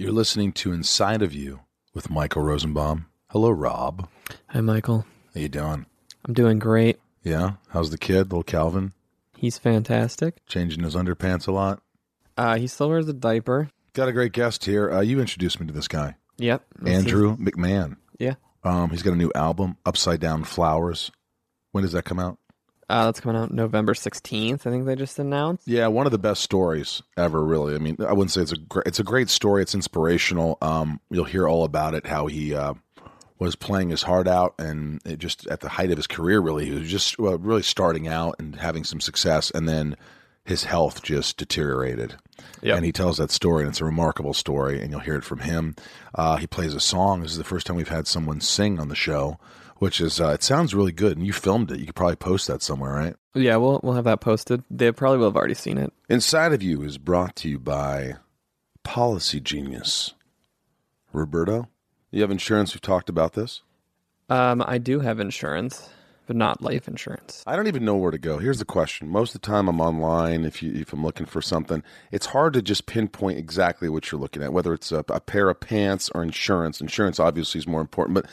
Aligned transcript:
You're 0.00 0.12
listening 0.12 0.52
to 0.52 0.72
Inside 0.72 1.22
of 1.22 1.32
You 1.34 1.60
with 1.92 2.08
Michael 2.08 2.42
Rosenbaum. 2.42 3.06
Hello, 3.30 3.50
Rob. 3.50 4.08
Hi, 4.50 4.60
Michael. 4.60 5.04
How 5.34 5.40
you 5.40 5.48
doing? 5.48 5.86
I'm 6.24 6.34
doing 6.34 6.60
great. 6.60 7.00
Yeah. 7.24 7.54
How's 7.70 7.90
the 7.90 7.98
kid, 7.98 8.30
little 8.30 8.44
Calvin? 8.44 8.92
He's 9.36 9.58
fantastic. 9.58 10.36
Changing 10.46 10.84
his 10.84 10.94
underpants 10.94 11.48
a 11.48 11.52
lot. 11.52 11.82
Uh, 12.36 12.56
he 12.58 12.68
still 12.68 12.88
wears 12.88 13.08
a 13.08 13.12
diaper. 13.12 13.70
Got 13.92 14.08
a 14.08 14.12
great 14.12 14.32
guest 14.32 14.64
here. 14.66 14.88
Uh, 14.88 15.00
you 15.00 15.20
introduced 15.20 15.58
me 15.58 15.66
to 15.66 15.72
this 15.72 15.88
guy, 15.88 16.14
Yep. 16.36 16.64
Andrew 16.86 17.36
McMahon. 17.36 17.96
yeah. 18.20 18.34
Um, 18.64 18.90
he's 18.90 19.02
got 19.02 19.14
a 19.14 19.16
new 19.16 19.32
album, 19.34 19.76
Upside 19.86 20.20
Down 20.20 20.44
Flowers. 20.44 21.10
When 21.72 21.82
does 21.82 21.92
that 21.92 22.04
come 22.04 22.18
out? 22.18 22.38
Uh, 22.88 23.04
that's 23.04 23.20
coming 23.20 23.40
out 23.40 23.52
November 23.52 23.92
16th. 23.92 24.66
I 24.66 24.70
think 24.70 24.86
they 24.86 24.96
just 24.96 25.18
announced. 25.18 25.68
Yeah, 25.68 25.88
one 25.88 26.06
of 26.06 26.12
the 26.12 26.18
best 26.18 26.42
stories 26.42 27.02
ever. 27.18 27.44
Really, 27.44 27.74
I 27.74 27.78
mean, 27.78 27.96
I 28.00 28.12
wouldn't 28.12 28.30
say 28.30 28.40
it's 28.40 28.52
a 28.52 28.56
great, 28.56 28.86
it's 28.86 28.98
a 28.98 29.04
great 29.04 29.28
story. 29.28 29.60
It's 29.60 29.74
inspirational. 29.74 30.56
Um, 30.62 31.00
you'll 31.10 31.24
hear 31.24 31.46
all 31.46 31.64
about 31.64 31.94
it. 31.94 32.06
How 32.06 32.26
he 32.26 32.54
uh, 32.54 32.74
was 33.38 33.56
playing 33.56 33.90
his 33.90 34.02
heart 34.02 34.26
out, 34.26 34.54
and 34.58 35.02
it 35.04 35.18
just 35.18 35.46
at 35.48 35.60
the 35.60 35.68
height 35.68 35.90
of 35.90 35.98
his 35.98 36.06
career, 36.06 36.40
really, 36.40 36.64
he 36.64 36.72
was 36.72 36.90
just 36.90 37.18
well, 37.18 37.36
really 37.36 37.62
starting 37.62 38.08
out 38.08 38.36
and 38.38 38.56
having 38.56 38.84
some 38.84 39.00
success, 39.00 39.50
and 39.50 39.68
then 39.68 39.94
his 40.44 40.64
health 40.64 41.02
just 41.02 41.36
deteriorated. 41.36 42.16
Yep. 42.62 42.76
And 42.76 42.84
he 42.86 42.92
tells 42.92 43.18
that 43.18 43.30
story, 43.30 43.64
and 43.64 43.70
it's 43.70 43.82
a 43.82 43.84
remarkable 43.84 44.32
story, 44.32 44.80
and 44.80 44.90
you'll 44.90 45.00
hear 45.00 45.16
it 45.16 45.24
from 45.24 45.40
him. 45.40 45.76
Uh, 46.14 46.36
he 46.36 46.46
plays 46.46 46.74
a 46.74 46.80
song. 46.80 47.20
This 47.20 47.32
is 47.32 47.38
the 47.38 47.44
first 47.44 47.66
time 47.66 47.76
we've 47.76 47.88
had 47.88 48.06
someone 48.06 48.40
sing 48.40 48.80
on 48.80 48.88
the 48.88 48.96
show, 48.96 49.38
which 49.78 50.00
is 50.00 50.20
uh, 50.20 50.30
it 50.30 50.42
sounds 50.42 50.74
really 50.74 50.92
good. 50.92 51.16
And 51.16 51.26
you 51.26 51.32
filmed 51.32 51.70
it. 51.70 51.80
You 51.80 51.86
could 51.86 51.94
probably 51.94 52.16
post 52.16 52.46
that 52.48 52.62
somewhere, 52.62 52.92
right? 52.92 53.16
Yeah, 53.34 53.56
we'll 53.56 53.80
we'll 53.82 53.94
have 53.94 54.04
that 54.04 54.20
posted. 54.20 54.62
They 54.70 54.92
probably 54.92 55.18
will 55.18 55.26
have 55.26 55.36
already 55.36 55.54
seen 55.54 55.78
it. 55.78 55.92
Inside 56.08 56.52
of 56.52 56.62
You 56.62 56.82
is 56.82 56.98
brought 56.98 57.36
to 57.36 57.48
you 57.48 57.58
by 57.58 58.14
Policy 58.82 59.40
Genius. 59.40 60.14
Roberto, 61.12 61.68
you 62.10 62.20
have 62.22 62.30
insurance. 62.30 62.74
We've 62.74 62.80
talked 62.82 63.08
about 63.08 63.32
this. 63.32 63.62
Um, 64.28 64.62
I 64.66 64.76
do 64.76 65.00
have 65.00 65.20
insurance, 65.20 65.88
but 66.26 66.36
not 66.36 66.60
life 66.60 66.86
insurance. 66.86 67.42
I 67.46 67.56
don't 67.56 67.66
even 67.66 67.84
know 67.84 67.96
where 67.96 68.10
to 68.10 68.18
go. 68.18 68.38
Here's 68.38 68.58
the 68.58 68.66
question. 68.66 69.08
Most 69.08 69.34
of 69.34 69.40
the 69.40 69.46
time 69.46 69.68
I'm 69.68 69.80
online 69.80 70.44
if 70.44 70.62
you 70.62 70.72
if 70.74 70.92
I'm 70.92 71.02
looking 71.02 71.26
for 71.26 71.40
something. 71.40 71.82
It's 72.12 72.26
hard 72.26 72.52
to 72.54 72.62
just 72.62 72.86
pinpoint 72.86 73.38
exactly 73.38 73.88
what 73.88 74.10
you're 74.10 74.20
looking 74.20 74.42
at, 74.42 74.52
whether 74.52 74.74
it's 74.74 74.92
a, 74.92 75.04
a 75.08 75.20
pair 75.20 75.48
of 75.48 75.60
pants 75.60 76.10
or 76.14 76.22
insurance. 76.22 76.80
Insurance 76.80 77.18
obviously 77.18 77.58
is 77.58 77.66
more 77.66 77.80
important, 77.80 78.14
but 78.14 78.26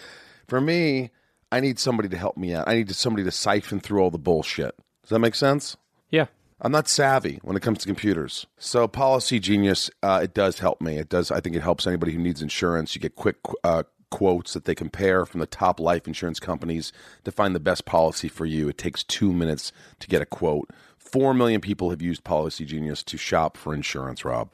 for 0.48 0.60
me, 0.60 1.12
I 1.56 1.62
need 1.62 1.80
somebody 1.80 2.10
to 2.10 2.18
help 2.18 2.36
me 2.36 2.54
out. 2.54 2.68
I 2.68 2.76
need 2.76 2.94
somebody 2.94 3.24
to 3.24 3.32
siphon 3.32 3.80
through 3.80 4.02
all 4.02 4.12
the 4.12 4.18
bullshit. 4.18 4.76
Does 5.04 5.12
that 5.12 5.20
make 5.20 5.36
sense? 5.36 5.78
Yeah. 6.10 6.26
I'm 6.60 6.74
not 6.74 6.90
savvy 6.90 7.40
when 7.44 7.56
it 7.56 7.62
comes 7.62 7.78
to 7.80 7.88
computers. 7.88 8.46
So 8.58 8.90
Policy 8.90 9.40
Genius, 9.40 9.90
uh, 10.04 10.20
it 10.22 10.34
does 10.34 10.60
help 10.60 10.82
me. 10.82 10.98
It 10.98 11.08
does. 11.08 11.32
I 11.32 11.40
think 11.40 11.56
it 11.56 11.62
helps 11.62 11.88
anybody 11.88 12.12
who 12.12 12.20
needs 12.20 12.42
insurance. 12.42 12.94
You 12.94 13.00
get 13.00 13.16
quick 13.16 13.38
uh, 13.64 13.84
quotes 14.12 14.52
that 14.52 14.66
they 14.66 14.76
compare 14.76 15.26
from 15.26 15.40
the 15.40 15.46
top 15.46 15.80
life 15.80 16.08
insurance 16.08 16.42
companies 16.42 16.92
to 17.24 17.32
find 17.32 17.56
the 17.56 17.62
best 17.62 17.86
policy 17.86 18.28
for 18.28 18.46
you. 18.46 18.68
It 18.68 18.78
takes 18.78 19.06
two 19.06 19.32
minutes 19.32 19.72
to 20.02 20.10
get 20.10 20.22
a 20.22 20.26
quote. 20.26 20.70
Four 20.98 21.34
million 21.34 21.62
people 21.62 21.90
have 21.90 22.02
used 22.02 22.26
Policy 22.26 22.66
Genius 22.66 23.02
to 23.04 23.18
shop 23.18 23.56
for 23.56 23.74
insurance. 23.74 24.26
Rob, 24.26 24.50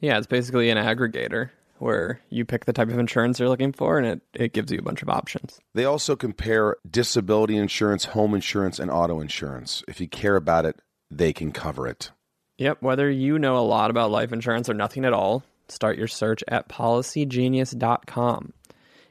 Yeah, 0.00 0.16
it's 0.16 0.26
basically 0.26 0.70
an 0.70 0.78
aggregator 0.78 1.50
where 1.78 2.20
you 2.30 2.44
pick 2.44 2.64
the 2.64 2.72
type 2.72 2.88
of 2.88 2.98
insurance 2.98 3.38
you're 3.38 3.48
looking 3.48 3.72
for, 3.72 3.98
and 3.98 4.06
it, 4.06 4.20
it 4.34 4.52
gives 4.52 4.72
you 4.72 4.78
a 4.78 4.82
bunch 4.82 5.02
of 5.02 5.08
options. 5.08 5.58
they 5.74 5.84
also 5.84 6.16
compare 6.16 6.76
disability 6.88 7.56
insurance, 7.56 8.06
home 8.06 8.34
insurance, 8.34 8.78
and 8.78 8.90
auto 8.90 9.20
insurance. 9.20 9.82
If 9.88 10.00
you 10.00 10.08
care 10.08 10.36
about 10.36 10.64
it, 10.64 10.80
they 11.10 11.32
can 11.32 11.52
cover 11.52 11.86
it. 11.86 12.10
Yep, 12.58 12.82
whether 12.82 13.10
you 13.10 13.38
know 13.38 13.58
a 13.58 13.60
lot 13.60 13.90
about 13.90 14.10
life 14.10 14.32
insurance 14.32 14.68
or 14.68 14.74
nothing 14.74 15.04
at 15.04 15.12
all, 15.12 15.44
start 15.68 15.98
your 15.98 16.08
search 16.08 16.42
at 16.48 16.68
policygenius.com. 16.68 18.52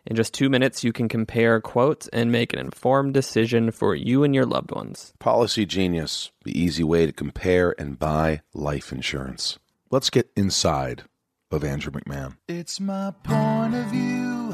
In 0.07 0.16
just 0.16 0.33
two 0.33 0.50
minutes, 0.50 0.83
you 0.83 0.94
can 0.94 1.09
compare 1.09 1.59
quotes 1.59 2.07
and 2.09 2.31
make 2.31 2.53
an 2.53 2.59
informed 2.59 3.13
decision 3.13 3.72
for 3.72 3.95
you 3.95 4.23
and 4.23 4.35
your 4.35 4.45
loved 4.45 4.72
ones. 4.72 5.13
Policy 5.19 5.66
Genius, 5.66 6.31
the 6.44 6.59
easy 6.59 6.84
way 6.84 7.07
to 7.07 7.11
compare 7.11 7.73
and 7.79 7.97
buy 7.97 8.41
life 8.53 8.91
insurance. 8.91 9.57
Let's 9.90 10.11
get 10.11 10.29
inside 10.35 11.03
of 11.51 11.63
Andrew 11.63 11.91
McMahon. 11.91 12.38
It's 12.47 12.79
my 12.79 13.13
point 13.23 13.75
of 13.75 13.85
view. 13.85 14.53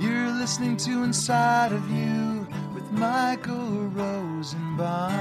You're 0.00 0.30
listening 0.32 0.76
to 0.78 1.02
Inside 1.02 1.72
of 1.72 1.90
You 1.90 2.46
with 2.74 2.90
Michael 2.92 3.88
Rosenbaum. 3.88 5.12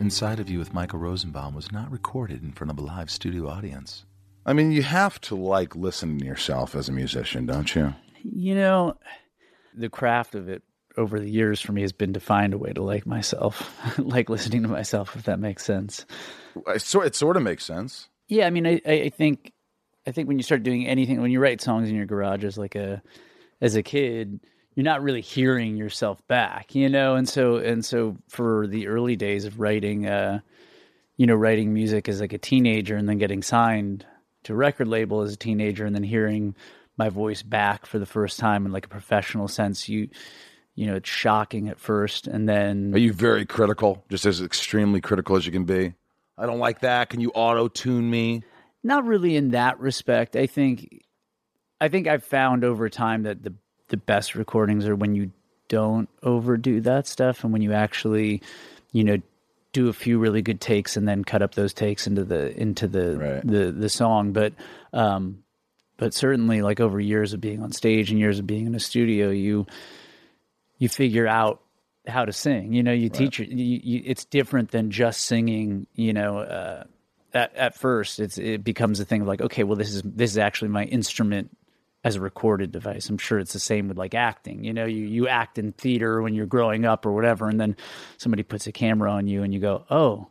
Inside 0.00 0.38
of 0.38 0.50
You 0.50 0.58
with 0.58 0.74
Michael 0.74 0.98
Rosenbaum 0.98 1.54
was 1.54 1.72
not 1.72 1.90
recorded 1.90 2.42
in 2.42 2.52
front 2.52 2.70
of 2.70 2.78
a 2.78 2.82
live 2.82 3.10
studio 3.10 3.48
audience. 3.48 4.04
I 4.44 4.52
mean, 4.52 4.70
you 4.70 4.82
have 4.82 5.18
to 5.22 5.34
like 5.34 5.74
listening 5.74 6.18
to 6.18 6.26
yourself 6.26 6.74
as 6.74 6.90
a 6.90 6.92
musician, 6.92 7.46
don't 7.46 7.74
you? 7.74 7.94
You 8.22 8.54
know, 8.54 8.98
the 9.74 9.88
craft 9.88 10.34
of 10.34 10.50
it 10.50 10.62
over 10.96 11.18
the 11.18 11.30
years 11.30 11.60
for 11.60 11.72
me 11.72 11.82
has 11.82 11.92
been 11.92 12.12
to 12.12 12.20
find 12.20 12.54
a 12.54 12.58
way 12.58 12.72
to 12.72 12.82
like 12.82 13.06
myself, 13.06 13.70
like 13.98 14.28
listening 14.28 14.62
to 14.62 14.68
myself, 14.68 15.16
if 15.16 15.24
that 15.24 15.38
makes 15.38 15.64
sense. 15.64 16.06
It 16.68 16.82
sort, 16.82 17.06
it 17.06 17.16
sort 17.16 17.36
of 17.36 17.42
makes 17.42 17.64
sense. 17.64 18.08
Yeah, 18.28 18.46
I 18.46 18.50
mean, 18.50 18.66
I, 18.66 18.80
I 18.86 19.08
think, 19.10 19.52
I 20.06 20.12
think 20.12 20.28
when 20.28 20.38
you 20.38 20.42
start 20.42 20.62
doing 20.62 20.86
anything, 20.86 21.20
when 21.20 21.30
you 21.30 21.40
write 21.40 21.60
songs 21.60 21.88
in 21.88 21.96
your 21.96 22.06
garage 22.06 22.44
as 22.44 22.56
like 22.56 22.74
a, 22.74 23.02
as 23.60 23.74
a 23.74 23.82
kid, 23.82 24.40
you're 24.74 24.84
not 24.84 25.02
really 25.02 25.20
hearing 25.20 25.76
yourself 25.76 26.26
back, 26.26 26.74
you 26.74 26.88
know, 26.88 27.14
and 27.14 27.28
so 27.28 27.56
and 27.56 27.84
so 27.84 28.16
for 28.28 28.66
the 28.66 28.88
early 28.88 29.14
days 29.16 29.44
of 29.44 29.60
writing, 29.60 30.06
uh, 30.06 30.40
you 31.16 31.26
know, 31.26 31.34
writing 31.34 31.72
music 31.72 32.08
as 32.08 32.20
like 32.20 32.32
a 32.32 32.38
teenager 32.38 32.96
and 32.96 33.08
then 33.08 33.18
getting 33.18 33.42
signed 33.42 34.04
to 34.42 34.52
a 34.52 34.56
record 34.56 34.88
label 34.88 35.22
as 35.22 35.32
a 35.32 35.36
teenager 35.36 35.86
and 35.86 35.94
then 35.94 36.02
hearing 36.02 36.56
my 36.96 37.08
voice 37.08 37.42
back 37.42 37.86
for 37.86 37.98
the 37.98 38.06
first 38.06 38.38
time 38.38 38.66
in 38.66 38.72
like 38.72 38.86
a 38.86 38.90
professional 38.90 39.48
sense, 39.48 39.88
you, 39.88 40.08
you 40.74 40.86
know, 40.86 40.96
it's 40.96 41.08
shocking 41.08 41.68
at 41.68 41.78
first, 41.78 42.26
and 42.26 42.48
then 42.48 42.92
Are 42.94 42.98
you 42.98 43.12
very 43.12 43.44
critical, 43.46 44.04
just 44.10 44.26
as 44.26 44.40
extremely 44.42 45.00
critical 45.00 45.36
as 45.36 45.46
you 45.46 45.52
can 45.52 45.64
be? 45.64 45.94
I 46.36 46.46
don't 46.46 46.58
like 46.58 46.80
that. 46.80 47.10
Can 47.10 47.20
you 47.20 47.30
auto 47.34 47.68
tune 47.68 48.10
me? 48.10 48.42
not 48.86 49.06
really 49.06 49.34
in 49.34 49.52
that 49.52 49.80
respect. 49.80 50.36
I 50.36 50.46
think 50.46 51.02
I 51.80 51.88
think 51.88 52.06
I've 52.06 52.22
found 52.24 52.64
over 52.64 52.90
time 52.90 53.22
that 53.22 53.42
the 53.42 53.54
the 53.88 53.96
best 53.96 54.34
recordings 54.34 54.86
are 54.86 54.94
when 54.96 55.14
you 55.14 55.30
don't 55.68 56.08
overdo 56.22 56.80
that 56.82 57.06
stuff 57.06 57.44
and 57.44 57.52
when 57.52 57.62
you 57.62 57.72
actually, 57.72 58.42
you 58.92 59.02
know, 59.04 59.16
do 59.72 59.88
a 59.88 59.92
few 59.94 60.18
really 60.18 60.42
good 60.42 60.60
takes 60.60 60.96
and 60.98 61.08
then 61.08 61.24
cut 61.24 61.40
up 61.40 61.54
those 61.54 61.72
takes 61.72 62.06
into 62.06 62.24
the 62.24 62.54
into 62.60 62.86
the 62.86 63.16
Right. 63.16 63.46
the 63.46 63.72
the 63.72 63.88
song. 63.88 64.32
But 64.32 64.52
um 64.92 65.42
but 65.96 66.12
certainly 66.12 66.60
like 66.60 66.78
over 66.80 67.00
years 67.00 67.32
of 67.32 67.40
being 67.40 67.62
on 67.62 67.72
stage 67.72 68.10
and 68.10 68.18
years 68.18 68.38
of 68.38 68.46
being 68.46 68.66
in 68.66 68.74
a 68.74 68.80
studio, 68.80 69.30
you 69.30 69.66
you 70.78 70.88
figure 70.88 71.26
out 71.26 71.60
how 72.06 72.24
to 72.24 72.32
sing. 72.32 72.72
You 72.72 72.82
know, 72.82 72.92
you 72.92 73.08
teach 73.08 73.40
it. 73.40 73.48
You, 73.48 73.80
you, 73.82 74.02
it's 74.04 74.24
different 74.24 74.70
than 74.70 74.90
just 74.90 75.22
singing. 75.22 75.86
You 75.94 76.12
know, 76.12 76.38
uh, 76.38 76.84
at 77.32 77.54
at 77.56 77.74
first, 77.74 78.20
it's 78.20 78.38
it 78.38 78.64
becomes 78.64 79.00
a 79.00 79.04
thing 79.04 79.22
of 79.22 79.28
like, 79.28 79.40
okay, 79.40 79.64
well, 79.64 79.76
this 79.76 79.92
is 79.94 80.02
this 80.02 80.30
is 80.32 80.38
actually 80.38 80.68
my 80.68 80.84
instrument 80.84 81.56
as 82.02 82.16
a 82.16 82.20
recorded 82.20 82.70
device. 82.70 83.08
I'm 83.08 83.18
sure 83.18 83.38
it's 83.38 83.54
the 83.54 83.58
same 83.58 83.88
with 83.88 83.96
like 83.96 84.14
acting. 84.14 84.64
You 84.64 84.74
know, 84.74 84.84
you 84.84 85.06
you 85.06 85.28
act 85.28 85.58
in 85.58 85.72
theater 85.72 86.20
when 86.20 86.34
you're 86.34 86.46
growing 86.46 86.84
up 86.84 87.06
or 87.06 87.12
whatever, 87.12 87.48
and 87.48 87.58
then 87.58 87.76
somebody 88.18 88.42
puts 88.42 88.66
a 88.66 88.72
camera 88.72 89.10
on 89.10 89.26
you, 89.26 89.42
and 89.42 89.52
you 89.52 89.60
go, 89.60 89.84
oh. 89.90 90.28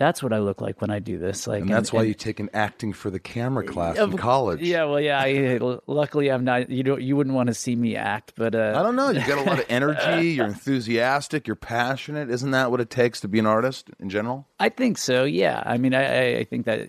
That's 0.00 0.22
what 0.22 0.32
I 0.32 0.38
look 0.38 0.62
like 0.62 0.80
when 0.80 0.88
I 0.90 0.98
do 0.98 1.18
this. 1.18 1.46
Like, 1.46 1.60
And 1.60 1.68
that's 1.70 1.92
why 1.92 2.04
you 2.04 2.14
take 2.14 2.40
an 2.40 2.48
acting 2.54 2.94
for 2.94 3.10
the 3.10 3.18
camera 3.18 3.62
class 3.66 3.98
in 3.98 4.16
college. 4.16 4.62
Yeah, 4.62 4.84
well, 4.84 4.98
yeah. 4.98 5.20
I, 5.20 5.58
luckily, 5.86 6.32
I'm 6.32 6.42
not. 6.42 6.70
You 6.70 6.82
don't. 6.82 7.02
You 7.02 7.16
wouldn't 7.16 7.36
want 7.36 7.48
to 7.48 7.54
see 7.54 7.76
me 7.76 7.96
act, 7.96 8.32
but 8.34 8.54
uh, 8.54 8.72
I 8.76 8.82
don't 8.82 8.96
know. 8.96 9.10
You 9.10 9.20
got 9.26 9.36
a 9.38 9.42
lot 9.50 9.58
of 9.58 9.66
energy. 9.68 10.30
You're 10.30 10.46
enthusiastic. 10.46 11.46
You're 11.46 11.54
passionate. 11.54 12.30
Isn't 12.30 12.52
that 12.52 12.70
what 12.70 12.80
it 12.80 12.88
takes 12.88 13.20
to 13.20 13.28
be 13.28 13.38
an 13.38 13.44
artist 13.46 13.90
in 14.00 14.08
general? 14.08 14.48
I 14.58 14.70
think 14.70 14.96
so. 14.96 15.24
Yeah. 15.24 15.62
I 15.66 15.76
mean, 15.76 15.92
I, 15.92 16.04
I- 16.04 16.38
I 16.38 16.44
think 16.44 16.64
that 16.64 16.88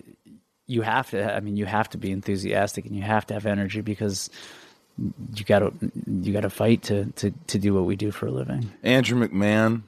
you 0.66 0.80
have 0.80 1.10
to. 1.10 1.36
I 1.36 1.40
mean, 1.40 1.58
you 1.58 1.66
have 1.66 1.90
to 1.90 1.98
be 1.98 2.12
enthusiastic 2.12 2.86
and 2.86 2.96
you 2.96 3.02
have 3.02 3.26
to 3.26 3.34
have 3.34 3.44
energy 3.44 3.82
because 3.82 4.30
you 5.34 5.44
got 5.44 5.58
to 5.58 5.72
you 6.06 6.32
got 6.32 6.40
to 6.42 6.50
fight 6.50 6.82
to 6.84 7.06
to 7.16 7.30
to 7.48 7.58
do 7.58 7.74
what 7.74 7.84
we 7.84 7.94
do 7.96 8.10
for 8.10 8.24
a 8.26 8.30
living. 8.30 8.70
Andrew 8.82 9.18
McMahon, 9.28 9.82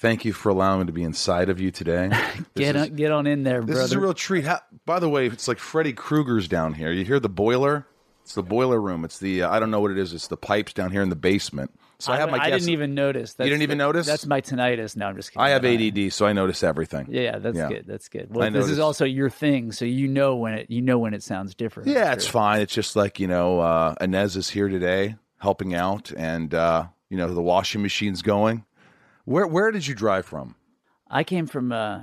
thank 0.00 0.24
you 0.24 0.32
for 0.32 0.48
allowing 0.48 0.80
me 0.80 0.86
to 0.86 0.92
be 0.92 1.02
inside 1.02 1.48
of 1.48 1.60
you 1.60 1.70
today. 1.70 2.10
This 2.54 2.66
Get 2.66 2.76
is, 2.76 2.82
on, 2.82 2.96
get 2.96 3.12
on 3.12 3.26
in 3.26 3.42
there, 3.44 3.60
This 3.60 3.66
brother. 3.66 3.80
This 3.82 3.90
is 3.90 3.96
a 3.96 4.00
real 4.00 4.14
treat. 4.14 4.44
How, 4.44 4.60
by 4.86 4.98
the 4.98 5.08
way, 5.08 5.26
it's 5.26 5.46
like 5.46 5.58
Freddy 5.58 5.92
Krueger's 5.92 6.48
down 6.48 6.74
here. 6.74 6.90
You 6.90 7.04
hear 7.04 7.20
the 7.20 7.28
boiler? 7.28 7.86
It's 8.22 8.34
the 8.34 8.42
boiler 8.42 8.80
room. 8.80 9.04
It's 9.04 9.18
the 9.18 9.42
uh, 9.42 9.50
I 9.50 9.58
don't 9.60 9.70
know 9.70 9.80
what 9.80 9.90
it 9.90 9.98
is. 9.98 10.12
It's 10.12 10.28
the 10.28 10.36
pipes 10.36 10.72
down 10.72 10.90
here 10.92 11.02
in 11.02 11.08
the 11.08 11.16
basement. 11.16 11.72
So 11.98 12.12
I, 12.12 12.16
have 12.16 12.30
my. 12.30 12.38
I 12.38 12.50
didn't 12.50 12.68
even 12.70 12.94
notice. 12.94 13.34
That's, 13.34 13.46
you 13.46 13.50
didn't 13.52 13.62
even 13.62 13.78
that- 13.78 13.84
notice? 13.84 14.06
That's 14.06 14.24
my 14.26 14.40
tinnitus. 14.40 14.96
No, 14.96 15.06
I'm 15.06 15.16
just 15.16 15.32
kidding. 15.32 15.42
I 15.42 15.50
have 15.50 15.64
ADD, 15.64 16.12
so 16.12 16.26
I 16.26 16.32
notice 16.32 16.62
everything. 16.62 17.08
Yeah, 17.10 17.38
that's 17.38 17.56
Yeah. 17.56 17.68
good. 17.68 17.84
That's 17.86 18.08
good. 18.08 18.28
I 18.30 18.38
Well, 18.38 18.46
this 18.50 18.54
noticed. 18.54 18.72
is 18.72 18.78
also 18.78 19.04
your 19.04 19.30
thing, 19.30 19.72
so 19.72 19.84
you 19.84 20.06
know 20.08 20.36
when 20.36 20.54
it 20.54 20.70
you 20.70 20.80
know 20.80 20.98
when 20.98 21.12
it 21.12 21.22
sounds 21.22 21.54
different. 21.54 21.88
Yeah, 21.88 22.12
it's 22.12 22.26
fine. 22.26 22.60
It's 22.60 22.72
just 22.74 22.94
like 22.96 23.20
you 23.20 23.26
know, 23.26 23.60
uh, 23.60 23.94
Inez 24.00 24.36
is 24.36 24.48
here 24.50 24.68
today 24.68 25.16
helping 25.38 25.74
out, 25.74 26.12
and 26.16 26.54
uh, 26.54 26.86
you 27.10 27.16
know 27.16 27.32
the 27.34 27.42
washing 27.42 27.82
machine's 27.82 28.22
going. 28.22 28.64
Where 29.24 29.46
where 29.46 29.70
did 29.70 29.86
you 29.86 29.94
drive 29.94 30.26
from? 30.26 30.56
I 31.08 31.24
came 31.24 31.46
from 31.46 31.72
uh, 31.72 32.02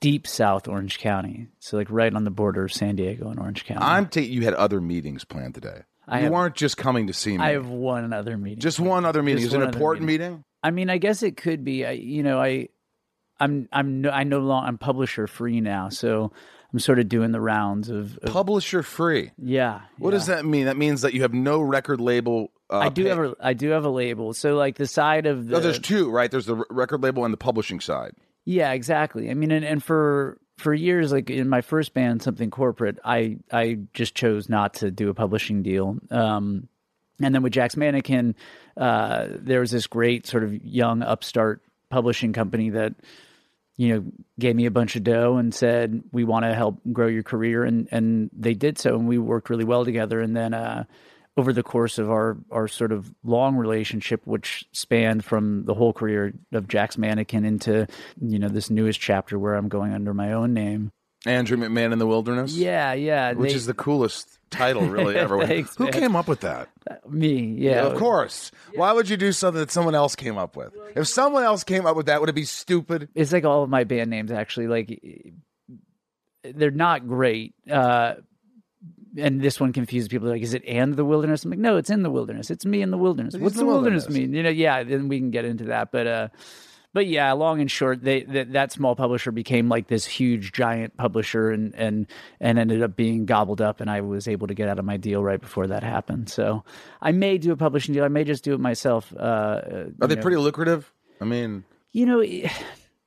deep 0.00 0.26
South 0.26 0.68
Orange 0.68 0.98
County, 0.98 1.48
so 1.58 1.76
like 1.76 1.90
right 1.90 2.14
on 2.14 2.24
the 2.24 2.30
border 2.30 2.64
of 2.64 2.72
San 2.72 2.96
Diego 2.96 3.28
and 3.30 3.38
Orange 3.38 3.64
County. 3.64 3.80
I'm 3.82 4.06
ta- 4.06 4.20
you 4.20 4.42
had 4.42 4.54
other 4.54 4.80
meetings 4.80 5.24
planned 5.24 5.54
today. 5.54 5.82
I 6.06 6.18
you 6.18 6.24
have- 6.24 6.32
weren't 6.32 6.54
just 6.56 6.76
coming 6.76 7.06
to 7.06 7.12
see 7.12 7.36
me. 7.38 7.44
I 7.44 7.52
have 7.52 7.68
one 7.68 8.12
other 8.12 8.36
meeting. 8.36 8.60
just 8.60 8.80
one 8.80 9.04
other 9.04 9.22
meeting. 9.22 9.42
Just 9.42 9.54
Is 9.54 9.54
it 9.54 9.62
an 9.62 9.68
important 9.72 10.06
meeting? 10.06 10.44
I 10.62 10.70
mean, 10.70 10.90
I 10.90 10.98
guess 10.98 11.22
it 11.22 11.36
could 11.36 11.64
be. 11.64 11.86
I, 11.86 11.92
you 11.92 12.22
know, 12.22 12.40
I, 12.40 12.68
I'm, 13.38 13.68
I'm, 13.72 14.02
no, 14.02 14.10
I 14.10 14.24
no 14.24 14.40
longer 14.40 14.68
I'm 14.68 14.76
publisher 14.76 15.26
free 15.26 15.60
now, 15.60 15.88
so 15.88 16.32
I'm 16.72 16.78
sort 16.78 16.98
of 16.98 17.08
doing 17.08 17.32
the 17.32 17.40
rounds 17.40 17.88
of, 17.88 18.18
of 18.18 18.32
Publisher 18.32 18.82
free. 18.82 19.32
yeah. 19.36 19.80
What 19.98 20.10
yeah. 20.10 20.18
does 20.18 20.26
that 20.26 20.44
mean? 20.44 20.66
That 20.66 20.76
means 20.76 21.02
that 21.02 21.14
you 21.14 21.22
have 21.22 21.34
no 21.34 21.60
record 21.60 22.00
label. 22.00 22.52
Uh, 22.70 22.78
I 22.78 22.88
do 22.88 23.02
pay- 23.02 23.08
have 23.08 23.18
a, 23.18 23.36
I 23.40 23.52
do 23.54 23.70
have 23.70 23.84
a 23.84 23.90
label. 23.90 24.32
So 24.34 24.54
like 24.56 24.76
the 24.76 24.86
side 24.86 25.26
of 25.26 25.46
the, 25.48 25.52
No, 25.54 25.60
there's 25.60 25.80
two, 25.80 26.10
right? 26.10 26.30
There's 26.30 26.46
the 26.46 26.64
record 26.70 27.02
label 27.02 27.24
and 27.24 27.32
the 27.32 27.38
publishing 27.38 27.80
side. 27.80 28.12
Yeah, 28.44 28.72
exactly. 28.72 29.30
I 29.30 29.34
mean, 29.34 29.50
and, 29.50 29.64
and 29.64 29.82
for 29.82 30.38
for 30.58 30.72
years, 30.72 31.10
like 31.10 31.30
in 31.30 31.48
my 31.48 31.60
first 31.60 31.94
band, 31.94 32.22
something 32.22 32.50
corporate, 32.50 32.98
I 33.04 33.38
I 33.50 33.78
just 33.94 34.14
chose 34.14 34.48
not 34.48 34.74
to 34.74 34.90
do 34.90 35.08
a 35.10 35.14
publishing 35.14 35.62
deal. 35.62 35.98
Um, 36.10 36.68
and 37.20 37.34
then 37.34 37.42
with 37.42 37.52
Jack's 37.52 37.76
Mannequin, 37.76 38.34
uh, 38.76 39.26
there 39.30 39.60
was 39.60 39.70
this 39.70 39.86
great 39.86 40.26
sort 40.26 40.44
of 40.44 40.54
young 40.64 41.02
upstart 41.02 41.62
publishing 41.90 42.32
company 42.32 42.70
that 42.70 42.94
you 43.80 43.94
know 43.94 44.04
gave 44.38 44.54
me 44.54 44.66
a 44.66 44.70
bunch 44.70 44.94
of 44.94 45.02
dough 45.04 45.38
and 45.38 45.54
said 45.54 46.02
we 46.12 46.22
want 46.22 46.44
to 46.44 46.54
help 46.54 46.78
grow 46.92 47.06
your 47.06 47.22
career, 47.22 47.64
and 47.64 47.88
and 47.90 48.28
they 48.36 48.52
did 48.52 48.76
so, 48.78 48.94
and 48.94 49.08
we 49.08 49.16
worked 49.16 49.48
really 49.48 49.64
well 49.64 49.86
together. 49.86 50.20
And 50.20 50.36
then 50.36 50.52
uh, 50.52 50.84
over 51.38 51.54
the 51.54 51.62
course 51.62 51.96
of 51.98 52.10
our 52.10 52.36
our 52.50 52.68
sort 52.68 52.92
of 52.92 53.10
long 53.24 53.56
relationship, 53.56 54.20
which 54.26 54.66
spanned 54.72 55.24
from 55.24 55.64
the 55.64 55.72
whole 55.72 55.94
career 55.94 56.34
of 56.52 56.68
Jack's 56.68 56.98
Mannequin 56.98 57.46
into 57.46 57.86
you 58.20 58.38
know 58.38 58.48
this 58.48 58.68
newest 58.68 59.00
chapter 59.00 59.38
where 59.38 59.54
I'm 59.54 59.68
going 59.68 59.94
under 59.94 60.12
my 60.12 60.34
own 60.34 60.52
name. 60.52 60.92
Andrew 61.24 61.56
McMahon 61.56 61.92
in 61.94 61.98
the 61.98 62.06
Wilderness. 62.06 62.54
Yeah, 62.54 62.92
yeah, 62.92 63.32
which 63.32 63.50
they- 63.50 63.56
is 63.56 63.64
the 63.64 63.72
coolest 63.74 64.39
title 64.50 64.82
really 64.88 65.16
ever. 65.16 65.44
Thanks, 65.46 65.76
Who 65.76 65.84
man. 65.84 65.92
came 65.92 66.16
up 66.16 66.28
with 66.28 66.40
that? 66.40 66.68
me. 67.08 67.54
Yeah, 67.58 67.86
of 67.86 67.98
course. 67.98 68.50
Why 68.74 68.92
would 68.92 69.08
you 69.08 69.16
do 69.16 69.32
something 69.32 69.60
that 69.60 69.70
someone 69.70 69.94
else 69.94 70.16
came 70.16 70.36
up 70.38 70.56
with? 70.56 70.72
If 70.96 71.08
someone 71.08 71.44
else 71.44 71.64
came 71.64 71.86
up 71.86 71.96
with 71.96 72.06
that, 72.06 72.20
would 72.20 72.28
it 72.28 72.34
be 72.34 72.44
stupid? 72.44 73.08
it's 73.14 73.32
like 73.32 73.44
all 73.44 73.62
of 73.62 73.70
my 73.70 73.84
band 73.84 74.10
names 74.10 74.30
actually 74.32 74.66
like 74.68 75.00
they're 76.42 76.70
not 76.70 77.06
great 77.06 77.54
uh 77.70 78.14
and 79.18 79.40
this 79.42 79.60
one 79.60 79.72
confuses 79.72 80.08
people 80.08 80.28
like 80.28 80.40
is 80.42 80.54
it 80.54 80.62
and 80.66 80.94
the 80.94 81.04
wilderness 81.04 81.44
i'm 81.44 81.50
like 81.50 81.58
no 81.58 81.76
it's 81.76 81.90
in 81.90 82.02
the 82.02 82.10
wilderness 82.10 82.50
it's 82.50 82.64
me 82.64 82.80
in 82.80 82.90
the 82.90 82.96
wilderness 82.96 83.34
It's 83.34 83.42
what's 83.42 83.56
the 83.56 83.60
the 83.62 83.66
wilderness, 83.66 84.04
wilderness. 84.06 84.28
mean 84.28 84.34
you 84.34 84.42
know 84.42 84.48
yeah 84.50 84.82
then 84.82 85.08
we 85.08 85.18
can 85.18 85.30
get 85.30 85.44
into 85.44 85.64
that 85.64 85.92
but 85.92 86.06
uh 86.06 86.28
but 86.92 87.06
yeah 87.06 87.32
long 87.32 87.60
and 87.60 87.70
short 87.70 88.02
they 88.02 88.22
that, 88.22 88.52
that 88.52 88.72
small 88.72 88.96
publisher 88.96 89.30
became 89.32 89.68
like 89.68 89.88
this 89.88 90.06
huge 90.06 90.52
giant 90.52 90.96
publisher 90.96 91.50
and 91.50 91.74
and 91.74 92.06
and 92.40 92.58
ended 92.58 92.82
up 92.82 92.96
being 92.96 93.26
gobbled 93.26 93.60
up 93.60 93.80
and 93.80 93.90
i 93.90 94.00
was 94.00 94.28
able 94.28 94.46
to 94.46 94.54
get 94.54 94.68
out 94.68 94.78
of 94.78 94.84
my 94.84 94.96
deal 94.96 95.22
right 95.22 95.40
before 95.40 95.66
that 95.66 95.82
happened 95.82 96.28
so 96.28 96.64
i 97.00 97.12
may 97.12 97.38
do 97.38 97.52
a 97.52 97.56
publishing 97.56 97.94
deal 97.94 98.04
i 98.04 98.08
may 98.08 98.24
just 98.24 98.44
do 98.44 98.54
it 98.54 98.60
myself 98.60 99.12
uh 99.18 99.60
Are 100.00 100.08
they 100.08 100.16
know. 100.16 100.22
pretty 100.22 100.36
lucrative? 100.36 100.92
I 101.20 101.26
mean, 101.26 101.64
you 101.92 102.06
know 102.06 102.22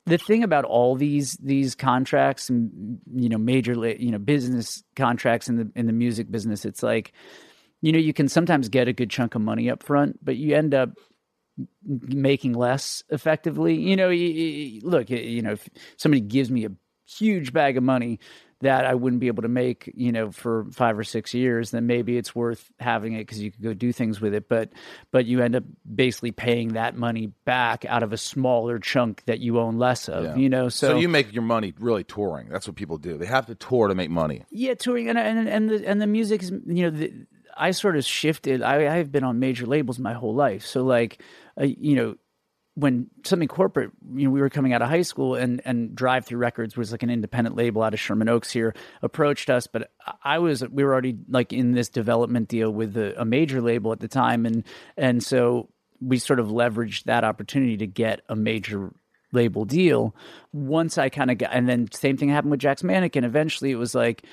the 0.05 0.17
thing 0.17 0.43
about 0.43 0.65
all 0.65 0.95
these 0.95 1.37
these 1.37 1.75
contracts 1.75 2.49
and 2.49 2.99
you 3.13 3.29
know 3.29 3.37
major 3.37 3.73
you 3.73 4.11
know 4.11 4.17
business 4.17 4.83
contracts 4.95 5.49
in 5.49 5.55
the 5.57 5.71
in 5.75 5.87
the 5.87 5.93
music 5.93 6.29
business 6.29 6.65
it's 6.65 6.83
like 6.83 7.13
you 7.81 7.91
know 7.91 7.99
you 7.99 8.13
can 8.13 8.27
sometimes 8.27 8.69
get 8.69 8.87
a 8.87 8.93
good 8.93 9.09
chunk 9.09 9.35
of 9.35 9.41
money 9.41 9.69
up 9.69 9.81
front 9.83 10.19
but 10.23 10.35
you 10.35 10.55
end 10.55 10.73
up 10.73 10.89
making 11.85 12.53
less 12.53 13.03
effectively 13.09 13.75
you 13.75 13.95
know 13.95 14.09
you, 14.09 14.27
you, 14.27 14.81
look 14.83 15.09
you 15.09 15.41
know 15.41 15.51
if 15.51 15.69
somebody 15.97 16.21
gives 16.21 16.49
me 16.49 16.65
a 16.65 16.71
huge 17.05 17.53
bag 17.53 17.77
of 17.77 17.83
money 17.83 18.19
that 18.61 18.85
I 18.85 18.93
wouldn't 18.95 19.19
be 19.19 19.27
able 19.27 19.41
to 19.41 19.49
make, 19.49 19.91
you 19.93 20.13
know, 20.13 20.31
for 20.31 20.67
five 20.71 20.97
or 20.97 21.03
six 21.03 21.33
years, 21.33 21.71
then 21.71 21.85
maybe 21.85 22.15
it's 22.17 22.33
worth 22.33 22.71
having 22.79 23.11
it 23.11 23.19
because 23.19 23.41
you 23.41 23.51
could 23.51 23.61
go 23.61 23.73
do 23.73 23.91
things 23.91 24.21
with 24.21 24.33
it. 24.33 24.47
But 24.47 24.69
but 25.11 25.25
you 25.25 25.41
end 25.41 25.57
up 25.57 25.65
basically 25.93 26.31
paying 26.31 26.69
that 26.69 26.95
money 26.95 27.27
back 27.43 27.83
out 27.83 28.03
of 28.03 28.13
a 28.13 28.17
smaller 28.17 28.79
chunk 28.79 29.21
that 29.25 29.39
you 29.41 29.59
own 29.59 29.77
less 29.79 30.07
of, 30.07 30.23
Yeah. 30.23 30.35
you 30.37 30.47
know. 30.47 30.69
so, 30.69 30.91
So, 30.91 30.97
you 30.97 31.09
make 31.09 31.33
your 31.33 31.43
money 31.43 31.73
really 31.77 32.05
touring. 32.05 32.47
That's 32.47 32.65
what 32.65 32.77
people 32.77 32.97
do. 32.97 33.17
They 33.17 33.25
have 33.25 33.47
to 33.47 33.55
tour 33.55 33.89
to 33.89 33.95
make 33.95 34.09
money. 34.09 34.43
yeah, 34.49 34.75
touring 34.75 35.09
and 35.09 35.19
and 35.19 35.49
and 35.49 35.69
the 35.69 35.85
and 35.85 36.01
the 36.01 36.07
music 36.07 36.41
is 36.41 36.49
you 36.51 36.83
know 36.83 36.89
the, 36.89 37.13
I 37.57 37.71
sort 37.71 37.97
of 37.97 38.05
shifted. 38.05 38.61
I 38.61 38.97
I've 38.97 39.11
been 39.11 39.25
on 39.25 39.39
major 39.39 39.65
labels 39.65 39.99
my 39.99 40.13
whole 40.13 40.33
life, 40.33 40.65
so 40.65 40.83
like 40.83 41.21
uh, 41.59 41.65
you 41.65 41.95
know 41.95 42.15
when 42.75 43.07
something 43.23 43.47
corporate, 43.47 43.91
you 44.15 44.25
know, 44.25 44.31
we 44.31 44.41
were 44.41 44.49
coming 44.49 44.73
out 44.73 44.81
of 44.81 44.89
high 44.89 45.03
school 45.03 45.35
and 45.35 45.61
and 45.65 45.95
Drive-Thru 45.95 46.37
Records 46.37 46.75
was 46.75 46.91
like 46.91 47.03
an 47.03 47.09
independent 47.09 47.55
label 47.55 47.83
out 47.83 47.93
of 47.93 47.99
Sherman 47.99 48.29
Oaks 48.29 48.51
here 48.51 48.73
approached 49.01 49.49
us, 49.49 49.67
but 49.67 49.91
I 50.23 50.39
was 50.39 50.67
we 50.67 50.83
were 50.83 50.91
already 50.91 51.17
like 51.29 51.53
in 51.53 51.73
this 51.73 51.89
development 51.89 52.47
deal 52.47 52.71
with 52.71 52.97
a, 52.97 53.21
a 53.21 53.25
major 53.25 53.61
label 53.61 53.91
at 53.91 53.99
the 53.99 54.07
time, 54.07 54.45
and 54.45 54.63
and 54.97 55.23
so 55.23 55.69
we 56.01 56.17
sort 56.17 56.39
of 56.39 56.47
leveraged 56.47 57.03
that 57.03 57.23
opportunity 57.23 57.77
to 57.77 57.87
get 57.87 58.21
a 58.27 58.35
major 58.35 58.91
label 59.31 59.65
deal. 59.65 60.15
Once 60.51 60.97
I 60.97 61.09
kind 61.09 61.29
of 61.29 61.37
got, 61.37 61.51
and 61.53 61.69
then 61.69 61.91
same 61.91 62.17
thing 62.17 62.29
happened 62.29 62.51
with 62.51 62.59
Jack's 62.59 62.83
Mannequin. 62.83 63.23
Eventually, 63.23 63.71
it 63.71 63.75
was 63.75 63.93
like 63.93 64.23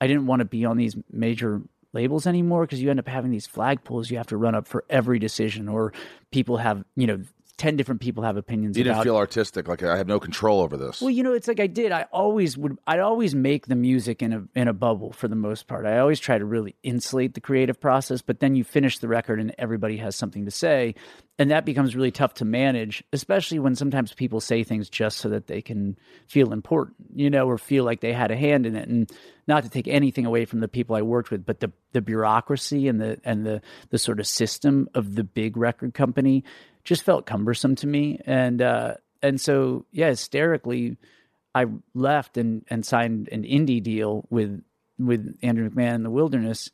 I 0.00 0.06
didn't 0.06 0.26
want 0.26 0.40
to 0.40 0.44
be 0.44 0.64
on 0.64 0.76
these 0.76 0.96
major 1.10 1.62
labels 1.98 2.26
anymore 2.26 2.62
because 2.64 2.80
you 2.82 2.90
end 2.90 3.00
up 3.00 3.08
having 3.08 3.32
these 3.32 3.48
flagpoles 3.48 4.10
you 4.10 4.16
have 4.16 4.26
to 4.28 4.36
run 4.36 4.54
up 4.54 4.66
for 4.68 4.84
every 4.88 5.18
decision, 5.18 5.68
or 5.68 5.92
people 6.30 6.56
have 6.58 6.84
you 6.96 7.06
know. 7.08 7.18
10 7.58 7.76
different 7.76 8.00
people 8.00 8.22
have 8.22 8.36
opinions 8.36 8.78
You 8.78 8.84
didn't 8.84 8.96
about 8.96 9.04
feel 9.04 9.16
artistic, 9.16 9.66
like 9.66 9.82
I 9.82 9.96
have 9.96 10.06
no 10.06 10.20
control 10.20 10.60
over 10.60 10.76
this. 10.76 11.00
well, 11.00 11.10
you 11.10 11.24
know, 11.24 11.32
it's 11.32 11.48
like 11.48 11.58
I 11.58 11.66
did. 11.66 11.90
I 11.92 12.06
always 12.12 12.56
would. 12.56 12.78
I 12.86 13.00
always 13.00 13.34
make 13.34 13.66
the 13.66 13.74
music 13.74 14.22
in 14.22 14.32
a 14.32 14.44
in 14.54 14.68
a 14.68 14.72
bubble 14.72 15.12
for 15.12 15.26
the 15.28 15.36
most 15.36 15.66
part. 15.66 15.84
I 15.84 15.98
always 15.98 16.20
try 16.20 16.38
to 16.38 16.44
really 16.44 16.76
insulate 16.82 17.34
the 17.34 17.40
creative 17.40 17.80
process. 17.80 18.22
But 18.22 18.40
then 18.40 18.54
you 18.54 18.62
finish 18.64 18.98
the 18.98 19.08
record 19.08 19.40
and 19.40 19.54
everybody 19.58 19.96
has 19.98 20.14
something 20.14 20.44
to 20.44 20.50
say, 20.50 20.94
and 21.38 21.50
that 21.50 21.64
becomes 21.64 21.96
really 21.96 22.12
tough 22.12 22.34
to 22.34 22.44
manage, 22.44 23.02
especially 23.12 23.58
when 23.58 23.74
sometimes 23.74 24.14
people 24.14 24.40
say 24.40 24.62
things 24.62 24.88
just 24.88 25.18
so 25.18 25.28
that 25.28 25.48
they 25.48 25.60
can 25.60 25.98
feel 26.28 26.52
important, 26.52 26.96
you 27.14 27.28
know, 27.28 27.46
or 27.46 27.58
feel 27.58 27.84
like 27.84 28.00
they 28.00 28.12
had 28.12 28.30
a 28.30 28.36
hand 28.36 28.66
in 28.66 28.76
it. 28.76 28.88
And 28.88 29.10
not 29.48 29.64
to 29.64 29.70
take 29.70 29.88
anything 29.88 30.26
away 30.26 30.44
from 30.44 30.60
the 30.60 30.68
people 30.68 30.94
I 30.94 31.02
worked 31.02 31.30
with, 31.32 31.44
but 31.44 31.58
the 31.58 31.72
the 31.92 32.02
bureaucracy 32.02 32.86
and 32.86 33.00
the 33.00 33.18
and 33.24 33.44
the 33.44 33.62
the 33.90 33.98
sort 33.98 34.20
of 34.20 34.28
system 34.28 34.88
of 34.94 35.16
the 35.16 35.24
big 35.24 35.56
record 35.56 35.94
company 35.94 36.44
just 36.88 37.02
felt 37.02 37.26
cumbersome 37.26 37.74
to 37.76 37.86
me. 37.86 38.18
And 38.24 38.62
uh, 38.62 38.94
and 39.22 39.38
so 39.38 39.84
yeah, 39.92 40.08
hysterically, 40.08 40.96
I 41.54 41.66
left 41.94 42.38
and 42.38 42.64
and 42.68 42.84
signed 42.84 43.28
an 43.30 43.42
indie 43.42 43.82
deal 43.82 44.26
with 44.30 44.62
with 44.98 45.36
Andrew 45.42 45.68
McMahon 45.68 45.96
in 45.96 46.02
the 46.02 46.10
Wilderness, 46.10 46.70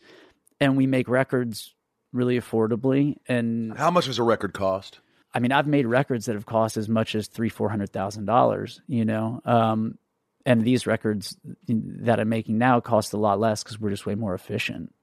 and 0.60 0.76
we 0.76 0.86
make 0.86 1.08
records 1.08 1.74
really 2.12 2.38
affordably. 2.38 3.16
And 3.26 3.76
How 3.76 3.90
much 3.90 4.06
does 4.06 4.20
a 4.20 4.22
record 4.22 4.54
cost? 4.54 5.00
I 5.34 5.40
mean, 5.40 5.50
I've 5.50 5.66
made 5.66 5.84
records 5.84 6.26
that 6.26 6.36
have 6.36 6.46
cost 6.46 6.76
as 6.76 6.88
much 6.88 7.16
as 7.16 7.26
three, 7.26 7.48
four 7.48 7.68
hundred 7.68 7.92
thousand 7.92 8.26
dollars. 8.26 8.80
You 8.86 9.04
know, 9.04 9.42
um, 9.44 9.98
and 10.46 10.62
these 10.62 10.86
records 10.86 11.36
that 11.66 12.20
I'm 12.20 12.28
making 12.28 12.58
now 12.58 12.78
cost 12.78 13.14
a 13.14 13.18
lot 13.18 13.40
less 13.40 13.64
because 13.64 13.80
we're 13.80 13.90
just 13.90 14.06
way 14.06 14.14
more 14.14 14.34
efficient. 14.34 14.94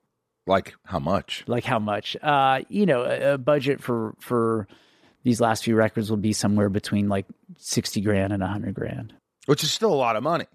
Like 0.48 0.74
how 0.86 1.00
much? 1.00 1.44
Like 1.48 1.66
how 1.66 1.80
much? 1.80 2.16
Uh, 2.22 2.62
you 2.70 2.86
know, 2.86 3.04
a, 3.04 3.34
a 3.34 3.38
budget 3.38 3.84
for 3.84 4.16
for 4.22 4.70
these 5.24 5.42
last 5.42 5.64
few 5.64 5.76
records 5.76 6.10
will 6.10 6.18
be 6.18 6.34
somewhere 6.34 6.70
between 6.70 7.10
like 7.10 7.26
sixty 7.58 8.02
grand 8.02 8.34
and 8.34 8.44
a 8.44 8.48
hundred 8.48 8.76
grand. 8.76 9.14
Which 9.46 9.64
is 9.64 9.72
still 9.72 9.94
a 9.94 9.96
lot 9.96 10.16
of 10.16 10.24
money. 10.24 10.46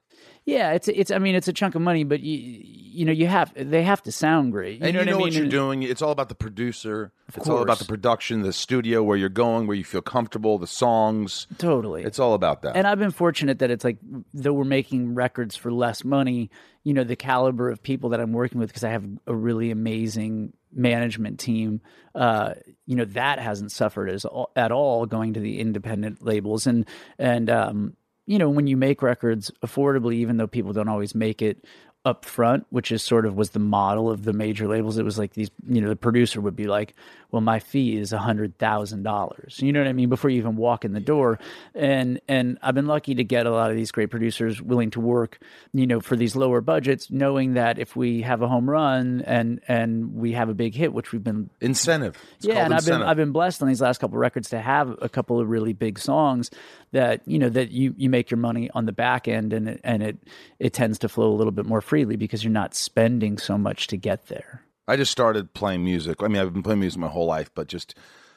Yeah, 0.46 0.74
it's 0.74 0.86
it's. 0.86 1.10
I 1.10 1.18
mean, 1.18 1.34
it's 1.34 1.48
a 1.48 1.52
chunk 1.52 1.74
of 1.74 1.82
money, 1.82 2.04
but 2.04 2.20
you 2.20 2.38
you 2.62 3.04
know 3.04 3.10
you 3.10 3.26
have 3.26 3.52
they 3.56 3.82
have 3.82 4.00
to 4.04 4.12
sound 4.12 4.52
great. 4.52 4.78
You 4.78 4.86
and 4.86 4.94
know 4.94 5.00
you 5.00 5.06
know 5.06 5.16
what, 5.16 5.22
I 5.22 5.26
what 5.26 5.32
you're 5.32 5.48
doing. 5.48 5.82
It's 5.82 6.02
all 6.02 6.12
about 6.12 6.28
the 6.28 6.36
producer. 6.36 7.12
it's 7.34 7.48
all 7.48 7.62
about 7.62 7.80
the 7.80 7.84
production, 7.84 8.42
the 8.42 8.52
studio, 8.52 9.02
where 9.02 9.16
you're 9.16 9.28
going, 9.28 9.66
where 9.66 9.76
you 9.76 9.82
feel 9.82 10.02
comfortable, 10.02 10.56
the 10.58 10.68
songs. 10.68 11.48
Totally. 11.58 12.04
It's 12.04 12.20
all 12.20 12.34
about 12.34 12.62
that. 12.62 12.76
and 12.76 12.86
I've 12.86 13.00
been 13.00 13.10
fortunate 13.10 13.58
that 13.58 13.72
it's 13.72 13.84
like 13.84 13.98
though 14.32 14.52
we're 14.52 14.64
making 14.64 15.16
records 15.16 15.56
for 15.56 15.72
less 15.72 16.04
money, 16.04 16.48
you 16.84 16.94
know, 16.94 17.02
the 17.02 17.16
caliber 17.16 17.68
of 17.68 17.82
people 17.82 18.10
that 18.10 18.20
I'm 18.20 18.32
working 18.32 18.60
with 18.60 18.68
because 18.68 18.84
I 18.84 18.90
have 18.90 19.04
a 19.26 19.34
really 19.34 19.72
amazing 19.72 20.52
management 20.76 21.40
team. 21.40 21.80
Uh, 22.14 22.54
you 22.86 22.96
know, 22.96 23.04
that 23.04 23.38
hasn't 23.38 23.72
suffered 23.72 24.08
as 24.08 24.24
at 24.54 24.72
all 24.72 25.06
going 25.06 25.34
to 25.34 25.40
the 25.40 25.58
independent 25.58 26.22
labels 26.22 26.66
and 26.66 26.86
and 27.18 27.50
um, 27.50 27.96
you 28.26 28.38
know, 28.38 28.50
when 28.50 28.66
you 28.66 28.76
make 28.76 29.02
records 29.02 29.52
affordably, 29.64 30.14
even 30.14 30.36
though 30.36 30.48
people 30.48 30.72
don't 30.72 30.88
always 30.88 31.14
make 31.14 31.42
it 31.42 31.64
up 32.06 32.24
front, 32.24 32.64
which 32.70 32.92
is 32.92 33.02
sort 33.02 33.26
of 33.26 33.36
was 33.36 33.50
the 33.50 33.58
model 33.58 34.08
of 34.08 34.24
the 34.24 34.32
major 34.32 34.68
labels. 34.68 34.96
It 34.96 35.04
was 35.04 35.18
like 35.18 35.32
these, 35.34 35.50
you 35.68 35.80
know, 35.80 35.88
the 35.88 35.96
producer 35.96 36.40
would 36.40 36.54
be 36.54 36.68
like, 36.68 36.94
"Well, 37.32 37.42
my 37.42 37.58
fee 37.58 37.96
is 37.96 38.12
a 38.12 38.18
hundred 38.18 38.56
thousand 38.58 39.02
dollars." 39.02 39.58
You 39.60 39.72
know 39.72 39.80
what 39.80 39.88
I 39.88 39.92
mean? 39.92 40.08
Before 40.08 40.30
you 40.30 40.38
even 40.38 40.54
walk 40.54 40.84
in 40.84 40.92
the 40.92 41.00
door, 41.00 41.40
and 41.74 42.20
and 42.28 42.58
I've 42.62 42.76
been 42.76 42.86
lucky 42.86 43.16
to 43.16 43.24
get 43.24 43.46
a 43.46 43.50
lot 43.50 43.72
of 43.72 43.76
these 43.76 43.90
great 43.90 44.08
producers 44.08 44.62
willing 44.62 44.90
to 44.90 45.00
work, 45.00 45.40
you 45.74 45.84
know, 45.84 45.98
for 46.00 46.14
these 46.14 46.36
lower 46.36 46.60
budgets, 46.60 47.10
knowing 47.10 47.54
that 47.54 47.80
if 47.80 47.96
we 47.96 48.22
have 48.22 48.40
a 48.40 48.46
home 48.46 48.70
run 48.70 49.22
and 49.26 49.60
and 49.66 50.14
we 50.14 50.32
have 50.32 50.48
a 50.48 50.54
big 50.54 50.76
hit, 50.76 50.92
which 50.92 51.10
we've 51.10 51.24
been 51.24 51.50
Incentive. 51.60 52.16
It's 52.36 52.46
yeah, 52.46 52.64
and 52.64 52.72
I've 52.72 52.86
been. 52.86 53.02
I've 53.02 53.16
been 53.16 53.32
blessed 53.32 53.62
on 53.62 53.68
these 53.68 53.80
last 53.80 53.98
couple 53.98 54.16
of 54.16 54.20
records 54.20 54.50
to 54.50 54.60
have 54.60 54.96
a 55.02 55.08
couple 55.08 55.40
of 55.40 55.48
really 55.48 55.72
big 55.72 55.98
songs 55.98 56.52
that 56.92 57.20
you 57.26 57.40
know 57.40 57.48
that 57.48 57.72
you 57.72 57.94
you 57.96 58.08
make 58.08 58.30
your 58.30 58.38
money 58.38 58.70
on 58.72 58.86
the 58.86 58.92
back 58.92 59.26
end 59.26 59.52
and 59.52 59.68
it, 59.68 59.80
and 59.82 60.02
it 60.04 60.18
it 60.58 60.72
tends 60.72 61.00
to 61.00 61.08
flow 61.08 61.30
a 61.32 61.34
little 61.34 61.50
bit 61.50 61.66
more 61.66 61.80
freely 61.96 62.16
because 62.16 62.44
you're 62.44 62.52
not 62.52 62.74
spending 62.74 63.38
so 63.38 63.56
much 63.56 63.86
to 63.86 63.96
get 63.96 64.26
there. 64.26 64.60
I 64.86 64.96
just 64.96 65.10
started 65.10 65.54
playing 65.54 65.82
music. 65.82 66.22
I 66.22 66.28
mean, 66.28 66.42
I've 66.42 66.52
been 66.52 66.62
playing 66.62 66.80
music 66.80 67.00
my 67.00 67.08
whole 67.08 67.24
life, 67.24 67.50
but 67.54 67.68
just 67.68 67.94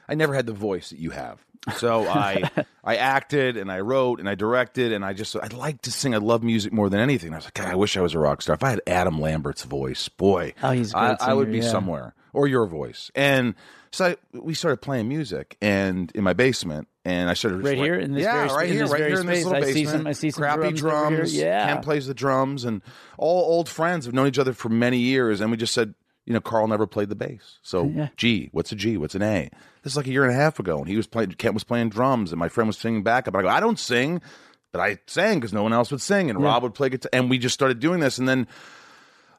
I 0.07 0.15
never 0.15 0.33
had 0.33 0.45
the 0.45 0.53
voice 0.53 0.91
that 0.91 0.99
you 0.99 1.09
have. 1.09 1.45
So 1.75 2.07
I 2.07 2.49
I 2.85 2.95
acted 2.95 3.57
and 3.57 3.69
I 3.69 3.81
wrote 3.81 4.21
and 4.21 4.29
I 4.29 4.35
directed 4.35 4.93
and 4.93 5.03
I 5.03 5.11
just 5.11 5.35
I 5.35 5.47
like 5.47 5.81
to 5.81 5.91
sing. 5.91 6.15
I 6.15 6.19
love 6.19 6.41
music 6.41 6.71
more 6.71 6.89
than 6.89 7.01
anything. 7.01 7.33
I 7.33 7.35
was 7.35 7.45
like, 7.45 7.55
God, 7.55 7.67
I 7.67 7.75
wish 7.75 7.97
I 7.97 8.01
was 8.01 8.13
a 8.13 8.19
rock 8.19 8.41
star. 8.41 8.55
If 8.55 8.63
I 8.63 8.69
had 8.69 8.81
Adam 8.87 9.19
Lambert's 9.19 9.63
voice, 9.63 10.07
boy, 10.07 10.53
Oh, 10.63 10.71
he's 10.71 10.93
I, 10.93 11.07
great 11.07 11.21
I 11.21 11.33
would 11.33 11.51
be 11.51 11.59
yeah. 11.59 11.69
somewhere 11.69 12.15
or 12.31 12.47
your 12.47 12.65
voice. 12.65 13.11
And 13.13 13.55
so 13.91 14.05
I, 14.05 14.15
we 14.37 14.53
started 14.53 14.77
playing 14.77 15.09
music 15.09 15.57
and 15.61 16.11
in 16.15 16.23
my 16.23 16.33
basement. 16.33 16.87
And 17.09 17.29
I 17.29 17.33
started 17.33 17.63
Right 17.63 17.77
here 17.77 17.95
in 17.95 18.13
this 18.13 18.23
yeah, 18.23 18.45
very- 18.47 18.57
right 18.57 18.69
here, 18.69 18.85
right 18.87 19.07
here 19.07 19.19
in 19.19 19.25
this 19.25 19.43
little 19.45 19.63
I 19.63 19.65
see 19.71 19.73
basement. 19.83 20.01
some- 20.01 20.07
I 20.07 20.11
see 20.13 20.31
some 20.31 20.41
crappy 20.41 20.71
drums 20.73 20.79
drums. 20.79 21.35
Yeah. 21.35 21.67
Kent 21.67 21.83
plays 21.83 22.05
the 22.07 22.13
drums, 22.13 22.65
and 22.65 22.81
all 23.17 23.41
old 23.51 23.67
friends 23.67 24.05
have 24.05 24.13
known 24.13 24.27
each 24.27 24.39
other 24.39 24.53
for 24.53 24.69
many 24.69 24.97
years. 24.99 25.41
And 25.41 25.49
we 25.51 25.57
just 25.57 25.73
said, 25.73 25.95
you 26.25 26.33
know, 26.33 26.39
Carl 26.41 26.67
never 26.67 26.85
played 26.85 27.09
the 27.09 27.15
bass. 27.15 27.57
So 27.63 27.83
Yeah. 27.95 28.09
G, 28.17 28.49
what's 28.51 28.71
a 28.71 28.75
G? 28.75 28.97
What's 28.97 29.15
an 29.15 29.23
A? 29.23 29.49
This 29.83 29.93
is 29.93 29.97
like 29.97 30.07
a 30.07 30.11
year 30.11 30.23
and 30.23 30.31
a 30.31 30.35
half 30.35 30.59
ago, 30.59 30.77
and 30.77 30.87
he 30.87 30.97
was 30.97 31.07
playing. 31.07 31.31
Kent 31.31 31.53
was 31.55 31.63
playing 31.63 31.89
drums, 31.89 32.31
and 32.31 32.39
my 32.39 32.49
friend 32.49 32.67
was 32.67 32.77
singing 32.77 33.01
backup. 33.03 33.33
And 33.33 33.39
I 33.45 33.49
go, 33.49 33.55
I 33.55 33.59
don't 33.59 33.79
sing, 33.79 34.21
but 34.71 34.81
I 34.81 34.97
sang 35.07 35.39
because 35.39 35.53
no 35.53 35.63
one 35.63 35.73
else 35.73 35.89
would 35.91 36.01
sing, 36.01 36.29
and 36.29 36.41
Rob 36.41 36.63
would 36.63 36.73
play 36.75 36.89
guitar, 36.89 37.09
and 37.13 37.29
we 37.29 37.37
just 37.39 37.53
started 37.55 37.79
doing 37.79 37.99
this, 37.99 38.17
and 38.19 38.27
then. 38.29 38.47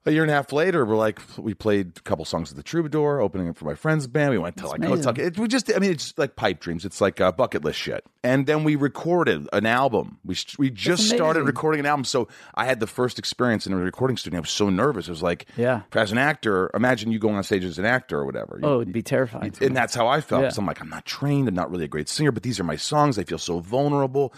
A 0.07 0.11
year 0.13 0.23
and 0.23 0.31
a 0.31 0.35
half 0.35 0.51
later, 0.51 0.87
we're 0.87 0.97
like, 0.97 1.21
we 1.37 1.53
played 1.53 1.99
a 1.99 2.01
couple 2.01 2.25
songs 2.25 2.51
at 2.51 2.57
the 2.57 2.63
Troubadour, 2.63 3.21
opening 3.21 3.49
it 3.49 3.57
for 3.59 3.67
my 3.67 3.75
friend's 3.75 4.07
band. 4.07 4.31
We 4.31 4.39
went 4.39 4.57
to 4.57 4.67
like 4.67 4.79
amazing. 4.79 5.05
Hotel. 5.05 5.27
It, 5.27 5.39
we 5.39 5.47
just, 5.47 5.71
I 5.77 5.79
mean, 5.79 5.91
it's 5.91 6.17
like 6.17 6.37
pipe 6.37 6.59
dreams. 6.59 6.87
It's 6.87 7.03
like 7.03 7.21
uh, 7.21 7.31
bucket 7.33 7.65
list 7.67 7.79
shit. 7.79 8.03
And 8.25 8.47
then 8.47 8.65
we 8.65 8.77
recorded 8.77 9.47
an 9.53 9.67
album. 9.67 10.17
We 10.25 10.37
we 10.59 10.71
just 10.71 11.11
started 11.11 11.43
recording 11.43 11.81
an 11.81 11.87
album. 11.87 12.05
So 12.05 12.29
I 12.55 12.65
had 12.65 12.81
the 12.81 12.87
first 12.87 13.19
experience 13.19 13.67
in 13.67 13.75
a 13.75 13.77
recording 13.77 14.17
studio. 14.17 14.39
I 14.39 14.41
was 14.41 14.49
so 14.49 14.71
nervous. 14.71 15.07
It 15.07 15.11
was 15.11 15.23
like, 15.23 15.45
Yeah. 15.59 15.83
as 15.93 16.13
an 16.13 16.19
actor, 16.19 16.71
imagine 16.73 17.13
you 17.13 17.19
going 17.19 17.37
on 17.37 17.43
stage 17.45 17.65
as 17.67 17.79
an 17.79 17.85
actor 17.85 18.21
or 18.21 18.25
whatever. 18.25 18.59
You- 18.63 18.69
Oh, 18.69 18.81
it'd 18.81 18.95
be 18.95 19.03
terrifying. 19.03 19.53
and 19.61 19.77
that's 19.77 19.95
how 19.95 20.07
I 20.09 20.23
felt. 20.23 20.43
Yeah. 20.45 20.51
I'm 20.57 20.65
like, 20.65 20.81
I'm 20.81 20.89
not 20.89 21.05
trained. 21.05 21.47
I'm 21.47 21.55
not 21.55 21.71
really 21.71 21.85
a 21.85 21.89
great 21.89 22.09
singer, 22.09 22.33
but 22.33 22.43
these 22.43 22.59
are 22.59 22.65
my 22.65 22.77
songs. 22.77 23.19
I 23.19 23.25
feel 23.25 23.37
so 23.37 23.61
vulnerable. 23.61 24.33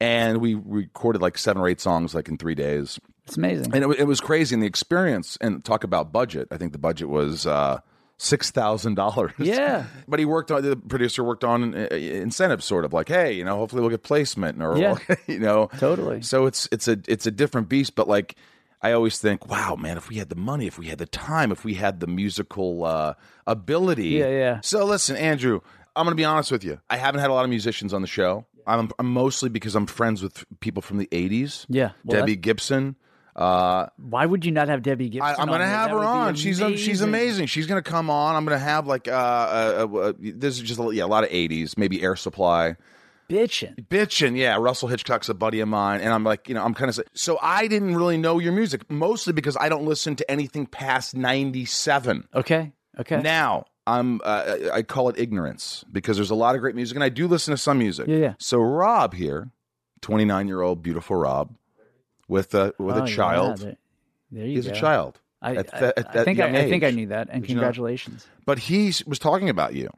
And 0.00 0.38
we 0.38 0.54
recorded 0.54 1.20
like 1.20 1.36
seven 1.36 1.60
or 1.60 1.68
eight 1.68 1.80
songs 1.82 2.14
like 2.14 2.28
in 2.28 2.38
three 2.38 2.54
days. 2.54 2.98
It's 3.26 3.36
amazing. 3.36 3.74
And 3.74 3.84
it, 3.84 4.00
it 4.00 4.04
was 4.04 4.20
crazy. 4.20 4.54
And 4.54 4.62
the 4.62 4.66
experience, 4.66 5.38
and 5.40 5.64
talk 5.64 5.84
about 5.84 6.12
budget, 6.12 6.48
I 6.50 6.56
think 6.58 6.72
the 6.72 6.78
budget 6.78 7.08
was 7.08 7.46
uh, 7.46 7.80
$6,000. 8.18 9.32
Yeah. 9.38 9.84
But 10.08 10.18
he 10.18 10.24
worked 10.26 10.50
on, 10.50 10.62
the 10.62 10.76
producer 10.76 11.24
worked 11.24 11.44
on 11.44 11.74
uh, 11.74 11.88
incentives, 11.90 12.64
sort 12.64 12.84
of 12.84 12.92
like, 12.92 13.08
hey, 13.08 13.32
you 13.32 13.44
know, 13.44 13.56
hopefully 13.56 13.80
we'll 13.80 13.90
get 13.90 14.02
placement 14.02 14.62
or, 14.62 14.76
Yeah. 14.76 14.98
you 15.26 15.38
know. 15.38 15.70
Totally. 15.78 16.22
So 16.22 16.46
it's, 16.46 16.68
it's 16.70 16.88
a, 16.88 16.98
it's 17.08 17.26
a 17.26 17.30
different 17.30 17.68
beast, 17.68 17.94
but 17.94 18.08
like, 18.08 18.36
I 18.82 18.92
always 18.92 19.18
think, 19.18 19.48
wow, 19.48 19.76
man, 19.76 19.96
if 19.96 20.10
we 20.10 20.16
had 20.16 20.28
the 20.28 20.36
money, 20.36 20.66
if 20.66 20.78
we 20.78 20.88
had 20.88 20.98
the 20.98 21.06
time, 21.06 21.50
if 21.50 21.64
we 21.64 21.72
had 21.74 22.00
the 22.00 22.06
musical 22.06 22.84
uh, 22.84 23.14
ability. 23.46 24.08
Yeah, 24.08 24.28
yeah. 24.28 24.60
So 24.60 24.84
listen, 24.84 25.16
Andrew, 25.16 25.60
I'm 25.96 26.04
going 26.04 26.12
to 26.12 26.20
be 26.20 26.24
honest 26.26 26.52
with 26.52 26.64
you. 26.64 26.78
I 26.90 26.98
haven't 26.98 27.22
had 27.22 27.30
a 27.30 27.32
lot 27.32 27.44
of 27.44 27.50
musicians 27.50 27.94
on 27.94 28.02
the 28.02 28.06
show. 28.06 28.44
I'm, 28.66 28.90
I'm 28.98 29.10
mostly 29.10 29.48
because 29.48 29.74
I'm 29.74 29.86
friends 29.86 30.22
with 30.22 30.44
people 30.60 30.82
from 30.82 30.98
the 30.98 31.06
80s. 31.06 31.64
Yeah, 31.70 31.92
well, 32.04 32.20
Debbie 32.20 32.36
Gibson. 32.36 32.96
Uh, 33.36 33.86
Why 33.96 34.26
would 34.26 34.44
you 34.44 34.52
not 34.52 34.68
have 34.68 34.82
Debbie 34.82 35.08
Gibson? 35.08 35.34
I, 35.36 35.40
I'm 35.40 35.48
going 35.48 35.60
to 35.60 35.66
have 35.66 35.90
her 35.90 35.98
on. 35.98 36.34
She's 36.36 36.60
a, 36.60 36.76
she's 36.76 37.00
amazing. 37.00 37.46
She's 37.46 37.66
going 37.66 37.82
to 37.82 37.88
come 37.88 38.08
on. 38.08 38.36
I'm 38.36 38.44
going 38.44 38.58
to 38.58 38.64
have 38.64 38.86
like 38.86 39.08
uh, 39.08 39.10
uh, 39.10 39.88
uh, 39.92 39.96
uh, 39.98 40.12
this 40.18 40.54
is 40.56 40.62
just 40.62 40.78
a, 40.78 40.94
yeah 40.94 41.04
a 41.04 41.06
lot 41.06 41.24
of 41.24 41.30
80s, 41.30 41.76
maybe 41.76 42.02
Air 42.02 42.16
Supply. 42.16 42.76
Bitching. 43.28 43.86
Bitchin', 43.88 44.36
yeah. 44.36 44.56
Russell 44.56 44.88
Hitchcock's 44.88 45.28
a 45.30 45.34
buddy 45.34 45.60
of 45.60 45.68
mine, 45.68 46.02
and 46.02 46.12
I'm 46.12 46.24
like, 46.24 46.48
you 46.48 46.54
know, 46.54 46.62
I'm 46.62 46.74
kind 46.74 46.90
of 46.90 47.00
so 47.14 47.38
I 47.40 47.66
didn't 47.68 47.96
really 47.96 48.18
know 48.18 48.38
your 48.38 48.52
music 48.52 48.90
mostly 48.90 49.32
because 49.32 49.56
I 49.58 49.68
don't 49.68 49.84
listen 49.86 50.14
to 50.16 50.30
anything 50.30 50.66
past 50.66 51.16
'97. 51.16 52.28
Okay. 52.34 52.72
Okay. 53.00 53.20
Now 53.20 53.64
I'm 53.86 54.20
uh, 54.24 54.56
I 54.72 54.82
call 54.82 55.08
it 55.08 55.18
ignorance 55.18 55.84
because 55.90 56.16
there's 56.16 56.30
a 56.30 56.34
lot 56.34 56.54
of 56.54 56.60
great 56.60 56.74
music, 56.74 56.96
and 56.96 57.04
I 57.04 57.08
do 57.08 57.26
listen 57.26 57.52
to 57.52 57.58
some 57.58 57.78
music. 57.78 58.06
Yeah, 58.08 58.16
yeah. 58.16 58.34
So 58.38 58.58
Rob 58.58 59.14
here, 59.14 59.50
29 60.02 60.46
year 60.46 60.60
old 60.60 60.82
beautiful 60.82 61.16
Rob, 61.16 61.54
with 62.28 62.54
a 62.54 62.74
with 62.78 62.96
Oh, 62.96 63.04
a 63.04 63.08
yeah, 63.08 63.14
child. 63.16 63.58
there- 63.58 63.76
there 64.30 64.46
you 64.46 64.56
He's 64.56 64.66
go. 64.66 64.72
a 64.72 64.74
child. 64.74 65.20
I, 65.42 65.56
at 65.56 65.74
I- 65.74 65.86
at 65.96 66.16
I 66.16 66.24
think 66.24 66.40
I, 66.40 66.48
I 66.48 66.68
think 66.68 66.82
I 66.84 66.90
knew 66.90 67.08
that, 67.08 67.28
and 67.30 67.42
Did 67.42 67.50
you 67.50 67.56
know? 67.56 67.60
congratulations. 67.60 68.26
But 68.46 68.58
he 68.58 68.92
was 69.06 69.18
talking 69.18 69.48
about 69.50 69.74
you, 69.74 69.90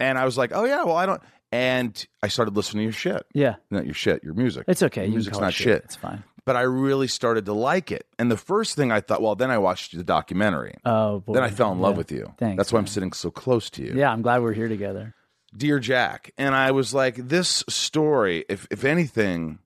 and 0.00 0.16
I 0.18 0.24
was 0.24 0.38
like, 0.38 0.52
oh 0.54 0.64
yeah, 0.64 0.84
well 0.84 0.96
I 0.96 1.06
don't. 1.06 1.20
And 1.52 2.06
I 2.22 2.28
started 2.28 2.56
listening 2.56 2.80
to 2.80 2.84
your 2.84 2.92
shit. 2.92 3.24
Yeah, 3.32 3.54
Not 3.70 3.84
your 3.84 3.94
shit, 3.94 4.22
your 4.24 4.34
music. 4.34 4.64
it's 4.68 4.82
okay. 4.82 5.02
Your 5.02 5.08
You 5.10 5.14
music's 5.14 5.38
not 5.38 5.52
shit. 5.54 5.84
It's 5.84 5.96
fine. 5.96 6.24
But 6.44 6.56
I 6.56 6.62
really 6.62 7.08
started 7.08 7.46
to 7.46 7.52
like 7.52 7.90
it. 7.92 8.06
And 8.18 8.30
the 8.30 8.36
first 8.36 8.76
thing 8.76 8.92
I 8.92 9.00
thought, 9.00 9.20
well, 9.22 9.34
then 9.36 9.50
I 9.50 9.58
watched 9.58 9.96
the 9.96 10.04
documentary. 10.04 10.74
Oh 10.84 11.20
boy. 11.20 11.34
then 11.34 11.42
I 11.42 11.50
fell 11.50 11.72
in 11.72 11.78
love 11.80 11.94
Yeah. 11.94 11.98
with 11.98 12.12
you. 12.12 12.34
Thanks, 12.38 12.56
That's 12.56 12.72
why 12.72 12.78
I'm 12.80 12.86
sitting 12.86 13.12
so 13.12 13.30
close 13.30 13.70
to 13.70 13.82
you. 13.82 13.92
Yeah, 13.94 14.10
I'm 14.12 14.22
glad 14.22 14.42
we're 14.42 14.52
here 14.54 14.68
together. 14.68 15.14
Dear 15.56 15.78
Jack. 15.80 16.32
And 16.38 16.54
I 16.54 16.70
was 16.72 16.92
like, 16.94 17.16
this 17.16 17.64
story, 17.68 18.44
if 18.48 18.66
if 18.70 18.84
anything, 18.84 19.58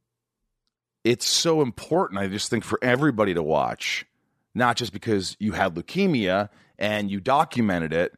it's 1.05 1.27
so 1.27 1.63
important. 1.63 2.21
I 2.21 2.29
just 2.29 2.51
think 2.51 2.65
for 2.65 2.79
everybody 2.83 3.35
to 3.35 3.43
watch, 3.43 4.07
not 4.55 4.77
just 4.77 4.93
because 4.93 5.37
you 5.39 5.53
had 5.53 5.75
leukemia 5.75 6.49
and 6.79 7.11
you 7.11 7.21
documented 7.21 7.93
it, 7.93 8.15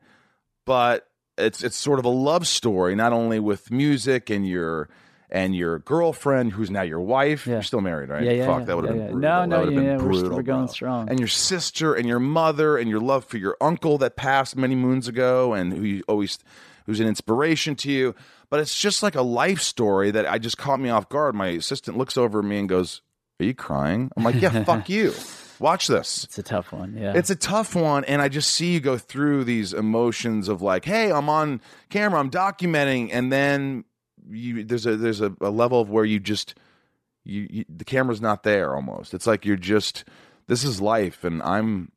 but 0.65 1.09
it's 1.39 1.63
it's 1.63 1.77
sort 1.77 1.99
of 1.99 2.05
a 2.05 2.09
love 2.11 2.47
story, 2.47 2.95
not 2.95 3.13
only 3.13 3.41
with 3.41 3.71
music 3.71 4.31
and 4.31 4.47
your 4.47 4.89
and 5.31 5.57
your 5.57 5.79
girlfriend, 5.79 6.53
who's 6.53 6.71
now 6.71 6.83
your 6.83 7.01
wife. 7.01 7.47
Yeah. 7.47 7.55
You're 7.55 7.63
still 7.63 7.81
married, 7.81 8.11
right? 8.11 8.23
Yeah, 8.23 8.33
yeah, 8.33 8.47
Fuck, 8.47 8.59
yeah, 8.61 8.65
that 8.67 8.77
would 8.77 8.85
have 8.85 8.97
yeah, 8.97 9.07
been 9.07 9.07
yeah. 9.07 9.13
brutal. 9.13 9.47
No, 9.47 9.57
that 9.65 9.71
no, 9.71 9.77
been 9.77 9.85
yeah, 9.85 9.93
we're 9.93 9.99
still- 9.99 10.09
brutal. 10.21 10.37
we're 10.37 10.43
going 10.43 10.65
bro. 10.67 10.73
strong. 10.73 11.09
And 11.09 11.19
your 11.19 11.29
sister 11.29 11.95
and 11.95 12.07
your 12.07 12.21
mother 12.21 12.77
and 12.77 12.91
your 12.91 13.01
love 13.01 13.25
for 13.25 13.39
your 13.39 13.57
uncle 13.61 13.97
that 13.99 14.15
passed 14.15 14.57
many 14.57 14.75
moons 14.75 15.09
ago, 15.09 15.55
and 15.55 15.73
who 15.73 15.83
you 15.85 16.03
always 16.07 16.39
who's 16.87 17.01
an 17.01 17.07
inspiration 17.07 17.75
to 17.77 17.91
you. 17.91 18.15
But 18.51 18.61
it's 18.61 18.79
just 18.79 19.03
like 19.03 19.15
a 19.15 19.23
life 19.23 19.61
story 19.61 20.11
that 20.11 20.31
I 20.31 20.39
just 20.39 20.59
caught 20.59 20.81
me 20.81 20.91
off 20.91 21.09
guard. 21.09 21.35
My 21.35 21.49
assistant 21.49 21.97
looks 21.97 22.17
over 22.17 22.41
at 22.41 22.45
me 22.45 22.59
and 22.59 22.69
goes, 22.69 23.03
"Are 23.41 23.45
you 23.45 23.55
crying?" 23.55 24.11
I'm 24.17 24.25
like, 24.25 24.41
"Yeah, 24.41 24.65
fuck 24.65 24.89
you. 24.89 25.15
Watch 25.59 25.87
this." 25.87 26.25
It's 26.25 26.39
a 26.39 26.43
tough 26.43 26.73
one. 26.73 26.97
Yeah. 26.97 27.15
It's 27.15 27.31
a 27.31 27.37
tough 27.37 27.75
one, 27.75 28.05
and 28.05 28.21
I 28.21 28.29
just 28.29 28.53
see 28.53 28.73
you 28.75 28.81
go 28.81 28.99
through 28.99 29.45
these 29.45 29.73
emotions 29.73 30.49
of 30.49 30.61
like, 30.61 30.85
"Hey, 30.85 31.11
I'm 31.11 31.29
on 31.29 31.61
camera, 31.89 32.21
I'm 32.21 32.31
documenting," 32.31 33.11
and 33.13 33.33
then 33.33 33.85
you 34.29 34.65
there's 34.65 34.87
a 34.87 34.97
there's 34.97 35.21
a, 35.21 35.35
a 35.41 35.51
level 35.51 35.81
of 35.81 35.91
where 35.91 36.05
you 36.05 36.21
just 36.21 36.55
you, 37.25 37.47
you 37.51 37.65
the 37.69 37.85
camera's 37.85 38.21
not 38.21 38.43
there 38.43 38.75
almost. 38.75 39.15
It's 39.15 39.27
like 39.27 39.45
you're 39.45 39.57
just 39.57 40.05
this 40.47 40.65
is 40.65 40.81
life, 40.81 41.25
and 41.25 41.43
I'm 41.43 41.93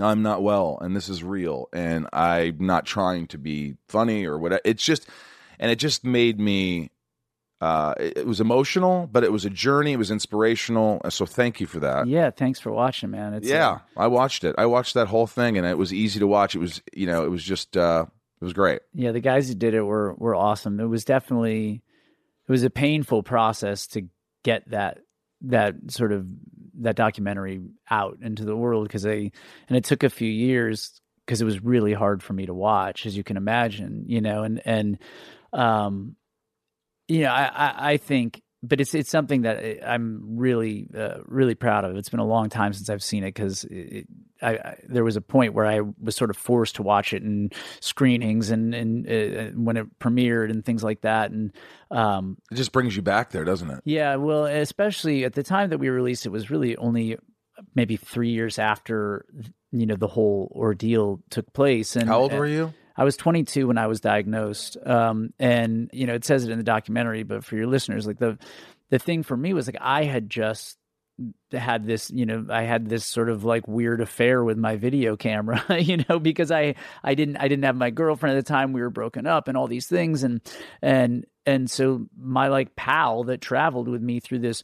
I'm 0.00 0.22
not 0.22 0.42
well, 0.42 0.78
and 0.80 0.94
this 0.94 1.08
is 1.08 1.22
real, 1.22 1.68
and 1.72 2.06
I'm 2.12 2.58
not 2.60 2.86
trying 2.86 3.26
to 3.28 3.38
be 3.38 3.74
funny 3.88 4.24
or 4.26 4.38
whatever. 4.38 4.60
It's 4.64 4.82
just, 4.82 5.08
and 5.58 5.70
it 5.70 5.76
just 5.76 6.04
made 6.04 6.38
me. 6.40 6.90
Uh, 7.60 7.92
it, 7.98 8.18
it 8.18 8.26
was 8.26 8.40
emotional, 8.40 9.08
but 9.10 9.24
it 9.24 9.32
was 9.32 9.44
a 9.44 9.50
journey. 9.50 9.92
It 9.92 9.96
was 9.96 10.12
inspirational. 10.12 11.00
So 11.10 11.26
thank 11.26 11.58
you 11.60 11.66
for 11.66 11.80
that. 11.80 12.06
yeah. 12.06 12.30
Thanks 12.30 12.60
for 12.60 12.70
watching, 12.70 13.10
man. 13.10 13.34
It's 13.34 13.50
uh, 13.50 13.52
Yeah, 13.52 13.78
I 13.96 14.06
watched 14.06 14.44
it. 14.44 14.54
I 14.56 14.66
watched 14.66 14.94
that 14.94 15.08
whole 15.08 15.26
thing, 15.26 15.58
and 15.58 15.66
it 15.66 15.76
was 15.76 15.92
easy 15.92 16.20
to 16.20 16.26
watch. 16.28 16.54
It 16.54 16.60
was, 16.60 16.80
you 16.92 17.06
know, 17.06 17.24
it 17.24 17.30
was 17.30 17.42
just, 17.42 17.76
uh, 17.76 18.06
it 18.40 18.44
was 18.44 18.52
great. 18.52 18.82
yeah. 18.94 19.10
The 19.10 19.18
guys 19.18 19.48
who 19.48 19.54
did 19.54 19.74
it 19.74 19.82
were 19.82 20.14
were 20.14 20.36
awesome. 20.36 20.78
It 20.78 20.86
was 20.86 21.04
definitely 21.04 21.82
it 22.46 22.52
was 22.52 22.62
a 22.62 22.70
painful 22.70 23.24
process 23.24 23.88
to 23.88 24.02
get 24.44 24.70
that 24.70 25.00
that 25.40 25.74
sort 25.88 26.12
of 26.12 26.28
that 26.78 26.96
documentary 26.96 27.60
out 27.90 28.18
into 28.22 28.44
the 28.44 28.56
world 28.56 28.86
because 28.86 29.02
they 29.02 29.32
and 29.68 29.76
it 29.76 29.84
took 29.84 30.02
a 30.02 30.10
few 30.10 30.30
years 30.30 31.00
because 31.24 31.40
it 31.40 31.44
was 31.44 31.62
really 31.62 31.92
hard 31.92 32.22
for 32.22 32.32
me 32.32 32.46
to 32.46 32.54
watch 32.54 33.06
as 33.06 33.16
you 33.16 33.24
can 33.24 33.36
imagine 33.36 34.04
you 34.06 34.20
know 34.20 34.42
and 34.42 34.62
and 34.64 34.98
um 35.52 36.16
you 37.08 37.20
know 37.20 37.30
i 37.30 37.44
i, 37.44 37.92
I 37.92 37.96
think 37.96 38.42
but 38.62 38.80
it's 38.80 38.94
it's 38.94 39.10
something 39.10 39.42
that 39.42 39.58
I- 39.58 39.80
I'm 39.94 40.36
really 40.36 40.88
uh, 40.96 41.18
really 41.26 41.54
proud 41.54 41.84
of. 41.84 41.96
It's 41.96 42.08
been 42.08 42.20
a 42.20 42.26
long 42.26 42.48
time 42.48 42.72
since 42.72 42.88
I've 42.90 43.02
seen 43.02 43.22
it 43.22 43.34
because 43.34 43.64
it, 43.64 44.06
I, 44.42 44.50
I 44.56 44.76
there 44.88 45.04
was 45.04 45.16
a 45.16 45.20
point 45.20 45.54
where 45.54 45.66
I 45.66 45.80
was 46.00 46.16
sort 46.16 46.30
of 46.30 46.36
forced 46.36 46.76
to 46.76 46.82
watch 46.82 47.12
it 47.12 47.22
in 47.22 47.50
screenings 47.80 48.50
and 48.50 48.74
and 48.74 49.06
uh, 49.08 49.44
when 49.60 49.76
it 49.76 49.98
premiered 49.98 50.50
and 50.50 50.64
things 50.64 50.82
like 50.84 51.02
that. 51.02 51.30
And 51.30 51.52
um, 51.90 52.36
It 52.50 52.56
just 52.56 52.72
brings 52.72 52.96
you 52.96 53.02
back 53.02 53.30
there, 53.30 53.44
doesn't 53.44 53.70
it? 53.70 53.80
yeah, 53.84 54.16
well, 54.16 54.46
especially 54.46 55.24
at 55.24 55.34
the 55.34 55.42
time 55.42 55.70
that 55.70 55.78
we 55.78 55.88
released 55.88 56.26
it 56.26 56.30
was 56.30 56.50
really 56.50 56.76
only 56.76 57.16
maybe 57.74 57.96
three 57.96 58.30
years 58.30 58.58
after 58.58 59.24
you 59.72 59.86
know 59.86 59.96
the 59.96 60.06
whole 60.08 60.50
ordeal 60.54 61.20
took 61.30 61.52
place. 61.52 61.94
And 61.96 62.08
How 62.08 62.20
old 62.20 62.32
were 62.32 62.46
you? 62.46 62.72
I 62.98 63.04
was 63.04 63.16
22 63.16 63.68
when 63.68 63.78
I 63.78 63.86
was 63.86 64.00
diagnosed, 64.00 64.76
um, 64.84 65.32
and 65.38 65.88
you 65.92 66.06
know 66.06 66.14
it 66.14 66.24
says 66.24 66.44
it 66.44 66.50
in 66.50 66.58
the 66.58 66.64
documentary. 66.64 67.22
But 67.22 67.44
for 67.44 67.56
your 67.56 67.68
listeners, 67.68 68.06
like 68.06 68.18
the 68.18 68.36
the 68.90 68.98
thing 68.98 69.22
for 69.22 69.36
me 69.36 69.54
was 69.54 69.68
like 69.68 69.78
I 69.80 70.02
had 70.04 70.28
just 70.28 70.76
had 71.52 71.86
this 71.86 72.10
you 72.10 72.26
know 72.26 72.46
i 72.50 72.62
had 72.62 72.88
this 72.88 73.04
sort 73.04 73.28
of 73.28 73.44
like 73.44 73.66
weird 73.66 74.00
affair 74.00 74.44
with 74.44 74.58
my 74.58 74.76
video 74.76 75.16
camera 75.16 75.64
you 75.80 75.98
know 76.08 76.18
because 76.18 76.50
i 76.50 76.74
i 77.02 77.14
didn't 77.14 77.36
i 77.36 77.48
didn't 77.48 77.64
have 77.64 77.76
my 77.76 77.90
girlfriend 77.90 78.36
at 78.36 78.44
the 78.44 78.48
time 78.48 78.72
we 78.72 78.80
were 78.80 78.90
broken 78.90 79.26
up 79.26 79.48
and 79.48 79.56
all 79.56 79.66
these 79.66 79.86
things 79.86 80.22
and 80.22 80.40
and 80.82 81.26
and 81.46 81.70
so 81.70 82.06
my 82.20 82.48
like 82.48 82.76
pal 82.76 83.24
that 83.24 83.40
traveled 83.40 83.88
with 83.88 84.02
me 84.02 84.20
through 84.20 84.40
this 84.40 84.62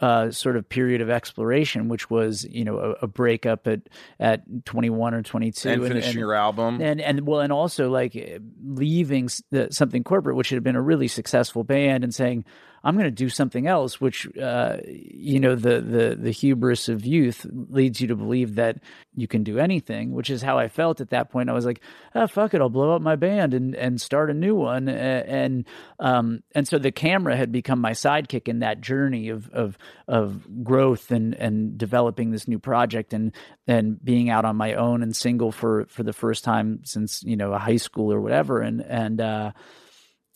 uh, 0.00 0.30
sort 0.30 0.56
of 0.56 0.68
period 0.68 1.00
of 1.00 1.10
exploration 1.10 1.88
which 1.88 2.08
was 2.08 2.44
you 2.44 2.64
know 2.64 2.78
a, 2.78 2.90
a 3.04 3.06
breakup 3.06 3.66
at 3.66 3.80
at 4.20 4.42
21 4.64 5.12
or 5.12 5.22
22 5.22 5.68
And 5.68 5.82
finishing 5.86 6.18
your 6.18 6.34
album. 6.34 6.80
and 6.80 7.00
and 7.00 7.26
well 7.26 7.40
and 7.40 7.52
also 7.52 7.90
like 7.90 8.40
leaving 8.64 9.28
the, 9.50 9.68
something 9.72 10.04
corporate 10.04 10.36
which 10.36 10.50
had 10.50 10.62
been 10.62 10.76
a 10.76 10.82
really 10.82 11.08
successful 11.08 11.64
band 11.64 12.04
and 12.04 12.14
saying 12.14 12.44
i'm 12.84 12.94
going 12.94 13.04
to 13.06 13.10
do 13.10 13.28
something 13.28 13.66
else 13.66 14.00
which 14.00 14.28
uh, 14.38 14.76
you 14.86 15.40
know 15.40 15.54
the 15.56 15.80
the 15.80 16.16
the 16.22 16.30
hubris 16.30 16.88
of 16.88 17.04
youth 17.04 17.46
leads 17.50 18.00
you 18.00 18.08
to 18.08 18.16
believe 18.16 18.54
that 18.54 18.78
you 19.14 19.28
can 19.28 19.42
do 19.42 19.58
anything 19.58 20.12
which 20.12 20.30
is 20.30 20.40
how 20.40 20.58
i 20.58 20.68
felt 20.68 21.00
at 21.00 21.10
that 21.10 21.30
point. 21.30 21.50
I 21.50 21.52
was 21.52 21.66
like 21.66 21.80
oh 22.14 22.26
fuck 22.26 22.54
it 22.54 22.60
i'll 22.60 22.68
blow 22.68 22.94
up 22.94 23.02
my 23.02 23.16
band 23.16 23.54
and 23.54 23.74
and 23.74 24.00
start 24.00 24.30
a 24.30 24.34
new 24.34 24.54
one. 24.54 24.88
And 24.88 25.66
um 25.98 26.42
and 26.54 26.66
so 26.66 26.78
the 26.78 26.92
camera 26.92 27.36
had 27.36 27.52
become 27.52 27.80
my 27.80 27.92
sidekick 27.92 28.48
in 28.48 28.60
that 28.60 28.80
journey 28.80 29.28
of 29.28 29.48
of 29.50 29.78
of 30.08 30.64
growth 30.64 31.10
and 31.10 31.34
and 31.34 31.76
developing 31.76 32.30
this 32.30 32.48
new 32.48 32.58
project 32.58 33.12
and 33.12 33.34
and 33.66 34.02
being 34.02 34.30
out 34.30 34.44
on 34.44 34.56
my 34.56 34.74
own 34.74 35.02
and 35.02 35.14
single 35.14 35.52
for 35.52 35.86
for 35.86 36.02
the 36.02 36.12
first 36.12 36.44
time 36.44 36.80
since 36.84 37.22
you 37.22 37.36
know 37.36 37.56
high 37.56 37.76
school 37.76 38.12
or 38.12 38.20
whatever. 38.20 38.60
And 38.60 38.80
and 38.82 39.20
uh 39.20 39.52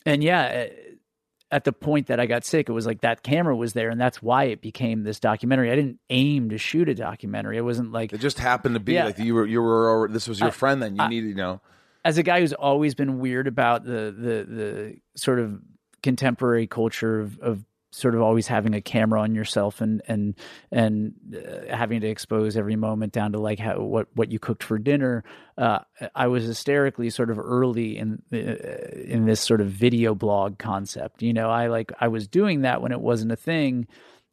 and 0.04 0.22
yeah 0.22 0.66
at 1.50 1.64
the 1.64 1.72
point 1.72 2.08
that 2.08 2.18
I 2.18 2.26
got 2.26 2.44
sick, 2.44 2.68
it 2.68 2.72
was 2.72 2.86
like 2.86 3.02
that 3.02 3.22
camera 3.22 3.54
was 3.54 3.72
there, 3.72 3.88
and 3.88 4.00
that's 4.00 4.20
why 4.20 4.44
it 4.44 4.60
became 4.60 5.04
this 5.04 5.20
documentary. 5.20 5.70
I 5.70 5.76
didn't 5.76 6.00
aim 6.10 6.50
to 6.50 6.58
shoot 6.58 6.88
a 6.88 6.94
documentary. 6.94 7.56
It 7.56 7.62
wasn't 7.62 7.92
like 7.92 8.12
It 8.12 8.20
just 8.20 8.38
happened 8.38 8.74
to 8.74 8.80
be 8.80 8.94
Yeah. 8.94 9.04
like 9.04 9.18
you 9.18 9.34
were 9.34 9.46
you 9.46 9.62
were 9.62 10.08
this 10.10 10.26
was 10.28 10.40
your 10.40 10.50
friend 10.50 10.82
then 10.82 10.96
you 10.96 11.08
needed 11.08 11.28
you 11.28 11.34
know 11.34 11.60
as 12.04 12.18
a 12.18 12.22
guy 12.22 12.40
who's 12.40 12.52
always 12.52 12.94
been 12.94 13.18
weird 13.18 13.46
about 13.46 13.84
the 13.84 14.14
the 14.16 14.44
the 14.48 14.96
sort 15.16 15.38
of 15.38 15.60
contemporary 16.02 16.66
culture 16.66 17.20
of, 17.20 17.38
of 17.40 17.64
sort 17.96 18.14
of 18.14 18.20
always 18.20 18.46
having 18.46 18.74
a 18.74 18.80
camera 18.82 19.22
on 19.22 19.34
yourself 19.34 19.80
and 19.80 20.02
and 20.06 20.34
and 20.70 21.14
uh, 21.34 21.74
having 21.74 22.02
to 22.02 22.06
expose 22.06 22.54
every 22.54 22.76
moment 22.76 23.10
down 23.10 23.32
to 23.32 23.38
like 23.38 23.58
how 23.58 23.80
what 23.80 24.06
what 24.14 24.30
you 24.30 24.38
cooked 24.38 24.62
for 24.62 24.78
dinner. 24.78 25.24
Uh, 25.56 25.78
I 26.14 26.26
was 26.26 26.44
hysterically 26.44 27.08
sort 27.08 27.30
of 27.30 27.38
early 27.38 27.96
in 27.96 28.22
uh, 28.32 28.36
in 28.36 29.24
this 29.24 29.40
sort 29.40 29.62
of 29.62 29.68
video 29.68 30.14
blog 30.14 30.58
concept. 30.58 31.22
You 31.22 31.32
know 31.32 31.48
I 31.48 31.68
like 31.68 31.90
I 31.98 32.08
was 32.08 32.28
doing 32.28 32.62
that 32.62 32.82
when 32.82 32.92
it 32.92 33.00
wasn't 33.00 33.32
a 33.32 33.36
thing. 33.36 33.88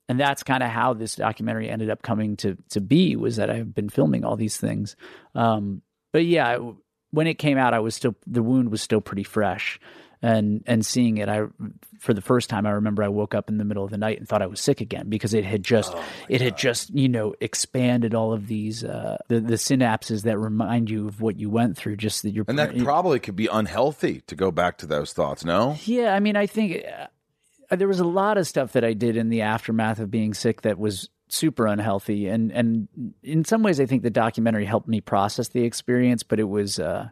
And 0.10 0.20
that's 0.20 0.44
kind 0.44 0.62
of 0.62 0.70
how 0.70 0.94
this 0.94 1.16
documentary 1.16 1.70
ended 1.70 1.90
up 1.90 2.02
coming 2.02 2.36
to 2.38 2.58
to 2.72 2.82
be 2.82 3.16
was 3.16 3.38
that 3.38 3.50
I've 3.50 3.74
been 3.74 3.88
filming 3.88 4.26
all 4.26 4.36
these 4.36 4.58
things. 4.58 4.98
Um 5.36 5.82
but 6.12 6.26
yeah 6.26 6.58
when 7.12 7.28
it 7.28 7.36
came 7.36 7.58
out 7.58 7.74
I 7.74 7.80
was 7.80 7.96
still 7.96 8.16
the 8.28 8.44
wound 8.44 8.72
was 8.72 8.82
still 8.82 9.02
pretty 9.02 9.24
fresh 9.24 9.80
and 10.24 10.64
and 10.66 10.84
seeing 10.84 11.18
it 11.20 11.30
I 11.30 11.44
for 12.00 12.16
the 12.16 12.22
first 12.22 12.50
time 12.50 12.66
I 12.66 12.72
remember 12.72 13.04
I 13.04 13.10
woke 13.10 13.36
up 13.36 13.50
in 13.50 13.60
the 13.60 13.66
middle 13.66 13.84
of 13.84 13.92
the 13.92 13.98
night 13.98 14.18
and 14.18 14.28
thought 14.28 14.42
I 14.42 14.48
was 14.48 14.60
sick 14.60 14.82
again 14.82 15.10
because 15.10 15.36
it 15.36 15.46
had 15.46 15.64
just 15.64 15.94
it 16.28 16.42
had 16.42 16.58
just 16.58 16.90
you 16.90 17.08
know 17.08 17.36
expanded 17.40 18.16
all 18.16 18.34
of 18.34 18.48
these 18.48 18.84
uh 18.84 19.18
the, 19.28 19.40
the 19.40 19.56
synapses 19.56 20.24
that 20.24 20.40
remind 20.40 20.90
you 20.90 21.08
of 21.08 21.22
what 21.22 21.40
you 21.40 21.52
went 21.52 21.78
through 21.78 21.98
just 21.98 22.24
that 22.24 22.32
you're 22.32 22.46
and 22.48 22.58
that 22.58 22.76
probably 22.80 23.20
could 23.20 23.36
be 23.36 23.48
unhealthy 23.48 24.22
to 24.22 24.36
go 24.36 24.50
back 24.50 24.80
to 24.80 24.88
those 24.88 25.14
thoughts 25.14 25.46
no 25.46 25.78
yeah, 25.86 26.14
I 26.14 26.20
mean, 26.20 26.36
I 26.36 26.48
think 26.48 26.84
uh, 27.70 27.76
there 27.76 27.88
was 27.88 28.00
a 28.00 28.06
lot 28.06 28.38
of 28.38 28.48
stuff 28.48 28.74
that 28.74 28.84
I 28.84 28.94
did 28.94 29.18
in 29.18 29.30
the 29.30 29.42
aftermath 29.42 30.00
of 30.00 30.12
being 30.12 30.34
sick 30.34 30.62
that 30.62 30.78
was 30.78 31.10
super 31.28 31.68
unhealthy, 31.68 32.28
and 32.28 32.52
and 32.52 32.88
in 33.22 33.46
some 33.46 33.64
ways, 33.64 33.80
I 33.80 33.86
think 33.86 34.04
the 34.04 34.10
documentary 34.10 34.66
helped 34.66 34.88
me 34.88 35.02
process 35.02 35.50
the 35.50 35.64
experience, 35.64 36.24
but 36.24 36.40
it 36.40 36.50
was. 36.50 36.80
Uh, 36.80 37.10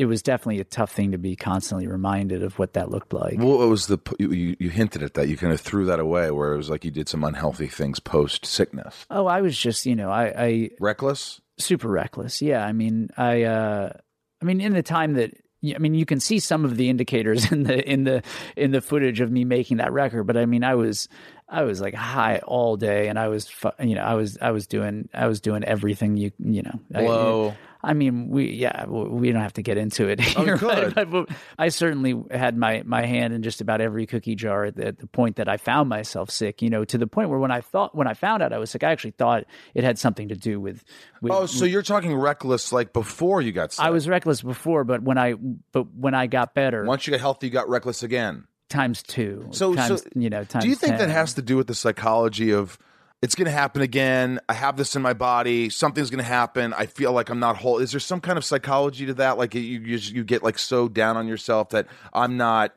it 0.00 0.06
was 0.06 0.22
definitely 0.22 0.60
a 0.60 0.64
tough 0.64 0.90
thing 0.92 1.12
to 1.12 1.18
be 1.18 1.36
constantly 1.36 1.86
reminded 1.86 2.42
of 2.42 2.58
what 2.58 2.72
that 2.72 2.90
looked 2.90 3.12
like. 3.12 3.34
Well, 3.38 3.62
it 3.62 3.66
was 3.66 3.86
the 3.86 3.98
you, 4.18 4.30
you 4.32 4.56
you 4.58 4.70
hinted 4.70 5.02
at 5.02 5.12
that. 5.14 5.28
You 5.28 5.36
kind 5.36 5.52
of 5.52 5.60
threw 5.60 5.84
that 5.86 6.00
away, 6.00 6.30
where 6.30 6.54
it 6.54 6.56
was 6.56 6.70
like 6.70 6.84
you 6.84 6.90
did 6.90 7.08
some 7.08 7.22
unhealthy 7.22 7.66
things 7.66 8.00
post 8.00 8.46
sickness. 8.46 9.04
Oh, 9.10 9.26
I 9.26 9.42
was 9.42 9.56
just, 9.58 9.84
you 9.84 9.94
know, 9.94 10.10
I, 10.10 10.32
I 10.36 10.70
Reckless. 10.80 11.40
super 11.58 11.88
reckless. 11.88 12.40
Yeah, 12.40 12.64
I 12.64 12.72
mean, 12.72 13.10
I, 13.18 13.42
uh, 13.42 13.92
I 14.40 14.44
mean, 14.46 14.60
in 14.62 14.72
the 14.72 14.82
time 14.82 15.12
that, 15.14 15.34
I 15.62 15.76
mean, 15.78 15.92
you 15.94 16.06
can 16.06 16.20
see 16.20 16.38
some 16.38 16.64
of 16.64 16.78
the 16.78 16.88
indicators 16.88 17.52
in 17.52 17.64
the 17.64 17.86
in 17.86 18.04
the 18.04 18.22
in 18.56 18.70
the 18.70 18.80
footage 18.80 19.20
of 19.20 19.30
me 19.30 19.44
making 19.44 19.76
that 19.76 19.92
record, 19.92 20.24
but 20.24 20.36
I 20.38 20.46
mean, 20.46 20.64
I 20.64 20.74
was, 20.76 21.08
I 21.50 21.62
was 21.64 21.80
like 21.80 21.94
high 21.94 22.38
all 22.46 22.76
day, 22.76 23.08
and 23.08 23.18
I 23.18 23.26
was, 23.28 23.48
fu- 23.48 23.70
you 23.82 23.96
know, 23.96 24.02
I 24.02 24.14
was, 24.14 24.38
I 24.40 24.52
was 24.52 24.66
doing, 24.68 25.08
I 25.12 25.26
was 25.26 25.40
doing 25.40 25.64
everything 25.64 26.16
you, 26.16 26.30
you 26.38 26.62
know, 26.62 26.80
I- 26.94 27.56
I 27.82 27.94
mean, 27.94 28.28
we 28.28 28.50
yeah, 28.50 28.84
we 28.86 29.32
don't 29.32 29.40
have 29.40 29.54
to 29.54 29.62
get 29.62 29.78
into 29.78 30.06
it 30.06 30.20
Oh, 30.36 30.44
here, 30.44 30.58
but 30.58 31.30
I 31.58 31.70
certainly 31.70 32.14
had 32.30 32.54
my 32.54 32.82
my 32.84 33.06
hand 33.06 33.32
in 33.32 33.42
just 33.42 33.62
about 33.62 33.80
every 33.80 34.04
cookie 34.04 34.34
jar 34.34 34.66
at 34.66 34.76
the, 34.76 34.88
at 34.88 34.98
the 34.98 35.06
point 35.06 35.36
that 35.36 35.48
I 35.48 35.56
found 35.56 35.88
myself 35.88 36.30
sick. 36.30 36.60
You 36.60 36.68
know, 36.68 36.84
to 36.84 36.98
the 36.98 37.06
point 37.06 37.30
where 37.30 37.38
when 37.38 37.50
I 37.50 37.62
thought 37.62 37.94
when 37.94 38.06
I 38.06 38.12
found 38.12 38.42
out 38.42 38.52
I 38.52 38.58
was 38.58 38.68
sick, 38.70 38.84
I 38.84 38.90
actually 38.92 39.12
thought 39.12 39.44
it 39.72 39.82
had 39.82 39.98
something 39.98 40.28
to 40.28 40.36
do 40.36 40.60
with. 40.60 40.84
with 41.22 41.32
Oh, 41.32 41.46
so 41.46 41.64
you're 41.64 41.80
talking 41.80 42.14
reckless 42.14 42.70
like 42.70 42.92
before 42.92 43.40
you 43.40 43.50
got 43.50 43.72
sick. 43.72 43.82
I 43.82 43.88
was 43.88 44.06
reckless 44.06 44.42
before, 44.42 44.84
but 44.84 45.02
when 45.02 45.16
I 45.16 45.32
but 45.72 45.90
when 45.94 46.12
I 46.12 46.26
got 46.26 46.52
better, 46.52 46.84
Once 46.84 47.06
you 47.06 47.12
got 47.12 47.20
healthy, 47.20 47.46
you 47.46 47.52
got 47.54 47.70
reckless 47.70 48.02
again. 48.02 48.44
Times 48.70 49.02
two. 49.02 49.48
So, 49.50 49.74
times, 49.74 50.02
so 50.02 50.08
you 50.14 50.30
know, 50.30 50.44
times 50.44 50.64
do 50.64 50.70
you 50.70 50.76
think 50.76 50.96
10. 50.96 50.98
that 51.00 51.12
has 51.12 51.34
to 51.34 51.42
do 51.42 51.56
with 51.56 51.66
the 51.66 51.74
psychology 51.74 52.52
of 52.52 52.78
it's 53.20 53.34
going 53.34 53.44
to 53.44 53.50
happen 53.50 53.82
again? 53.82 54.40
I 54.48 54.54
have 54.54 54.78
this 54.78 54.96
in 54.96 55.02
my 55.02 55.12
body. 55.12 55.68
Something's 55.68 56.08
going 56.08 56.24
to 56.24 56.30
happen. 56.30 56.72
I 56.72 56.86
feel 56.86 57.12
like 57.12 57.28
I'm 57.28 57.40
not 57.40 57.58
whole. 57.58 57.78
Is 57.78 57.90
there 57.90 58.00
some 58.00 58.20
kind 58.20 58.38
of 58.38 58.44
psychology 58.44 59.04
to 59.06 59.14
that? 59.14 59.36
Like 59.36 59.54
you, 59.54 59.60
you, 59.60 59.96
you 59.98 60.24
get 60.24 60.42
like 60.42 60.58
so 60.58 60.88
down 60.88 61.18
on 61.18 61.28
yourself 61.28 61.68
that 61.70 61.86
I'm 62.14 62.38
not 62.38 62.74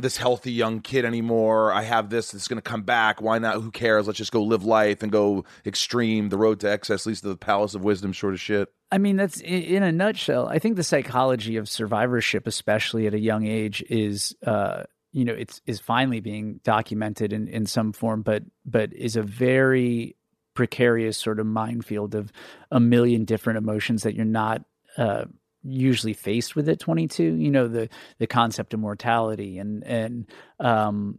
this 0.00 0.16
healthy 0.16 0.52
young 0.52 0.80
kid 0.80 1.04
anymore. 1.04 1.72
I 1.72 1.82
have 1.82 2.10
this. 2.10 2.34
It's 2.34 2.48
going 2.48 2.60
to 2.60 2.68
come 2.68 2.82
back. 2.82 3.20
Why 3.20 3.38
not? 3.38 3.56
Who 3.56 3.70
cares? 3.70 4.06
Let's 4.06 4.18
just 4.18 4.32
go 4.32 4.42
live 4.42 4.64
life 4.64 5.02
and 5.02 5.12
go 5.12 5.44
extreme. 5.64 6.28
The 6.28 6.38
road 6.38 6.60
to 6.60 6.70
excess 6.70 7.06
leads 7.06 7.20
to 7.22 7.28
the 7.28 7.36
palace 7.36 7.74
of 7.74 7.84
wisdom. 7.84 8.12
Short 8.12 8.34
of 8.34 8.40
shit. 8.40 8.68
I 8.92 8.98
mean, 8.98 9.16
that's 9.16 9.40
in 9.40 9.82
a 9.82 9.92
nutshell. 9.92 10.48
I 10.48 10.58
think 10.58 10.76
the 10.76 10.82
psychology 10.82 11.56
of 11.56 11.68
survivorship, 11.68 12.46
especially 12.46 13.06
at 13.06 13.14
a 13.14 13.20
young 13.20 13.46
age, 13.46 13.84
is 13.88 14.34
uh, 14.44 14.84
you 15.12 15.24
know 15.24 15.34
it's 15.34 15.60
is 15.66 15.78
finally 15.78 16.20
being 16.20 16.60
documented 16.64 17.32
in, 17.32 17.48
in 17.48 17.66
some 17.66 17.92
form, 17.92 18.22
but 18.22 18.42
but 18.64 18.92
is 18.92 19.16
a 19.16 19.22
very 19.22 20.16
precarious 20.54 21.16
sort 21.16 21.38
of 21.38 21.46
minefield 21.46 22.14
of 22.14 22.32
a 22.70 22.80
million 22.80 23.24
different 23.24 23.58
emotions 23.58 24.02
that 24.02 24.14
you're 24.14 24.24
not 24.24 24.62
uh, 24.98 25.24
usually 25.62 26.12
faced 26.14 26.56
with 26.56 26.68
at 26.68 26.78
22. 26.78 27.22
You 27.22 27.50
know 27.50 27.68
the 27.68 27.88
the 28.18 28.26
concept 28.26 28.74
of 28.74 28.80
mortality 28.80 29.58
and 29.58 29.84
and 29.84 30.26
um, 30.58 31.18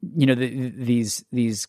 you 0.00 0.26
know 0.26 0.34
the, 0.34 0.70
these 0.70 1.24
these 1.32 1.66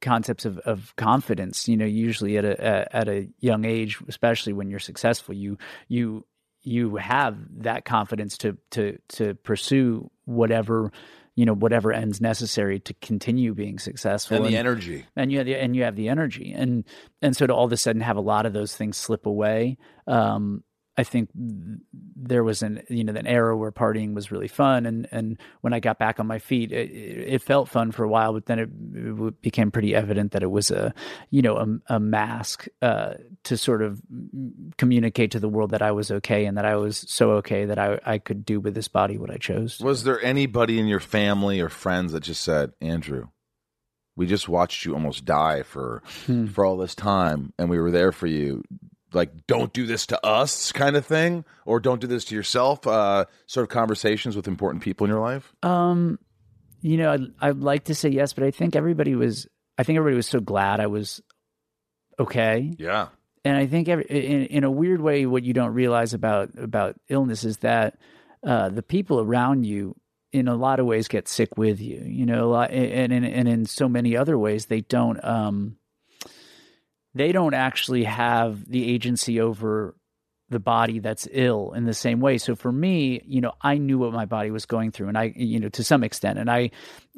concepts 0.00 0.44
of, 0.44 0.58
of 0.58 0.94
confidence 0.94 1.66
you 1.66 1.76
know 1.76 1.84
usually 1.84 2.36
at 2.38 2.44
a 2.44 2.52
a- 2.52 2.96
at 2.96 3.08
a 3.08 3.28
young 3.40 3.64
age 3.64 3.98
especially 4.06 4.52
when 4.52 4.70
you're 4.70 4.78
successful 4.78 5.34
you 5.34 5.58
you 5.88 6.24
you 6.62 6.94
have 6.96 7.36
that 7.64 7.84
confidence 7.84 8.38
to 8.38 8.56
to 8.70 8.96
to 9.08 9.34
pursue 9.34 10.08
whatever 10.24 10.92
you 11.34 11.44
know 11.44 11.52
whatever 11.54 11.92
ends 11.92 12.20
necessary 12.20 12.78
to 12.78 12.94
continue 13.02 13.54
being 13.54 13.78
successful 13.80 14.36
And 14.36 14.46
the 14.46 14.56
energy. 14.56 15.04
and 15.16 15.32
you 15.32 15.38
have 15.38 15.46
the, 15.48 15.56
and 15.56 15.74
you 15.74 15.82
have 15.82 15.96
the 15.96 16.08
energy 16.08 16.52
and 16.56 16.84
and 17.20 17.36
so 17.36 17.48
to 17.48 17.52
all 17.54 17.64
of 17.64 17.72
a 17.72 17.76
sudden 17.76 18.00
have 18.02 18.16
a 18.16 18.20
lot 18.20 18.46
of 18.46 18.52
those 18.52 18.76
things 18.76 18.96
slip 18.96 19.26
away 19.26 19.78
um 20.06 20.62
I 20.98 21.04
think 21.04 21.30
there 21.34 22.42
was 22.42 22.60
an 22.60 22.82
you 22.88 23.04
know 23.04 23.14
an 23.14 23.28
era 23.28 23.56
where 23.56 23.70
partying 23.70 24.14
was 24.14 24.32
really 24.32 24.48
fun, 24.48 24.84
and 24.84 25.06
and 25.12 25.38
when 25.60 25.72
I 25.72 25.78
got 25.78 26.00
back 26.00 26.18
on 26.18 26.26
my 26.26 26.40
feet, 26.40 26.72
it, 26.72 26.90
it 26.90 27.42
felt 27.42 27.68
fun 27.68 27.92
for 27.92 28.02
a 28.02 28.08
while, 28.08 28.32
but 28.32 28.46
then 28.46 28.58
it, 28.58 28.68
it 28.94 29.40
became 29.40 29.70
pretty 29.70 29.94
evident 29.94 30.32
that 30.32 30.42
it 30.42 30.50
was 30.50 30.72
a 30.72 30.92
you 31.30 31.40
know 31.40 31.56
a, 31.56 31.94
a 31.94 32.00
mask 32.00 32.66
uh, 32.82 33.14
to 33.44 33.56
sort 33.56 33.80
of 33.80 34.02
communicate 34.76 35.30
to 35.30 35.40
the 35.40 35.48
world 35.48 35.70
that 35.70 35.82
I 35.82 35.92
was 35.92 36.10
okay 36.10 36.46
and 36.46 36.58
that 36.58 36.64
I 36.64 36.74
was 36.74 37.04
so 37.08 37.30
okay 37.34 37.64
that 37.64 37.78
I 37.78 38.00
I 38.04 38.18
could 38.18 38.44
do 38.44 38.58
with 38.58 38.74
this 38.74 38.88
body 38.88 39.18
what 39.18 39.30
I 39.30 39.36
chose. 39.36 39.78
Was 39.78 40.02
there 40.02 40.20
anybody 40.20 40.80
in 40.80 40.88
your 40.88 41.00
family 41.00 41.60
or 41.60 41.68
friends 41.68 42.10
that 42.10 42.24
just 42.24 42.42
said, 42.42 42.72
Andrew, 42.80 43.28
we 44.18 44.26
just 44.26 44.48
watched 44.48 44.84
you 44.84 44.94
almost 44.94 45.24
die 45.24 45.62
for 45.62 46.02
for 46.52 46.64
all 46.64 46.76
this 46.76 46.96
time 46.96 47.52
and 47.56 47.70
we 47.70 47.78
were 47.78 47.92
there 47.92 48.10
for 48.10 48.26
you. 48.26 48.64
Like, 49.12 49.46
don't 49.46 49.72
do 49.72 49.86
this 49.86 50.06
to 50.06 50.26
us 50.26 50.70
kind 50.72 50.96
of 50.96 51.06
thing, 51.06 51.44
or 51.64 51.80
don't 51.80 52.00
do 52.00 52.06
this 52.06 52.24
to 52.26 52.34
yourself, 52.34 52.86
uh, 52.86 53.24
sort 53.46 53.64
of 53.64 53.70
conversations 53.70 54.36
with 54.36 54.46
important 54.46 54.82
people 54.82 55.06
in 55.06 55.10
your 55.10 55.20
life? 55.20 55.54
Um, 55.62 56.18
you 56.82 56.98
know, 56.98 57.12
I'd, 57.12 57.32
I'd 57.40 57.58
like 57.58 57.84
to 57.84 57.94
say 57.94 58.10
yes, 58.10 58.34
but 58.34 58.44
I 58.44 58.50
think 58.50 58.76
everybody 58.76 59.14
was. 59.14 59.46
I 59.78 59.84
think 59.84 59.96
everybody 59.96 60.16
was 60.16 60.26
so 60.26 60.40
glad 60.40 60.80
I 60.80 60.88
was 60.88 61.22
okay. 62.18 62.74
Yeah. 62.78 63.08
and 63.44 63.56
I 63.56 63.66
think 63.66 63.88
every, 63.88 64.04
in 64.04 64.42
in 64.46 64.64
a 64.64 64.70
weird 64.70 65.00
way, 65.00 65.24
what 65.24 65.42
you 65.44 65.54
don't 65.54 65.72
realize 65.72 66.12
about 66.14 66.50
about 66.58 66.96
illness 67.08 67.44
is 67.44 67.58
that 67.58 67.96
uh, 68.44 68.68
the 68.68 68.82
people 68.82 69.20
around 69.20 69.64
you, 69.64 69.96
in 70.32 70.48
a 70.48 70.54
lot 70.54 70.80
of 70.80 70.86
ways, 70.86 71.08
get 71.08 71.28
sick 71.28 71.56
with 71.56 71.80
you. 71.80 72.02
You 72.04 72.26
know, 72.26 72.54
and 72.54 73.12
and 73.12 73.24
and 73.24 73.48
in 73.48 73.64
so 73.64 73.88
many 73.88 74.16
other 74.16 74.36
ways, 74.36 74.66
they 74.66 74.82
don't. 74.82 75.24
Um, 75.24 75.77
they 77.18 77.32
don't 77.32 77.54
actually 77.54 78.04
have 78.04 78.68
the 78.68 78.88
agency 78.88 79.40
over 79.40 79.94
the 80.50 80.58
body 80.58 80.98
that's 80.98 81.28
ill 81.30 81.72
in 81.72 81.84
the 81.84 81.94
same 81.94 82.20
way. 82.20 82.38
So 82.38 82.54
for 82.56 82.72
me, 82.72 83.20
you 83.26 83.40
know, 83.40 83.52
I 83.60 83.76
knew 83.76 83.98
what 83.98 84.12
my 84.12 84.24
body 84.24 84.50
was 84.50 84.66
going 84.66 84.92
through, 84.92 85.08
and 85.08 85.18
I, 85.18 85.32
you 85.36 85.60
know, 85.60 85.68
to 85.70 85.84
some 85.84 86.02
extent, 86.02 86.38
and 86.38 86.50
I, 86.50 86.70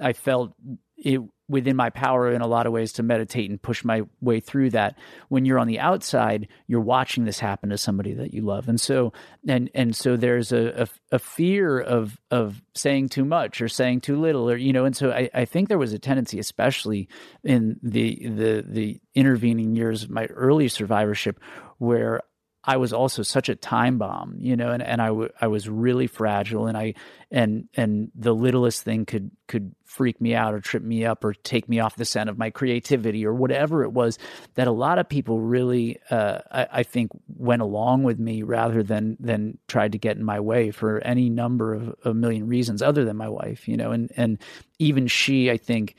I 0.02 0.12
felt 0.12 0.52
it 0.96 1.20
within 1.50 1.74
my 1.74 1.90
power 1.90 2.32
in 2.32 2.40
a 2.40 2.46
lot 2.46 2.66
of 2.66 2.72
ways 2.72 2.92
to 2.92 3.02
meditate 3.02 3.50
and 3.50 3.60
push 3.60 3.84
my 3.84 4.02
way 4.20 4.38
through 4.38 4.70
that. 4.70 4.96
When 5.28 5.44
you're 5.44 5.58
on 5.58 5.66
the 5.66 5.80
outside, 5.80 6.48
you're 6.68 6.80
watching 6.80 7.24
this 7.24 7.40
happen 7.40 7.70
to 7.70 7.78
somebody 7.78 8.14
that 8.14 8.32
you 8.32 8.42
love, 8.42 8.68
and 8.68 8.80
so 8.80 9.12
and 9.46 9.68
and 9.74 9.94
so 9.94 10.16
there's 10.16 10.52
a 10.52 10.82
a, 11.10 11.16
a 11.16 11.18
fear 11.18 11.80
of 11.80 12.18
of 12.30 12.62
saying 12.74 13.08
too 13.08 13.24
much 13.24 13.60
or 13.60 13.68
saying 13.68 14.00
too 14.00 14.18
little, 14.18 14.48
or 14.48 14.56
you 14.56 14.72
know, 14.72 14.84
and 14.84 14.96
so 14.96 15.10
I, 15.10 15.28
I 15.34 15.44
think 15.44 15.68
there 15.68 15.78
was 15.78 15.92
a 15.92 15.98
tendency, 15.98 16.38
especially 16.38 17.08
in 17.42 17.78
the 17.82 18.28
the 18.28 18.64
the 18.66 19.00
intervening 19.14 19.74
years 19.74 20.04
of 20.04 20.10
my 20.10 20.26
early 20.26 20.68
survivorship, 20.68 21.40
where 21.78 22.20
I 22.62 22.76
was 22.76 22.92
also 22.92 23.22
such 23.22 23.48
a 23.48 23.54
time 23.54 23.96
bomb, 23.96 24.36
you 24.38 24.54
know, 24.54 24.70
and, 24.70 24.82
and 24.82 25.00
I, 25.00 25.06
w- 25.06 25.30
I 25.40 25.46
was 25.46 25.66
really 25.66 26.06
fragile 26.06 26.66
and 26.66 26.76
I, 26.76 26.92
and, 27.30 27.68
and 27.74 28.10
the 28.14 28.34
littlest 28.34 28.82
thing 28.82 29.06
could, 29.06 29.30
could 29.48 29.74
freak 29.86 30.20
me 30.20 30.34
out 30.34 30.52
or 30.52 30.60
trip 30.60 30.82
me 30.82 31.06
up 31.06 31.24
or 31.24 31.32
take 31.32 31.70
me 31.70 31.80
off 31.80 31.96
the 31.96 32.04
scent 32.04 32.28
of 32.28 32.36
my 32.36 32.50
creativity 32.50 33.24
or 33.24 33.32
whatever 33.32 33.82
it 33.82 33.92
was 33.92 34.18
that 34.56 34.66
a 34.66 34.72
lot 34.72 34.98
of 34.98 35.08
people 35.08 35.40
really, 35.40 35.98
uh, 36.10 36.40
I, 36.50 36.66
I 36.70 36.82
think 36.82 37.12
went 37.28 37.62
along 37.62 38.02
with 38.02 38.18
me 38.18 38.42
rather 38.42 38.82
than, 38.82 39.16
than 39.18 39.56
tried 39.66 39.92
to 39.92 39.98
get 39.98 40.18
in 40.18 40.24
my 40.24 40.40
way 40.40 40.70
for 40.70 40.98
any 40.98 41.30
number 41.30 41.72
of 41.72 41.94
a 42.04 42.12
million 42.12 42.46
reasons 42.46 42.82
other 42.82 43.06
than 43.06 43.16
my 43.16 43.30
wife, 43.30 43.68
you 43.68 43.78
know, 43.78 43.92
and, 43.92 44.12
and 44.18 44.38
even 44.78 45.06
she, 45.06 45.50
I 45.50 45.56
think 45.56 45.96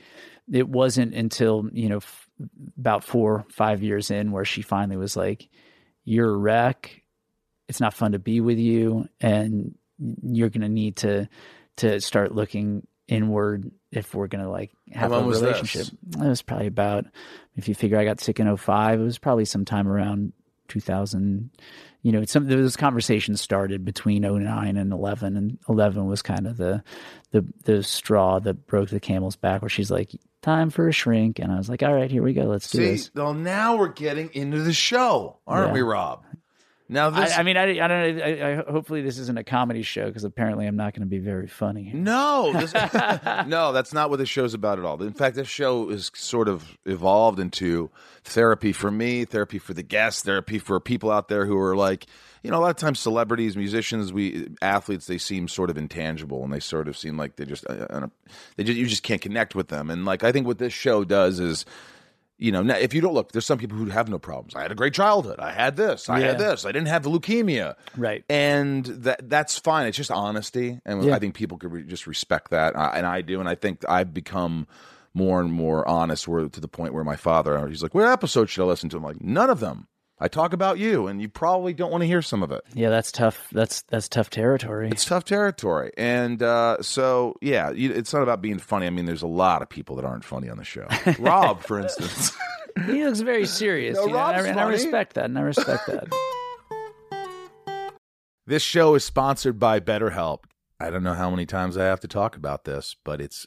it 0.52 0.68
wasn't 0.68 1.14
until, 1.14 1.68
you 1.72 1.88
know, 1.88 1.96
f- 1.96 2.28
about 2.78 3.02
four, 3.02 3.44
five 3.50 3.82
years 3.82 4.12
in 4.12 4.30
where 4.30 4.44
she 4.44 4.62
finally 4.62 4.96
was 4.96 5.16
like, 5.16 5.48
you're 6.04 6.30
a 6.30 6.36
wreck. 6.36 7.02
It's 7.68 7.80
not 7.80 7.94
fun 7.94 8.12
to 8.12 8.18
be 8.18 8.40
with 8.40 8.58
you, 8.58 9.08
and 9.20 9.74
you're 9.98 10.50
going 10.50 10.62
to 10.62 10.68
need 10.68 10.96
to 10.98 11.28
to 11.76 12.00
start 12.00 12.34
looking 12.34 12.86
inward 13.08 13.70
if 13.90 14.14
we're 14.14 14.26
going 14.26 14.44
to 14.44 14.50
like 14.50 14.72
have 14.92 15.12
a 15.12 15.22
relationship. 15.22 15.86
It 16.18 16.28
was 16.28 16.42
probably 16.42 16.66
about 16.66 17.06
if 17.56 17.68
you 17.68 17.74
figure 17.74 17.98
I 17.98 18.04
got 18.04 18.20
sick 18.20 18.40
in 18.40 18.56
05, 18.56 19.00
it 19.00 19.02
was 19.02 19.18
probably 19.18 19.44
sometime 19.44 19.88
around 19.88 20.32
2000. 20.68 21.50
You 22.02 22.12
know, 22.12 22.24
some 22.24 22.48
those 22.48 22.76
conversations 22.76 23.40
started 23.40 23.84
between 23.84 24.22
09 24.22 24.76
and 24.76 24.92
11, 24.92 25.36
and 25.36 25.58
11 25.68 26.06
was 26.06 26.22
kind 26.22 26.46
of 26.46 26.56
the 26.56 26.82
the 27.30 27.44
the 27.64 27.82
straw 27.82 28.40
that 28.40 28.66
broke 28.66 28.90
the 28.90 29.00
camel's 29.00 29.36
back, 29.36 29.62
where 29.62 29.68
she's 29.68 29.90
like, 29.90 30.12
"Time 30.42 30.70
for 30.70 30.88
a 30.88 30.92
shrink," 30.92 31.38
and 31.38 31.50
I 31.52 31.56
was 31.56 31.68
like, 31.68 31.82
"All 31.82 31.94
right, 31.94 32.10
here 32.10 32.22
we 32.22 32.32
go, 32.34 32.42
let's 32.42 32.70
do 32.70 32.78
See, 32.78 32.84
this." 32.90 33.10
well, 33.14 33.32
now 33.34 33.76
we're 33.76 33.88
getting 33.88 34.28
into 34.34 34.60
the 34.60 34.72
show, 34.72 35.38
aren't 35.46 35.68
Yeah. 35.68 35.74
we, 35.74 35.80
Rob? 35.80 36.24
Now 36.92 37.08
this. 37.08 37.32
I, 37.32 37.40
I 37.40 37.42
mean, 37.42 37.56
I, 37.56 37.62
I 37.62 37.88
don't 37.88 38.16
know. 38.16 38.22
I, 38.22 38.50
I, 38.50 38.70
hopefully, 38.70 39.00
this 39.00 39.16
isn't 39.18 39.38
a 39.38 39.42
comedy 39.42 39.82
show 39.82 40.06
because 40.06 40.24
apparently, 40.24 40.66
I'm 40.66 40.76
not 40.76 40.92
going 40.92 41.00
to 41.00 41.06
be 41.06 41.18
very 41.18 41.46
funny. 41.46 41.90
no, 41.94 42.52
this, 42.52 42.74
no, 43.46 43.72
that's 43.72 43.94
not 43.94 44.10
what 44.10 44.18
this 44.18 44.28
show's 44.28 44.52
about 44.52 44.78
at 44.78 44.84
all. 44.84 45.02
In 45.02 45.14
fact, 45.14 45.34
this 45.34 45.48
show 45.48 45.88
is 45.88 46.10
sort 46.14 46.48
of 46.48 46.76
evolved 46.84 47.40
into 47.40 47.90
therapy 48.24 48.72
for 48.72 48.90
me, 48.90 49.24
therapy 49.24 49.58
for 49.58 49.72
the 49.72 49.82
guests, 49.82 50.22
therapy 50.22 50.58
for 50.58 50.78
people 50.80 51.10
out 51.10 51.28
there 51.28 51.46
who 51.46 51.58
are 51.58 51.74
like, 51.74 52.06
you 52.42 52.50
know, 52.50 52.58
a 52.58 52.60
lot 52.60 52.70
of 52.70 52.76
times 52.76 53.00
celebrities, 53.00 53.56
musicians, 53.56 54.12
we 54.12 54.48
athletes, 54.60 55.06
they 55.06 55.18
seem 55.18 55.48
sort 55.48 55.70
of 55.70 55.78
intangible, 55.78 56.44
and 56.44 56.52
they 56.52 56.60
sort 56.60 56.88
of 56.88 56.98
seem 56.98 57.16
like 57.16 57.36
they 57.36 57.46
just, 57.46 57.64
uh, 57.70 57.86
uh, 57.88 58.06
they 58.56 58.64
just, 58.64 58.78
you 58.78 58.86
just 58.86 59.02
can't 59.02 59.22
connect 59.22 59.54
with 59.54 59.68
them. 59.68 59.88
And 59.88 60.04
like, 60.04 60.24
I 60.24 60.30
think 60.30 60.46
what 60.46 60.58
this 60.58 60.74
show 60.74 61.04
does 61.04 61.40
is. 61.40 61.64
You 62.42 62.50
know, 62.52 62.62
now, 62.62 62.76
if 62.76 62.92
you 62.92 63.00
don't 63.00 63.14
look, 63.14 63.30
there's 63.32 63.46
some 63.46 63.58
people 63.58 63.78
who 63.78 63.86
have 63.86 64.08
no 64.08 64.18
problems. 64.18 64.54
I 64.56 64.62
had 64.62 64.72
a 64.72 64.74
great 64.74 64.94
childhood. 64.94 65.38
I 65.38 65.52
had 65.52 65.76
this. 65.76 66.08
I 66.08 66.20
had 66.20 66.38
this. 66.38 66.66
I 66.66 66.72
didn't 66.72 66.88
have 66.88 67.04
the 67.04 67.10
leukemia. 67.10 67.74
Right. 67.96 68.24
and 68.28 68.84
that 68.84 69.28
that's 69.30 69.58
fine. 69.58 69.86
It's 69.86 69.96
just 69.96 70.10
honesty, 70.10 70.80
and 70.84 71.04
Yeah. 71.04 71.14
I 71.14 71.18
think 71.20 71.34
people 71.34 71.56
could 71.58 71.72
re- 71.72 71.84
just 71.84 72.06
respect 72.06 72.50
that, 72.50 72.74
uh, 72.74 72.90
and 72.94 73.06
I 73.06 73.20
do. 73.20 73.38
And 73.40 73.48
I 73.48 73.54
think 73.54 73.84
I've 73.88 74.12
become 74.12 74.66
more 75.14 75.40
and 75.40 75.52
more 75.52 75.86
honest, 75.86 76.26
where 76.26 76.48
to 76.48 76.60
the 76.60 76.68
point 76.68 76.94
where 76.94 77.04
my 77.04 77.16
father, 77.16 77.68
he's 77.68 77.82
like, 77.82 77.94
"What 77.94 78.08
episode 78.08 78.48
should 78.50 78.62
I 78.62 78.66
listen 78.66 78.88
to?" 78.90 78.96
I'm 78.96 79.02
like, 79.04 79.20
"None 79.22 79.48
of 79.50 79.60
them. 79.60 79.86
I 80.22 80.28
talk 80.28 80.52
about 80.52 80.78
you, 80.78 81.08
and 81.08 81.20
you 81.20 81.28
probably 81.28 81.74
don't 81.74 81.90
want 81.90 82.02
to 82.02 82.06
hear 82.06 82.22
some 82.22 82.44
of 82.44 82.52
it. 82.52 82.62
Yeah, 82.74 82.90
that's 82.90 83.10
tough. 83.10 83.48
That's 83.50 83.82
that's 83.82 84.08
tough 84.08 84.30
territory. 84.30 84.88
It's 84.88 85.04
tough 85.04 85.24
territory." 85.24 85.90
And 85.96 86.40
uh, 86.40 86.80
so, 86.80 87.34
yeah, 87.40 87.72
you, 87.72 87.90
it's 87.92 88.12
not 88.12 88.22
about 88.22 88.40
being 88.40 88.60
funny. 88.60 88.86
I 88.86 88.90
mean, 88.90 89.04
there's 89.04 89.22
a 89.22 89.26
lot 89.26 89.62
of 89.62 89.68
people 89.68 89.96
that 89.96 90.04
aren't 90.04 90.24
funny 90.24 90.48
on 90.48 90.58
the 90.58 90.64
show. 90.64 90.86
Rob, 91.18 91.64
for 91.64 91.80
instance. 91.80 92.30
he 92.86 93.04
looks 93.04 93.18
very 93.18 93.46
serious, 93.46 93.96
No, 93.96 94.06
you 94.06 94.12
know, 94.12 94.18
and, 94.18 94.46
I, 94.46 94.48
and 94.48 94.60
I 94.60 94.68
respect 94.68 95.14
that. 95.14 95.24
And 95.24 95.36
I 95.36 95.42
respect 95.42 95.86
that. 95.88 96.06
This 98.44 98.62
show 98.62 98.96
is 98.96 99.04
sponsored 99.04 99.60
by 99.60 99.78
BetterHelp. 99.78 100.40
I 100.80 100.90
don't 100.90 101.04
know 101.04 101.14
how 101.14 101.30
many 101.30 101.46
times 101.46 101.76
I 101.76 101.84
have 101.84 102.00
to 102.00 102.08
talk 102.08 102.34
about 102.34 102.64
this, 102.64 102.96
but 103.04 103.20
it's 103.20 103.46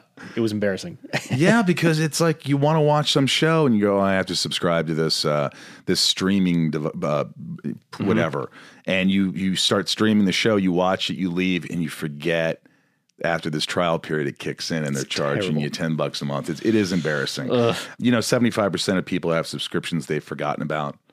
it 0.35 0.39
was 0.39 0.51
embarrassing. 0.51 0.97
yeah, 1.31 1.61
because 1.61 1.99
it's 1.99 2.19
like 2.19 2.47
you 2.47 2.57
want 2.57 2.77
to 2.77 2.81
watch 2.81 3.11
some 3.11 3.27
show 3.27 3.65
and 3.65 3.75
you 3.75 3.81
go, 3.81 3.97
oh, 3.97 4.01
I 4.01 4.13
have 4.13 4.25
to 4.27 4.35
subscribe 4.35 4.87
to 4.87 4.93
this 4.93 5.25
uh, 5.25 5.49
this 5.85 5.99
streaming 5.99 6.71
dev- 6.71 7.03
uh, 7.03 7.25
whatever, 7.99 8.49
and 8.85 9.11
you 9.11 9.31
you 9.31 9.55
start 9.55 9.89
streaming 9.89 10.25
the 10.25 10.31
show, 10.31 10.55
you 10.55 10.71
watch 10.71 11.09
it, 11.09 11.15
you 11.15 11.29
leave, 11.29 11.69
and 11.69 11.81
you 11.81 11.89
forget. 11.89 12.63
After 13.23 13.51
this 13.51 13.67
trial 13.67 13.99
period, 13.99 14.27
it 14.27 14.39
kicks 14.39 14.71
in 14.71 14.83
and 14.83 14.95
they're 14.95 15.03
charging 15.03 15.41
terrible. 15.41 15.61
you 15.61 15.69
ten 15.69 15.95
bucks 15.95 16.23
a 16.23 16.25
month. 16.25 16.49
It's, 16.49 16.59
it 16.61 16.73
is 16.73 16.91
embarrassing. 16.91 17.51
You 17.99 18.11
know, 18.11 18.19
seventy 18.19 18.49
five 18.49 18.71
percent 18.71 18.97
of 18.97 19.05
people 19.05 19.29
have 19.29 19.45
subscriptions 19.45 20.07
they've 20.07 20.23
forgotten 20.23 20.63
about. 20.63 20.97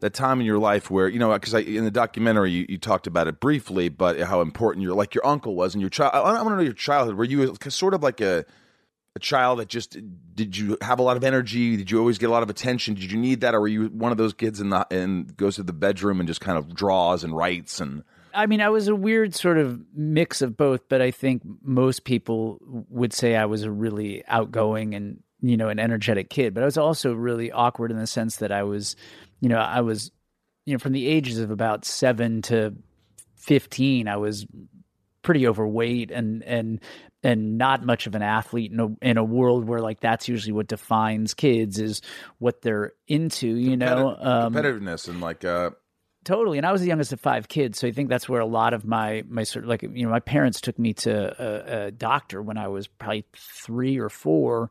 that 0.00 0.14
time 0.14 0.40
in 0.40 0.46
your 0.46 0.58
life 0.58 0.90
where 0.90 1.08
you 1.08 1.18
know 1.18 1.32
because 1.32 1.54
in 1.54 1.84
the 1.84 1.90
documentary 1.90 2.50
you, 2.50 2.66
you 2.68 2.78
talked 2.78 3.06
about 3.06 3.28
it 3.28 3.40
briefly 3.40 3.88
but 3.88 4.18
how 4.20 4.40
important 4.40 4.82
your 4.82 4.94
like 4.94 5.14
your 5.14 5.26
uncle 5.26 5.54
was 5.54 5.74
in 5.74 5.80
your 5.80 5.90
child 5.90 6.12
i, 6.14 6.18
I 6.18 6.42
want 6.42 6.48
to 6.48 6.56
know 6.56 6.62
your 6.62 6.72
childhood 6.72 7.16
were 7.16 7.24
you 7.24 7.54
sort 7.68 7.94
of 7.94 8.02
like 8.02 8.20
a 8.20 8.44
a 9.16 9.18
child 9.18 9.58
that 9.58 9.68
just 9.68 9.96
did 10.34 10.56
you 10.56 10.78
have 10.82 10.98
a 10.98 11.02
lot 11.02 11.16
of 11.16 11.24
energy 11.24 11.76
did 11.76 11.90
you 11.90 11.98
always 11.98 12.18
get 12.18 12.28
a 12.28 12.32
lot 12.32 12.42
of 12.42 12.50
attention 12.50 12.94
did 12.94 13.10
you 13.10 13.18
need 13.18 13.40
that 13.40 13.54
or 13.54 13.60
were 13.60 13.68
you 13.68 13.86
one 13.86 14.12
of 14.12 14.18
those 14.18 14.32
kids 14.32 14.60
in 14.60 14.70
the 14.70 14.86
and 14.90 15.36
goes 15.36 15.56
to 15.56 15.62
the 15.62 15.72
bedroom 15.72 16.20
and 16.20 16.28
just 16.28 16.40
kind 16.40 16.56
of 16.56 16.74
draws 16.74 17.24
and 17.24 17.36
writes 17.36 17.80
and 17.80 18.04
I 18.34 18.46
mean, 18.46 18.60
I 18.60 18.68
was 18.68 18.88
a 18.88 18.94
weird 18.94 19.34
sort 19.34 19.58
of 19.58 19.80
mix 19.94 20.42
of 20.42 20.56
both, 20.56 20.88
but 20.88 21.00
I 21.00 21.10
think 21.10 21.42
most 21.62 22.04
people 22.04 22.58
would 22.88 23.12
say 23.12 23.36
I 23.36 23.46
was 23.46 23.64
a 23.64 23.70
really 23.70 24.24
outgoing 24.28 24.94
and, 24.94 25.22
you 25.40 25.56
know, 25.56 25.68
an 25.68 25.78
energetic 25.78 26.30
kid. 26.30 26.54
But 26.54 26.62
I 26.62 26.66
was 26.66 26.78
also 26.78 27.12
really 27.12 27.50
awkward 27.50 27.90
in 27.90 27.98
the 27.98 28.06
sense 28.06 28.36
that 28.36 28.52
I 28.52 28.62
was, 28.62 28.96
you 29.40 29.48
know, 29.48 29.58
I 29.58 29.80
was, 29.80 30.10
you 30.66 30.74
know, 30.74 30.78
from 30.78 30.92
the 30.92 31.06
ages 31.06 31.38
of 31.38 31.50
about 31.50 31.84
seven 31.84 32.42
to 32.42 32.74
15, 33.36 34.08
I 34.08 34.16
was 34.16 34.46
pretty 35.22 35.46
overweight 35.46 36.10
and, 36.10 36.42
and, 36.44 36.80
and 37.22 37.58
not 37.58 37.84
much 37.84 38.06
of 38.06 38.14
an 38.14 38.22
athlete 38.22 38.72
in 38.72 38.80
a, 38.80 38.88
in 39.02 39.18
a 39.18 39.24
world 39.24 39.66
where 39.66 39.80
like 39.80 40.00
that's 40.00 40.28
usually 40.28 40.52
what 40.52 40.66
defines 40.66 41.34
kids 41.34 41.78
is 41.78 42.00
what 42.38 42.62
they're 42.62 42.92
into, 43.06 43.48
you 43.48 43.76
know, 43.76 44.16
um, 44.18 44.54
competitiveness 44.54 45.08
and 45.08 45.20
like 45.20 45.44
uh 45.44 45.70
totally 46.24 46.58
and 46.58 46.66
i 46.66 46.72
was 46.72 46.82
the 46.82 46.86
youngest 46.86 47.12
of 47.12 47.20
five 47.20 47.48
kids 47.48 47.78
so 47.78 47.88
i 47.88 47.92
think 47.92 48.08
that's 48.10 48.28
where 48.28 48.40
a 48.40 48.46
lot 48.46 48.74
of 48.74 48.84
my 48.84 49.24
my 49.28 49.42
sort 49.42 49.64
of 49.64 49.68
like 49.68 49.82
you 49.82 50.04
know 50.04 50.10
my 50.10 50.20
parents 50.20 50.60
took 50.60 50.78
me 50.78 50.92
to 50.92 51.12
a, 51.38 51.86
a 51.86 51.90
doctor 51.90 52.42
when 52.42 52.58
i 52.58 52.68
was 52.68 52.86
probably 52.86 53.24
three 53.34 53.98
or 53.98 54.10
four 54.10 54.70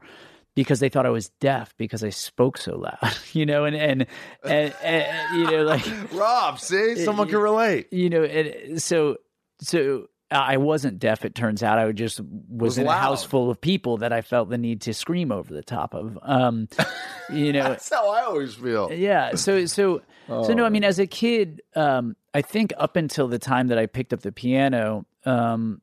because 0.56 0.80
they 0.80 0.90
thought 0.90 1.06
i 1.06 1.10
was 1.10 1.30
deaf 1.40 1.76
because 1.78 2.04
i 2.04 2.10
spoke 2.10 2.58
so 2.58 2.78
loud 2.78 3.18
you 3.34 3.46
know 3.46 3.66
and 3.66 3.76
and, 3.76 4.08
and, 4.44 4.74
and 4.84 5.38
you 5.38 5.52
know 5.52 5.64
like 5.64 5.86
rob 6.14 6.60
see? 6.60 7.04
someone 7.04 7.28
can 7.28 7.40
relate. 7.40 7.92
you 7.92 8.10
know 8.10 8.24
and 8.24 8.82
so 8.82 9.18
so 9.62 10.08
I 10.32 10.58
wasn't 10.58 11.00
deaf. 11.00 11.26
It 11.26 11.34
turns 11.34 11.64
out. 11.64 11.80
I 11.80 11.92
just 11.92 12.20
was, 12.20 12.76
Was 12.76 12.78
in 12.78 12.86
a 12.86 12.92
house 12.92 13.24
full 13.24 13.50
of 13.50 13.60
people 13.60 13.98
that 13.98 14.14
I 14.14 14.22
felt 14.22 14.48
the 14.50 14.60
need 14.60 14.82
to 14.82 14.94
scream 14.94 15.32
over 15.32 15.52
the 15.52 15.64
top 15.64 15.96
of. 15.96 16.20
Um, 16.22 16.70
you 17.34 17.52
know, 17.52 17.64
that's 17.64 17.90
how 17.90 18.12
i 18.12 18.22
always 18.22 18.54
feel. 18.54 18.94
Yeah 18.94 19.34
so 19.34 19.66
so 19.66 20.02
so 20.30 20.54
no 20.54 20.66
i 20.66 20.70
mean 20.70 20.84
as 20.84 21.00
a 21.00 21.08
kid 21.08 21.62
um 21.76 22.16
i 22.34 22.42
think 22.42 22.72
up 22.78 22.96
until 22.96 23.28
the 23.28 23.40
time 23.40 23.68
that 23.68 23.78
i 23.78 23.86
picked 23.86 24.14
up 24.14 24.22
the 24.22 24.32
piano 24.32 25.06
um 25.26 25.82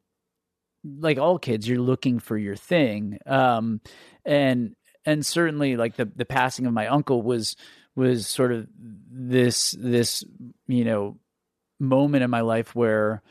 like 0.99 1.19
all 1.19 1.39
kids 1.39 1.69
you're 1.69 1.79
looking 1.81 2.19
for 2.19 2.37
your 2.37 2.57
thing. 2.57 3.19
Um 3.27 3.81
and 4.25 4.75
and 5.05 5.25
certainly 5.25 5.77
like 5.77 5.97
the 5.97 6.05
the 6.05 6.25
passing 6.25 6.67
of 6.67 6.73
my 6.73 6.87
uncle 6.89 7.23
was 7.23 7.57
was 7.95 8.27
sort 8.27 8.53
of 8.53 8.67
this 8.79 9.75
this 9.79 10.25
you 10.67 10.85
know 10.85 11.19
moment 11.81 12.25
in 12.25 12.31
my 12.31 12.41
life 12.41 12.75
where 12.75 13.23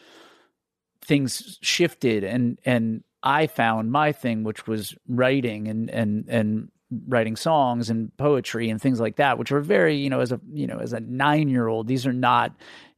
things 1.02 1.60
shifted 1.62 2.24
and 2.24 2.60
and 2.66 3.04
I 3.22 3.48
found 3.48 3.92
my 3.92 4.12
thing 4.12 4.44
which 4.44 4.68
was 4.68 4.96
writing 5.08 5.68
and 5.68 5.90
and 5.90 6.26
and 6.28 6.72
writing 7.08 7.36
songs 7.36 7.90
and 7.90 8.16
poetry 8.18 8.70
and 8.70 8.82
things 8.82 9.00
like 9.00 9.18
that 9.18 9.38
which 9.38 9.52
are 9.52 9.60
very 9.60 9.98
you 9.98 10.10
know 10.10 10.20
as 10.20 10.32
a 10.32 10.40
you 10.52 10.68
know 10.68 10.78
as 10.80 10.94
a 10.94 11.00
9-year-old 11.00 11.88
these 11.88 12.06
are 12.06 12.14
not 12.14 12.56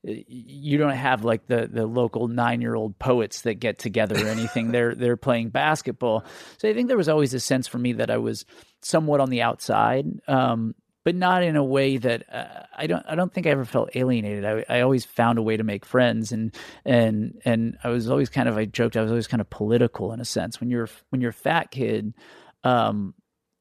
you 0.07 0.77
don't 0.77 0.91
have 0.91 1.23
like 1.23 1.45
the 1.47 1.67
the 1.71 1.85
local 1.85 2.29
9-year-old 2.29 2.97
poets 2.97 3.41
that 3.41 3.55
get 3.55 3.77
together 3.77 4.15
or 4.15 4.29
anything 4.29 4.71
they're 4.71 4.95
they're 4.95 5.17
playing 5.17 5.49
basketball 5.49 6.23
so 6.57 6.69
I 6.69 6.73
think 6.73 6.87
there 6.87 6.97
was 6.97 7.09
always 7.09 7.33
a 7.33 7.39
sense 7.39 7.67
for 7.67 7.77
me 7.77 7.93
that 7.93 8.09
I 8.09 8.17
was 8.17 8.45
somewhat 8.81 9.19
on 9.19 9.29
the 9.29 9.41
outside 9.41 10.05
um 10.27 10.75
but 11.07 11.15
not 11.15 11.41
in 11.41 11.55
a 11.55 11.63
way 11.63 11.95
that 11.95 12.25
uh, 12.29 12.63
I 12.77 12.85
don't. 12.85 13.05
I 13.07 13.15
don't 13.15 13.33
think 13.33 13.47
I 13.47 13.51
ever 13.51 13.63
felt 13.63 13.91
alienated. 13.95 14.43
I, 14.43 14.65
I 14.67 14.81
always 14.81 15.05
found 15.05 15.39
a 15.39 15.41
way 15.41 15.55
to 15.55 15.63
make 15.63 15.85
friends, 15.85 16.33
and 16.33 16.53
and 16.83 17.41
and 17.45 17.77
I 17.81 17.91
was 17.91 18.09
always 18.09 18.27
kind 18.27 18.49
of. 18.49 18.57
I 18.57 18.65
joked. 18.65 18.97
I 18.97 19.03
was 19.03 19.11
always 19.11 19.25
kind 19.25 19.39
of 19.39 19.49
political 19.49 20.11
in 20.11 20.19
a 20.19 20.25
sense. 20.25 20.59
When 20.59 20.69
you're 20.69 20.89
when 21.09 21.21
you're 21.21 21.29
a 21.29 21.33
fat 21.33 21.71
kid, 21.71 22.13
um, 22.65 23.13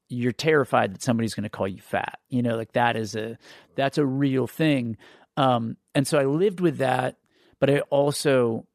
you're 0.09 0.33
terrified 0.33 0.93
that 0.93 1.01
somebody's 1.01 1.35
going 1.35 1.45
to 1.45 1.49
call 1.49 1.69
you 1.69 1.79
fat. 1.79 2.19
You 2.29 2.41
know, 2.41 2.57
like 2.57 2.73
that 2.73 2.97
is 2.97 3.15
a 3.15 3.37
that's 3.75 3.97
a 3.97 4.05
real 4.05 4.47
thing. 4.47 4.97
Um, 5.37 5.77
and 5.95 6.05
so 6.05 6.17
I 6.17 6.25
lived 6.25 6.59
with 6.59 6.79
that, 6.79 7.17
but 7.59 7.69
I 7.69 7.79
also 7.91 8.65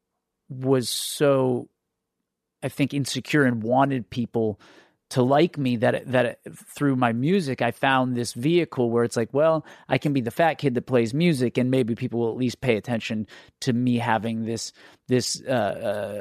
was 0.49 0.89
so, 0.89 1.69
I 2.63 2.69
think, 2.69 2.93
insecure 2.93 3.43
and 3.43 3.61
wanted 3.61 4.09
people 4.09 4.59
to 5.09 5.21
like 5.21 5.59
me 5.59 5.75
that 5.75 6.11
that 6.11 6.39
through 6.75 6.95
my 6.95 7.13
music 7.13 7.61
I 7.61 7.69
found 7.69 8.15
this 8.15 8.33
vehicle 8.33 8.89
where 8.89 9.03
it's 9.03 9.15
like, 9.15 9.31
well, 9.31 9.63
I 9.87 9.99
can 9.99 10.11
be 10.11 10.21
the 10.21 10.31
fat 10.31 10.55
kid 10.55 10.73
that 10.73 10.87
plays 10.87 11.13
music, 11.13 11.59
and 11.59 11.69
maybe 11.69 11.93
people 11.93 12.21
will 12.21 12.31
at 12.31 12.37
least 12.37 12.61
pay 12.61 12.77
attention 12.77 13.27
to 13.59 13.73
me 13.73 13.99
having 13.99 14.45
this 14.45 14.73
this 15.07 15.39
uh, 15.47 15.51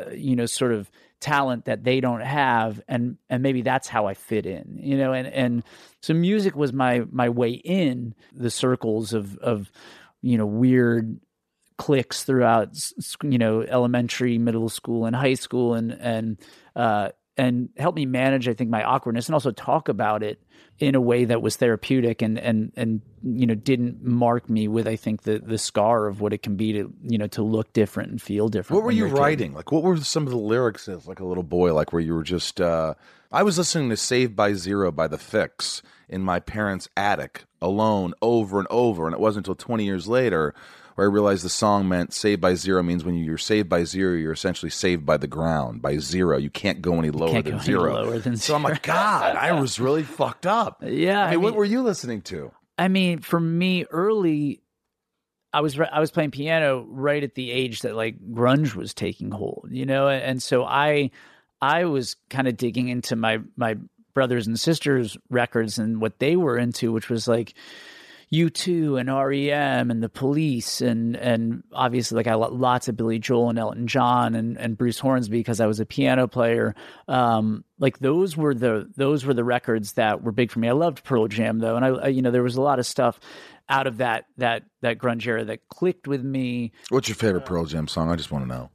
uh, 0.09 0.11
you 0.13 0.37
know 0.37 0.45
sort 0.45 0.73
of 0.73 0.91
talent 1.21 1.65
that 1.65 1.85
they 1.85 2.01
don't 2.01 2.21
have, 2.21 2.83
and 2.87 3.17
and 3.31 3.43
maybe 3.43 3.63
that's 3.63 3.89
how 3.89 4.07
I 4.07 4.15
fit 4.15 4.45
in, 4.45 4.79
you 4.83 4.99
know, 4.99 5.15
and 5.15 5.27
and 5.27 5.65
so 6.03 6.13
music 6.13 6.55
was 6.55 6.75
my 6.75 7.05
my 7.11 7.31
way 7.31 7.53
in 7.53 8.15
the 8.35 8.51
circles 8.51 9.15
of 9.15 9.39
of 9.39 9.73
you 10.23 10.39
know 10.39 10.47
weird 10.47 11.21
cliques 11.77 12.23
throughout 12.25 12.77
you 13.23 13.39
know 13.39 13.63
elementary 13.63 14.39
middle 14.39 14.69
school 14.69 15.05
and 15.05 15.17
high 15.17 15.35
school 15.35 15.75
and 15.75 15.93
and 15.93 16.39
uh 16.77 17.09
and 17.37 17.71
help 17.77 17.95
me 17.97 18.07
manage 18.07 18.47
i 18.49 18.55
think 18.55 18.71
my 18.71 18.85
awkwardness 18.85 19.27
and 19.27 19.35
also 19.35 19.51
talk 19.51 19.89
about 19.89 20.23
it 20.23 20.41
in 20.79 20.95
a 20.95 21.01
way 21.01 21.25
that 21.25 21.43
was 21.43 21.57
therapeutic 21.57 22.23
and 22.23 22.39
and 22.39 22.73
and 22.77 23.01
you 23.23 23.47
know 23.47 23.55
didn't 23.55 24.03
mark 24.03 24.49
me 24.49 24.69
with 24.69 24.87
i 24.87 24.97
think 24.97 25.23
the 25.23 25.39
the 25.39 25.59
scar 25.59 26.07
of 26.07 26.21
what 26.21 26.33
it 26.33 26.43
can 26.43 26.57
be 26.57 26.73
to 26.73 26.93
you 27.03 27.19
know 27.19 27.27
to 27.27 27.43
look 27.43 27.73
different 27.73 28.11
and 28.11 28.23
feel 28.23 28.49
different 28.49 28.77
What 28.77 28.85
were 28.85 28.93
you 28.93 29.07
writing? 29.07 29.55
Like, 29.55 29.73
what 29.73 29.83
were 29.83 29.97
some 29.99 30.25
of 30.25 30.31
the 30.31 30.39
lyrics 30.39 30.89
as 30.89 31.07
like 31.07 31.21
a 31.21 31.25
little 31.25 31.43
boy? 31.43 31.75
Like, 31.75 31.93
where 31.93 32.03
you 32.03 32.15
were 32.15 32.23
just. 32.23 32.61
Uh, 32.61 32.95
I 33.31 33.43
was 33.43 33.59
listening 33.59 33.91
to 33.91 33.97
"Saved 33.97 34.35
by 34.35 34.55
Zero 34.55 34.91
by 34.91 35.09
the 35.09 35.17
Fixx 35.17 35.83
in 36.13 36.23
my 36.23 36.41
parents' 36.41 36.89
attic 36.97 37.45
alone 37.61 38.15
over 38.23 38.59
and 38.59 38.69
over, 38.71 39.07
and 39.07 39.15
it 39.15 39.21
wasn't 39.21 39.47
until 39.47 39.55
20 39.55 39.85
years 39.85 40.07
later 40.07 40.55
where 40.95 41.07
I 41.07 41.11
realized 41.11 41.45
the 41.45 41.49
song 41.49 41.89
meant 41.89 42.13
saved 42.13 42.41
by 42.41 42.55
zero 42.55 42.83
means 42.83 43.05
when 43.05 43.15
you're 43.15 43.39
saved 43.39 43.69
by 43.69 43.85
zero, 43.85 44.15
you're 44.15 44.33
essentially 44.33 44.71
saved 44.71 45.07
by 45.07 45.17
the 45.17 45.27
ground, 45.27 45.83
by 45.83 45.99
zero. 45.99 46.37
You 46.37 46.51
can't 46.51 46.83
go 46.83 46.99
any 46.99 47.11
lower 47.11 47.33
than 47.33 47.43
go 47.43 47.51
any 47.53 47.61
zero. 47.61 47.95
lower 47.95 48.19
than 48.19 48.37
so 48.37 48.55
I'm 48.55 48.63
like, 48.63 48.83
God, 48.83 49.37
I 49.37 49.53
was 49.53 49.81
really 49.81 50.03
fucked 50.03 50.47
up. 50.47 50.83
Yeah, 50.93 51.25
I 51.25 51.31
mean, 51.31 51.35
I 51.35 51.37
what 51.39 51.55
were 51.55 51.65
you 51.65 51.83
listening 51.83 52.21
to? 52.23 52.53
I 52.79 52.89
mean, 52.89 53.21
for 53.21 53.41
me, 53.41 53.85
early, 53.91 54.61
I 55.53 55.61
was 55.61 55.79
I 55.81 56.01
was 56.01 56.11
playing 56.11 56.33
piano 56.33 56.85
right 56.89 57.23
at 57.23 57.35
the 57.35 57.51
age 57.51 57.81
that 57.81 57.97
like 57.97 58.19
grunge 58.33 58.75
was 58.75 58.93
taking 58.93 59.31
hold, 59.31 59.69
you 59.71 59.87
know, 59.87 60.09
and 60.09 60.43
so 60.43 60.65
I 60.65 61.11
I 61.63 61.85
was 61.87 62.17
kind 62.29 62.47
of 62.47 62.57
digging 62.57 62.89
into 62.89 63.17
my 63.17 63.41
my 63.57 63.77
brothers 64.15 64.47
and 64.47 64.59
sisters 64.59 65.17
records 65.31 65.79
and 65.79 66.01
what 66.01 66.19
they 66.19 66.37
were 66.37 66.59
into, 66.59 66.93
which 66.93 67.09
was 67.09 67.27
like 67.29 67.55
U2 68.33 68.99
and 68.99 69.15
REM 69.15 69.91
and 69.91 70.03
the 70.03 70.09
Police 70.09 70.81
and 70.81 71.17
and 71.17 71.63
obviously 71.71 72.17
like 72.17 72.27
I 72.27 72.35
lo- 72.35 72.49
lots 72.49 72.89
of 72.89 72.97
Billy 72.97 73.19
Joel 73.19 73.51
and 73.51 73.59
Elton 73.59 73.87
John 73.87 74.35
and 74.35 74.57
and 74.57 74.77
Bruce 74.77 74.99
Hornsby 74.99 75.39
because 75.39 75.61
I 75.61 75.67
was 75.67 75.81
a 75.81 75.87
piano 75.87 76.27
player. 76.27 76.75
Um, 77.09 77.63
like 77.79 77.99
those 77.99 78.35
were 78.35 78.55
the 78.55 78.91
those 78.97 79.27
were 79.27 79.35
the 79.35 79.45
records 79.45 79.93
that 79.95 80.23
were 80.23 80.33
big 80.33 80.51
for 80.51 80.61
me. 80.61 80.69
I 80.69 80.73
loved 80.73 81.05
Pearl 81.05 81.29
Jam 81.29 81.59
though, 81.59 81.77
and 81.77 81.85
I, 81.85 81.89
I 81.89 82.09
you 82.09 82.23
know 82.23 82.31
there 82.31 82.43
was 82.43 82.57
a 82.57 82.63
lot 82.63 82.79
of 82.79 82.87
stuff 82.87 83.21
out 83.69 83.87
of 83.87 83.99
that 83.99 84.25
that 84.39 84.63
that 84.81 84.97
grunge 84.97 85.27
era 85.27 85.45
that 85.45 85.69
clicked 85.69 86.09
with 86.09 86.25
me. 86.25 86.73
What's 86.89 87.09
your 87.09 87.17
favorite 87.17 87.45
Pearl 87.45 87.67
Jam 87.67 87.87
song? 87.87 88.11
I 88.11 88.17
just 88.17 88.33
want 88.33 88.45
to 88.45 88.49
know. 88.49 88.71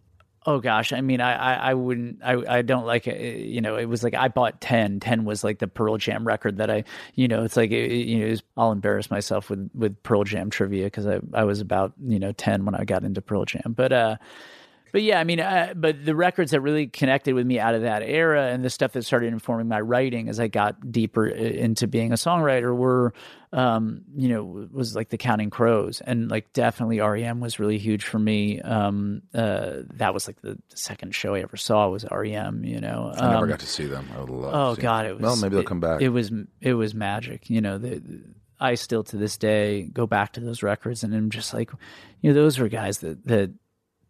Oh 0.49 0.61
gosh, 0.61 0.93
I 0.93 1.01
mean, 1.01 1.19
I, 1.19 1.33
I, 1.33 1.53
I 1.71 1.73
wouldn't, 1.73 2.19
I, 2.23 2.41
I 2.59 2.61
don't 2.61 2.85
like 2.85 3.05
it. 3.05 3.17
Eh, 3.19 3.37
you 3.43 3.59
know, 3.59 3.75
it 3.75 3.83
was 3.85 4.01
like 4.01 4.13
I 4.15 4.29
bought 4.29 4.61
10. 4.61 5.01
10 5.01 5.25
was 5.25 5.43
like 5.43 5.59
the 5.59 5.67
Pearl 5.67 5.97
Jam 5.97 6.25
record 6.25 6.55
that 6.57 6.69
I, 6.71 6.85
you 7.15 7.27
know, 7.27 7.43
it's 7.43 7.57
like, 7.57 7.71
it, 7.71 7.91
it- 7.91 8.07
you 8.07 8.19
know, 8.19 8.29
was- 8.29 8.43
I'll 8.55 8.71
embarrass 8.71 9.11
myself 9.11 9.49
with, 9.49 9.69
with 9.75 10.01
Pearl 10.03 10.23
Jam 10.23 10.49
trivia 10.49 10.85
because 10.85 11.05
I, 11.05 11.19
I 11.33 11.43
was 11.43 11.59
about, 11.59 11.93
you 12.01 12.17
know, 12.17 12.31
10 12.31 12.63
when 12.63 12.75
I 12.75 12.85
got 12.85 13.03
into 13.03 13.21
Pearl 13.21 13.43
Jam. 13.43 13.73
But, 13.75 13.91
uh, 13.91 14.15
but 14.97 15.03
yeah, 15.03 15.19
I 15.19 15.25
mean, 15.25 15.39
uh, 15.39 15.73
but 15.75 16.03
the 16.03 16.15
records 16.15 16.49
that 16.49 16.61
really 16.61 16.87
connected 16.87 17.35
with 17.35 17.45
me 17.45 17.59
out 17.59 17.75
of 17.75 17.83
that 17.83 18.01
era 18.01 18.47
and 18.47 18.65
the 18.65 18.69
stuff 18.71 18.93
that 18.93 19.03
started 19.05 19.31
informing 19.31 19.67
my 19.67 19.79
writing 19.79 20.27
as 20.27 20.39
I 20.39 20.47
got 20.47 20.91
deeper 20.91 21.27
into 21.27 21.85
being 21.85 22.11
a 22.11 22.15
songwriter 22.15 22.75
were, 22.75 23.13
um, 23.53 24.01
you 24.15 24.29
know, 24.29 24.67
was 24.71 24.95
like 24.95 25.09
the 25.09 25.17
Counting 25.19 25.51
Crows 25.51 26.01
and 26.01 26.31
like 26.31 26.51
definitely 26.51 26.99
REM 26.99 27.41
was 27.41 27.59
really 27.59 27.77
huge 27.77 28.05
for 28.05 28.17
me. 28.17 28.59
Um, 28.59 29.21
uh, 29.35 29.83
that 29.97 30.15
was 30.15 30.25
like 30.25 30.41
the 30.41 30.57
second 30.73 31.13
show 31.13 31.35
I 31.35 31.41
ever 31.41 31.57
saw 31.57 31.87
was 31.89 32.03
REM. 32.09 32.63
You 32.63 32.81
know, 32.81 33.13
I 33.15 33.29
never 33.33 33.43
Um, 33.43 33.49
got 33.49 33.59
to 33.59 33.67
see 33.67 33.85
them. 33.85 34.07
I 34.15 34.19
would 34.21 34.31
love. 34.31 34.51
Oh 34.55 34.73
to 34.73 34.81
God, 34.81 35.05
them. 35.05 35.11
it 35.11 35.13
was. 35.17 35.21
Well, 35.21 35.35
maybe 35.35 35.51
they'll 35.51 35.59
it- 35.61 35.67
come 35.67 35.79
back. 35.79 36.01
It 36.01 36.09
was 36.09 36.31
it 36.59 36.73
was 36.73 36.95
magic. 36.95 37.51
You 37.51 37.61
know, 37.61 37.77
the, 37.77 38.01
I 38.59 38.73
still 38.73 39.03
to 39.03 39.17
this 39.17 39.37
day 39.37 39.83
go 39.93 40.07
back 40.07 40.33
to 40.33 40.39
those 40.39 40.63
records 40.63 41.03
and 41.03 41.13
I'm 41.13 41.29
just 41.29 41.53
like, 41.53 41.69
you 42.21 42.31
know, 42.31 42.33
those 42.33 42.57
were 42.57 42.67
guys 42.67 42.97
that 43.01 43.23
that 43.27 43.51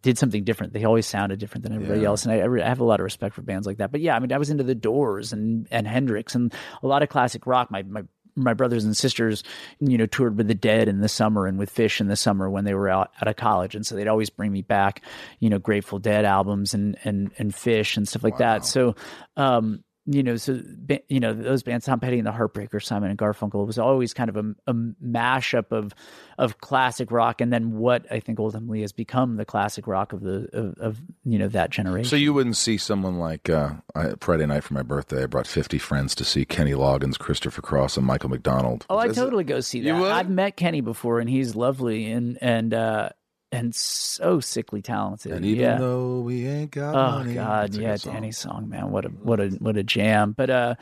did 0.02 0.18
something 0.18 0.44
different. 0.44 0.74
They 0.74 0.84
always 0.86 1.06
sounded 1.08 1.40
different 1.40 1.64
than 1.64 1.74
everybody 1.74 2.02
Yeah. 2.02 2.08
else, 2.08 2.26
and 2.26 2.32
I, 2.34 2.64
I 2.64 2.68
have 2.68 2.80
a 2.80 2.84
lot 2.86 3.00
of 3.00 3.04
respect 3.04 3.36
for 3.36 3.42
bands 3.42 3.66
like 3.68 3.78
that. 3.78 3.92
But 3.92 4.02
yeah, 4.02 4.16
I 4.16 4.20
mean, 4.20 4.32
I 4.32 4.38
was 4.38 4.50
into 4.50 4.64
the 4.64 4.76
Doors 4.76 5.34
and 5.34 5.68
and 5.72 5.88
Hendrix 5.88 6.36
and 6.36 6.54
a 6.84 6.88
lot 6.88 7.04
of 7.04 7.10
classic 7.10 7.48
rock. 7.48 7.72
My 7.72 7.84
my 7.84 8.04
my 8.40 8.54
brothers 8.54 8.86
and 8.86 8.96
sisters, 8.96 9.42
you 9.80 9.98
know, 9.98 10.06
toured 10.06 10.38
with 10.38 10.48
the 10.48 10.54
Dead 10.54 10.88
in 10.88 11.00
the 11.02 11.10
summer 11.10 11.48
and 11.48 11.58
with 11.58 11.74
Phish 11.74 12.00
in 12.00 12.08
the 12.08 12.16
summer 12.16 12.48
when 12.48 12.66
they 12.66 12.76
were 12.76 12.88
out, 12.88 13.10
out 13.20 13.28
of 13.28 13.36
college, 13.36 13.74
and 13.74 13.84
so 13.84 13.96
they'd 13.96 14.08
always 14.08 14.30
bring 14.30 14.52
me 14.52 14.62
back, 14.62 15.02
you 15.40 15.50
know, 15.50 15.58
Grateful 15.58 15.98
Dead 15.98 16.24
albums 16.24 16.76
and 16.76 16.96
and 17.04 17.32
and 17.40 17.52
Phish 17.52 17.98
and 17.98 18.08
stuff 18.08 18.24
like 18.24 18.38
that. 18.38 18.64
So, 18.64 18.96
um, 19.38 19.84
you 20.10 20.24
know, 20.24 20.38
so 20.38 20.62
you 21.10 21.20
know 21.20 21.34
those 21.34 21.64
bands, 21.64 21.86
Tom 21.86 22.00
Petty 22.00 22.18
and 22.18 22.26
the 22.26 22.32
Heartbreakers, 22.32 22.84
Simon 22.84 23.10
and 23.10 23.20
Garfunkel, 23.20 23.68
was 23.68 23.78
always 23.78 24.14
kind 24.14 24.30
of 24.30 24.38
a, 24.38 24.56
a 24.68 24.74
mashup 24.74 25.72
of 25.72 25.94
of 26.38 26.60
classic 26.60 27.12
rock, 27.12 27.42
and 27.42 27.52
then 27.52 27.74
what 27.78 28.06
I 28.12 28.22
think 28.22 28.40
ultimately 28.40 28.82
has 28.82 28.94
become 28.94 29.36
the 29.36 29.44
classic 29.46 29.86
rock 29.86 30.14
of 30.14 30.22
the 30.22 30.48
of, 30.54 30.78
of 30.80 31.02
you 31.26 31.38
know 31.38 31.50
that 31.50 31.72
generation. 31.72 32.10
So 32.10 32.16
you 32.16 32.34
wouldn't 32.34 32.56
see 32.58 32.78
someone 32.78 33.20
like 33.20 33.50
uh, 33.50 33.72
I, 33.96 34.14
Friday 34.22 34.46
night 34.46 34.64
for 34.64 34.74
my 34.74 34.82
birthday. 34.84 35.24
I 35.24 35.26
brought 35.26 35.46
fifty 35.48 35.78
friends 35.78 36.16
to 36.16 36.24
see 36.24 36.46
Kenny 36.46 36.72
Loggins, 36.72 37.20
Christopher 37.20 37.62
Cross, 37.62 37.98
and 37.98 38.06
Michael 38.06 38.30
McDonald. 38.30 38.86
Oh, 38.90 38.98
I 38.98 39.08
Is 39.08 39.12
it- 39.18 39.22
totally 39.22 39.44
go 39.44 39.60
see 39.60 39.82
that. 39.82 39.88
You 39.88 39.96
would? 40.00 40.12
I've 40.12 40.30
met 40.30 40.56
Kenny 40.56 40.82
before, 40.82 41.20
and 41.20 41.30
he's 41.30 41.56
lovely 41.56 42.10
and 42.12 42.38
and 42.42 42.74
uh 42.74 43.10
and 43.52 43.74
so 43.74 44.40
sickly 44.40 44.82
talented. 44.82 45.32
And 45.32 45.46
even 45.46 45.60
yeah. 45.64 45.78
though 45.78 46.20
we 46.20 46.48
ain't 46.48 46.72
got 46.72 46.96
Oh 46.96 47.18
money, 47.20 47.34
God, 47.34 47.74
yeah, 47.76 47.92
good 47.94 48.02
song. 48.02 48.14
Danny's 48.14 48.38
song, 48.38 48.70
man, 48.70 48.92
what 48.92 49.06
a 49.06 49.10
what 49.10 49.40
a 49.40 49.50
what 49.60 49.78
a 49.78 49.84
jam. 49.84 50.34
But 50.34 50.50
uh, 50.50 50.76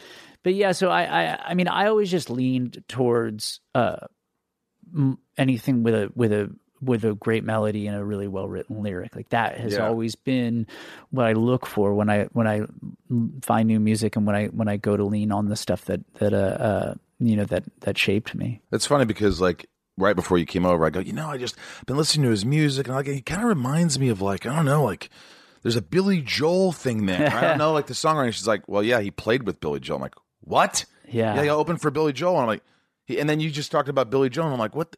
but 0.43 0.54
yeah, 0.54 0.71
so 0.71 0.89
I 0.89 1.04
I 1.04 1.39
I 1.49 1.54
mean, 1.54 1.67
I 1.67 1.88
always 1.88 2.10
just 2.12 2.30
leaned 2.30 2.84
towards 2.88 3.60
uh 3.73 4.08
m- 4.95 5.19
anything 5.38 5.84
with 5.84 5.93
a 5.93 6.12
with 6.15 6.32
a 6.32 6.51
with 6.82 7.06
a 7.06 7.15
great 7.15 7.43
melody 7.43 7.88
and 7.88 7.97
a 7.97 8.04
really 8.04 8.28
well 8.28 8.47
written 8.47 8.84
lyric. 8.84 9.15
Like 9.15 9.30
that 9.30 9.58
has 9.58 9.73
Yeah. 9.73 9.88
always 9.88 10.15
been 10.15 10.67
what 11.10 11.25
I 11.25 11.34
look 11.34 11.65
for 11.65 11.93
when 11.93 12.10
I 12.10 12.25
when 12.34 12.47
I 12.47 12.63
find 13.41 13.67
new 13.67 13.80
music 13.80 14.15
and 14.15 14.25
when 14.25 14.36
I 14.36 14.47
when 14.47 14.67
I 14.67 14.78
go 14.78 14.97
to 14.97 15.04
lean 15.04 15.32
on 15.32 15.47
the 15.47 15.56
stuff 15.56 15.86
that 15.86 16.01
that 16.15 16.34
uh, 16.34 16.38
uh 16.38 16.93
you 17.19 17.36
know 17.36 17.45
that 17.45 17.63
that 17.82 17.97
shaped 17.97 18.36
me. 18.36 18.62
It's 18.71 18.86
funny 18.86 19.06
because 19.06 19.39
like 19.39 19.67
right 19.98 20.16
before 20.16 20.38
you 20.38 20.46
came 20.46 20.66
over, 20.66 20.86
I 20.86 20.90
go, 20.90 21.00
you 21.00 21.14
know, 21.14 21.28
I 21.30 21.38
just 21.38 21.56
been 21.86 21.98
listening 21.98 22.24
to 22.26 22.32
his 22.32 22.46
music, 22.46 22.88
and 22.88 22.96
like 22.96 23.08
he 23.08 23.22
kind 23.22 23.42
of 23.42 23.48
reminds 23.48 23.98
me 24.00 24.10
of 24.10 24.22
like 24.22 24.46
I 24.46 24.56
don't 24.56 24.66
know, 24.66 24.84
like 24.84 25.10
there's 25.64 25.76
a 25.76 25.82
Billy 25.82 26.22
Joel 26.22 26.72
thing 26.72 27.06
there. 27.06 27.32
I 27.34 27.42
don't 27.42 27.58
know, 27.60 27.74
like 27.74 27.88
the 27.88 27.94
songwriter. 27.94 28.34
She's 28.34 28.48
like, 28.48 28.68
well, 28.68 28.84
yeah, 28.84 29.00
he 29.02 29.12
played 29.12 29.44
with 29.44 29.60
Billy 29.60 29.80
Joel. 29.80 29.98
I'm 29.98 30.02
like, 30.04 30.16
what? 30.42 30.86
Yeah. 31.08 31.36
yeah, 31.36 31.44
he 31.44 31.50
opened 31.50 31.82
for 31.82 31.92
Billy 31.92 32.14
Joel. 32.14 32.34
And 32.36 32.42
I'm 32.42 32.48
like, 32.48 32.64
he, 33.06 33.20
and 33.20 33.30
then 33.30 33.40
you 33.40 33.50
just 33.52 33.72
talked 33.72 33.90
about 33.90 34.10
Billy 34.10 34.30
Joel. 34.30 34.46
And 34.46 34.54
I'm 34.54 34.60
like, 34.60 34.76
what? 34.76 34.92
the- 34.92 34.98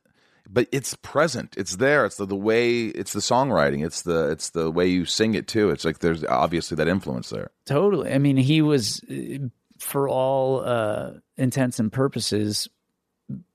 But 0.50 0.68
it's 0.74 0.94
present. 0.96 1.56
It's 1.58 1.76
there. 1.78 2.06
It's 2.06 2.16
the, 2.18 2.26
the 2.26 2.36
way. 2.36 2.86
It's 2.88 3.14
the 3.14 3.20
songwriting. 3.22 3.86
It's 3.86 4.02
the 4.02 4.30
it's 4.32 4.50
the 4.52 4.70
way 4.72 4.88
you 4.88 5.06
sing 5.06 5.36
it 5.36 5.48
too. 5.48 5.70
It's 5.70 5.86
like 5.86 6.00
there's 6.00 6.24
obviously 6.26 6.76
that 6.76 6.88
influence 6.88 7.30
there. 7.30 7.52
Totally. 7.66 8.12
I 8.14 8.18
mean, 8.18 8.36
he 8.38 8.62
was, 8.62 9.02
uh, 9.12 9.48
for 9.80 10.08
all 10.10 10.62
uh, 10.66 11.12
intents 11.38 11.80
and 11.80 11.92
purposes, 11.92 12.68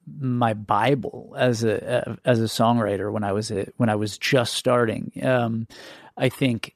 my 0.06 0.54
Bible 0.54 1.34
as 1.36 1.64
a 1.64 2.18
as 2.24 2.40
a 2.40 2.44
songwriter 2.44 3.12
when 3.12 3.24
I 3.24 3.32
was 3.32 3.50
a, 3.50 3.66
when 3.76 3.88
I 3.88 3.94
was 3.94 4.18
just 4.18 4.54
starting. 4.54 5.12
Um, 5.22 5.66
I 6.16 6.28
think, 6.28 6.74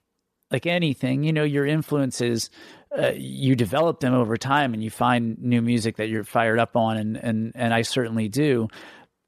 like 0.51 0.67
anything, 0.67 1.25
you 1.25 1.33
know, 1.33 1.45
your 1.45 1.67
influences. 1.67 2.51
Uh, 2.97 3.13
you 3.15 3.55
develop 3.57 4.01
them 4.01 4.15
over 4.15 4.39
time, 4.39 4.73
and 4.73 4.83
you 4.83 4.91
find 4.91 5.39
new 5.39 5.61
music 5.61 5.97
that 5.97 6.09
you're 6.09 6.25
fired 6.25 6.59
up 6.59 6.77
on, 6.77 6.97
and 6.97 7.17
and 7.17 7.53
and 7.55 7.75
I 7.75 7.83
certainly 7.83 8.29
do. 8.29 8.69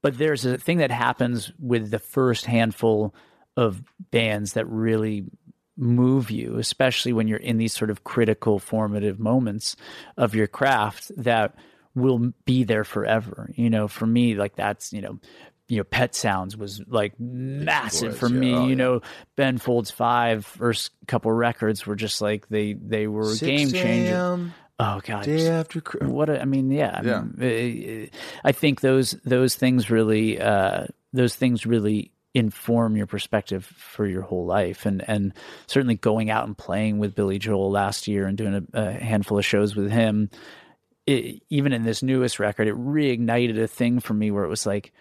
But 0.01 0.17
there's 0.17 0.45
a 0.45 0.57
thing 0.57 0.77
that 0.77 0.91
happens 0.91 1.51
with 1.59 1.91
the 1.91 1.99
first 1.99 2.45
handful 2.45 3.13
of 3.57 3.83
bands 4.11 4.53
that 4.53 4.65
really 4.67 5.25
move 5.79 6.29
you, 6.29 6.57
especially 6.57 7.13
when 7.13 7.27
you're 7.27 7.37
in 7.37 7.57
these 7.57 7.73
sort 7.73 7.89
of 7.89 8.03
critical, 8.03 8.59
formative 8.59 9.19
moments 9.19 9.75
of 10.17 10.35
your 10.35 10.47
craft 10.47 11.11
that 11.17 11.55
will 11.95 12.33
be 12.45 12.63
there 12.63 12.83
forever. 12.83 13.51
You 13.55 13.69
know, 13.69 13.87
for 13.87 14.05
me, 14.05 14.35
like 14.35 14.55
that's, 14.55 14.93
you 14.93 15.01
know, 15.01 15.19
you 15.67 15.77
know, 15.77 15.83
Pet 15.83 16.15
Sounds 16.15 16.57
was 16.57 16.81
like 16.87 17.19
massive 17.19 18.17
for 18.17 18.27
yeah. 18.27 18.39
me. 18.39 18.53
Oh, 18.53 18.63
you 18.63 18.69
yeah. 18.69 18.75
know, 18.75 19.01
Ben 19.35 19.59
Folds 19.59 19.91
Five 19.91 20.45
first 20.45 20.91
couple 21.07 21.31
records 21.31 21.85
were 21.85 21.95
just 21.95 22.21
like 22.21 22.49
they 22.49 22.73
they 22.73 23.07
were 23.07 23.35
game 23.35 23.71
changing. 23.71 24.51
Oh 24.81 25.01
god, 25.03 25.25
Day 25.25 25.47
after 25.47 25.81
what 26.01 26.29
a, 26.29 26.41
I 26.41 26.45
mean, 26.45 26.71
yeah, 26.71 26.95
I, 26.95 27.01
mean, 27.01 28.09
I 28.45 28.51
think 28.53 28.79
those 28.79 29.11
those 29.25 29.55
things 29.55 29.91
really 29.91 30.39
uh, 30.39 30.85
those 31.11 31.35
things 31.35 31.65
really 31.65 32.13
inform 32.33 32.95
your 32.95 33.05
perspective 33.07 33.65
for 33.65 34.07
your 34.07 34.21
whole 34.21 34.45
life, 34.45 34.85
and 34.85 35.07
and 35.07 35.33
certainly 35.67 35.95
going 35.95 36.29
out 36.29 36.47
and 36.47 36.57
playing 36.57 36.97
with 36.97 37.13
Billy 37.13 37.39
Joel 37.39 37.69
last 37.69 38.07
year 38.07 38.25
and 38.25 38.37
doing 38.37 38.67
a, 38.73 38.81
a 38.81 38.91
handful 38.93 39.37
of 39.37 39.45
shows 39.45 39.75
with 39.75 39.91
him, 39.91 40.29
it, 41.09 41.43
even 41.49 41.73
in 41.73 41.83
this 41.83 42.03
newest 42.03 42.39
record, 42.39 42.67
it 42.67 42.75
reignited 42.75 43.61
a 43.61 43.67
thing 43.67 43.99
for 43.99 44.13
me 44.13 44.31
where 44.31 44.43
it 44.43 44.49
was 44.49 44.65
like. 44.65 44.93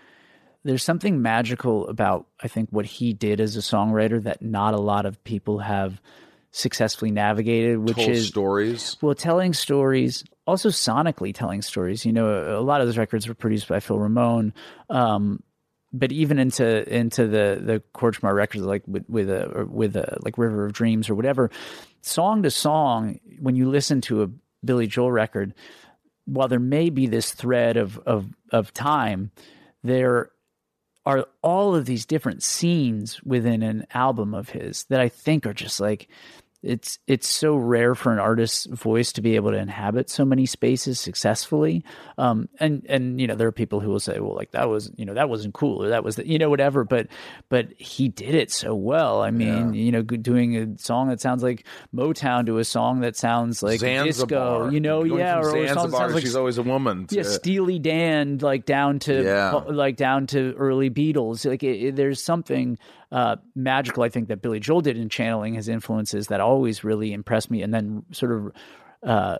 There's 0.64 0.82
something 0.82 1.22
magical 1.22 1.86
about 1.88 2.26
I 2.42 2.48
think 2.48 2.68
what 2.70 2.84
he 2.84 3.12
did 3.12 3.40
as 3.40 3.56
a 3.56 3.60
songwriter 3.60 4.22
that 4.24 4.42
not 4.42 4.74
a 4.74 4.78
lot 4.78 5.06
of 5.06 5.22
people 5.22 5.60
have 5.60 6.00
successfully 6.50 7.10
navigated, 7.10 7.78
which 7.78 7.96
told 7.96 8.08
is 8.08 8.26
stories. 8.26 8.96
well, 9.00 9.14
telling 9.14 9.52
stories, 9.52 10.24
also 10.46 10.70
sonically 10.70 11.34
telling 11.34 11.62
stories. 11.62 12.04
You 12.04 12.12
know, 12.12 12.58
a, 12.58 12.60
lot 12.60 12.80
of 12.80 12.86
those 12.88 12.98
records 12.98 13.28
were 13.28 13.34
produced 13.34 13.68
by 13.68 13.80
Phil 13.80 13.98
Ramone, 13.98 14.52
um, 14.90 15.42
but 15.92 16.12
even 16.12 16.38
into 16.38 16.94
into 16.94 17.26
the 17.26 17.60
the 17.62 17.82
Kortchmar 17.94 18.34
records, 18.34 18.64
like 18.64 18.82
with 18.86 19.04
with 19.08 19.30
a 19.30 19.46
or 19.50 19.64
with 19.64 19.96
a 19.96 20.18
like 20.22 20.38
River 20.38 20.66
of 20.66 20.72
Dreams 20.72 21.08
or 21.08 21.14
whatever, 21.14 21.50
song 22.02 22.42
to 22.42 22.50
song, 22.50 23.20
when 23.40 23.56
you 23.56 23.68
listen 23.68 24.00
to 24.02 24.22
a 24.22 24.30
Billy 24.64 24.86
Joel 24.86 25.12
record, 25.12 25.54
while 26.28 26.48
there 26.48 26.58
may 26.58 26.90
be 26.90 27.06
this 27.06 27.32
thread 27.32 27.76
of 27.76 27.98
of 28.00 28.26
of 28.53 28.72
time, 28.74 29.30
there 29.82 30.30
are 31.07 31.26
all 31.42 31.74
of 31.74 31.86
these 31.86 32.05
different 32.05 32.42
scenes 32.42 33.22
within 33.22 33.62
an 33.62 33.86
album 33.94 34.34
of 34.34 34.50
his 34.50 34.84
that 34.84 35.00
I 35.00 35.09
think 35.09 35.46
are 35.46 35.55
just 35.55 35.80
like 35.80 36.09
it's 36.62 36.98
it's 37.06 37.28
so 37.28 37.54
rare 37.56 37.94
for 37.94 38.12
an 38.12 38.18
artist's 38.18 38.66
voice 38.66 39.12
to 39.12 39.22
be 39.22 39.36
able 39.36 39.52
to 39.52 39.56
inhabit 39.59 40.11
so 40.11 40.24
many 40.24 40.44
spaces 40.44 40.98
successfully. 40.98 41.84
Um, 42.18 42.48
and 42.59 42.84
and 42.88 43.20
you 43.20 43.26
know 43.28 43.36
there 43.36 43.46
are 43.46 43.52
people 43.52 43.78
who 43.80 43.90
will 43.90 44.00
say, 44.00 44.18
well, 44.18 44.34
like 44.34 44.50
that 44.50 44.68
was 44.68 44.90
you 44.96 45.04
know 45.06 45.14
that 45.14 45.28
wasn't 45.28 45.54
cool 45.54 45.84
or 45.84 45.90
that 45.90 46.02
was 46.02 46.16
the, 46.16 46.26
you 46.28 46.38
know 46.38 46.50
whatever. 46.50 46.82
But 46.84 47.06
but 47.48 47.68
he 47.78 48.09
did 48.09 48.34
it 48.34 48.50
so 48.50 48.74
well. 48.74 49.22
I 49.22 49.30
mean, 49.30 49.72
you 49.74 49.92
know, 49.92 50.02
doing 50.02 50.56
a 50.56 50.78
song 50.78 51.09
that 51.11 51.20
sounds 51.20 51.42
like 51.44 51.64
Motown 51.94 52.46
to 52.46 52.59
a 52.59 52.64
song 52.64 53.00
that 53.00 53.14
sounds 53.16 53.62
like 53.62 53.80
disco. 53.80 54.68
You 54.70 54.80
know, 54.80 55.04
Going 55.04 55.18
yeah, 55.20 55.36
or 55.38 55.40
a 55.40 55.68
song 55.74 55.90
that 55.90 55.96
sounds 55.96 56.14
like 56.14 56.22
she's 56.22 56.34
always 56.36 56.59
a 56.59 56.62
woman. 56.62 57.06
yeah, 57.11 57.22
Steely 57.22 57.78
Dan, 57.78 58.38
like 58.38 58.64
down 58.66 58.98
to 59.00 59.22
Yeah. 59.22 59.52
like 59.68 59.96
down 59.96 60.26
to 60.28 60.54
early 60.59 60.90
Beatles. 60.90 61.46
Like 61.48 61.62
it, 61.62 61.76
it- 61.82 61.96
there's 61.96 62.22
something 62.22 62.78
uh, 63.12 63.36
magical, 63.54 64.02
I 64.02 64.09
think, 64.09 64.28
that 64.28 64.42
Billy 64.42 64.61
Joel 64.61 64.80
did 64.80 64.96
in 64.96 65.09
channeling 65.09 65.54
his 65.54 65.68
influences 65.68 66.26
that 66.28 66.40
always 66.40 66.84
really 66.84 67.12
impressed 67.12 67.50
me, 67.50 67.62
and 67.62 67.72
then 67.72 68.04
sort 68.12 68.32
of. 68.32 68.52
Uh, 69.02 69.38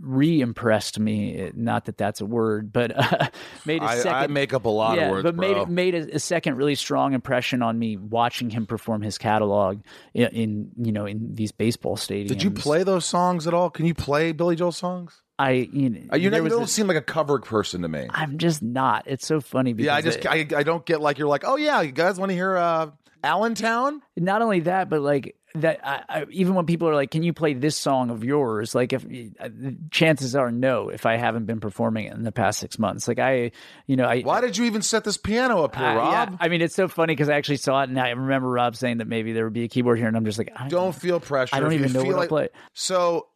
re-impressed 0.00 0.98
me 1.00 1.50
not 1.54 1.86
that 1.86 1.96
that's 1.98 2.20
a 2.20 2.24
word 2.24 2.72
but 2.72 2.96
uh, 2.96 3.26
made 3.66 3.82
a 3.82 3.86
I, 3.86 3.96
second 3.96 4.12
I 4.12 4.26
make 4.28 4.54
up 4.54 4.64
a 4.64 4.68
lot 4.68 4.96
yeah, 4.96 5.06
of 5.06 5.10
words, 5.10 5.22
but 5.24 5.34
made 5.34 5.54
bro. 5.54 5.66
made 5.66 5.94
a, 5.96 6.14
a 6.14 6.18
second 6.20 6.54
really 6.56 6.76
strong 6.76 7.14
impression 7.14 7.62
on 7.62 7.76
me 7.78 7.96
watching 7.96 8.48
him 8.50 8.64
perform 8.66 9.02
his 9.02 9.18
catalog 9.18 9.80
in, 10.14 10.28
in 10.28 10.70
you 10.80 10.92
know 10.92 11.04
in 11.06 11.34
these 11.34 11.50
baseball 11.50 11.96
stadiums. 11.96 12.28
Did 12.28 12.42
you 12.44 12.50
play 12.52 12.84
those 12.84 13.06
songs 13.06 13.48
at 13.48 13.54
all? 13.54 13.70
Can 13.70 13.86
you 13.86 13.94
play 13.94 14.30
Billy 14.30 14.54
Joel 14.54 14.70
songs? 14.72 15.20
I 15.36 15.68
you, 15.72 15.90
know, 15.90 16.00
Uh, 16.12 16.16
You, 16.16 16.30
there 16.30 16.42
you 16.42 16.48
don't 16.48 16.62
a- 16.62 16.68
seem 16.68 16.86
like 16.86 16.96
a 16.96 17.00
cover 17.02 17.38
person 17.40 17.82
to 17.82 17.88
me. 17.88 18.06
I'm 18.10 18.38
just 18.38 18.62
not. 18.62 19.02
It's 19.06 19.26
so 19.26 19.40
funny 19.40 19.72
because 19.72 19.86
Yeah, 19.86 19.94
I 19.96 20.02
just 20.02 20.18
it- 20.18 20.26
I, 20.26 20.58
I 20.60 20.62
don't 20.62 20.84
get 20.86 21.00
like 21.00 21.18
you're 21.18 21.28
like, 21.28 21.42
oh 21.44 21.56
yeah, 21.56 21.80
you 21.80 21.90
guys 21.90 22.20
want 22.20 22.30
to 22.30 22.34
hear 22.36 22.56
uh, 22.56 22.90
Allentown? 23.22 24.02
not 24.16 24.42
only 24.42 24.60
that, 24.60 24.88
but 24.90 25.00
like 25.00 25.34
that. 25.54 25.80
I, 25.86 26.02
I, 26.08 26.26
even 26.30 26.54
when 26.54 26.66
people 26.66 26.88
are 26.88 26.94
like, 26.94 27.10
"Can 27.10 27.22
you 27.22 27.32
play 27.32 27.54
this 27.54 27.76
song 27.76 28.10
of 28.10 28.22
yours?" 28.24 28.74
Like, 28.74 28.92
if 28.92 29.04
uh, 29.40 29.48
chances 29.90 30.34
are 30.36 30.50
no, 30.50 30.88
if 30.88 31.06
I 31.06 31.16
haven't 31.16 31.46
been 31.46 31.60
performing 31.60 32.06
it 32.06 32.14
in 32.14 32.22
the 32.22 32.32
past 32.32 32.58
six 32.60 32.78
months, 32.78 33.08
like 33.08 33.18
I, 33.18 33.52
you 33.86 33.96
know, 33.96 34.04
I. 34.04 34.20
Why 34.22 34.40
did 34.40 34.56
you 34.56 34.64
even 34.66 34.82
set 34.82 35.04
this 35.04 35.16
piano 35.16 35.64
up 35.64 35.74
here, 35.76 35.86
I- 35.86 35.94
yeah, 35.94 36.24
Rob? 36.24 36.36
I 36.40 36.48
mean, 36.48 36.60
it's 36.62 36.74
so 36.74 36.88
funny 36.88 37.12
because 37.14 37.28
I 37.28 37.34
actually 37.34 37.56
saw 37.56 37.82
it, 37.82 37.88
and 37.88 37.98
I 37.98 38.10
remember 38.10 38.48
Rob 38.48 38.76
saying 38.76 38.98
that 38.98 39.08
maybe 39.08 39.32
there 39.32 39.44
would 39.44 39.52
be 39.54 39.64
a 39.64 39.68
keyboard 39.68 39.98
here, 39.98 40.08
and 40.08 40.16
I'm 40.16 40.24
just 40.24 40.38
like, 40.38 40.52
I 40.54 40.68
Don't 40.68 40.94
feel 40.94 41.20
pressure. 41.20 41.54
I 41.56 41.60
don't 41.60 41.72
even 41.72 41.92
know 41.92 42.04
what 42.04 42.12
to 42.12 42.16
like- 42.18 42.28
play. 42.28 42.48
So 42.74 43.26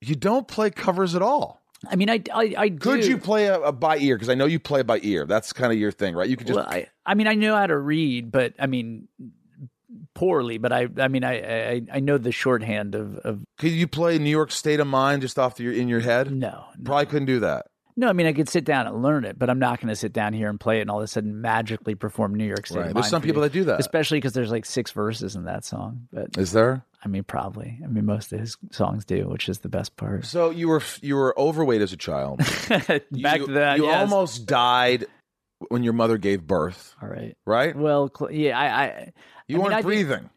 you 0.00 0.14
don't 0.16 0.48
play 0.48 0.70
covers 0.70 1.14
at 1.14 1.22
all. 1.22 1.59
I 1.88 1.96
mean, 1.96 2.10
I, 2.10 2.22
I, 2.34 2.54
I 2.56 2.70
Could 2.70 3.02
do. 3.02 3.08
you 3.08 3.18
play 3.18 3.46
a, 3.46 3.60
a 3.60 3.72
by 3.72 3.98
ear? 3.98 4.16
Because 4.16 4.28
I 4.28 4.34
know 4.34 4.46
you 4.46 4.60
play 4.60 4.82
by 4.82 5.00
ear. 5.02 5.24
That's 5.24 5.52
kind 5.52 5.72
of 5.72 5.78
your 5.78 5.92
thing, 5.92 6.14
right? 6.14 6.28
You 6.28 6.36
could 6.36 6.46
just 6.46 6.56
Well, 6.56 6.66
I, 6.68 6.88
I 7.06 7.14
mean, 7.14 7.26
I 7.26 7.34
know 7.34 7.56
how 7.56 7.66
to 7.66 7.76
read, 7.78 8.30
but 8.30 8.54
I 8.58 8.66
mean, 8.66 9.08
poorly. 10.14 10.58
But 10.58 10.72
I, 10.72 10.88
I 10.98 11.08
mean, 11.08 11.24
I, 11.24 11.72
I, 11.72 11.82
I 11.94 12.00
know 12.00 12.18
the 12.18 12.32
shorthand 12.32 12.94
of, 12.94 13.16
of 13.18 13.40
could 13.58 13.72
you 13.72 13.86
play 13.86 14.18
New 14.18 14.30
York 14.30 14.52
State 14.52 14.80
of 14.80 14.86
Mind 14.86 15.22
just 15.22 15.38
off 15.38 15.56
the, 15.56 15.64
your 15.64 15.72
in 15.72 15.88
your 15.88 16.00
head? 16.00 16.30
no, 16.30 16.64
Probably 16.84 17.06
couldn't 17.06 17.26
do 17.26 17.40
that. 17.40 17.66
No, 18.00 18.08
I 18.08 18.14
mean 18.14 18.26
I 18.26 18.32
could 18.32 18.48
sit 18.48 18.64
down 18.64 18.86
and 18.86 19.02
learn 19.02 19.26
it, 19.26 19.38
but 19.38 19.50
I'm 19.50 19.58
not 19.58 19.78
going 19.78 19.88
to 19.90 19.94
sit 19.94 20.14
down 20.14 20.32
here 20.32 20.48
and 20.48 20.58
play 20.58 20.78
it 20.78 20.80
and 20.80 20.90
all 20.90 20.96
of 21.00 21.04
a 21.04 21.06
sudden 21.06 21.42
magically 21.42 21.94
perform 21.94 22.34
New 22.34 22.46
York 22.46 22.66
State. 22.66 22.78
Right. 22.78 22.94
There's 22.94 23.08
some 23.10 23.20
people 23.20 23.42
you. 23.42 23.48
that 23.48 23.52
do 23.52 23.64
that. 23.64 23.78
especially 23.78 24.16
because 24.16 24.32
there's 24.32 24.50
like 24.50 24.64
six 24.64 24.90
verses 24.90 25.36
in 25.36 25.44
that 25.44 25.66
song. 25.66 26.08
But 26.10 26.38
Is 26.38 26.52
there? 26.52 26.82
I 27.04 27.08
mean, 27.08 27.24
probably. 27.24 27.78
I 27.84 27.88
mean, 27.88 28.06
most 28.06 28.32
of 28.32 28.40
his 28.40 28.56
songs 28.70 29.04
do, 29.04 29.28
which 29.28 29.50
is 29.50 29.58
the 29.58 29.68
best 29.68 29.96
part. 29.96 30.24
So 30.24 30.48
you 30.48 30.68
were 30.68 30.82
you 31.02 31.14
were 31.16 31.38
overweight 31.38 31.82
as 31.82 31.92
a 31.92 31.98
child. 31.98 32.38
Back 32.68 33.02
you, 33.10 33.46
to 33.46 33.52
that. 33.52 33.76
You 33.76 33.84
yes. 33.84 34.00
almost 34.00 34.46
died 34.46 35.04
when 35.68 35.82
your 35.82 35.92
mother 35.92 36.16
gave 36.16 36.46
birth, 36.46 36.94
All 37.02 37.08
right. 37.08 37.36
right? 37.44 37.76
Well, 37.76 38.10
cl- 38.18 38.32
yeah, 38.32 38.58
I, 38.58 38.64
I 38.64 39.12
You 39.46 39.56
I 39.56 39.60
weren't 39.60 39.72
I 39.74 39.76
think- 39.76 39.86
breathing. 39.86 40.30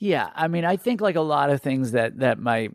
Yeah, 0.00 0.28
I 0.34 0.48
mean, 0.48 0.64
I 0.66 0.76
think 0.76 1.00
like 1.00 1.16
a 1.16 1.22
lot 1.22 1.48
of 1.50 1.60
things 1.62 1.92
that 1.92 2.18
that 2.18 2.38
my, 2.38 2.68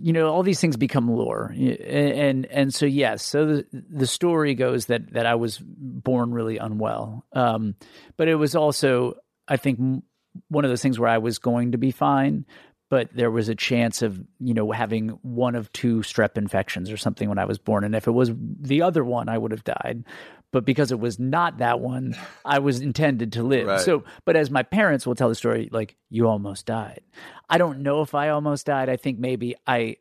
you 0.00 0.12
know, 0.12 0.28
all 0.28 0.42
these 0.42 0.60
things 0.60 0.76
become 0.76 1.10
lore, 1.10 1.54
and 1.56 2.46
and 2.46 2.74
so 2.74 2.86
yes, 2.86 3.24
so 3.24 3.46
the 3.46 3.66
the 3.72 4.06
story 4.06 4.54
goes 4.54 4.86
that 4.86 5.12
that 5.12 5.26
I 5.26 5.34
was 5.34 5.58
born 5.62 6.32
really 6.32 6.58
unwell, 6.58 7.24
um, 7.32 7.74
but 8.16 8.28
it 8.28 8.36
was 8.36 8.54
also 8.54 9.14
I 9.48 9.56
think 9.56 10.04
one 10.48 10.64
of 10.64 10.70
those 10.70 10.82
things 10.82 10.98
where 10.98 11.10
I 11.10 11.18
was 11.18 11.38
going 11.38 11.72
to 11.72 11.78
be 11.78 11.90
fine, 11.90 12.46
but 12.90 13.08
there 13.14 13.30
was 13.30 13.48
a 13.48 13.54
chance 13.54 14.02
of 14.02 14.20
you 14.38 14.54
know 14.54 14.70
having 14.70 15.10
one 15.22 15.54
of 15.54 15.72
two 15.72 15.98
strep 16.00 16.38
infections 16.38 16.90
or 16.90 16.96
something 16.96 17.28
when 17.28 17.38
I 17.38 17.44
was 17.44 17.58
born, 17.58 17.84
and 17.84 17.94
if 17.94 18.06
it 18.06 18.12
was 18.12 18.30
the 18.36 18.82
other 18.82 19.04
one, 19.04 19.28
I 19.28 19.38
would 19.38 19.50
have 19.50 19.64
died. 19.64 20.04
But 20.52 20.64
because 20.64 20.92
it 20.92 21.00
was 21.00 21.18
not 21.18 21.58
that 21.58 21.80
one, 21.80 22.14
I 22.44 22.58
was 22.60 22.80
intended 22.80 23.32
to 23.32 23.42
live. 23.42 23.66
Right. 23.66 23.80
So, 23.80 24.04
but 24.24 24.36
as 24.36 24.50
my 24.50 24.62
parents 24.62 25.06
will 25.06 25.14
tell 25.14 25.28
the 25.28 25.34
story, 25.34 25.68
like 25.72 25.96
you 26.10 26.28
almost 26.28 26.66
died. 26.66 27.00
I 27.48 27.58
don't 27.58 27.80
know 27.80 28.02
if 28.02 28.14
I 28.14 28.28
almost 28.28 28.66
died. 28.66 28.88
I 28.88 28.96
think 28.96 29.18
maybe 29.18 29.56
I 29.66 29.96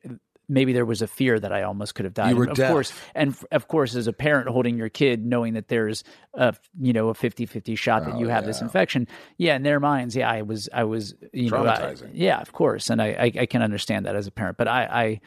maybe 0.51 0.73
there 0.73 0.85
was 0.85 1.01
a 1.01 1.07
fear 1.07 1.39
that 1.39 1.53
I 1.53 1.63
almost 1.63 1.95
could 1.95 2.05
have 2.05 2.13
died. 2.13 2.31
You 2.31 2.35
were 2.35 2.49
of 2.49 2.57
deaf. 2.57 2.71
course, 2.71 2.93
and 3.15 3.31
f- 3.31 3.45
of 3.51 3.67
course, 3.67 3.95
as 3.95 4.07
a 4.07 4.13
parent 4.13 4.49
holding 4.49 4.77
your 4.77 4.89
kid, 4.89 5.25
knowing 5.25 5.53
that 5.53 5.69
there's 5.69 6.03
a 6.33 6.53
you 6.79 6.93
know 6.93 7.09
a 7.09 7.13
50-50 7.13 7.77
shot 7.77 8.05
that 8.05 8.15
oh, 8.15 8.19
you 8.19 8.27
have 8.27 8.45
this 8.45 8.61
infection, 8.61 9.07
yeah, 9.37 9.55
in 9.55 9.63
their 9.63 9.79
minds, 9.79 10.15
yeah, 10.15 10.29
I 10.29 10.41
was 10.41 10.69
I 10.73 10.83
was 10.83 11.15
you 11.33 11.49
know 11.49 11.65
I- 11.65 11.95
yeah, 12.13 12.41
of 12.41 12.51
course, 12.51 12.89
and 12.89 13.01
I, 13.01 13.07
I 13.07 13.31
I 13.41 13.45
can 13.45 13.61
understand 13.61 14.05
that 14.05 14.15
as 14.15 14.27
a 14.27 14.31
parent, 14.31 14.57
but 14.57 14.67
I 14.67 14.83
I 14.83 15.21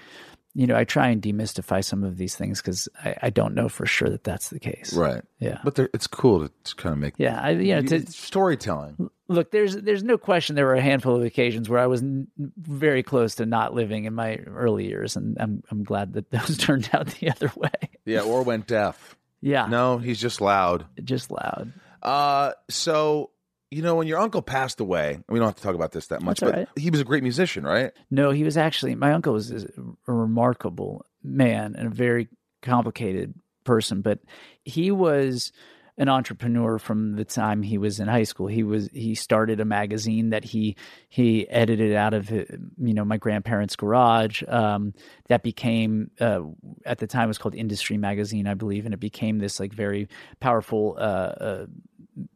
you 0.55 0.67
know 0.67 0.77
I 0.77 0.85
try 0.85 1.09
and 1.09 1.21
demystify 1.21 1.85
some 1.85 2.05
of 2.05 2.17
these 2.17 2.37
things 2.37 2.61
because 2.63 2.89
I, 3.05 3.17
I 3.25 3.31
don't 3.31 3.55
know 3.55 3.69
for 3.69 3.87
sure 3.87 4.09
that 4.09 4.25
that's 4.25 4.51
the 4.51 4.61
case. 4.61 4.93
Right. 4.95 5.23
Yeah. 5.41 5.59
But 5.65 5.79
it's 5.79 6.07
cool 6.07 6.47
to, 6.47 6.53
to 6.65 6.75
kind 6.77 6.93
of 6.93 6.99
make 6.99 7.15
Yeah, 7.19 7.41
I, 7.41 7.51
you 7.51 7.75
know, 7.75 7.83
to, 7.83 7.97
it's 7.97 8.17
storytelling. 8.17 9.11
look 9.29 9.51
there's 9.51 9.77
there's 9.77 10.03
no 10.05 10.17
question 10.19 10.55
there 10.57 10.67
were 10.67 10.75
a 10.75 10.81
handful 10.81 11.17
of 11.17 11.23
occasions 11.23 11.69
where 11.69 11.81
i 11.81 11.87
was 11.87 12.03
n- 12.03 12.29
very 12.59 13.03
close 13.03 13.35
to 13.37 13.47
not 13.47 13.73
living 13.75 14.05
in 14.05 14.13
my 14.15 14.37
early 14.47 14.87
years 14.87 15.17
and 15.17 15.37
i'm 15.41 15.63
i'm 15.71 15.83
glad 15.83 16.13
that 16.13 16.31
those 16.37 16.57
turned 16.59 16.89
out 16.93 17.07
the 17.07 17.31
other 17.31 17.51
way 17.57 17.71
Yeah, 18.05 18.21
or 18.21 18.43
went 18.43 18.67
deaf. 18.67 19.17
yeah 19.41 19.67
No, 19.67 19.97
he's 19.99 20.21
just 20.21 20.41
loud. 20.43 20.85
just 21.03 21.31
loud 21.31 21.73
Uh, 22.03 22.53
so 22.69 23.31
you 23.75 23.83
know 23.83 23.97
when 23.97 24.07
your 24.07 24.19
uncle 24.19 24.43
passed 24.43 24.81
away, 24.81 25.19
we 25.29 25.39
don't 25.39 25.49
have 25.49 25.57
to 25.57 25.63
talk 25.63 25.75
about 25.75 25.93
this 25.93 26.07
that 26.09 26.23
much, 26.23 26.41
That's 26.41 26.53
but 26.53 26.59
right. 26.59 26.69
he 26.77 26.91
was 26.91 27.01
a 27.01 27.05
great 27.05 27.23
musician, 27.23 27.65
right? 27.65 27.93
no 28.11 28.31
he 28.31 28.45
was 28.45 28.57
actually 28.57 28.95
my 28.95 29.13
uncle 29.13 29.33
was 29.33 29.51
a 29.51 29.67
remarkable 30.07 31.05
man 31.23 31.75
and 31.77 31.87
a 31.89 31.95
very 31.95 32.29
complicated 32.63 33.35
person 33.65 34.03
but 34.03 34.21
he 34.65 34.91
was 34.91 35.53
an 35.97 36.09
entrepreneur 36.09 36.79
from 36.79 37.15
the 37.15 37.25
time 37.25 37.63
he 37.63 37.79
was 37.79 38.01
in 38.01 38.09
high 38.09 38.25
school. 38.25 38.49
He 38.49 38.65
was 38.65 38.89
he 38.93 39.15
started 39.15 39.61
a 39.61 39.65
magazine 39.65 40.31
that 40.31 40.45
he 40.45 40.77
he 41.09 41.49
edited 41.49 41.95
out 41.95 42.15
of 42.15 42.33
uh, 42.33 42.45
you 42.79 42.95
know 42.95 43.05
my 43.05 43.17
grandparents' 43.17 43.77
garage. 43.77 44.43
Um, 44.49 44.93
that 45.29 45.43
became 45.43 46.11
uh, 46.21 46.41
at 46.85 46.99
the 46.99 47.07
time 47.07 47.25
it 47.25 47.29
was 47.29 47.39
called 47.39 47.55
Industry 47.55 47.97
Magazine, 47.97 48.49
I 48.49 48.55
believe, 48.55 48.87
and 48.87 48.95
it 48.95 49.01
became 49.01 49.39
this 49.39 49.61
like 49.61 49.73
very 49.73 50.09
powerful 50.41 50.97
uh, 50.99 51.01
uh, 51.01 51.67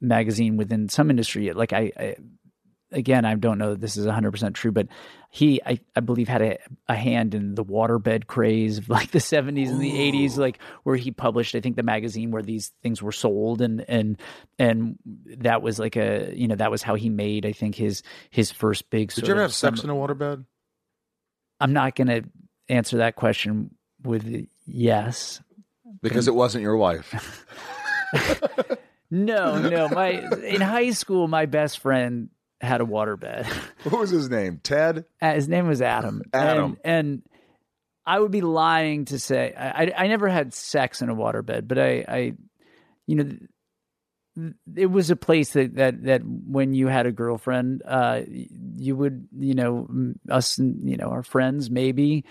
magazine 0.00 0.56
within 0.56 0.88
some 0.88 1.10
industry. 1.10 1.52
Like 1.52 1.72
I, 1.72 1.92
I 1.96 2.16
again, 2.92 3.24
I 3.24 3.34
don't 3.34 3.58
know 3.58 3.70
that 3.70 3.80
this 3.80 3.96
is 3.96 4.06
100% 4.06 4.54
true, 4.54 4.72
but 4.72 4.88
he, 5.30 5.60
I, 5.64 5.78
I 5.94 6.00
believe, 6.00 6.28
had 6.28 6.42
a, 6.42 6.58
a 6.88 6.94
hand 6.94 7.34
in 7.34 7.54
the 7.54 7.64
waterbed 7.64 8.26
craze 8.26 8.78
of 8.78 8.88
like 8.88 9.10
the 9.10 9.18
70s 9.18 9.68
and 9.68 9.80
the 9.80 9.92
80s, 9.92 10.36
like 10.38 10.58
where 10.84 10.96
he 10.96 11.10
published, 11.10 11.54
I 11.54 11.60
think, 11.60 11.76
the 11.76 11.82
magazine 11.82 12.30
where 12.30 12.42
these 12.42 12.72
things 12.82 13.02
were 13.02 13.12
sold. 13.12 13.60
And, 13.60 13.84
and, 13.88 14.20
and 14.58 14.98
that 15.38 15.62
was 15.62 15.78
like 15.78 15.96
a, 15.96 16.32
you 16.34 16.48
know, 16.48 16.56
that 16.56 16.70
was 16.70 16.82
how 16.82 16.94
he 16.94 17.08
made, 17.08 17.44
I 17.44 17.52
think, 17.52 17.74
his, 17.74 18.02
his 18.30 18.50
first 18.50 18.88
big. 18.90 19.12
Did 19.12 19.26
you 19.26 19.34
ever 19.34 19.42
have 19.42 19.54
sex 19.54 19.84
in 19.84 19.90
a 19.90 19.94
waterbed? 19.94 20.44
I'm 21.60 21.72
not 21.72 21.94
going 21.94 22.08
to 22.08 22.22
answer 22.68 22.98
that 22.98 23.16
question 23.16 23.74
with 24.02 24.46
yes. 24.66 25.42
Because 26.00 26.28
it 26.28 26.34
wasn't 26.34 26.62
your 26.62 26.76
wife. 26.76 27.44
No, 29.10 29.58
no. 29.58 29.88
My, 29.88 30.10
in 30.44 30.60
high 30.60 30.90
school, 30.90 31.28
my 31.28 31.46
best 31.46 31.78
friend 31.78 32.30
had 32.60 32.80
a 32.80 32.84
waterbed. 32.84 33.46
what 33.84 34.00
was 34.00 34.10
his 34.10 34.28
name? 34.28 34.60
Ted? 34.62 35.04
Uh, 35.20 35.34
his 35.34 35.48
name 35.48 35.68
was 35.68 35.80
Adam. 35.80 36.22
Adam. 36.32 36.78
And, 36.84 36.98
and 36.98 37.22
I 38.04 38.18
would 38.18 38.32
be 38.32 38.40
lying 38.40 39.06
to 39.06 39.18
say 39.18 39.54
I, 39.56 39.84
I, 39.84 39.92
I 39.96 40.06
never 40.08 40.28
had 40.28 40.54
sex 40.54 41.02
in 41.02 41.08
a 41.08 41.14
waterbed, 41.14 41.68
but 41.68 41.78
I, 41.78 42.04
I, 42.08 42.32
you 43.06 43.16
know, 43.16 43.30
it 44.76 44.86
was 44.86 45.10
a 45.10 45.16
place 45.16 45.52
that, 45.52 45.76
that, 45.76 46.04
that 46.04 46.22
when 46.24 46.72
you 46.72 46.86
had 46.86 47.06
a 47.06 47.12
girlfriend, 47.12 47.82
uh, 47.84 48.20
you 48.28 48.94
would, 48.94 49.28
you 49.36 49.54
know, 49.54 49.88
us, 50.30 50.58
and, 50.58 50.88
you 50.88 50.96
know, 50.96 51.08
our 51.08 51.22
friends 51.22 51.70
maybe 51.70 52.24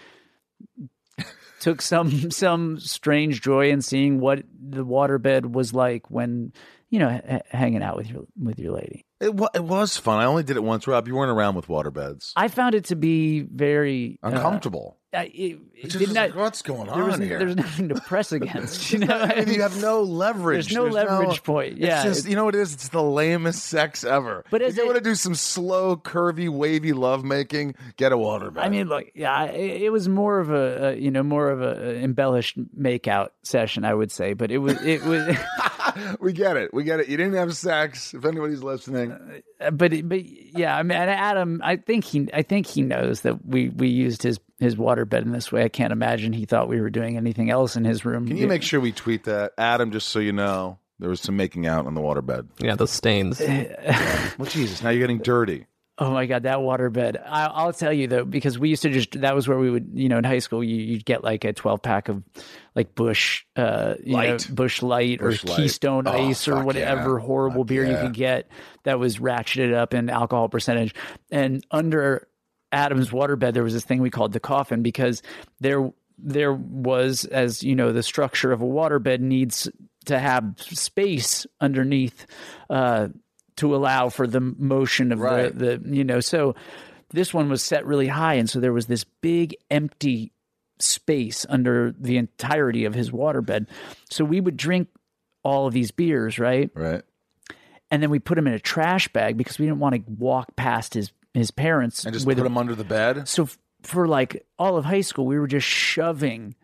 took 1.59 1.81
some, 1.81 2.31
some 2.31 2.79
strange 2.79 3.41
joy 3.41 3.69
in 3.71 3.81
seeing 3.81 4.19
what 4.19 4.43
the 4.59 4.85
waterbed 4.85 5.51
was 5.51 5.73
like 5.73 6.09
when, 6.11 6.53
you 6.89 6.99
know, 6.99 7.21
h- 7.27 7.41
hanging 7.49 7.81
out 7.83 7.97
with 7.97 8.09
your, 8.09 8.23
with 8.41 8.59
your 8.59 8.73
lady. 8.73 9.05
It, 9.19 9.33
wa- 9.33 9.49
it 9.53 9.63
was 9.63 9.97
fun. 9.97 10.19
I 10.19 10.25
only 10.25 10.43
did 10.43 10.57
it 10.57 10.63
once. 10.63 10.85
Rob, 10.87 11.07
you 11.07 11.15
weren't 11.15 11.31
around 11.31 11.55
with 11.55 11.67
waterbeds. 11.67 12.31
I 12.35 12.47
found 12.49 12.75
it 12.75 12.85
to 12.85 12.95
be 12.95 13.41
very 13.41 14.19
uh, 14.23 14.27
Uncomfortable. 14.29 14.96
I- 15.13 15.23
it, 15.23 15.31
it 15.33 15.59
It's 15.73 15.95
did 15.95 16.09
not- 16.09 16.31
like, 16.31 16.35
what's 16.35 16.61
going 16.61 16.87
was, 16.87 17.13
on 17.15 17.21
here? 17.21 17.39
There's 17.39 17.55
nothing 17.55 17.87
to 17.89 17.95
press 17.95 18.31
against. 18.33 18.91
You 18.91 18.99
know, 18.99 19.07
I 19.17 19.45
mean, 19.45 19.53
you 19.55 19.61
have 19.61 19.81
no 19.81 20.01
leverage. 20.03 20.67
There's 20.67 20.75
no 20.75 20.85
leverage 20.85 21.43
point. 21.43 21.77
Yeah, 21.77 21.95
it's 21.97 22.03
just 22.03 22.19
it's- 22.19 22.29
you 22.29 22.35
know 22.35 22.43
what 22.45 22.55
it 22.55 22.59
is. 22.61 22.73
It's 22.73 22.89
the 22.89 23.01
lamest 23.01 23.63
sex 23.65 24.03
ever. 24.03 24.43
But 24.51 24.61
if 24.61 24.75
you 24.75 24.85
want 24.85 24.97
to 24.97 25.03
do 25.03 25.15
some 25.15 25.33
slow, 25.35 25.95
curvy, 25.95 26.49
wavy 26.49 26.91
love 26.93 27.23
making, 27.23 27.75
get 27.95 28.11
a 28.11 28.17
waterbed. 28.17 28.57
I 28.57 28.67
mean, 28.69 28.87
look, 28.87 29.05
yeah, 29.15 29.45
it, 29.45 29.83
it 29.83 29.89
was 29.91 30.09
more 30.09 30.39
of 30.39 30.49
a, 30.51 30.89
a 30.89 30.95
you 30.97 31.09
know 31.11 31.23
more 31.23 31.49
of 31.49 31.61
a, 31.61 31.91
a 31.91 32.03
embellished 32.03 32.57
makeout 32.77 33.29
session, 33.43 33.85
I 33.85 33.93
would 33.93 34.11
say, 34.11 34.33
but 34.33 34.51
it 34.51 34.57
was 34.57 34.81
it 34.83 35.03
was. 35.05 35.37
we 36.19 36.33
get 36.33 36.57
it. 36.57 36.73
We 36.73 36.83
get 36.83 36.99
it. 36.99 37.07
You 37.07 37.17
didn't 37.17 37.35
have 37.35 37.55
sex. 37.55 38.13
If 38.13 38.25
anybody's 38.25 38.63
listening, 38.63 39.11
uh, 39.59 39.71
but 39.71 39.91
but 40.07 40.25
yeah, 40.25 40.75
I 40.75 40.83
mean, 40.83 40.97
Adam, 40.97 41.61
I 41.63 41.77
think 41.77 42.03
he, 42.05 42.27
I 42.33 42.41
think 42.41 42.65
he 42.67 42.81
knows 42.81 43.21
that 43.21 43.45
we 43.45 43.69
we 43.69 43.87
used 43.87 44.23
his 44.23 44.39
his 44.59 44.75
waterbed 44.75 45.21
in 45.21 45.31
this 45.31 45.51
way. 45.51 45.63
I 45.63 45.69
can't 45.69 45.91
imagine 45.93 46.33
he 46.33 46.45
thought 46.45 46.67
we 46.67 46.81
were 46.81 46.89
doing 46.89 47.17
anything 47.17 47.49
else 47.49 47.75
in 47.75 47.85
his 47.85 48.05
room. 48.05 48.27
can 48.27 48.37
you 48.37 48.47
make 48.47 48.63
sure 48.63 48.79
we 48.79 48.91
tweet 48.91 49.25
that, 49.25 49.53
Adam? 49.57 49.91
Just 49.91 50.09
so 50.09 50.19
you 50.19 50.31
know, 50.31 50.79
there 50.99 51.09
was 51.09 51.21
some 51.21 51.37
making 51.37 51.67
out 51.67 51.85
on 51.85 51.93
the 51.93 52.01
waterbed. 52.01 52.47
Yeah, 52.59 52.75
the 52.75 52.87
stains. 52.87 53.41
Well, 54.37 54.49
Jesus, 54.49 54.83
now 54.83 54.89
you're 54.91 54.99
getting 54.99 55.19
dirty. 55.19 55.65
Oh 55.99 56.11
my 56.11 56.27
god, 56.27 56.43
that 56.43 56.59
waterbed! 56.59 57.19
I, 57.25 57.45
I'll 57.45 57.73
tell 57.73 57.91
you 57.91 58.07
though, 58.07 58.23
because 58.23 58.59
we 58.59 58.69
used 58.69 58.83
to 58.83 58.91
just 58.91 59.19
that 59.21 59.33
was 59.33 59.47
where 59.47 59.57
we 59.57 59.71
would, 59.71 59.89
you 59.93 60.09
know, 60.09 60.19
in 60.19 60.23
high 60.23 60.39
school, 60.39 60.63
you, 60.63 60.75
you'd 60.75 61.05
get 61.05 61.23
like 61.23 61.43
a 61.43 61.53
twelve 61.53 61.81
pack 61.81 62.07
of 62.07 62.23
like 62.75 62.93
Busch, 62.93 63.45
uh, 63.55 63.95
you 64.03 64.15
know, 64.15 64.37
Busch 64.51 64.83
Light 64.83 65.19
Busch 65.19 65.43
or 65.43 65.47
Light. 65.47 65.57
Keystone 65.57 66.07
Oh, 66.07 66.29
Ice 66.29 66.47
or 66.47 66.63
whatever 66.63 67.17
yeah. 67.17 67.25
horrible 67.25 67.61
Fuck 67.61 67.67
beer 67.69 67.83
you 67.85 67.97
could 67.97 68.13
get 68.13 68.47
that 68.83 68.99
was 68.99 69.17
ratcheted 69.17 69.73
up 69.73 69.95
in 69.95 70.11
alcohol 70.11 70.49
percentage. 70.49 70.93
And 71.31 71.65
under 71.71 72.27
Adam's 72.71 73.09
waterbed, 73.09 73.53
there 73.53 73.63
was 73.63 73.73
this 73.73 73.83
thing 73.83 74.01
we 74.01 74.11
called 74.11 74.33
the 74.33 74.39
coffin 74.39 74.83
because 74.83 75.23
there 75.59 75.91
there 76.19 76.53
was, 76.53 77.25
as 77.25 77.63
you 77.63 77.75
know, 77.75 77.91
the 77.91 78.03
structure 78.03 78.51
of 78.51 78.61
a 78.61 78.65
waterbed 78.65 79.19
needs 79.19 79.67
to 80.05 80.19
have 80.19 80.53
space 80.57 81.47
underneath. 81.59 82.27
Uh, 82.69 83.07
to 83.57 83.75
allow 83.75 84.09
for 84.09 84.25
the 84.27 84.39
motion 84.39 85.11
of 85.11 85.19
Right. 85.19 85.53
the, 85.57 85.77
the 85.77 85.95
you 85.95 86.03
know 86.03 86.19
so 86.19 86.55
this 87.11 87.33
one 87.33 87.49
was 87.49 87.61
set 87.63 87.85
really 87.85 88.07
high 88.07 88.35
and 88.35 88.49
so 88.49 88.59
there 88.59 88.73
was 88.73 88.87
this 88.87 89.03
big 89.03 89.55
empty 89.71 90.31
space 90.79 91.45
under 91.49 91.93
the 91.99 92.17
entirety 92.17 92.85
of 92.85 92.93
his 92.93 93.09
waterbed 93.11 93.67
so 94.09 94.23
we 94.23 94.39
would 94.39 94.57
drink 94.57 94.87
all 95.43 95.65
of 95.67 95.73
these 95.73 95.91
beers 95.91 96.37
right 96.39 96.69
Right. 96.75 97.01
and 97.89 98.03
then 98.03 98.09
we 98.09 98.19
put 98.19 98.35
them 98.35 98.47
in 98.47 98.53
a 98.53 98.59
trash 98.59 99.07
bag 99.07 99.37
because 99.37 99.57
we 99.57 99.65
didn't 99.65 99.79
want 99.79 99.95
to 99.95 100.03
walk 100.19 100.55
past 100.55 100.93
his 100.93 101.11
his 101.33 101.51
parents 101.51 102.03
And 102.05 102.13
just 102.13 102.25
put 102.25 102.35
them. 102.35 102.43
them 102.45 102.57
under 102.57 102.75
the 102.75 102.83
bed. 102.83 103.27
so 103.27 103.43
f- 103.43 103.57
for 103.83 104.07
like 104.07 104.45
all 104.59 104.75
of 104.77 104.85
high 104.85 105.01
school 105.01 105.25
we 105.25 105.39
were 105.39 105.47
just 105.47 105.67
shoving 105.67 106.55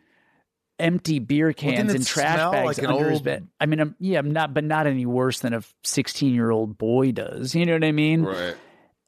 empty 0.80 1.20
beer 1.20 1.54
cans 1.54 1.78
didn't 1.78 1.96
and 1.96 2.06
trash 2.06 2.52
bags 2.52 2.66
like 2.66 2.78
an 2.80 2.94
under 2.94 3.10
his 3.10 3.22
bed. 3.22 3.48
I 3.60 3.66
mean, 3.66 3.80
I'm, 3.80 3.96
yeah, 4.00 4.20
I'm 4.20 4.32
not, 4.32 4.54
but 4.54 4.64
not 4.64 4.88
any 4.88 5.06
worse 5.06 5.40
than 5.40 5.54
a 5.54 5.64
16 5.84 6.34
year 6.34 6.52
old 6.52 6.78
boy 6.78 7.12
does. 7.12 7.56
You 7.56 7.66
know 7.66 7.74
what 7.74 7.84
I 7.84 7.92
mean? 7.92 8.24
Right. 8.24 8.56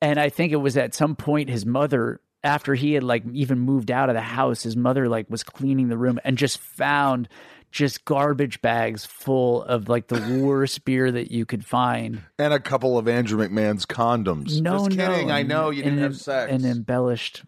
And 0.02 0.20
I 0.20 0.30
think 0.30 0.52
it 0.52 0.58
was 0.58 0.78
at 0.78 0.94
some 0.94 1.16
point 1.16 1.50
his 1.50 1.66
mother, 1.66 2.22
after 2.44 2.76
he 2.76 2.94
had 2.94 3.04
like 3.04 3.24
even 3.34 3.60
moved 3.60 3.90
out 3.90 4.10
of 4.10 4.16
the 4.16 4.22
house, 4.22 4.64
his 4.64 4.78
mother 4.78 5.10
like 5.10 5.30
was 5.30 5.44
cleaning 5.44 5.88
the 5.88 5.98
room 5.98 6.20
and 6.24 6.38
just 6.38 6.60
found 6.60 7.28
just 7.72 8.06
garbage 8.06 8.62
bags 8.62 9.06
full 9.06 9.64
of 9.64 9.90
like 9.90 10.08
the 10.08 10.40
worst 10.42 10.86
beer 10.86 11.12
that 11.12 11.32
you 11.32 11.46
could 11.46 11.66
find. 11.66 12.22
And 12.40 12.54
a 12.54 12.60
couple 12.60 12.98
of 12.98 13.08
Andrew 13.08 13.38
McMahon's 13.38 13.86
condoms. 13.86 14.62
No, 14.62 14.86
just 14.86 14.98
no, 14.98 15.08
kidding. 15.08 15.32
I 15.32 15.44
know 15.44 15.72
you 15.72 15.84
didn't 15.84 16.00
an, 16.00 16.04
have 16.04 16.18
sex. 16.18 16.52
An 16.52 16.66
embellished 16.66 17.44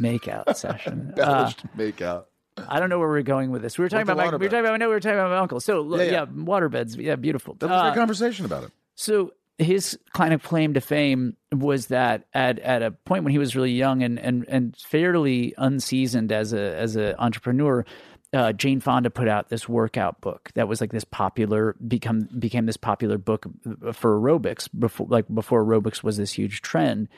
makeout 0.00 0.56
session. 0.56 1.12
Uh, 1.18 1.20
Embellished 1.20 1.76
makeout. 1.76 2.24
I 2.68 2.80
don't 2.80 2.88
know 2.90 2.98
where 2.98 3.08
we're 3.08 3.22
going 3.22 3.50
with 3.50 3.62
this. 3.62 3.78
We 3.78 3.84
were 3.84 3.88
talking 3.88 4.06
the 4.06 4.12
about 4.12 4.32
my, 4.32 4.36
we 4.38 4.46
were 4.46 4.48
talking 4.50 4.64
about 4.66 4.78
no, 4.78 4.88
we 4.88 4.94
were 4.94 5.00
talking 5.00 5.18
about 5.18 5.30
my 5.30 5.38
uncle. 5.38 5.60
So 5.60 5.96
Yeah, 5.96 6.02
yeah, 6.04 6.10
yeah. 6.12 6.26
waterbeds, 6.26 6.96
yeah, 6.96 7.16
beautiful. 7.16 7.54
That 7.58 7.68
was 7.70 7.80
a 7.80 7.84
Uh, 7.84 7.90
good 7.90 7.98
conversation 7.98 8.44
about 8.44 8.64
it. 8.64 8.70
so 8.94 9.32
his 9.58 9.98
kind 10.14 10.32
of 10.32 10.42
claim 10.44 10.74
to 10.74 10.80
fame 10.80 11.36
was 11.50 11.88
that 11.88 12.26
at 12.32 12.60
at 12.60 12.80
a 12.82 12.92
point 12.92 13.24
when 13.24 13.32
he 13.32 13.38
was 13.38 13.56
really 13.56 13.72
young 13.72 14.02
and 14.04 14.18
and 14.18 14.44
and 14.48 14.76
fairly 14.76 15.52
unseasoned 15.58 16.30
as 16.30 16.52
a 16.52 16.76
as 16.76 16.94
an 16.94 17.16
entrepreneur, 17.18 17.84
uh, 18.32 18.52
Jane 18.52 18.78
Fonda 18.78 19.10
put 19.10 19.26
out 19.26 19.48
this 19.48 19.68
workout 19.68 20.20
book 20.20 20.50
that 20.54 20.68
was 20.68 20.80
like 20.80 20.92
this 20.92 21.02
popular 21.02 21.74
become 21.88 22.28
became 22.38 22.66
this 22.66 22.76
popular 22.76 23.18
book 23.18 23.46
for 23.94 24.20
aerobics 24.20 24.68
before 24.78 25.08
like 25.10 25.24
before 25.34 25.64
aerobics 25.64 26.04
was 26.04 26.16
this 26.18 26.32
huge 26.32 26.62
trend, 26.62 27.08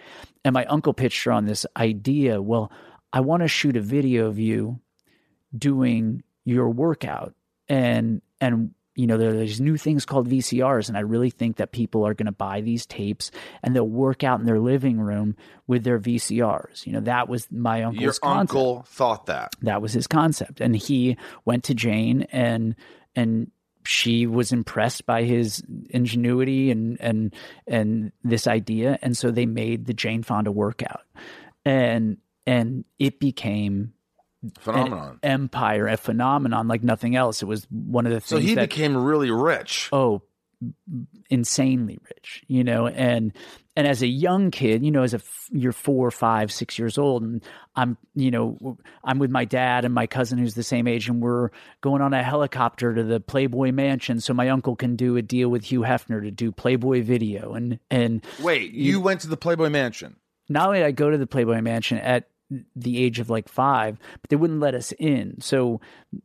and 0.42 0.54
my 0.54 0.64
uncle 0.64 0.94
pitched 0.94 1.22
her 1.24 1.32
on 1.32 1.44
this 1.44 1.66
idea. 1.76 2.40
Well, 2.40 2.72
I 3.12 3.20
want 3.20 3.42
to 3.42 3.48
shoot 3.48 3.76
a 3.76 3.82
video 3.82 4.28
of 4.28 4.38
you 4.38 4.80
doing 5.56 6.22
your 6.44 6.68
workout. 6.68 7.34
And 7.68 8.22
and 8.40 8.74
you 8.96 9.06
know 9.06 9.16
there 9.16 9.30
are 9.30 9.38
these 9.38 9.60
new 9.60 9.76
things 9.76 10.04
called 10.04 10.28
VCRs 10.28 10.88
and 10.88 10.96
I 10.96 11.00
really 11.00 11.30
think 11.30 11.56
that 11.56 11.70
people 11.70 12.06
are 12.06 12.12
going 12.12 12.26
to 12.26 12.32
buy 12.32 12.60
these 12.60 12.84
tapes 12.84 13.30
and 13.62 13.74
they'll 13.74 13.86
work 13.86 14.24
out 14.24 14.40
in 14.40 14.46
their 14.46 14.58
living 14.58 15.00
room 15.00 15.36
with 15.68 15.84
their 15.84 16.00
VCRs 16.00 16.84
you 16.86 16.92
know 16.92 17.00
that 17.00 17.28
was 17.28 17.46
my 17.52 17.84
uncle's 17.84 18.02
Your 18.02 18.12
concept. 18.12 18.40
uncle 18.40 18.82
thought 18.88 19.26
that. 19.26 19.54
that 19.62 19.80
was 19.80 19.92
his 19.92 20.08
concept. 20.08 20.60
And 20.60 20.74
he 20.74 21.16
went 21.44 21.64
to 21.64 21.74
Jane 21.74 22.22
and 22.32 22.74
and 23.14 23.52
she 23.84 24.26
was 24.26 24.52
impressed 24.52 25.06
by 25.06 25.22
his 25.22 25.62
ingenuity 25.90 26.72
and 26.72 27.00
and 27.00 27.34
and 27.68 28.12
this 28.24 28.48
idea 28.48 28.98
and 29.02 29.16
so 29.16 29.30
they 29.30 29.46
made 29.46 29.86
the 29.86 29.94
Jane 29.94 30.24
Fonda 30.24 30.50
workout. 30.50 31.02
And 31.64 32.18
and 32.44 32.84
it 32.98 33.20
became 33.20 33.92
Phenomenon. 34.60 35.18
empire 35.22 35.86
a 35.88 35.96
phenomenon 35.96 36.66
like 36.68 36.82
nothing 36.82 37.14
else 37.16 37.42
it 37.42 37.46
was 37.46 37.66
one 37.70 38.06
of 38.06 38.12
the 38.12 38.20
things 38.20 38.28
So 38.28 38.38
he 38.38 38.54
that 38.54 38.68
became 38.70 38.96
really 38.96 39.30
rich. 39.30 39.88
oh 39.92 40.22
insanely 41.30 41.98
rich 42.10 42.42
you 42.48 42.62
know 42.64 42.86
and 42.86 43.32
and 43.76 43.86
as 43.86 44.02
a 44.02 44.06
young 44.06 44.50
kid 44.50 44.84
you 44.84 44.90
know 44.90 45.02
as 45.02 45.14
a 45.14 45.20
you're 45.50 45.72
four 45.72 46.10
five 46.10 46.52
six 46.52 46.78
years 46.78 46.98
old 46.98 47.22
and 47.22 47.42
i'm 47.76 47.96
you 48.14 48.30
know 48.30 48.76
i'm 49.04 49.18
with 49.18 49.30
my 49.30 49.44
dad 49.46 49.84
and 49.86 49.94
my 49.94 50.06
cousin 50.06 50.38
who's 50.38 50.54
the 50.54 50.62
same 50.62 50.86
age 50.86 51.08
and 51.08 51.22
we're 51.22 51.50
going 51.80 52.02
on 52.02 52.12
a 52.12 52.22
helicopter 52.22 52.94
to 52.94 53.02
the 53.02 53.20
playboy 53.20 53.72
mansion 53.72 54.20
so 54.20 54.34
my 54.34 54.48
uncle 54.50 54.76
can 54.76 54.96
do 54.96 55.16
a 55.16 55.22
deal 55.22 55.48
with 55.48 55.64
hugh 55.64 55.80
hefner 55.80 56.20
to 56.20 56.30
do 56.30 56.52
playboy 56.52 57.02
video 57.02 57.54
and 57.54 57.78
and 57.90 58.22
Wait, 58.42 58.72
you 58.72 59.00
went 59.00 59.20
to 59.22 59.28
the 59.28 59.36
Playboy 59.38 59.70
Mansion. 59.70 60.16
not 60.48 60.66
only 60.66 60.80
did 60.80 60.86
I 60.86 60.90
go 60.90 61.08
to 61.10 61.16
the 61.18 61.26
Playboy 61.26 61.60
Mansion 61.62 61.96
at 61.98 62.28
the 62.74 63.02
age 63.02 63.20
of 63.20 63.30
like 63.30 63.48
five, 63.48 63.98
but 64.20 64.28
they 64.30 64.36
wouldn't 64.36 64.60
let 64.60 64.74
us 64.74 64.92
in. 64.98 65.40
So 65.40 65.80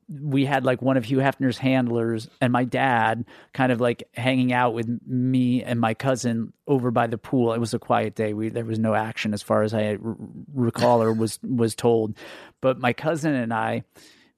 we 0.10 0.46
had 0.46 0.66
like 0.66 0.82
one 0.82 0.98
of 0.98 1.06
Hugh 1.06 1.20
Hefner's 1.20 1.58
handlers 1.58 2.28
and 2.42 2.52
my 2.52 2.64
dad 2.64 3.26
kind 3.54 3.72
of 3.72 3.80
like 3.80 4.08
hanging 4.14 4.52
out 4.52 4.74
with 4.74 4.88
me 5.06 5.64
and 5.64 5.80
my 5.80 5.94
cousin 5.94 6.54
over 6.68 6.92
by 6.92 7.08
the 7.08 7.18
pool. 7.18 7.54
It 7.54 7.60
was 7.60 7.74
a 7.74 7.80
quiet 7.80 8.16
day. 8.16 8.34
We 8.34 8.50
there 8.50 8.66
was 8.66 8.80
no 8.80 8.96
action 8.96 9.34
as 9.34 9.44
far 9.44 9.64
as 9.64 9.74
I 9.74 9.98
r- 10.04 10.16
recall 10.54 11.02
or 11.02 11.14
was 11.14 11.40
was 11.44 11.76
told. 11.76 12.18
But 12.62 12.80
my 12.80 12.94
cousin 12.94 13.36
and 13.36 13.54
I, 13.54 13.84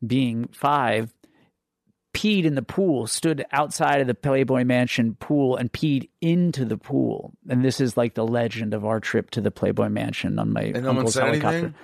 being 0.06 0.50
five, 0.50 1.14
peed 2.18 2.46
in 2.46 2.56
the 2.56 2.64
pool, 2.64 3.06
stood 3.06 3.46
outside 3.52 4.02
of 4.02 4.08
the 4.08 4.16
Playboy 4.16 4.64
Mansion 4.64 5.16
pool 5.20 5.56
and 5.56 5.72
peed 5.72 6.10
into 6.20 6.66
the 6.66 6.78
pool. 6.78 7.32
And 7.48 7.64
this 7.64 7.80
is 7.80 7.96
like 7.96 8.16
the 8.16 8.26
legend 8.26 8.74
of 8.74 8.84
our 8.84 9.00
trip 9.00 9.30
to 9.32 9.42
the 9.42 9.52
Playboy 9.52 9.90
Mansion 9.90 10.40
on 10.40 10.52
my 10.52 10.62
And 10.62 10.84
no 10.84 10.90
uncle's 10.90 11.14
helicopter. 11.14 11.48
anything? 11.48 11.76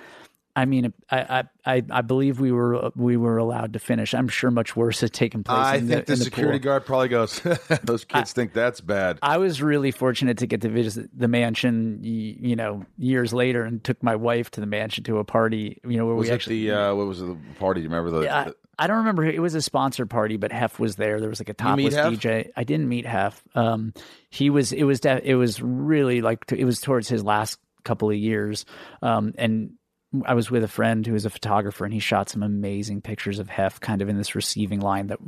I 0.56 0.64
mean, 0.66 0.92
I, 1.10 1.18
I, 1.18 1.44
I, 1.76 1.82
I 1.90 2.02
believe 2.02 2.38
we 2.38 2.52
were 2.52 2.90
we 2.94 3.16
were 3.16 3.38
allowed 3.38 3.72
to 3.72 3.80
finish. 3.80 4.14
I'm 4.14 4.28
sure 4.28 4.52
much 4.52 4.76
worse 4.76 5.00
had 5.00 5.12
taken 5.12 5.42
place. 5.42 5.56
I 5.56 5.76
in 5.76 5.88
think 5.88 6.06
the, 6.06 6.12
the, 6.12 6.18
the 6.18 6.24
security 6.24 6.58
pool. 6.58 6.64
guard 6.64 6.86
probably 6.86 7.08
goes, 7.08 7.40
those 7.82 8.04
kids 8.04 8.32
think 8.32 8.52
that's 8.52 8.80
bad. 8.80 9.18
I 9.20 9.38
was 9.38 9.62
really 9.62 9.90
fortunate 9.90 10.38
to 10.38 10.46
get 10.46 10.60
to 10.62 10.68
visit 10.68 11.10
the 11.16 11.26
mansion, 11.26 11.98
you 12.02 12.54
know, 12.54 12.84
years 12.98 13.32
later, 13.32 13.64
and 13.64 13.82
took 13.82 14.00
my 14.02 14.14
wife 14.14 14.50
to 14.52 14.60
the 14.60 14.66
mansion 14.66 15.02
to 15.04 15.18
a 15.18 15.24
party. 15.24 15.80
You 15.84 15.96
know, 15.96 16.06
where 16.06 16.14
was 16.14 16.28
we 16.28 16.32
it 16.32 16.34
actually 16.34 16.66
the, 16.66 16.72
uh, 16.72 16.94
what 16.94 17.06
was 17.06 17.18
the 17.20 17.36
party? 17.58 17.80
Do 17.80 17.84
you 17.84 17.90
remember 17.90 18.20
the, 18.20 18.32
I, 18.32 18.52
I 18.78 18.86
don't 18.86 18.98
remember. 18.98 19.24
It 19.24 19.40
was 19.40 19.54
a 19.54 19.62
sponsored 19.62 20.10
party, 20.10 20.36
but 20.36 20.52
Hef 20.52 20.78
was 20.78 20.96
there. 20.96 21.20
There 21.20 21.28
was 21.28 21.40
like 21.40 21.48
a 21.48 21.54
topless 21.54 21.94
DJ. 22.16 22.50
I 22.56 22.64
didn't 22.64 22.88
meet 22.88 23.06
Hef. 23.06 23.42
Um, 23.54 23.94
he 24.30 24.50
was. 24.50 24.72
It 24.72 24.84
was. 24.84 25.00
De- 25.00 25.28
it 25.28 25.34
was 25.34 25.60
really 25.62 26.20
like. 26.20 26.44
It 26.52 26.64
was 26.64 26.80
towards 26.80 27.08
his 27.08 27.22
last 27.22 27.58
couple 27.84 28.10
of 28.10 28.16
years. 28.16 28.64
Um, 29.02 29.34
and 29.38 29.72
I 30.24 30.34
was 30.34 30.50
with 30.50 30.64
a 30.64 30.68
friend 30.68 31.06
who 31.06 31.12
was 31.12 31.24
a 31.24 31.30
photographer, 31.30 31.84
and 31.84 31.92
he 31.92 32.00
shot 32.00 32.28
some 32.28 32.42
amazing 32.42 33.00
pictures 33.00 33.38
of 33.38 33.48
Hef, 33.48 33.80
kind 33.80 34.02
of 34.02 34.08
in 34.08 34.16
this 34.16 34.34
receiving 34.34 34.80
line 34.80 35.08
that 35.08 35.18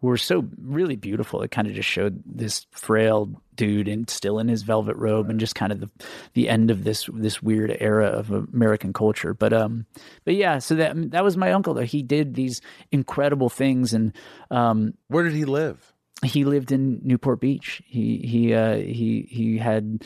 were 0.00 0.16
so 0.16 0.48
really 0.60 0.96
beautiful. 0.96 1.42
It 1.42 1.50
kind 1.50 1.68
of 1.68 1.74
just 1.74 1.88
showed 1.88 2.22
this 2.26 2.66
frail 2.70 3.30
dude 3.54 3.88
and 3.88 4.10
still 4.10 4.38
in 4.38 4.48
his 4.48 4.62
velvet 4.62 4.96
robe, 4.96 5.30
and 5.30 5.40
just 5.40 5.54
kind 5.54 5.72
of 5.72 5.80
the 5.80 5.90
the 6.34 6.48
end 6.48 6.70
of 6.70 6.84
this 6.84 7.08
this 7.12 7.42
weird 7.42 7.76
era 7.80 8.06
of 8.06 8.30
American 8.30 8.92
culture. 8.92 9.34
But 9.34 9.52
um, 9.52 9.86
but 10.24 10.34
yeah, 10.34 10.58
so 10.58 10.74
that 10.76 11.10
that 11.12 11.24
was 11.24 11.36
my 11.36 11.52
uncle. 11.52 11.74
Though 11.74 11.82
he 11.82 12.02
did 12.02 12.34
these 12.34 12.60
incredible 12.92 13.48
things, 13.48 13.92
and 13.92 14.12
um, 14.50 14.94
where 15.08 15.24
did 15.24 15.34
he 15.34 15.44
live? 15.44 15.94
he 16.24 16.44
lived 16.44 16.72
in 16.72 17.00
Newport 17.02 17.40
Beach. 17.40 17.82
He 17.86 18.18
he 18.18 18.54
uh, 18.54 18.76
he 18.76 19.26
he 19.30 19.58
had 19.58 20.04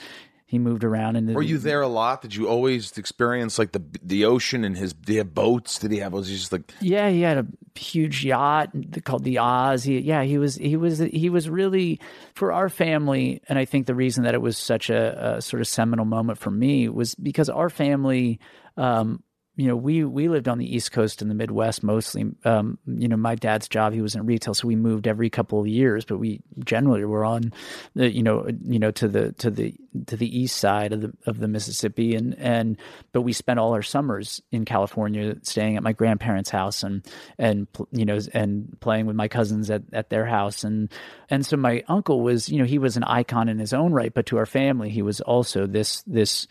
he 0.49 0.59
moved 0.59 0.83
around 0.83 1.17
and 1.17 1.35
Were 1.35 1.43
you 1.43 1.59
there 1.59 1.83
a 1.83 1.89
lot? 1.89 2.23
Did 2.23 2.35
you 2.35 2.49
always 2.49 2.97
experience 2.97 3.59
like 3.59 3.73
the 3.73 3.83
the 4.03 4.25
ocean 4.25 4.65
and 4.65 4.79
his? 4.79 4.95
Did 4.95 5.13
he 5.13 5.19
have 5.19 5.35
boats? 5.35 5.79
Did 5.79 5.93
he 5.93 5.99
have? 5.99 6.15
Was 6.15 6.27
he 6.27 6.37
just 6.37 6.53
like? 6.53 6.73
Yeah, 6.81 7.11
he 7.11 7.21
had 7.21 7.37
a 7.37 7.47
huge 7.79 8.25
yacht 8.25 8.71
called 9.05 9.25
the 9.25 9.41
Oz. 9.41 9.85
He, 9.85 9.99
yeah, 9.99 10.23
he 10.23 10.39
was 10.39 10.55
he 10.55 10.75
was 10.79 11.01
he 11.01 11.29
was 11.29 11.51
really 11.51 12.01
for 12.35 12.51
our 12.51 12.71
family, 12.71 13.43
and 13.47 13.59
I 13.59 13.67
think 13.67 13.87
the 13.87 13.95
reason 13.95 14.25
that 14.25 14.33
it 14.33 14.41
was 14.41 14.57
such 14.57 14.89
a, 14.89 15.37
a 15.37 15.43
sort 15.43 15.61
of 15.61 15.69
seminal 15.69 16.07
moment 16.07 16.39
for 16.39 16.51
me 16.51 16.89
was 16.89 17.15
because 17.15 17.51
our 17.51 17.69
family. 17.69 18.41
Um, 18.79 19.23
you 19.59 19.67
know, 19.67 19.75
we 19.75 20.05
we 20.05 20.29
lived 20.29 20.47
on 20.47 20.59
the 20.59 20.77
East 20.77 20.93
Coast 20.93 21.21
in 21.21 21.27
the 21.27 21.35
Midwest 21.35 21.83
mostly. 21.83 22.27
Um, 22.45 22.79
you 22.87 23.09
know, 23.09 23.17
my 23.17 23.35
dad's 23.35 23.67
job 23.67 23.93
he 23.93 24.01
was 24.01 24.15
in 24.15 24.25
retail, 24.25 24.55
so 24.55 24.69
we 24.69 24.77
moved 24.77 25.09
every 25.09 25.29
couple 25.31 25.61
of 25.61 25.67
years. 25.67 26.05
But 26.05 26.19
we 26.19 26.41
generally 26.65 27.05
were 27.05 27.25
on 27.25 27.53
the 27.97 28.09
you 28.09 28.23
know 28.23 28.47
you 28.63 28.79
know 28.79 28.93
to 28.93 29.09
the 29.09 29.33
to 29.33 29.51
the 29.51 29.75
to 30.07 30.17
the 30.17 30.39
east 30.39 30.59
side 30.59 30.93
of 30.93 31.01
the 31.01 31.13
of 31.27 31.41
the 31.41 31.49
Mississippi, 31.49 32.15
and 32.15 32.39
and 32.39 32.79
but 33.11 33.23
we 33.23 33.33
spent 33.33 33.59
all 33.59 33.73
our 33.75 33.83
summers 33.83 34.41
in 34.53 34.65
California, 34.65 35.35
staying 35.43 35.77
at 35.77 35.83
my 35.83 35.93
grandparents' 35.93 36.51
house 36.51 36.85
and 36.85 37.05
and 37.37 37.67
you 37.91 38.05
know 38.05 38.21
and 38.33 38.79
playing 38.79 39.07
with 39.07 39.17
my 39.17 39.27
cousins 39.27 39.71
at, 39.71 39.83
at 39.93 40.09
their 40.09 40.25
house, 40.25 40.63
and 40.63 40.89
and 41.31 41.45
so 41.45 41.57
my 41.57 41.83
uncle 41.89 42.21
was 42.21 42.49
you 42.49 42.61
know 42.61 42.65
he 42.65 42.79
was 42.79 42.97
an 42.97 43.03
icon 43.03 43.49
in 43.49 43.59
his 43.59 43.73
own 43.73 43.93
right, 43.93 44.15
but 44.15 44.27
to 44.27 44.37
our 44.37 44.47
family 44.47 44.89
he 44.89 45.03
was 45.03 45.21
also 45.21 45.67
this 45.67 46.05
this 46.07 46.47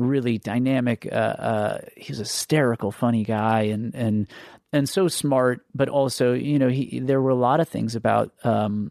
really 0.00 0.38
dynamic. 0.38 1.06
Uh, 1.10 1.14
uh, 1.14 1.78
he's 1.96 2.18
a 2.18 2.22
hysterical, 2.22 2.90
funny 2.90 3.24
guy, 3.24 3.62
and 3.62 3.94
and 3.94 4.26
and 4.72 4.88
so 4.88 5.08
smart. 5.08 5.64
But 5.74 5.88
also, 5.88 6.32
you 6.32 6.58
know, 6.58 6.68
he 6.68 7.00
there 7.00 7.20
were 7.20 7.30
a 7.30 7.34
lot 7.34 7.60
of 7.60 7.68
things 7.68 7.94
about 7.94 8.32
um, 8.44 8.90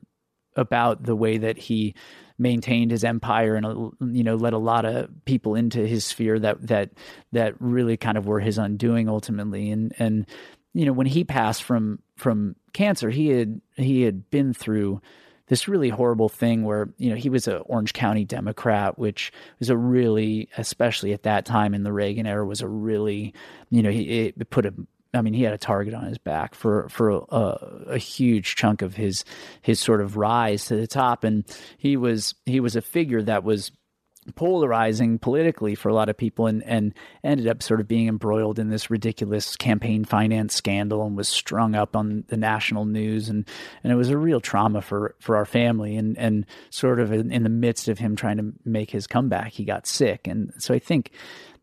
about 0.56 1.04
the 1.04 1.16
way 1.16 1.38
that 1.40 1.58
he 1.58 1.96
maintained 2.38 2.90
his 2.90 3.04
empire 3.04 3.56
and 3.56 3.92
you 4.16 4.24
know 4.24 4.36
let 4.36 4.54
a 4.54 4.58
lot 4.58 4.86
of 4.86 5.10
people 5.26 5.56
into 5.56 5.86
his 5.86 6.06
sphere 6.06 6.40
that 6.40 6.66
that 6.66 6.90
that 7.34 7.54
really 7.60 7.98
kind 7.98 8.18
of 8.18 8.26
were 8.26 8.40
his 8.40 8.58
undoing 8.58 9.10
ultimately 9.10 9.70
and 9.70 9.94
and 10.00 10.26
you 10.74 10.86
know 10.86 10.94
when 10.94 11.06
he 11.06 11.26
passed 11.26 11.64
from 11.64 12.00
from 12.16 12.56
cancer 12.72 13.10
he 13.10 13.28
had 13.28 13.60
he 13.76 14.04
had 14.04 14.30
been 14.30 14.54
through 14.54 15.02
this 15.50 15.68
really 15.68 15.90
horrible 15.90 16.30
thing 16.30 16.64
where 16.64 16.90
you 16.98 17.10
know 17.10 17.16
he 17.16 17.30
was 17.30 17.48
an 17.48 17.62
Orange 17.66 17.92
County 17.92 18.24
Democrat, 18.24 18.98
which 18.98 19.34
was 19.58 19.70
a 19.70 19.76
really, 19.76 20.48
especially 20.58 21.12
at 21.12 21.24
that 21.24 21.46
time 21.46 21.74
in 21.74 21.84
the 21.84 21.92
Reagan 21.92 22.26
era, 22.26 22.46
was 22.46 22.62
a 22.62 22.68
really, 22.68 23.34
you 23.70 23.84
know, 23.84 23.90
he 23.92 24.28
it 24.28 24.50
put 24.50 24.66
a. 24.66 24.74
I 25.12 25.24
mean, 25.24 25.34
he 25.34 25.42
had 25.42 25.54
a 25.54 25.58
target 25.58 25.96
on 25.96 26.06
his 26.06 26.20
back 26.20 26.54
for 26.54 26.88
for 26.90 27.10
a, 27.10 27.36
a 27.88 27.98
huge 27.98 28.56
chunk 28.56 28.84
of 28.84 28.96
his 28.96 29.26
his 29.64 29.80
sort 29.80 30.02
of 30.02 30.18
rise 30.18 30.66
to 30.66 30.76
the 30.76 30.88
top, 30.88 31.24
and 31.24 31.44
he 31.80 31.98
was 31.98 32.36
he 32.46 32.60
was 32.60 32.76
a 32.76 32.82
figure 32.82 33.24
that 33.24 33.44
was 33.44 33.72
polarizing 34.36 35.20
politically 35.20 35.76
for 35.76 35.90
a 35.90 35.94
lot 35.94 36.10
of 36.10 36.18
people 36.18 36.48
and, 36.48 36.64
and 36.64 36.94
ended 37.24 37.48
up 37.48 37.62
sort 37.62 37.80
of 37.80 37.88
being 37.88 38.08
embroiled 38.08 38.60
in 38.60 38.70
this 38.70 38.90
ridiculous 38.90 39.56
campaign 39.56 40.06
finance 40.06 40.56
scandal 40.56 41.06
and 41.06 41.16
was 41.16 41.30
strung 41.30 41.76
up 41.76 41.96
on 41.96 42.24
the 42.28 42.38
national 42.38 42.86
news. 42.86 43.30
And, 43.30 43.48
and 43.84 43.92
it 43.92 43.96
was 43.96 44.10
a 44.10 44.18
real 44.18 44.40
trauma 44.40 44.82
for, 44.82 45.16
for 45.20 45.36
our 45.36 45.46
family 45.46 45.96
and, 45.96 46.18
and 46.18 46.46
sort 46.70 47.00
of 47.00 47.12
in, 47.12 47.32
in 47.32 47.44
the 47.44 47.50
midst 47.50 47.88
of 47.88 48.00
him 48.00 48.16
trying 48.16 48.38
to 48.38 48.54
make 48.66 48.92
his 48.92 49.08
comeback 49.08 49.54
he 49.54 49.66
got 49.66 49.88
sick. 49.88 50.28
And 50.28 50.54
so 50.58 50.74
I 50.74 50.80
think 50.80 51.12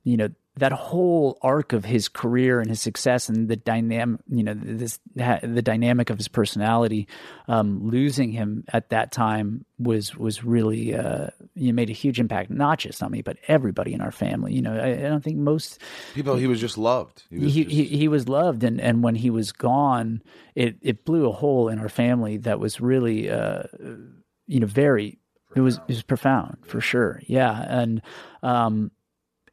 you 0.05 0.17
know 0.17 0.29
that 0.59 0.73
whole 0.73 1.39
arc 1.43 1.75
of 1.75 1.85
his 1.85 2.09
career 2.09 2.61
and 2.61 2.71
his 2.71 2.81
success 2.81 3.29
and 3.29 3.47
the 3.49 3.57
dynamic, 3.57 4.21
you 4.29 4.43
know, 4.43 4.55
this 4.55 4.99
the 5.15 5.63
dynamic 5.63 6.09
of 6.09 6.17
his 6.17 6.29
personality, 6.29 7.07
um, 7.47 7.87
losing 7.87 8.33
him 8.33 8.65
at 8.73 8.89
that 8.89 9.13
time 9.13 9.67
was 9.79 10.17
was 10.17 10.45
really 10.45 10.95
uh, 10.95 11.29
you 11.55 11.67
know, 11.67 11.75
made 11.75 11.91
a 11.91 11.95
huge 11.95 12.19
impact, 12.19 12.51
not 12.51 12.79
just 12.79 13.03
on 13.03 13.11
me, 13.11 13.21
but 13.21 13.37
everybody 13.49 13.93
in 13.93 14.01
our 14.01 14.11
family. 14.11 14.55
You 14.55 14.63
know, 14.63 14.75
I, 14.75 14.93
I 14.93 15.09
don't 15.09 15.23
think 15.23 15.37
most 15.37 15.79
people. 16.15 16.37
He 16.37 16.47
was 16.47 16.61
just 16.61 16.79
loved. 16.79 17.25
He 17.29 17.39
was, 17.39 17.55
he, 17.55 17.65
just... 17.65 17.77
he, 17.77 17.85
he 17.85 18.09
was 18.09 18.27
loved, 18.27 18.65
and 18.65 18.81
and 18.81 19.03
when 19.03 19.15
he 19.15 19.29
was 19.29 19.53
gone, 19.53 20.23
it 20.55 20.77
it 20.81 21.05
blew 21.05 21.29
a 21.29 21.33
hole 21.33 21.69
in 21.69 21.79
our 21.79 21.91
family 21.91 22.39
that 22.39 22.59
was 22.61 22.81
really, 22.81 23.29
uh, 23.31 23.65
you 24.47 24.61
know, 24.61 24.67
very. 24.67 25.19
Profound. 25.49 25.57
It 25.57 25.61
was 25.61 25.77
it 25.77 25.89
was 25.89 26.03
profound 26.03 26.57
for 26.67 26.81
sure. 26.81 27.23
Yeah, 27.27 27.65
and 27.69 28.03
um, 28.43 28.91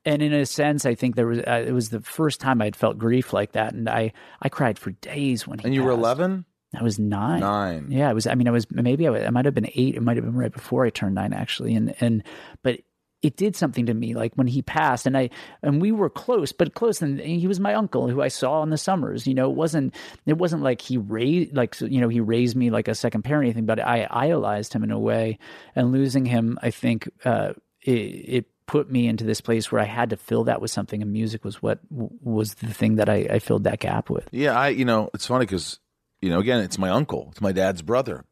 and 0.06 0.22
in 0.22 0.34
a 0.34 0.46
sense, 0.46 0.86
I 0.86 0.96
think 0.96 1.16
there 1.16 1.28
was 1.28 1.40
uh, 1.40 1.64
it 1.66 1.72
was 1.72 1.90
the 1.90 2.02
first 2.02 2.42
time 2.42 2.62
I'd 2.62 2.76
felt 2.76 2.98
grief 2.98 3.34
like 3.34 3.54
that, 3.54 3.74
and 3.74 3.90
I 3.90 4.14
I 4.42 4.50
cried 4.50 4.78
for 4.78 4.92
days 4.92 5.48
when 5.48 5.60
he. 5.60 5.66
And 5.66 5.74
you 5.74 5.82
passed. 5.82 5.86
were 5.86 5.92
eleven. 5.92 6.46
I 6.76 6.84
was 6.84 6.98
nine. 7.00 7.42
Nine. 7.42 7.88
Yeah, 7.90 8.10
I 8.10 8.14
was. 8.14 8.28
I 8.28 8.36
mean, 8.36 8.48
I 8.48 8.52
was 8.52 8.70
maybe 8.72 9.08
I, 9.08 9.12
was, 9.12 9.24
I 9.24 9.30
might 9.30 9.46
have 9.46 9.54
been 9.54 9.70
eight. 9.76 9.96
It 9.96 10.02
might 10.02 10.18
have 10.18 10.26
been 10.26 10.36
right 10.36 10.52
before 10.52 10.86
I 10.86 10.90
turned 10.90 11.16
nine, 11.16 11.34
actually. 11.34 11.76
And 11.76 11.96
and 12.00 12.24
but 12.64 12.80
it 13.22 13.38
did 13.38 13.56
something 13.56 13.86
to 13.86 13.94
me, 13.94 14.14
like 14.14 14.34
when 14.36 14.48
he 14.48 14.62
passed, 14.62 15.06
and 15.06 15.18
I 15.18 15.30
and 15.62 15.82
we 15.82 15.92
were 15.92 16.10
close, 16.10 16.52
but 16.52 16.74
close. 16.74 17.02
And 17.02 17.20
he 17.20 17.48
was 17.48 17.60
my 17.60 17.74
uncle, 17.74 18.10
who 18.10 18.22
I 18.22 18.28
saw 18.28 18.62
in 18.64 18.70
the 18.70 18.78
summers. 18.78 19.26
You 19.26 19.34
know, 19.34 19.50
it 19.50 19.56
wasn't 19.56 19.96
it 20.26 20.38
wasn't 20.38 20.64
like 20.64 20.82
he 20.82 20.98
raised 20.98 21.56
like 21.56 21.80
you 21.80 22.02
know 22.02 22.10
he 22.10 22.20
raised 22.20 22.56
me 22.56 22.70
like 22.70 22.88
a 22.88 22.96
second 22.96 23.22
parent 23.22 23.44
or 23.44 23.46
anything, 23.46 23.66
but 23.66 23.80
I 23.80 24.08
idolized 24.10 24.74
him 24.74 24.84
in 24.84 24.92
a 24.92 25.00
way. 25.00 25.40
And 25.76 25.92
losing 25.92 26.26
him, 26.26 26.60
I 26.62 26.72
think, 26.72 27.10
uh, 27.24 27.54
it, 27.82 27.92
it 27.92 28.46
put 28.74 28.90
me 28.90 29.08
into 29.08 29.24
this 29.24 29.40
place 29.40 29.72
where 29.72 29.80
I 29.80 29.86
had 29.86 30.10
to 30.10 30.18
fill 30.18 30.46
that 30.46 30.60
with 30.60 30.72
something, 30.72 31.04
and 31.04 31.14
music 31.14 31.46
was 31.46 31.62
what 31.62 31.78
was 31.92 32.56
the 32.56 32.74
thing 32.74 32.96
that 32.96 33.08
I, 33.08 33.28
I 33.30 33.38
filled 33.38 33.66
that 33.66 33.80
gap 33.80 34.10
with. 34.10 34.28
Yeah, 34.32 34.58
I 34.58 34.70
you 34.70 34.84
know 34.84 35.12
it's 35.14 35.28
funny 35.28 35.46
because 35.46 35.80
you 36.24 36.32
know 36.32 36.40
again 36.40 36.60
it's 36.62 36.80
my 36.80 36.90
uncle, 36.90 37.28
it's 37.30 37.40
my 37.40 37.52
dad's 37.52 37.84
brother. 37.84 38.26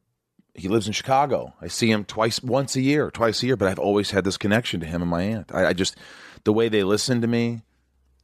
He 0.55 0.67
lives 0.67 0.87
in 0.87 0.93
Chicago. 0.93 1.53
I 1.61 1.67
see 1.67 1.91
him 1.91 2.05
twice, 2.05 2.41
once 2.41 2.75
a 2.75 2.81
year, 2.81 3.11
twice 3.11 3.43
a 3.43 3.45
year. 3.45 3.55
But 3.55 3.67
I've 3.67 3.77
always 3.77 4.09
had 4.09 4.23
this 4.23 4.37
connection 4.37 4.79
to 4.79 4.87
him 4.87 5.03
and 5.03 5.11
my 5.11 5.21
aunt. 5.21 5.53
I, 5.53 5.67
I 5.67 5.73
just 5.73 5.95
the 6.43 6.53
way 6.53 6.69
they 6.69 6.83
listen 6.83 7.21
to 7.21 7.27
me, 7.27 7.61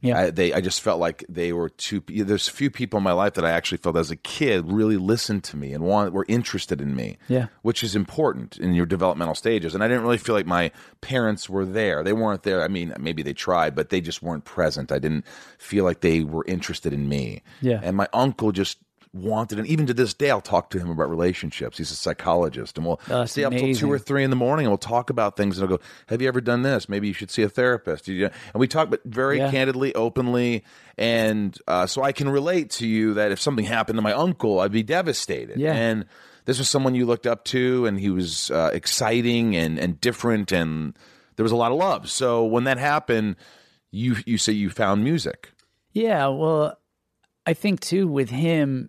yeah, 0.00 0.18
I, 0.18 0.30
they. 0.30 0.52
I 0.52 0.60
just 0.60 0.80
felt 0.80 1.00
like 1.00 1.24
they 1.28 1.52
were 1.52 1.68
two. 1.68 2.02
There's 2.06 2.46
a 2.46 2.52
few 2.52 2.70
people 2.70 2.98
in 2.98 3.02
my 3.02 3.12
life 3.12 3.34
that 3.34 3.44
I 3.44 3.50
actually 3.50 3.78
felt 3.78 3.96
as 3.96 4.12
a 4.12 4.16
kid 4.16 4.70
really 4.70 4.96
listened 4.96 5.42
to 5.44 5.56
me 5.56 5.72
and 5.72 5.82
want 5.82 6.12
were 6.12 6.24
interested 6.28 6.80
in 6.80 6.94
me. 6.94 7.18
Yeah, 7.26 7.46
which 7.62 7.82
is 7.82 7.96
important 7.96 8.58
in 8.58 8.74
your 8.74 8.86
developmental 8.86 9.34
stages. 9.34 9.74
And 9.74 9.82
I 9.82 9.88
didn't 9.88 10.04
really 10.04 10.18
feel 10.18 10.36
like 10.36 10.46
my 10.46 10.70
parents 11.00 11.48
were 11.48 11.64
there. 11.64 12.04
They 12.04 12.12
weren't 12.12 12.44
there. 12.44 12.62
I 12.62 12.68
mean, 12.68 12.94
maybe 13.00 13.22
they 13.22 13.32
tried, 13.32 13.74
but 13.74 13.88
they 13.88 14.00
just 14.00 14.22
weren't 14.22 14.44
present. 14.44 14.92
I 14.92 15.00
didn't 15.00 15.26
feel 15.58 15.84
like 15.84 16.00
they 16.00 16.22
were 16.22 16.44
interested 16.46 16.92
in 16.92 17.08
me. 17.08 17.42
Yeah, 17.60 17.80
and 17.82 17.96
my 17.96 18.08
uncle 18.12 18.52
just 18.52 18.78
wanted, 19.12 19.58
and 19.58 19.66
even 19.66 19.86
to 19.86 19.94
this 19.94 20.14
day, 20.14 20.30
I'll 20.30 20.40
talk 20.40 20.70
to 20.70 20.78
him 20.78 20.90
about 20.90 21.10
relationships. 21.10 21.78
He's 21.78 21.90
a 21.90 21.94
psychologist, 21.94 22.76
and 22.76 22.86
we'll 22.86 23.00
oh, 23.10 23.24
stay 23.24 23.44
up 23.44 23.52
till 23.52 23.74
two 23.74 23.90
or 23.90 23.98
three 23.98 24.24
in 24.24 24.30
the 24.30 24.36
morning, 24.36 24.66
and 24.66 24.70
we'll 24.70 24.78
talk 24.78 25.10
about 25.10 25.36
things. 25.36 25.58
And 25.58 25.64
I'll 25.64 25.76
go, 25.76 25.82
"Have 26.06 26.22
you 26.22 26.28
ever 26.28 26.40
done 26.40 26.62
this? 26.62 26.88
Maybe 26.88 27.08
you 27.08 27.14
should 27.14 27.30
see 27.30 27.42
a 27.42 27.48
therapist." 27.48 28.08
And 28.08 28.30
we 28.54 28.68
talk, 28.68 28.90
but 28.90 29.02
very 29.04 29.38
yeah. 29.38 29.50
candidly, 29.50 29.94
openly, 29.94 30.64
and 30.96 31.56
uh, 31.66 31.86
so 31.86 32.02
I 32.02 32.12
can 32.12 32.28
relate 32.28 32.70
to 32.72 32.86
you 32.86 33.14
that 33.14 33.32
if 33.32 33.40
something 33.40 33.64
happened 33.64 33.96
to 33.96 34.02
my 34.02 34.12
uncle, 34.12 34.60
I'd 34.60 34.72
be 34.72 34.82
devastated. 34.82 35.58
Yeah. 35.58 35.74
and 35.74 36.06
this 36.48 36.58
was 36.58 36.70
someone 36.70 36.94
you 36.94 37.04
looked 37.04 37.26
up 37.26 37.44
to, 37.46 37.84
and 37.84 38.00
he 38.00 38.08
was 38.08 38.50
uh, 38.50 38.70
exciting 38.72 39.54
and 39.54 39.78
and 39.78 40.00
different, 40.00 40.50
and 40.50 40.96
there 41.36 41.44
was 41.44 41.52
a 41.52 41.56
lot 41.56 41.72
of 41.72 41.78
love. 41.78 42.08
So 42.08 42.44
when 42.46 42.64
that 42.64 42.78
happened, 42.78 43.36
you 43.90 44.16
you 44.24 44.38
say 44.38 44.52
you 44.52 44.70
found 44.70 45.04
music. 45.04 45.52
Yeah, 45.92 46.28
well, 46.28 46.78
I 47.44 47.54
think 47.54 47.80
too 47.80 48.08
with 48.08 48.30
him 48.30 48.88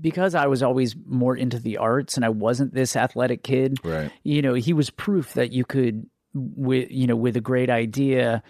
because 0.00 0.34
I 0.34 0.46
was 0.46 0.62
always 0.62 0.94
more 1.06 1.36
into 1.36 1.58
the 1.58 1.78
arts 1.78 2.16
and 2.16 2.24
I 2.24 2.30
wasn't 2.30 2.74
this 2.74 2.96
athletic 2.96 3.42
kid, 3.42 3.78
right. 3.84 4.10
you 4.22 4.42
know, 4.42 4.54
he 4.54 4.72
was 4.72 4.90
proof 4.90 5.34
that 5.34 5.52
you 5.52 5.64
could 5.64 6.08
with 6.34 6.90
you 6.90 7.06
know, 7.06 7.16
with 7.16 7.36
a 7.36 7.40
great 7.40 7.70
idea 7.70 8.42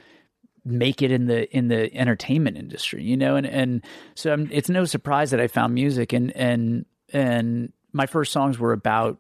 make 0.67 1.01
it 1.01 1.13
in 1.13 1.27
the 1.27 1.49
in 1.57 1.69
the 1.69 1.95
entertainment 1.97 2.57
industry, 2.57 3.03
you 3.05 3.17
know, 3.17 3.37
and 3.37 3.47
and 3.47 3.85
so 4.15 4.33
I'm, 4.33 4.49
it's 4.51 4.69
no 4.69 4.85
surprise 4.85 5.31
that 5.31 5.41
I 5.41 5.47
found 5.47 5.75
music 5.75 6.13
and 6.13 6.35
and 6.37 6.85
and 7.13 7.73
my 7.93 8.07
first 8.07 8.33
songs 8.33 8.59
were 8.59 8.73
about 8.73 9.19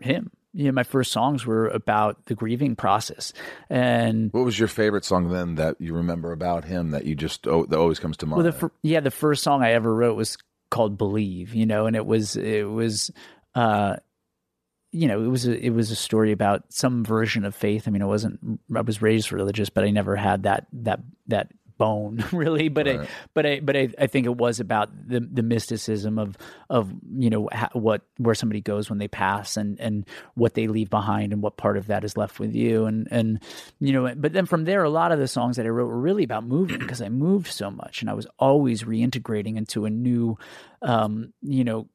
him. 0.00 0.30
You 0.52 0.64
know, 0.64 0.72
my 0.72 0.82
first 0.82 1.12
songs 1.12 1.46
were 1.46 1.68
about 1.68 2.26
the 2.26 2.34
grieving 2.34 2.74
process. 2.74 3.32
And 3.70 4.32
what 4.32 4.44
was 4.44 4.58
your 4.58 4.66
favorite 4.66 5.04
song 5.04 5.30
then 5.30 5.54
that 5.54 5.76
you 5.78 5.94
remember 5.94 6.32
about 6.32 6.64
him 6.64 6.90
that 6.90 7.04
you 7.04 7.14
just 7.14 7.46
oh, 7.46 7.66
that 7.66 7.78
always 7.78 8.00
comes 8.00 8.16
to 8.18 8.26
mind? 8.26 8.42
Well, 8.42 8.52
the, 8.52 8.70
yeah, 8.82 8.98
the 8.98 9.12
first 9.12 9.44
song 9.44 9.62
I 9.62 9.72
ever 9.72 9.94
wrote 9.94 10.16
was 10.16 10.36
called 10.70 10.98
Believe, 10.98 11.54
you 11.54 11.66
know, 11.66 11.86
and 11.86 11.96
it 11.96 12.06
was 12.06 12.36
it 12.36 12.68
was 12.68 13.10
uh 13.54 13.96
you 14.92 15.06
know, 15.06 15.22
it 15.22 15.28
was 15.28 15.46
a, 15.46 15.56
it 15.56 15.70
was 15.70 15.90
a 15.92 15.96
story 15.96 16.32
about 16.32 16.64
some 16.72 17.04
version 17.04 17.44
of 17.44 17.54
faith. 17.54 17.86
I 17.86 17.92
mean, 17.92 18.02
I 18.02 18.06
wasn't 18.06 18.60
I 18.74 18.80
was 18.80 19.00
raised 19.00 19.30
religious, 19.30 19.70
but 19.70 19.84
I 19.84 19.90
never 19.90 20.16
had 20.16 20.42
that 20.44 20.66
that 20.72 21.00
that 21.28 21.52
bone 21.80 22.22
really 22.32 22.68
but 22.68 22.86
right. 22.86 23.00
I, 23.00 23.08
but 23.32 23.46
I 23.46 23.60
but 23.60 23.74
I, 23.74 23.88
I 23.98 24.06
think 24.06 24.26
it 24.26 24.36
was 24.36 24.60
about 24.60 24.90
the 25.08 25.20
the 25.20 25.42
mysticism 25.42 26.18
of 26.18 26.36
of 26.68 26.92
you 27.16 27.30
know 27.30 27.48
ha, 27.50 27.70
what 27.72 28.02
where 28.18 28.34
somebody 28.34 28.60
goes 28.60 28.90
when 28.90 28.98
they 28.98 29.08
pass 29.08 29.56
and 29.56 29.80
and 29.80 30.06
what 30.34 30.52
they 30.52 30.66
leave 30.66 30.90
behind 30.90 31.32
and 31.32 31.40
what 31.40 31.56
part 31.56 31.78
of 31.78 31.86
that 31.86 32.04
is 32.04 32.18
left 32.18 32.38
with 32.38 32.54
you 32.54 32.84
and 32.84 33.08
and 33.10 33.42
you 33.80 33.94
know 33.94 34.14
but 34.14 34.34
then 34.34 34.44
from 34.44 34.64
there 34.64 34.84
a 34.84 34.90
lot 34.90 35.10
of 35.10 35.18
the 35.18 35.26
songs 35.26 35.56
that 35.56 35.64
I 35.64 35.70
wrote 35.70 35.86
were 35.86 35.98
really 35.98 36.22
about 36.22 36.44
moving 36.44 36.78
because 36.78 37.00
I 37.00 37.08
moved 37.08 37.46
so 37.46 37.70
much 37.70 38.02
and 38.02 38.10
I 38.10 38.12
was 38.12 38.26
always 38.38 38.82
reintegrating 38.82 39.56
into 39.56 39.86
a 39.86 39.90
new 39.90 40.36
um 40.82 41.32
you 41.40 41.64
know 41.64 41.88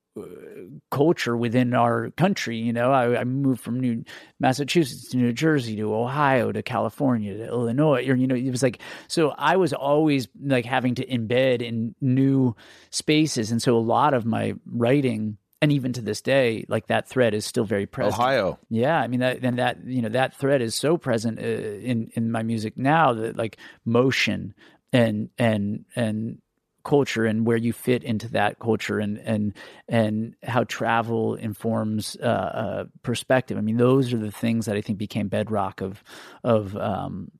culture 0.91 1.35
within 1.35 1.73
our 1.73 2.11
country. 2.11 2.57
You 2.57 2.73
know, 2.73 2.91
I, 2.91 3.19
I, 3.19 3.23
moved 3.23 3.61
from 3.61 3.79
New 3.79 4.03
Massachusetts 4.39 5.09
to 5.09 5.17
New 5.17 5.33
Jersey 5.33 5.75
to 5.75 5.93
Ohio 5.93 6.51
to 6.51 6.63
California 6.63 7.37
to 7.37 7.47
Illinois. 7.47 8.07
Or, 8.07 8.15
you 8.15 8.27
know, 8.27 8.35
it 8.35 8.49
was 8.49 8.63
like 8.63 8.79
so. 9.07 9.31
I 9.37 9.57
was 9.57 9.73
always 9.73 10.27
like 10.41 10.65
having 10.65 10.95
to 10.95 11.05
embed 11.05 11.61
in 11.61 11.95
new 11.99 12.55
spaces, 12.91 13.51
and 13.51 13.61
so 13.61 13.77
a 13.77 13.79
lot 13.79 14.13
of 14.13 14.25
my 14.25 14.55
writing. 14.65 15.37
And 15.61 15.71
even 15.71 15.93
to 15.93 16.01
this 16.01 16.21
day, 16.21 16.65
like 16.67 16.87
that 16.87 17.07
thread 17.07 17.33
is 17.33 17.45
still 17.45 17.63
very 17.63 17.87
present. 17.87 18.19
Ohio, 18.19 18.59
yeah. 18.69 18.99
I 18.99 19.07
mean, 19.07 19.21
that 19.21 19.43
and 19.43 19.57
that 19.57 19.83
you 19.85 20.01
know 20.01 20.09
that 20.09 20.35
thread 20.35 20.61
is 20.61 20.75
so 20.75 20.97
present 20.97 21.39
uh, 21.39 21.41
in 21.41 22.11
in 22.13 22.31
my 22.31 22.43
music 22.43 22.77
now 22.77 23.13
that 23.13 23.35
like 23.35 23.57
motion 23.83 24.53
and 24.93 25.29
and 25.37 25.85
and 25.95 26.39
culture 26.85 27.25
and 27.25 27.45
where 27.45 27.57
you 27.57 27.73
fit 27.73 28.03
into 28.03 28.29
that 28.29 28.59
culture 28.59 28.99
and 28.99 29.17
and 29.19 29.53
and 29.89 30.35
how 30.43 30.63
travel 30.63 31.35
informs 31.35 32.15
uh, 32.21 32.25
uh, 32.25 32.85
perspective. 33.03 33.57
I 33.57 33.61
mean, 33.61 33.77
those 33.77 34.13
are 34.13 34.17
the 34.17 34.31
things 34.31 34.65
that 34.67 34.77
I 34.77 34.81
think 34.81 34.97
became 34.97 35.27
bedrock 35.27 35.81
of 35.81 36.03
of 36.43 36.77
um, 36.77 37.31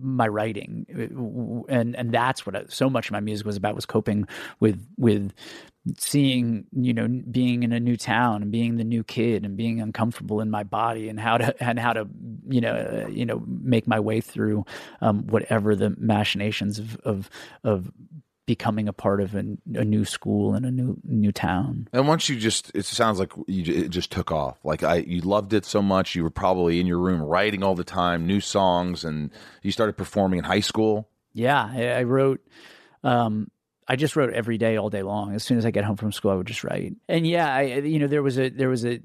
my 0.00 0.28
writing, 0.28 0.86
and 1.68 1.96
and 1.96 2.12
that's 2.12 2.46
what 2.46 2.56
I, 2.56 2.64
so 2.68 2.88
much 2.88 3.08
of 3.08 3.12
my 3.12 3.20
music 3.20 3.46
was 3.46 3.56
about 3.56 3.74
was 3.74 3.86
coping 3.86 4.26
with 4.60 4.80
with 4.96 5.32
seeing 5.98 6.64
you 6.72 6.94
know 6.94 7.08
being 7.30 7.64
in 7.64 7.72
a 7.72 7.80
new 7.80 7.96
town 7.96 8.40
and 8.42 8.52
being 8.52 8.76
the 8.76 8.84
new 8.84 9.02
kid 9.02 9.44
and 9.44 9.56
being 9.56 9.80
uncomfortable 9.80 10.40
in 10.40 10.48
my 10.48 10.62
body 10.62 11.08
and 11.08 11.18
how 11.18 11.36
to 11.36 11.62
and 11.62 11.78
how 11.78 11.92
to 11.92 12.06
you 12.48 12.60
know 12.60 12.72
uh, 12.72 13.08
you 13.08 13.26
know 13.26 13.42
make 13.46 13.86
my 13.88 13.98
way 13.98 14.20
through 14.20 14.64
um, 15.00 15.26
whatever 15.26 15.74
the 15.74 15.90
machinations 15.98 16.78
of 16.78 16.96
of 16.98 17.30
of 17.64 17.90
becoming 18.52 18.86
a 18.86 18.92
part 18.92 19.22
of 19.22 19.34
a, 19.34 19.38
a, 19.74 19.84
new 19.84 20.04
school 20.04 20.52
and 20.52 20.66
a 20.66 20.70
new 20.70 20.94
new 21.04 21.32
town. 21.32 21.88
And 21.90 22.06
once 22.06 22.28
you 22.28 22.36
just, 22.36 22.70
it 22.74 22.84
sounds 22.84 23.18
like 23.18 23.32
you 23.46 23.84
it 23.84 23.88
just 23.88 24.12
took 24.12 24.30
off. 24.30 24.58
Like 24.62 24.82
I, 24.82 24.96
you 24.96 25.22
loved 25.22 25.54
it 25.54 25.64
so 25.64 25.80
much, 25.80 26.14
you 26.14 26.22
were 26.22 26.30
probably 26.30 26.78
in 26.78 26.86
your 26.86 26.98
room 26.98 27.22
writing 27.22 27.62
all 27.62 27.74
the 27.74 27.82
time, 27.82 28.26
new 28.26 28.40
songs, 28.40 29.04
and 29.04 29.30
you 29.62 29.72
started 29.72 29.96
performing 29.96 30.38
in 30.38 30.44
high 30.44 30.60
school. 30.60 31.08
Yeah, 31.32 31.64
I 31.64 32.02
wrote. 32.02 32.46
Um, 33.02 33.50
I 33.88 33.96
just 33.96 34.16
wrote 34.16 34.34
every 34.34 34.58
day, 34.58 34.76
all 34.76 34.90
day 34.90 35.02
long. 35.02 35.34
As 35.34 35.42
soon 35.42 35.56
as 35.56 35.64
I 35.64 35.70
get 35.70 35.84
home 35.84 35.96
from 35.96 36.12
school, 36.12 36.30
I 36.30 36.34
would 36.34 36.46
just 36.46 36.62
write. 36.62 36.92
And 37.08 37.26
yeah, 37.26 37.52
I, 37.52 37.62
you 37.62 37.98
know, 37.98 38.06
there 38.06 38.22
was 38.22 38.38
a 38.38 38.50
there 38.50 38.68
was 38.68 38.84
a 38.84 39.00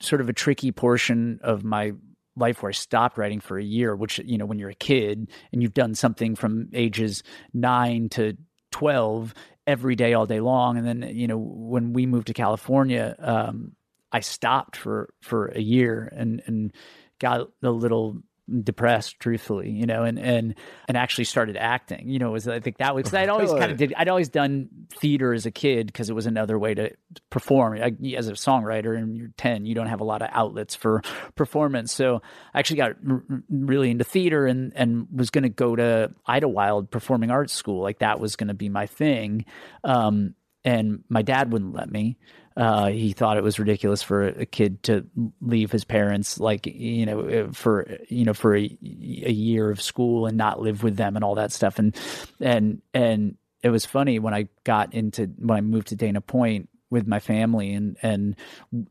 sort 0.00 0.20
of 0.20 0.28
a 0.28 0.34
tricky 0.34 0.72
portion 0.72 1.40
of 1.42 1.64
my 1.64 1.94
life 2.36 2.62
where 2.62 2.70
I 2.70 2.72
stopped 2.72 3.16
writing 3.16 3.40
for 3.40 3.58
a 3.58 3.64
year, 3.64 3.96
which, 3.96 4.18
you 4.18 4.38
know, 4.38 4.46
when 4.46 4.58
you're 4.58 4.70
a 4.70 4.74
kid 4.74 5.30
and 5.52 5.62
you've 5.62 5.74
done 5.74 5.94
something 5.94 6.34
from 6.34 6.68
ages 6.72 7.22
nine 7.52 8.08
to 8.10 8.36
12 8.74 9.32
every 9.68 9.94
day, 9.94 10.14
all 10.14 10.26
day 10.26 10.40
long. 10.40 10.76
And 10.76 10.84
then, 10.84 11.16
you 11.16 11.28
know, 11.28 11.38
when 11.38 11.92
we 11.92 12.06
moved 12.06 12.26
to 12.26 12.34
California, 12.34 13.14
um, 13.20 13.76
I 14.10 14.18
stopped 14.18 14.74
for, 14.74 15.14
for 15.22 15.46
a 15.46 15.60
year 15.60 16.12
and, 16.12 16.42
and 16.46 16.74
got 17.20 17.48
a 17.62 17.70
little 17.70 18.20
depressed 18.62 19.18
truthfully 19.20 19.70
you 19.70 19.86
know 19.86 20.04
and 20.04 20.18
and 20.18 20.54
and 20.86 20.96
actually 20.96 21.24
started 21.24 21.56
acting 21.56 22.08
you 22.08 22.18
know 22.18 22.30
was 22.30 22.46
i 22.46 22.60
think 22.60 22.76
that 22.76 22.94
was 22.94 23.12
i'd 23.14 23.28
always 23.28 23.50
kind 23.50 23.72
of 23.72 23.78
did 23.78 23.94
i'd 23.96 24.08
always 24.08 24.28
done 24.28 24.68
theater 24.92 25.32
as 25.32 25.46
a 25.46 25.50
kid 25.50 25.86
because 25.86 26.10
it 26.10 26.14
was 26.14 26.26
another 26.26 26.58
way 26.58 26.74
to 26.74 26.90
perform. 27.30 27.74
I, 27.74 27.94
as 28.16 28.28
a 28.28 28.32
songwriter 28.32 28.96
and 28.96 29.16
you're 29.16 29.30
10 29.36 29.66
you 29.66 29.74
don't 29.74 29.86
have 29.86 30.00
a 30.00 30.04
lot 30.04 30.22
of 30.22 30.28
outlets 30.32 30.74
for 30.74 31.02
performance. 31.34 31.92
So 31.92 32.22
i 32.52 32.58
actually 32.58 32.76
got 32.78 32.92
r- 33.08 33.22
really 33.48 33.90
into 33.90 34.04
theater 34.04 34.46
and 34.46 34.72
and 34.74 35.06
was 35.12 35.30
going 35.30 35.42
to 35.42 35.48
go 35.48 35.76
to 35.76 36.12
Idyllwild 36.28 36.90
performing 36.90 37.30
arts 37.30 37.52
school. 37.52 37.82
Like 37.82 38.00
that 38.00 38.20
was 38.20 38.36
going 38.36 38.48
to 38.48 38.54
be 38.54 38.68
my 38.68 38.86
thing. 38.86 39.44
Um 39.82 40.34
and 40.64 41.04
my 41.08 41.22
dad 41.22 41.52
wouldn't 41.52 41.74
let 41.74 41.90
me 41.90 42.16
uh, 42.56 42.86
he 42.86 43.12
thought 43.12 43.36
it 43.36 43.42
was 43.42 43.58
ridiculous 43.58 44.02
for 44.02 44.28
a 44.28 44.46
kid 44.46 44.82
to 44.84 45.04
leave 45.40 45.72
his 45.72 45.84
parents, 45.84 46.38
like 46.38 46.66
you 46.66 47.04
know, 47.04 47.50
for 47.52 47.98
you 48.08 48.24
know, 48.24 48.34
for 48.34 48.56
a, 48.56 48.62
a 48.62 49.32
year 49.32 49.70
of 49.70 49.82
school 49.82 50.26
and 50.26 50.36
not 50.36 50.60
live 50.60 50.82
with 50.82 50.96
them 50.96 51.16
and 51.16 51.24
all 51.24 51.34
that 51.34 51.52
stuff. 51.52 51.78
And 51.78 51.96
and 52.40 52.80
and 52.92 53.36
it 53.62 53.70
was 53.70 53.84
funny 53.84 54.20
when 54.20 54.34
I 54.34 54.48
got 54.62 54.94
into 54.94 55.26
when 55.38 55.58
I 55.58 55.62
moved 55.62 55.88
to 55.88 55.96
Dana 55.96 56.20
Point 56.20 56.68
with 56.90 57.08
my 57.08 57.18
family 57.18 57.72
and 57.72 57.96
and 58.02 58.36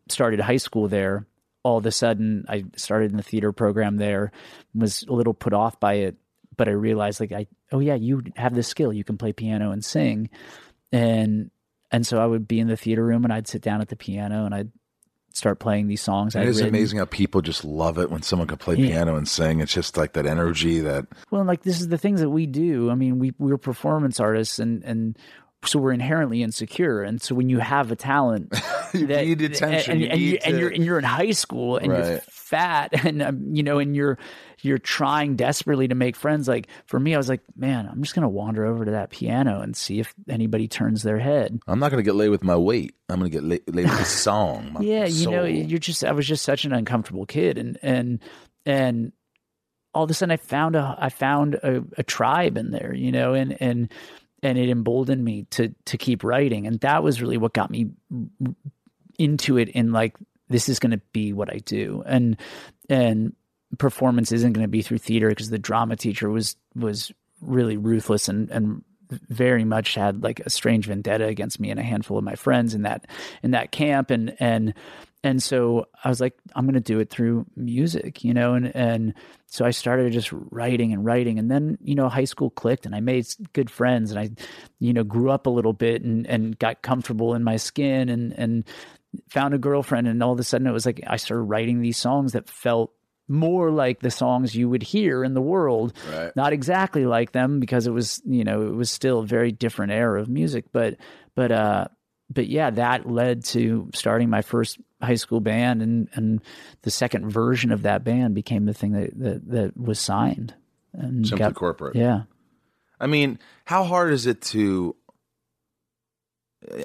started 0.09 0.41
high 0.41 0.57
school 0.57 0.89
there. 0.89 1.27
All 1.63 1.77
of 1.77 1.85
a 1.85 1.91
sudden, 1.91 2.43
I 2.49 2.65
started 2.75 3.11
in 3.11 3.17
the 3.17 3.23
theater 3.23 3.53
program 3.53 3.95
there. 3.95 4.33
Was 4.75 5.03
a 5.07 5.13
little 5.13 5.33
put 5.33 5.53
off 5.53 5.79
by 5.79 5.93
it, 5.93 6.17
but 6.57 6.67
I 6.67 6.71
realized 6.71 7.21
like 7.21 7.31
I 7.31 7.47
oh 7.71 7.79
yeah, 7.79 7.95
you 7.95 8.23
have 8.35 8.53
the 8.53 8.63
skill. 8.63 8.91
You 8.91 9.05
can 9.05 9.17
play 9.17 9.31
piano 9.31 9.71
and 9.71 9.85
sing, 9.85 10.29
and 10.91 11.49
and 11.93 12.05
so 12.05 12.19
I 12.19 12.25
would 12.25 12.47
be 12.47 12.59
in 12.59 12.67
the 12.67 12.75
theater 12.75 13.05
room 13.05 13.23
and 13.23 13.31
I'd 13.31 13.47
sit 13.47 13.61
down 13.61 13.79
at 13.79 13.87
the 13.87 13.95
piano 13.95 14.45
and 14.45 14.53
I'd 14.53 14.71
start 15.33 15.59
playing 15.59 15.87
these 15.87 16.01
songs. 16.01 16.35
It 16.35 16.47
is 16.47 16.59
amazing 16.59 16.99
how 16.99 17.05
people 17.05 17.41
just 17.41 17.63
love 17.63 17.97
it 17.99 18.09
when 18.09 18.21
someone 18.23 18.47
can 18.47 18.57
play 18.57 18.75
yeah. 18.75 18.87
piano 18.87 19.15
and 19.15 19.27
sing. 19.27 19.61
It's 19.61 19.73
just 19.73 19.95
like 19.95 20.13
that 20.13 20.25
energy 20.25 20.79
that. 20.81 21.05
Well, 21.31 21.43
like 21.45 21.63
this 21.63 21.79
is 21.79 21.87
the 21.87 21.97
things 21.97 22.21
that 22.21 22.29
we 22.29 22.47
do. 22.47 22.89
I 22.89 22.95
mean, 22.95 23.19
we 23.19 23.33
we're 23.37 23.57
performance 23.57 24.19
artists 24.19 24.59
and 24.59 24.83
and 24.83 25.17
so 25.65 25.79
we're 25.79 25.93
inherently 25.93 26.43
insecure. 26.43 27.03
And 27.03 27.21
so 27.21 27.35
when 27.35 27.49
you 27.49 27.59
have 27.59 27.91
a 27.91 27.95
talent, 27.95 28.53
you 28.93 29.07
that, 29.07 29.25
need 29.25 29.41
attention, 29.41 29.93
and, 29.93 30.01
you 30.01 30.07
and, 30.07 30.19
need 30.19 30.25
you, 30.25 30.37
to... 30.37 30.47
and 30.47 30.59
you're 30.59 30.69
and 30.69 30.85
you're 30.85 30.97
in 30.97 31.05
high 31.05 31.31
school 31.31 31.77
and 31.77 31.91
right. 31.91 32.05
you're 32.05 32.21
fat 32.53 32.89
and 33.05 33.21
um, 33.21 33.55
you 33.55 33.63
know 33.63 33.79
and 33.79 33.95
you're 33.95 34.17
you're 34.61 34.77
trying 34.77 35.35
desperately 35.35 35.87
to 35.87 35.95
make 35.95 36.15
friends. 36.15 36.47
Like 36.47 36.67
for 36.85 36.99
me, 36.99 37.13
I 37.13 37.17
was 37.17 37.27
like, 37.27 37.41
man, 37.55 37.87
I'm 37.91 38.01
just 38.03 38.15
gonna 38.15 38.29
wander 38.29 38.65
over 38.65 38.85
to 38.85 38.91
that 38.91 39.09
piano 39.09 39.61
and 39.61 39.75
see 39.75 39.99
if 39.99 40.13
anybody 40.29 40.67
turns 40.67 41.03
their 41.03 41.19
head. 41.19 41.59
I'm 41.67 41.79
not 41.79 41.91
gonna 41.91 42.03
get 42.03 42.15
laid 42.15 42.29
with 42.29 42.43
my 42.43 42.55
weight. 42.55 42.95
I'm 43.09 43.17
gonna 43.19 43.29
get 43.29 43.43
laid, 43.43 43.63
laid 43.67 43.89
with 43.89 43.97
the 43.97 44.05
song. 44.05 44.77
yeah, 44.81 45.05
you 45.05 45.29
know, 45.29 45.43
you're 45.43 45.79
just. 45.79 46.03
I 46.03 46.11
was 46.11 46.27
just 46.27 46.43
such 46.43 46.65
an 46.65 46.73
uncomfortable 46.73 47.25
kid, 47.25 47.57
and 47.57 47.77
and 47.81 48.19
and 48.65 49.11
all 49.93 50.03
of 50.03 50.09
a 50.09 50.13
sudden 50.13 50.31
I 50.31 50.37
found 50.37 50.75
a 50.75 50.95
I 50.99 51.09
found 51.09 51.55
a, 51.55 51.83
a 51.97 52.03
tribe 52.03 52.57
in 52.57 52.71
there, 52.71 52.93
you 52.93 53.11
know, 53.11 53.33
and 53.33 53.57
and 53.61 53.91
and 54.43 54.57
it 54.57 54.69
emboldened 54.69 55.23
me 55.23 55.47
to 55.51 55.73
to 55.85 55.97
keep 55.97 56.23
writing 56.23 56.67
and 56.67 56.79
that 56.81 57.01
was 57.01 57.21
really 57.21 57.37
what 57.37 57.53
got 57.53 57.71
me 57.71 57.91
into 59.17 59.57
it 59.57 59.69
in 59.69 59.91
like 59.91 60.15
this 60.53 60.69
is 60.69 60.77
going 60.77 60.91
to 60.91 61.01
be 61.13 61.33
what 61.33 61.51
I 61.51 61.57
do. 61.57 62.03
And 62.05 62.37
and 62.87 63.35
performance 63.79 64.31
isn't 64.31 64.53
going 64.53 64.63
to 64.63 64.69
be 64.69 64.83
through 64.83 64.99
theater 64.99 65.29
because 65.29 65.49
the 65.49 65.57
drama 65.57 65.95
teacher 65.95 66.29
was 66.29 66.55
was 66.75 67.11
really 67.41 67.75
ruthless 67.75 68.29
and 68.29 68.51
and 68.51 68.83
very 69.29 69.63
much 69.63 69.95
had 69.95 70.21
like 70.21 70.39
a 70.41 70.49
strange 70.49 70.85
vendetta 70.85 71.25
against 71.25 71.59
me 71.59 71.71
and 71.71 71.79
a 71.79 71.83
handful 71.83 72.17
of 72.17 72.23
my 72.23 72.35
friends 72.35 72.75
in 72.75 72.83
that 72.83 73.07
in 73.41 73.51
that 73.51 73.71
camp. 73.71 74.11
And 74.11 74.35
and 74.39 74.75
and 75.23 75.41
so 75.41 75.87
I 76.03 76.09
was 76.09 76.21
like, 76.21 76.35
I'm 76.55 76.65
going 76.65 76.73
to 76.75 76.81
do 76.81 76.99
it 76.99 77.09
through 77.09 77.47
music, 77.55 78.23
you 78.23 78.35
know, 78.35 78.53
and 78.53 78.75
and 78.75 79.15
so 79.47 79.65
I 79.65 79.71
started 79.71 80.13
just 80.13 80.31
writing 80.31 80.93
and 80.93 81.03
writing, 81.03 81.39
and 81.39 81.49
then 81.49 81.79
you 81.81 81.95
know, 81.95 82.09
high 82.09 82.25
school 82.25 82.51
clicked, 82.51 82.85
and 82.85 82.93
I 82.93 82.99
made 82.99 83.25
good 83.53 83.71
friends, 83.71 84.11
and 84.11 84.19
I, 84.19 84.29
you 84.79 84.93
know, 84.93 85.03
grew 85.03 85.31
up 85.31 85.47
a 85.47 85.49
little 85.49 85.73
bit 85.73 86.03
and 86.03 86.27
and 86.27 86.59
got 86.59 86.83
comfortable 86.83 87.33
in 87.33 87.43
my 87.43 87.57
skin, 87.57 88.09
and 88.09 88.33
and 88.33 88.65
found 89.29 89.53
a 89.53 89.57
girlfriend, 89.57 90.07
and 90.07 90.21
all 90.21 90.33
of 90.33 90.39
a 90.39 90.43
sudden 90.43 90.67
it 90.67 90.71
was 90.71 90.85
like 90.85 91.01
I 91.07 91.17
started 91.17 91.43
writing 91.43 91.81
these 91.81 91.97
songs 91.97 92.33
that 92.33 92.49
felt 92.49 92.91
more 93.27 93.71
like 93.71 94.01
the 94.01 94.11
songs 94.11 94.53
you 94.53 94.67
would 94.67 94.83
hear 94.83 95.23
in 95.23 95.33
the 95.33 95.41
world 95.41 95.93
right. 96.11 96.35
not 96.35 96.51
exactly 96.51 97.05
like 97.05 97.31
them 97.31 97.61
because 97.61 97.87
it 97.87 97.91
was 97.91 98.21
you 98.25 98.43
know 98.43 98.67
it 98.67 98.75
was 98.75 98.91
still 98.91 99.19
a 99.19 99.25
very 99.25 99.49
different 99.49 99.93
era 99.93 100.19
of 100.21 100.27
music 100.27 100.65
but 100.73 100.97
but 101.33 101.49
uh 101.49 101.87
but 102.29 102.47
yeah 102.47 102.69
that 102.69 103.09
led 103.09 103.45
to 103.45 103.89
starting 103.93 104.29
my 104.29 104.41
first 104.41 104.77
high 105.03 105.15
school 105.15 105.39
band, 105.39 105.81
and 105.81 106.09
and 106.13 106.41
the 106.81 106.91
second 106.91 107.29
version 107.29 107.71
of 107.71 107.83
that 107.83 108.03
band 108.03 108.33
became 108.33 108.65
the 108.65 108.73
thing 108.73 108.93
that 108.93 109.17
that, 109.19 109.49
that 109.49 109.77
was 109.77 109.99
signed 109.99 110.53
and 110.93 111.27
simply 111.27 111.45
got, 111.45 111.55
corporate. 111.55 111.95
Yeah, 111.95 112.23
I 112.99 113.07
mean, 113.07 113.39
how 113.65 113.83
hard 113.83 114.13
is 114.13 114.25
it 114.25 114.41
to? 114.43 114.95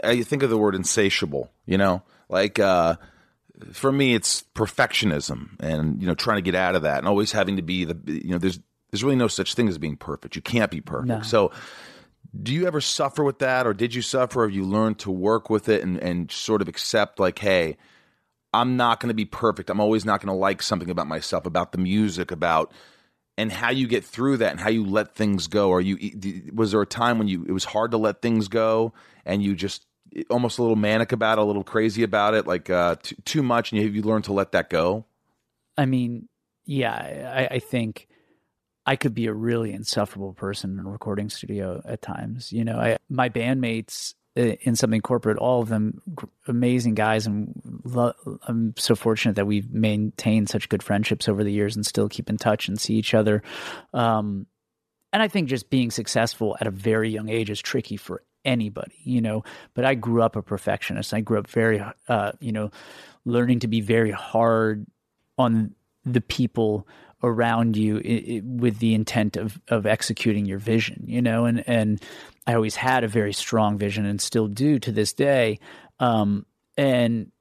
I 0.02 0.22
think 0.22 0.42
of 0.42 0.50
the 0.50 0.58
word 0.58 0.74
insatiable. 0.74 1.50
You 1.64 1.78
know, 1.78 2.02
like 2.28 2.58
uh, 2.58 2.96
for 3.72 3.90
me, 3.92 4.14
it's 4.14 4.44
perfectionism, 4.54 5.50
and 5.60 6.00
you 6.00 6.06
know, 6.06 6.14
trying 6.14 6.38
to 6.38 6.42
get 6.42 6.54
out 6.54 6.74
of 6.74 6.82
that, 6.82 6.98
and 6.98 7.08
always 7.08 7.32
having 7.32 7.56
to 7.56 7.62
be 7.62 7.84
the. 7.84 7.98
You 8.06 8.30
know, 8.30 8.38
there's 8.38 8.60
there's 8.90 9.04
really 9.04 9.16
no 9.16 9.28
such 9.28 9.54
thing 9.54 9.68
as 9.68 9.78
being 9.78 9.96
perfect. 9.96 10.36
You 10.36 10.42
can't 10.42 10.70
be 10.70 10.80
perfect. 10.80 11.08
No. 11.08 11.22
So 11.22 11.52
do 12.42 12.52
you 12.52 12.66
ever 12.66 12.80
suffer 12.80 13.24
with 13.24 13.38
that 13.38 13.66
or 13.66 13.72
did 13.72 13.94
you 13.94 14.02
suffer 14.02 14.42
or 14.42 14.48
have 14.48 14.54
you 14.54 14.62
learned 14.62 14.98
to 14.98 15.10
work 15.10 15.48
with 15.48 15.66
it 15.66 15.82
and, 15.82 15.96
and 15.96 16.30
sort 16.30 16.60
of 16.60 16.68
accept 16.68 17.18
like 17.18 17.38
hey 17.38 17.78
I'm 18.52 18.76
not 18.76 19.00
going 19.00 19.08
to 19.08 19.14
be 19.14 19.24
perfect. 19.24 19.70
I'm 19.70 19.80
always 19.80 20.04
not 20.04 20.20
going 20.20 20.34
to 20.34 20.38
like 20.38 20.62
something 20.62 20.90
about 20.90 21.06
myself, 21.06 21.44
about 21.44 21.72
the 21.72 21.78
music, 21.78 22.30
about 22.30 22.72
and 23.36 23.52
how 23.52 23.70
you 23.70 23.86
get 23.86 24.04
through 24.04 24.38
that 24.38 24.50
and 24.50 24.60
how 24.60 24.70
you 24.70 24.84
let 24.84 25.14
things 25.14 25.46
go. 25.46 25.72
Are 25.72 25.80
you 25.80 25.98
was 26.52 26.72
there 26.72 26.82
a 26.82 26.86
time 26.86 27.18
when 27.18 27.28
you 27.28 27.44
it 27.44 27.52
was 27.52 27.64
hard 27.64 27.90
to 27.92 27.98
let 27.98 28.22
things 28.22 28.48
go 28.48 28.92
and 29.24 29.42
you 29.42 29.54
just 29.54 29.86
almost 30.30 30.58
a 30.58 30.62
little 30.62 30.76
manic 30.76 31.12
about 31.12 31.38
it, 31.38 31.42
a 31.42 31.44
little 31.44 31.64
crazy 31.64 32.02
about 32.02 32.34
it, 32.34 32.46
like 32.46 32.70
uh, 32.70 32.96
t- 33.02 33.16
too 33.24 33.42
much, 33.42 33.72
and 33.72 33.80
you, 33.80 33.86
have 33.86 33.94
you 33.94 34.02
learned 34.02 34.24
to 34.24 34.32
let 34.32 34.52
that 34.52 34.70
go? 34.70 35.04
I 35.76 35.86
mean, 35.86 36.28
yeah, 36.64 36.92
I, 37.34 37.54
I 37.56 37.58
think 37.58 38.08
I 38.86 38.96
could 38.96 39.14
be 39.14 39.26
a 39.26 39.32
really 39.32 39.72
insufferable 39.72 40.32
person 40.32 40.78
in 40.78 40.86
a 40.86 40.88
recording 40.88 41.30
studio 41.30 41.82
at 41.84 42.02
times. 42.02 42.52
You 42.52 42.64
know, 42.64 42.78
I, 42.78 42.98
my 43.08 43.28
bandmates 43.28 44.14
uh, 44.36 44.56
in 44.62 44.76
something 44.76 45.00
corporate, 45.00 45.38
all 45.38 45.62
of 45.62 45.68
them 45.68 46.00
amazing 46.46 46.94
guys, 46.94 47.26
and 47.26 47.52
lo- 47.84 48.14
I'm 48.46 48.74
so 48.76 48.94
fortunate 48.94 49.36
that 49.36 49.46
we've 49.46 49.70
maintained 49.70 50.48
such 50.48 50.68
good 50.68 50.82
friendships 50.82 51.28
over 51.28 51.42
the 51.42 51.52
years 51.52 51.76
and 51.76 51.84
still 51.84 52.08
keep 52.08 52.30
in 52.30 52.36
touch 52.36 52.68
and 52.68 52.80
see 52.80 52.94
each 52.94 53.14
other. 53.14 53.42
Um, 53.92 54.46
and 55.12 55.22
I 55.22 55.28
think 55.28 55.48
just 55.48 55.70
being 55.70 55.90
successful 55.90 56.56
at 56.60 56.66
a 56.66 56.70
very 56.70 57.10
young 57.10 57.28
age 57.28 57.50
is 57.50 57.60
tricky 57.60 57.96
for 57.96 58.22
anybody, 58.44 58.96
you 59.04 59.20
know. 59.20 59.44
But 59.74 59.84
I 59.84 59.94
grew 59.94 60.22
up 60.22 60.36
a 60.36 60.42
perfectionist. 60.42 61.14
I 61.14 61.20
grew 61.20 61.38
up 61.38 61.46
very, 61.46 61.82
uh, 62.08 62.32
you 62.40 62.52
know, 62.52 62.70
learning 63.24 63.60
to 63.60 63.68
be 63.68 63.80
very 63.80 64.10
hard 64.10 64.86
on 65.36 65.74
the 66.04 66.20
people 66.20 66.86
around 67.22 67.76
you 67.76 67.96
i 68.04 68.36
i 68.36 68.40
with 68.44 68.78
the 68.78 68.94
intent 68.94 69.36
of 69.36 69.60
of 69.68 69.86
executing 69.86 70.46
your 70.46 70.58
vision, 70.58 71.04
you 71.06 71.20
know. 71.20 71.44
And 71.44 71.68
and 71.68 72.02
I 72.46 72.54
always 72.54 72.76
had 72.76 73.04
a 73.04 73.08
very 73.08 73.32
strong 73.32 73.78
vision 73.78 74.06
and 74.06 74.20
still 74.20 74.48
do 74.48 74.78
to 74.78 74.92
this 74.92 75.12
day. 75.12 75.58
Um, 76.00 76.46
and 76.76 77.32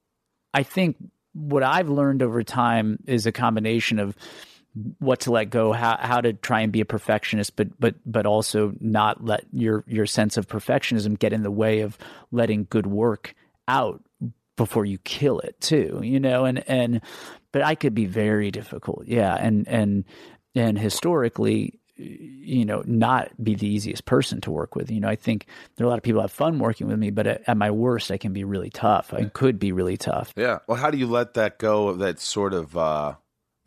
I 0.53 0.63
think 0.63 0.97
what 1.33 1.63
I've 1.63 1.89
learned 1.89 2.23
over 2.23 2.43
time 2.43 2.97
is 3.05 3.25
a 3.25 3.31
combination 3.31 3.99
of 3.99 4.15
what 4.99 5.21
to 5.21 5.31
let 5.31 5.49
go, 5.49 5.71
how 5.71 5.97
how 5.99 6.21
to 6.21 6.33
try 6.33 6.61
and 6.61 6.71
be 6.71 6.81
a 6.81 6.85
perfectionist, 6.85 7.55
but 7.55 7.67
but 7.79 7.95
but 8.05 8.25
also 8.25 8.73
not 8.79 9.23
let 9.23 9.45
your 9.51 9.83
your 9.87 10.05
sense 10.05 10.37
of 10.37 10.47
perfectionism 10.47 11.17
get 11.17 11.33
in 11.33 11.43
the 11.43 11.51
way 11.51 11.81
of 11.81 11.97
letting 12.31 12.67
good 12.69 12.87
work 12.87 13.33
out 13.67 14.03
before 14.55 14.85
you 14.85 14.97
kill 14.99 15.39
it 15.39 15.59
too. 15.61 15.99
You 16.03 16.19
know, 16.19 16.45
and 16.45 16.67
and 16.69 17.01
but 17.51 17.61
I 17.61 17.75
could 17.75 17.93
be 17.93 18.05
very 18.05 18.51
difficult, 18.51 19.07
yeah, 19.07 19.35
and 19.35 19.67
and 19.67 20.03
and 20.55 20.77
historically. 20.77 21.79
You 21.99 22.63
know, 22.63 22.83
not 22.85 23.31
be 23.43 23.55
the 23.55 23.65
easiest 23.65 24.05
person 24.05 24.39
to 24.41 24.51
work 24.51 24.75
with. 24.75 24.91
You 24.91 24.99
know, 24.99 25.07
I 25.07 25.15
think 25.15 25.47
there 25.75 25.83
are 25.83 25.87
a 25.87 25.89
lot 25.89 25.97
of 25.97 26.03
people 26.03 26.21
have 26.21 26.31
fun 26.31 26.59
working 26.59 26.85
with 26.85 26.99
me, 26.99 27.09
but 27.09 27.25
at, 27.25 27.41
at 27.47 27.57
my 27.57 27.71
worst, 27.71 28.11
I 28.11 28.17
can 28.17 28.33
be 28.33 28.43
really 28.43 28.69
tough. 28.69 29.15
I 29.15 29.23
could 29.23 29.57
be 29.57 29.71
really 29.71 29.97
tough. 29.97 30.31
Yeah. 30.37 30.59
Well, 30.67 30.77
how 30.77 30.91
do 30.91 30.99
you 30.99 31.07
let 31.07 31.33
that 31.33 31.57
go 31.57 31.87
of 31.87 31.97
that 31.97 32.19
sort 32.19 32.53
of 32.53 32.77
uh 32.77 33.15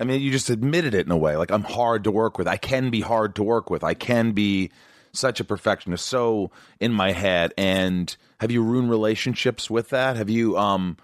I 0.01 0.05
mean, 0.05 0.21
you 0.21 0.31
just 0.31 0.51
admitted 0.51 0.95
it 0.95 1.07
in 1.07 1.13
a 1.13 1.17
way. 1.17 1.37
Like 1.37 1.51
I'm 1.51 1.63
hard 1.63 2.05
to 2.05 2.11
work 2.11 2.39
with. 2.39 2.49
I 2.49 2.57
can 2.57 2.91
be 2.91 3.03
hard 3.03 3.35
to 3.37 3.43
work 3.43 3.69
with. 3.71 3.85
I 3.85 3.95
can 3.95 4.33
be 4.33 4.71
such 5.13 5.41
a 5.41 5.45
perfectionist, 5.45 6.07
so 6.07 6.51
in 6.79 6.93
my 6.93 7.13
head. 7.13 7.53
And 7.59 8.17
have 8.41 8.51
you 8.51 8.63
ruined 8.63 8.91
relationships 8.91 9.69
with 9.69 9.91
that? 9.91 10.17
Have 10.17 10.31
you 10.31 10.57
um 10.57 10.97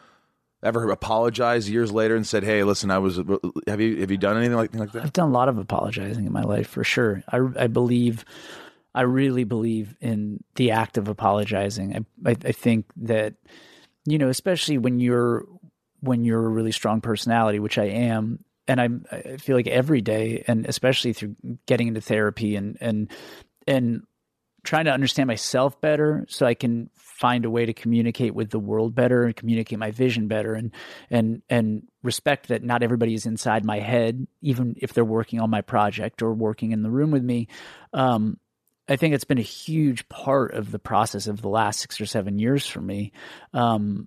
ever 0.62 0.90
apologized 0.90 1.68
years 1.68 1.92
later 1.92 2.16
and 2.16 2.26
said, 2.26 2.42
"Hey, 2.42 2.64
listen, 2.64 2.90
I 2.90 2.98
was." 2.98 3.20
Have 3.66 3.80
you 3.80 4.00
have 4.00 4.10
you 4.10 4.16
done 4.16 4.36
anything 4.36 4.56
like 4.56 4.74
like 4.74 4.92
that? 4.92 5.04
I've 5.04 5.12
done 5.12 5.28
a 5.28 5.32
lot 5.32 5.48
of 5.48 5.58
apologizing 5.58 6.26
in 6.26 6.32
my 6.32 6.42
life 6.42 6.68
for 6.68 6.82
sure. 6.82 7.22
I, 7.28 7.40
I 7.58 7.66
believe, 7.66 8.24
I 8.94 9.02
really 9.02 9.44
believe 9.44 9.94
in 10.00 10.42
the 10.54 10.70
act 10.70 10.96
of 10.98 11.08
apologizing. 11.08 11.94
I, 11.94 12.30
I, 12.30 12.36
I 12.44 12.52
think 12.52 12.86
that, 12.96 13.34
you 14.06 14.18
know, 14.18 14.28
especially 14.28 14.78
when 14.78 14.98
you're 14.98 15.46
when 16.00 16.24
you're 16.24 16.44
a 16.44 16.48
really 16.48 16.72
strong 16.72 17.00
personality, 17.00 17.58
which 17.58 17.78
I 17.78 17.84
am, 17.84 18.44
and 18.68 18.80
I'm, 18.80 19.04
I 19.10 19.36
feel 19.36 19.56
like 19.56 19.66
every 19.66 20.00
day, 20.00 20.44
and 20.46 20.66
especially 20.66 21.12
through 21.12 21.36
getting 21.66 21.88
into 21.88 22.00
therapy 22.00 22.56
and 22.56 22.76
and 22.80 23.10
and 23.66 24.02
trying 24.64 24.86
to 24.86 24.92
understand 24.92 25.28
myself 25.28 25.80
better, 25.80 26.26
so 26.28 26.46
I 26.46 26.54
can 26.54 26.90
find 26.96 27.44
a 27.44 27.50
way 27.50 27.64
to 27.64 27.72
communicate 27.72 28.34
with 28.34 28.50
the 28.50 28.58
world 28.58 28.94
better 28.94 29.24
and 29.24 29.34
communicate 29.34 29.78
my 29.78 29.90
vision 29.90 30.28
better 30.28 30.54
and 30.54 30.72
and 31.10 31.42
and 31.48 31.82
respect 32.02 32.48
that 32.48 32.62
not 32.62 32.82
everybody 32.82 33.14
is 33.14 33.24
inside 33.24 33.64
my 33.64 33.78
head 33.78 34.26
even 34.42 34.74
if 34.82 34.92
they're 34.92 35.04
working 35.04 35.40
on 35.40 35.48
my 35.48 35.62
project 35.62 36.20
or 36.20 36.34
working 36.34 36.72
in 36.72 36.82
the 36.82 36.90
room 36.90 37.10
with 37.10 37.22
me 37.22 37.48
um, 37.94 38.38
I 38.88 38.96
think 38.96 39.14
it's 39.14 39.24
been 39.24 39.38
a 39.38 39.42
huge 39.42 40.08
part 40.08 40.54
of 40.54 40.70
the 40.70 40.78
process 40.78 41.26
of 41.26 41.42
the 41.42 41.48
last 41.48 41.80
six 41.80 42.00
or 42.00 42.06
seven 42.06 42.38
years 42.38 42.66
for 42.66 42.80
me. 42.80 43.12
Um, 43.52 44.06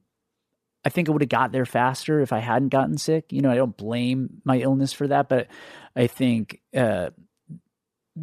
I 0.85 0.89
think 0.89 1.09
I 1.09 1.11
would 1.11 1.21
have 1.21 1.29
got 1.29 1.51
there 1.51 1.65
faster 1.65 2.21
if 2.21 2.31
I 2.31 2.39
hadn't 2.39 2.69
gotten 2.69 2.97
sick. 2.97 3.31
You 3.31 3.41
know, 3.41 3.51
I 3.51 3.55
don't 3.55 3.75
blame 3.75 4.41
my 4.45 4.59
illness 4.59 4.93
for 4.93 5.07
that, 5.07 5.27
but 5.27 5.47
I 5.95 6.07
think 6.07 6.61
uh, 6.75 7.09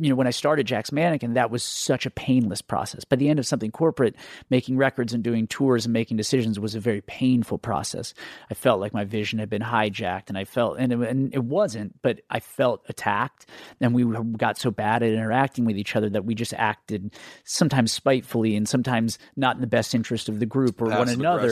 you 0.01 0.11
know, 0.11 0.15
when 0.15 0.27
I 0.27 0.31
started 0.31 0.67
Jack's 0.67 0.93
Mannequin, 0.93 1.35
that 1.35 1.51
was 1.51 1.63
such 1.63 2.07
a 2.07 2.11
painless 2.11 2.63
process. 2.63 3.05
By 3.05 3.17
the 3.17 3.29
end 3.29 3.39
of 3.39 3.47
something 3.47 3.71
corporate, 3.71 4.17
making 4.51 4.77
records 4.77 5.13
and 5.13 5.23
doing 5.23 5.47
tours 5.47 5.87
and 5.87 5.93
making 5.93 6.17
decisions 6.17 6.59
was 6.59 6.75
a 6.75 6.81
very 6.81 7.01
painful 7.01 7.59
process. 7.59 8.15
I 8.51 8.55
felt 8.55 8.81
like 8.81 8.95
my 8.95 9.05
vision 9.05 9.39
had 9.39 9.51
been 9.51 9.63
hijacked, 9.63 10.29
and 10.29 10.39
I 10.39 10.45
felt, 10.45 10.79
and 10.79 10.93
it, 10.93 10.99
and 11.01 11.35
it 11.35 11.45
wasn't, 11.45 12.01
but 12.03 12.21
I 12.31 12.41
felt 12.41 12.83
attacked. 12.89 13.47
And 13.81 13.95
we 13.95 14.05
got 14.37 14.59
so 14.59 14.71
bad 14.71 15.03
at 15.03 15.13
interacting 15.13 15.65
with 15.65 15.77
each 15.77 15.97
other 15.97 16.09
that 16.11 16.25
we 16.25 16.35
just 16.35 16.55
acted 16.55 17.15
sometimes 17.45 17.93
spitefully 17.93 18.57
and 18.57 18.69
sometimes 18.69 19.19
not 19.37 19.57
in 19.57 19.61
the 19.61 19.67
best 19.67 19.95
interest 19.95 20.29
of 20.29 20.41
the 20.41 20.47
group 20.47 20.81
or 20.81 20.87
one 20.87 21.09
another. 21.09 21.49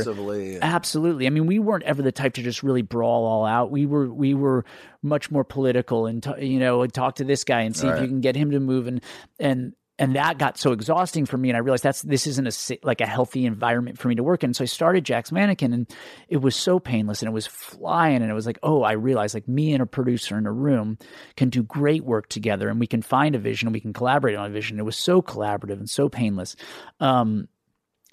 Absolutely. 0.62 1.26
I 1.26 1.30
mean, 1.30 1.46
we 1.46 1.58
weren't 1.58 1.84
ever 1.84 2.02
the 2.02 2.12
type 2.12 2.34
to 2.34 2.42
just 2.42 2.62
really 2.62 2.82
brawl 2.82 3.24
all 3.24 3.44
out. 3.44 3.70
We 3.70 3.86
were 3.86 4.12
we 4.12 4.34
were 4.34 4.64
much 5.04 5.30
more 5.30 5.44
political 5.44 6.06
and 6.06 6.22
t- 6.22 6.46
you 6.46 6.58
know 6.58 6.86
talk 6.86 7.16
to 7.16 7.24
this 7.24 7.44
guy 7.44 7.60
and 7.60 7.76
see 7.76 7.86
if 7.86 8.00
you 8.00 8.08
can 8.08 8.20
get 8.20 8.34
him 8.34 8.50
to 8.50 8.60
move. 8.60 8.86
And 8.86 9.00
and 9.38 9.74
and 9.98 10.16
that 10.16 10.38
got 10.38 10.58
so 10.58 10.72
exhausting 10.72 11.24
for 11.24 11.36
me. 11.36 11.50
And 11.50 11.56
i 11.56 11.60
realized 11.60 11.84
that's 11.84 12.02
this 12.02 12.26
isn't 12.26 12.48
a 12.48 12.78
like 12.82 13.00
a 13.00 13.06
healthy 13.06 13.46
environment 13.46 13.98
for 13.98 14.08
me 14.08 14.16
to 14.16 14.22
work 14.22 14.42
in. 14.42 14.54
So 14.54 14.64
i 14.64 14.66
started 14.66 15.04
jack's 15.04 15.30
mannequin 15.30 15.72
and 15.72 15.94
it 16.28 16.38
was 16.38 16.56
so 16.56 16.80
painless 16.80 17.22
and 17.22 17.28
it 17.28 17.32
was 17.32 17.46
flying. 17.46 18.22
And 18.22 18.30
it 18.30 18.34
was 18.34 18.46
like 18.46 18.58
oh 18.62 18.82
i 18.82 18.92
realized 18.92 19.34
like 19.34 19.46
me 19.46 19.72
and 19.72 19.82
a 19.82 19.86
producer 19.86 20.36
in 20.36 20.46
a 20.46 20.52
room 20.52 20.98
can 21.36 21.48
do 21.48 21.62
great 21.62 22.04
work 22.04 22.28
together 22.28 22.68
and 22.68 22.80
we 22.80 22.86
can 22.86 23.02
find 23.02 23.34
a 23.34 23.38
vision 23.38 23.68
and 23.68 23.74
we 23.74 23.80
can 23.80 23.92
collaborate 23.92 24.36
on 24.36 24.46
a 24.46 24.52
vision. 24.52 24.78
It 24.78 24.84
was 24.84 24.96
so 24.96 25.22
collaborative 25.22 25.78
and 25.78 25.88
so 25.88 26.08
painless. 26.08 26.56
Um 26.98 27.48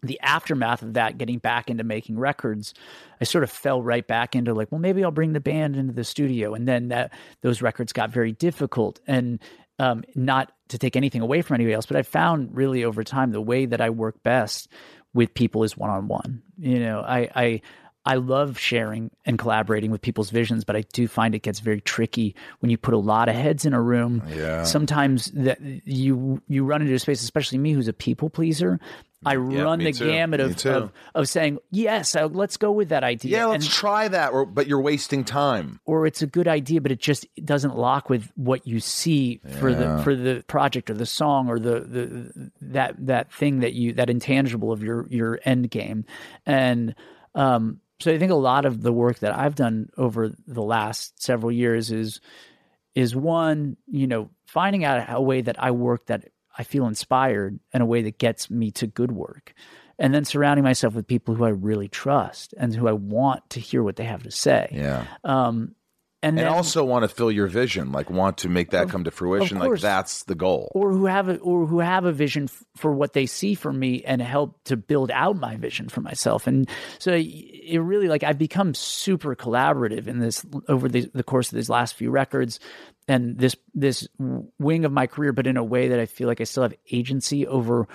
the 0.03 0.19
aftermath 0.21 0.81
of 0.81 0.93
that 0.93 1.17
getting 1.17 1.37
back 1.37 1.69
into 1.69 1.83
making 1.83 2.17
records 2.17 2.73
i 3.19 3.23
sort 3.23 3.43
of 3.43 3.51
fell 3.51 3.81
right 3.81 4.07
back 4.07 4.35
into 4.35 4.53
like 4.53 4.71
well 4.71 4.79
maybe 4.79 5.03
i'll 5.03 5.11
bring 5.11 5.33
the 5.33 5.39
band 5.39 5.75
into 5.75 5.93
the 5.93 6.03
studio 6.03 6.53
and 6.53 6.67
then 6.67 6.89
that 6.89 7.11
those 7.41 7.61
records 7.61 7.93
got 7.93 8.09
very 8.09 8.31
difficult 8.31 8.99
and 9.07 9.39
um, 9.79 10.03
not 10.13 10.51
to 10.67 10.77
take 10.77 10.95
anything 10.95 11.21
away 11.21 11.41
from 11.41 11.55
anybody 11.55 11.73
else 11.73 11.85
but 11.85 11.97
i 11.97 12.01
found 12.01 12.55
really 12.55 12.83
over 12.83 13.03
time 13.03 13.31
the 13.31 13.41
way 13.41 13.65
that 13.65 13.81
i 13.81 13.89
work 13.89 14.21
best 14.23 14.67
with 15.13 15.33
people 15.33 15.63
is 15.63 15.77
one-on-one 15.77 16.41
you 16.57 16.79
know 16.79 17.01
i 17.01 17.29
i 17.35 17.61
I 18.03 18.15
love 18.15 18.57
sharing 18.57 19.11
and 19.25 19.37
collaborating 19.37 19.91
with 19.91 20.01
people's 20.01 20.31
visions, 20.31 20.63
but 20.63 20.75
I 20.75 20.81
do 20.93 21.07
find 21.07 21.35
it 21.35 21.43
gets 21.43 21.59
very 21.59 21.81
tricky 21.81 22.35
when 22.59 22.71
you 22.71 22.77
put 22.77 22.95
a 22.95 22.97
lot 22.97 23.29
of 23.29 23.35
heads 23.35 23.63
in 23.63 23.73
a 23.73 23.81
room. 23.81 24.23
Yeah. 24.27 24.63
Sometimes 24.63 25.27
that 25.35 25.59
you 25.61 26.41
you 26.47 26.65
run 26.65 26.81
into 26.81 26.93
a 26.93 26.99
space, 26.99 27.21
especially 27.21 27.59
me, 27.59 27.73
who's 27.73 27.87
a 27.87 27.93
people 27.93 28.29
pleaser. 28.29 28.79
I 29.23 29.35
run 29.35 29.79
the 29.79 29.91
too. 29.91 30.05
gamut 30.05 30.39
of, 30.39 30.65
of 30.65 30.91
of 31.13 31.29
saying 31.29 31.59
yes, 31.69 32.15
uh, 32.15 32.27
let's 32.27 32.57
go 32.57 32.71
with 32.71 32.89
that 32.89 33.03
idea. 33.03 33.37
Yeah, 33.37 33.45
let's 33.45 33.65
and, 33.65 33.73
try 33.73 34.07
that. 34.07 34.33
Or, 34.33 34.45
but 34.45 34.67
you're 34.67 34.81
wasting 34.81 35.23
time. 35.23 35.79
or 35.85 36.07
it's 36.07 36.21
a 36.21 36.27
good 36.27 36.47
idea, 36.47 36.81
but 36.81 36.91
it 36.91 36.99
just 36.99 37.27
doesn't 37.43 37.77
lock 37.77 38.09
with 38.09 38.31
what 38.35 38.65
you 38.65 38.79
see 38.79 39.41
for 39.59 39.73
the 39.73 40.01
for 40.03 40.15
the 40.15 40.43
project 40.47 40.89
or 40.89 40.95
the 40.95 41.05
song 41.05 41.49
or 41.49 41.59
the, 41.59 41.81
the 41.81 42.51
that 42.61 42.95
that 43.05 43.31
thing 43.31 43.59
that 43.59 43.73
you 43.73 43.93
that 43.93 44.09
intangible 44.09 44.71
of 44.71 44.83
your 44.83 45.07
your 45.09 45.39
end 45.45 45.69
game, 45.69 46.05
and 46.45 46.95
um, 47.35 47.79
so 47.99 48.11
I 48.11 48.17
think 48.17 48.31
a 48.31 48.35
lot 48.35 48.65
of 48.65 48.81
the 48.81 48.91
work 48.91 49.19
that 49.19 49.37
I've 49.37 49.55
done 49.55 49.89
over 49.97 50.31
the 50.47 50.63
last 50.63 51.21
several 51.21 51.51
years 51.51 51.91
is 51.91 52.19
is 52.95 53.15
one 53.15 53.77
you 53.87 54.07
know 54.07 54.29
finding 54.47 54.83
out 54.83 55.05
a 55.09 55.21
way 55.21 55.41
that 55.41 55.61
I 55.61 55.71
work 55.71 56.07
that 56.07 56.25
I 56.57 56.63
feel 56.63 56.87
inspired 56.87 57.59
in 57.73 57.81
a 57.81 57.85
way 57.85 58.01
that 58.03 58.17
gets 58.17 58.49
me 58.49 58.71
to 58.71 58.87
good 58.87 59.11
work. 59.11 59.53
And 59.97 60.13
then 60.13 60.25
surrounding 60.25 60.63
myself 60.63 60.95
with 60.95 61.07
people 61.07 61.35
who 61.35 61.45
I 61.45 61.49
really 61.49 61.87
trust 61.87 62.53
and 62.57 62.73
who 62.73 62.87
I 62.87 62.93
want 62.93 63.49
to 63.51 63.59
hear 63.59 63.83
what 63.83 63.97
they 63.97 64.03
have 64.03 64.23
to 64.23 64.31
say. 64.31 64.67
Yeah. 64.71 65.05
Um, 65.23 65.75
and, 66.23 66.37
And 66.37 66.47
then, 66.47 66.53
also 66.53 66.83
want 66.83 67.03
to 67.03 67.07
fill 67.07 67.31
your 67.31 67.47
vision, 67.47 67.91
like 67.91 68.09
want 68.09 68.39
to 68.39 68.49
make 68.49 68.71
that 68.71 68.89
come 68.89 69.05
to 69.05 69.11
fruition. 69.11 69.57
Like 69.57 69.79
that's 69.79 70.23
the 70.23 70.35
goal. 70.35 70.71
or 70.75 70.91
who 70.91 71.07
have 71.07 71.29
a, 71.29 71.37
or 71.37 71.65
who 71.65 71.79
have 71.79 72.05
a 72.05 72.11
vision 72.11 72.43
f- 72.43 72.63
for 72.75 72.93
what 72.93 73.13
they 73.13 73.25
see 73.25 73.55
for 73.55 73.73
me 73.73 74.03
and 74.03 74.21
help 74.21 74.63
to 74.65 74.77
build 74.77 75.09
out 75.11 75.37
my 75.37 75.55
vision 75.55 75.89
for 75.89 76.01
myself. 76.01 76.45
And 76.45 76.69
so 76.99 77.13
it 77.13 77.79
really 77.79 78.07
like 78.07 78.23
I've 78.23 78.37
become 78.37 78.75
super 78.75 79.35
collaborative 79.35 80.07
in 80.07 80.19
this 80.19 80.45
over 80.67 80.87
the, 80.87 81.09
the 81.13 81.23
course 81.23 81.51
of 81.51 81.55
these 81.55 81.69
last 81.69 81.95
few 81.95 82.11
records 82.11 82.59
and 83.07 83.37
this 83.39 83.55
this 83.73 84.07
wing 84.59 84.85
of 84.85 84.91
my 84.91 85.07
career, 85.07 85.33
but 85.33 85.47
in 85.47 85.57
a 85.57 85.63
way 85.63 85.87
that 85.87 85.99
I 85.99 86.05
feel 86.05 86.27
like 86.27 86.39
I 86.39 86.43
still 86.43 86.63
have 86.63 86.75
agency 86.91 87.47
over 87.47 87.87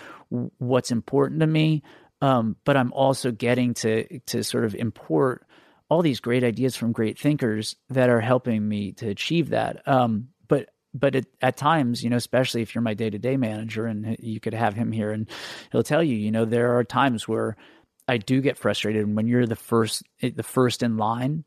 what's 0.58 0.90
important 0.90 1.40
to 1.40 1.46
me. 1.46 1.84
Um, 2.22 2.56
but 2.64 2.76
I'm 2.76 2.92
also 2.92 3.30
getting 3.30 3.74
to 3.74 4.18
to 4.20 4.42
sort 4.42 4.64
of 4.64 4.74
import 4.74 5.45
all 5.88 6.02
these 6.02 6.20
great 6.20 6.44
ideas 6.44 6.76
from 6.76 6.92
great 6.92 7.18
thinkers 7.18 7.76
that 7.90 8.10
are 8.10 8.20
helping 8.20 8.66
me 8.66 8.92
to 8.92 9.08
achieve 9.08 9.50
that. 9.50 9.86
Um, 9.86 10.28
but 10.48 10.70
but 10.92 11.14
at, 11.14 11.26
at 11.42 11.56
times, 11.56 12.02
you 12.02 12.10
know, 12.10 12.16
especially 12.16 12.62
if 12.62 12.74
you're 12.74 12.82
my 12.82 12.94
day 12.94 13.10
to 13.10 13.18
day 13.18 13.36
manager, 13.36 13.86
and 13.86 14.16
you 14.20 14.40
could 14.40 14.54
have 14.54 14.74
him 14.74 14.92
here, 14.92 15.12
and 15.12 15.28
he'll 15.72 15.82
tell 15.82 16.02
you, 16.02 16.16
you 16.16 16.30
know, 16.30 16.44
there 16.44 16.76
are 16.76 16.84
times 16.84 17.28
where 17.28 17.56
I 18.08 18.18
do 18.18 18.40
get 18.40 18.58
frustrated 18.58 19.04
and 19.04 19.16
when 19.16 19.26
you're 19.26 19.46
the 19.46 19.56
first 19.56 20.02
the 20.20 20.42
first 20.42 20.82
in 20.82 20.96
line 20.96 21.44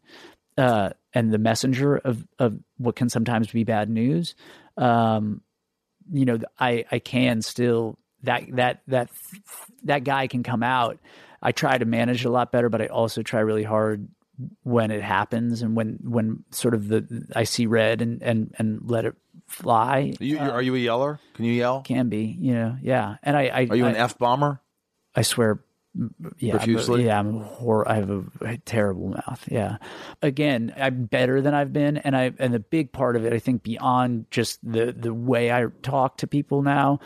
uh, 0.58 0.92
and 1.14 1.32
the 1.32 1.38
messenger 1.38 1.98
of 1.98 2.26
of 2.38 2.60
what 2.78 2.96
can 2.96 3.10
sometimes 3.10 3.52
be 3.52 3.64
bad 3.64 3.90
news. 3.90 4.36
Um, 4.78 5.42
you 6.12 6.26
know, 6.26 6.40
I 6.60 6.86
I 6.92 7.00
can 7.00 7.42
still 7.42 7.98
that 8.24 8.44
that 8.56 8.82
that 8.88 9.10
that 9.84 10.04
guy 10.04 10.28
can 10.28 10.44
come 10.44 10.64
out. 10.64 11.00
I 11.42 11.54
try 11.54 11.78
to 11.78 11.86
manage 11.86 12.26
it 12.26 12.28
a 12.28 12.32
lot 12.32 12.52
better, 12.52 12.70
but 12.70 12.82
I 12.82 12.88
also 12.88 13.22
try 13.22 13.40
really 13.40 13.64
hard 13.64 14.10
when 14.64 14.92
it 14.92 15.02
happens 15.02 15.62
and 15.62 15.76
when 15.76 16.00
when 16.04 16.44
sort 16.52 16.74
of 16.74 16.88
the 16.88 17.26
I 17.36 17.44
see 17.44 17.66
red 17.66 18.02
and 18.02 18.22
and 18.24 18.54
and 18.58 18.82
let 18.90 19.06
it 19.06 19.16
fly. 19.48 20.14
You, 20.20 20.38
you- 20.38 20.40
are 20.40 20.62
you 20.62 20.76
a 20.76 20.80
yeller? 20.80 21.20
Can 21.34 21.46
you 21.46 21.54
yell? 21.54 21.82
Can 21.82 22.10
be, 22.10 22.38
you 22.40 22.54
know, 22.54 22.78
yeah. 22.82 23.16
And 23.24 23.36
I, 23.36 23.48
I 23.48 23.68
Are 23.70 23.76
you 23.76 23.86
I, 23.86 23.90
an 23.90 23.96
f 23.96 24.18
bomber? 24.18 24.62
I 25.16 25.24
swear, 25.24 25.64
yeah, 26.38 26.54
I'm 26.54 26.56
a- 26.56 26.60
Profusely? 26.60 27.06
yeah, 27.06 27.20
I'm 27.20 27.40
hor- 27.42 27.90
I 27.90 27.96
have 27.96 28.10
a, 28.12 28.24
a 28.42 28.58
terrible 28.60 29.10
mouth. 29.10 29.44
Yeah. 29.50 29.78
Again, 30.22 30.72
I'm 30.78 31.06
better 31.06 31.42
than 31.42 31.54
I've 31.56 31.74
been, 31.74 31.98
and 31.98 32.16
I 32.16 32.32
and 32.38 32.54
the 32.54 32.60
big 32.60 32.92
part 32.92 33.16
of 33.16 33.26
it, 33.26 33.34
I 33.34 33.40
think, 33.40 33.64
beyond 33.64 34.28
just 34.30 34.60
the 34.64 34.92
the 34.94 35.14
way 35.14 35.52
I 35.52 35.66
talk 35.82 36.18
to 36.18 36.28
people 36.28 36.62
now, 36.62 37.00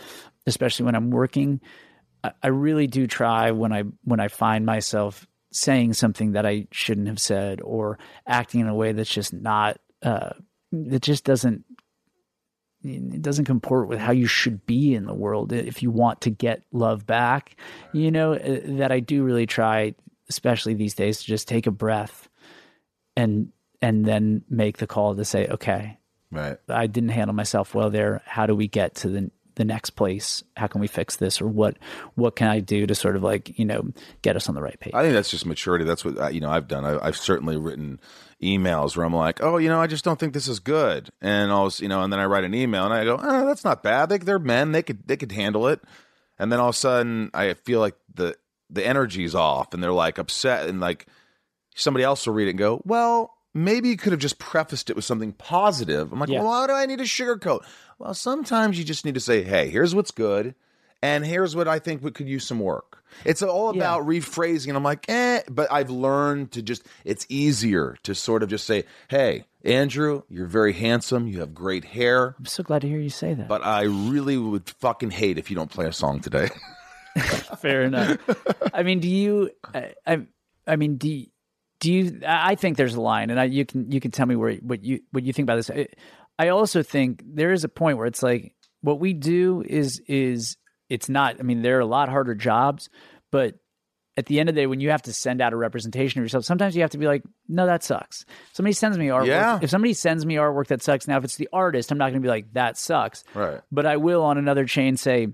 especially 0.46 0.86
when 0.86 0.96
I'm 0.96 1.12
working, 1.12 1.62
I, 2.24 2.32
I 2.44 2.48
really 2.50 2.88
do 2.88 3.08
try 3.08 3.52
when 3.52 3.72
I 3.72 3.84
when 4.04 4.20
I 4.20 4.28
find 4.28 4.66
myself 4.66 5.26
saying 5.54 5.94
something 5.94 6.34
that 6.34 6.46
I 6.46 6.68
shouldn't 6.72 7.08
have 7.08 7.20
said 7.20 7.62
or 7.62 8.00
acting 8.28 8.60
in 8.62 8.68
a 8.68 8.76
way 8.76 8.92
that's 8.92 9.14
just 9.14 9.34
not 9.34 9.78
uh, 10.02 10.32
that 10.72 11.02
just 11.02 11.24
doesn't 11.24 11.64
it 12.84 13.22
doesn't 13.22 13.46
comport 13.46 13.88
with 13.88 14.00
how 14.00 14.12
you 14.12 14.28
should 14.28 14.66
be 14.66 14.94
in 14.94 15.06
the 15.06 15.14
world 15.14 15.54
if 15.54 15.82
you 15.82 15.90
want 15.90 16.20
to 16.22 16.30
get 16.30 16.64
love 16.74 17.06
back. 17.06 17.56
You 17.94 18.12
know 18.12 18.34
uh, 18.34 18.60
that 18.80 18.92
i 18.92 19.00
do 19.00 19.24
really 19.24 19.46
try 19.46 19.96
especially 20.30 20.74
these 20.74 20.94
days 20.96 21.20
to 21.20 21.26
just 21.26 21.48
take 21.48 21.68
a 21.68 21.72
breath 21.72 22.28
and 23.16 23.52
and 23.82 24.06
then 24.06 24.44
make 24.50 24.78
the 24.78 24.88
call 24.88 25.16
to 25.16 25.24
say 25.26 25.48
okay 25.48 25.98
Right. 26.32 26.58
i 26.68 26.88
didn't 26.88 27.10
handle 27.10 27.36
myself 27.36 27.76
well 27.76 27.92
there. 27.92 28.22
How 28.26 28.48
do 28.48 28.56
we 28.56 28.68
get 28.68 28.96
to 28.96 29.10
the 29.10 29.32
the 29.56 29.66
next 29.66 29.92
place 29.92 30.44
how 30.58 30.68
can 30.68 30.82
we 30.82 30.88
fix 30.88 31.16
this 31.18 31.42
or 31.42 31.48
what 31.48 31.78
what 32.16 32.36
can 32.36 32.48
i 32.48 32.60
do 32.60 32.86
to 32.88 32.96
sort 32.96 33.16
of 33.16 33.24
like 33.24 33.58
you 33.58 33.66
know 33.66 33.92
get 34.22 34.36
us 34.36 34.50
on 34.50 34.56
the 34.56 34.62
right 34.62 34.80
page 34.80 34.94
I 34.94 35.02
think 35.02 35.14
that's 35.14 35.30
just 35.30 35.46
maturity. 35.46 35.86
That's 35.86 36.06
what 36.06 36.18
uh, 36.20 36.28
you 36.28 36.40
know. 36.40 36.50
I've 36.50 36.68
done. 36.68 36.86
I, 36.86 37.08
I've 37.08 37.18
certainly 37.18 37.58
written 37.58 38.00
emails 38.42 38.96
where 38.96 39.06
I'm 39.06 39.14
like, 39.14 39.42
"Oh, 39.42 39.58
you 39.58 39.70
know, 39.70 39.82
I 39.82 39.88
just 39.88 40.04
don't 40.04 40.20
think 40.20 40.34
this 40.34 40.48
is 40.48 40.60
good," 40.60 41.10
and 41.22 41.52
I 41.52 41.62
was, 41.62 41.80
you 41.80 41.88
know, 41.88 42.04
and 42.04 42.12
then 42.12 42.20
I 42.20 42.26
write 42.26 42.44
an 42.44 42.54
email 42.54 42.86
and 42.86 42.94
I 42.94 43.04
go, 43.04 43.20
"Oh, 43.22 43.48
that's 43.48 43.64
not 43.64 43.84
bad. 43.84 44.10
They, 44.10 44.18
they're 44.20 44.40
men. 44.40 44.72
They 44.72 44.84
could 44.84 45.08
they 45.08 45.18
could 45.18 45.32
handle 45.32 45.68
it." 45.68 45.82
And 46.38 46.52
then 46.52 46.60
all 46.60 46.70
of 46.70 46.76
a 46.76 46.78
sudden, 46.78 47.32
I 47.34 47.54
feel 47.54 47.80
like 47.80 47.96
the 48.14 48.36
the 48.70 48.86
energy's 48.86 49.36
off, 49.36 49.74
and 49.74 49.84
they're 49.84 49.92
like 49.92 50.18
upset, 50.18 50.70
and 50.70 50.80
like 50.80 51.08
somebody 51.76 52.04
else 52.04 52.26
will 52.26 52.34
read 52.34 52.48
it 52.48 52.52
and 52.52 52.60
go, 52.60 52.82
"Well, 52.86 53.33
maybe 53.54 53.90
you 53.90 53.98
could 53.98 54.12
have 54.14 54.22
just 54.22 54.40
prefaced 54.40 54.90
it 54.90 54.96
with 54.96 55.06
something 55.06 55.34
positive." 55.34 56.12
I'm 56.12 56.20
like, 56.20 56.30
Yeah. 56.30 56.40
"Well, 56.40 56.50
why 56.50 56.68
do 56.68 56.74
I 56.74 56.86
need 56.86 57.00
to 57.00 57.06
sugarcoat?" 57.06 57.62
Well, 58.00 58.14
sometimes 58.14 58.78
you 58.78 58.84
just 58.84 59.06
need 59.06 59.14
to 59.16 59.20
say, 59.22 59.44
"Hey, 59.44 59.70
here's 59.70 59.94
what's 59.96 60.12
good." 60.12 60.56
And 61.02 61.26
here's 61.26 61.54
what 61.54 61.68
I 61.68 61.80
think 61.80 62.02
we 62.02 62.12
could 62.12 62.30
use 62.30 62.48
some 62.48 62.62
work. 62.62 63.04
It's 63.26 63.44
all 63.44 63.70
about 63.70 64.04
rephrasing. 64.08 64.70
And 64.70 64.78
I'm 64.78 64.84
like, 64.84 65.04
eh, 65.10 65.42
but 65.52 65.70
I've 65.70 65.90
learned 65.90 66.54
to 66.54 66.62
just, 66.62 66.88
it's 67.04 67.26
easier 67.28 67.98
to 68.04 68.16
sort 68.16 68.42
of 68.42 68.48
just 68.48 68.66
say, 68.66 68.86
hey, 69.10 69.44
Andrew, 69.66 70.22
you're 70.30 70.48
very 70.48 70.72
handsome. 70.72 71.28
You 71.28 71.42
have 71.42 71.54
great 71.54 71.84
hair. 71.84 72.36
i'm 72.40 72.46
so 72.46 72.64
glad 72.64 72.84
to 72.84 72.88
hear 72.88 73.00
you 73.02 73.10
say 73.10 73.34
that 73.34 73.50
But 73.50 73.66
I 73.66 73.82
really 73.82 74.38
would 74.38 74.70
fucking 74.80 75.12
hate 75.12 75.38
if 75.38 75.50
you 75.50 75.58
don't 75.58 75.70
play 75.70 75.88
a 75.88 75.92
song 75.92 76.22
today. 76.22 76.48
Fair 77.60 77.82
enough. 77.84 78.18
I 78.74 78.84
mean, 78.84 79.02
do 79.02 79.10
you? 79.10 79.52
I, 79.74 79.94
I, 80.08 80.22
I 80.66 80.76
mean, 80.78 80.96
do 80.96 81.10
you, 81.10 81.26
do 81.84 81.92
you? 81.92 82.22
I 82.26 82.56
think 82.56 82.78
there's 82.78 82.96
a 82.96 83.02
line, 83.02 83.30
and 83.30 83.38
I, 83.38 83.44
you 83.44 83.66
can 83.66 83.92
you 83.92 84.00
can 84.00 84.10
tell 84.10 84.26
me 84.26 84.38
where 84.38 84.56
what 84.56 84.86
you 84.86 85.02
what 85.12 85.26
you 85.26 85.34
think 85.34 85.46
about 85.46 85.58
this. 85.58 85.70
I, 85.70 85.88
I 86.40 86.48
also 86.48 86.82
think 86.82 87.22
there 87.26 87.52
is 87.52 87.66
a 87.66 87.70
point 87.70 87.98
where 87.98 88.08
it's 88.08 88.24
like 88.24 88.56
what 88.80 89.02
we 89.02 89.12
do 89.12 89.62
is 89.68 90.02
is 90.08 90.56
it's 90.90 91.10
not. 91.10 91.42
I 91.42 91.44
mean, 91.44 91.62
there 91.62 91.76
are 91.78 91.82
a 91.82 91.86
lot 91.86 92.08
harder 92.08 92.36
jobs, 92.36 92.90
but 93.32 93.56
at 94.16 94.28
the 94.28 94.40
end 94.40 94.48
of 94.48 94.56
the 94.56 94.62
day, 94.62 94.66
when 94.66 94.80
you 94.80 94.92
have 94.92 95.02
to 95.02 95.12
send 95.12 95.42
out 95.42 95.52
a 95.52 95.58
representation 95.58 96.22
of 96.22 96.24
yourself, 96.24 96.46
sometimes 96.46 96.74
you 96.74 96.84
have 96.84 96.92
to 96.92 96.98
be 96.98 97.08
like, 97.08 97.24
no, 97.50 97.66
that 97.66 97.84
sucks. 97.84 98.24
Somebody 98.54 98.74
sends 98.74 98.98
me 98.98 99.08
artwork. 99.08 99.28
Yeah. 99.28 99.60
If 99.62 99.70
somebody 99.70 99.94
sends 99.94 100.26
me 100.26 100.36
artwork 100.36 100.68
that 100.68 100.82
sucks, 100.82 101.06
now 101.06 101.18
if 101.18 101.26
it's 101.26 101.36
the 101.36 101.50
artist, 101.52 101.92
I'm 101.92 101.98
not 101.98 102.12
going 102.12 102.22
to 102.22 102.26
be 102.26 102.30
like, 102.30 102.54
that 102.54 102.78
sucks. 102.78 103.26
Right. 103.34 103.60
But 103.72 103.86
I 103.86 103.98
will 103.98 104.24
on 104.24 104.38
another 104.38 104.66
chain 104.66 104.96
say, 104.96 105.28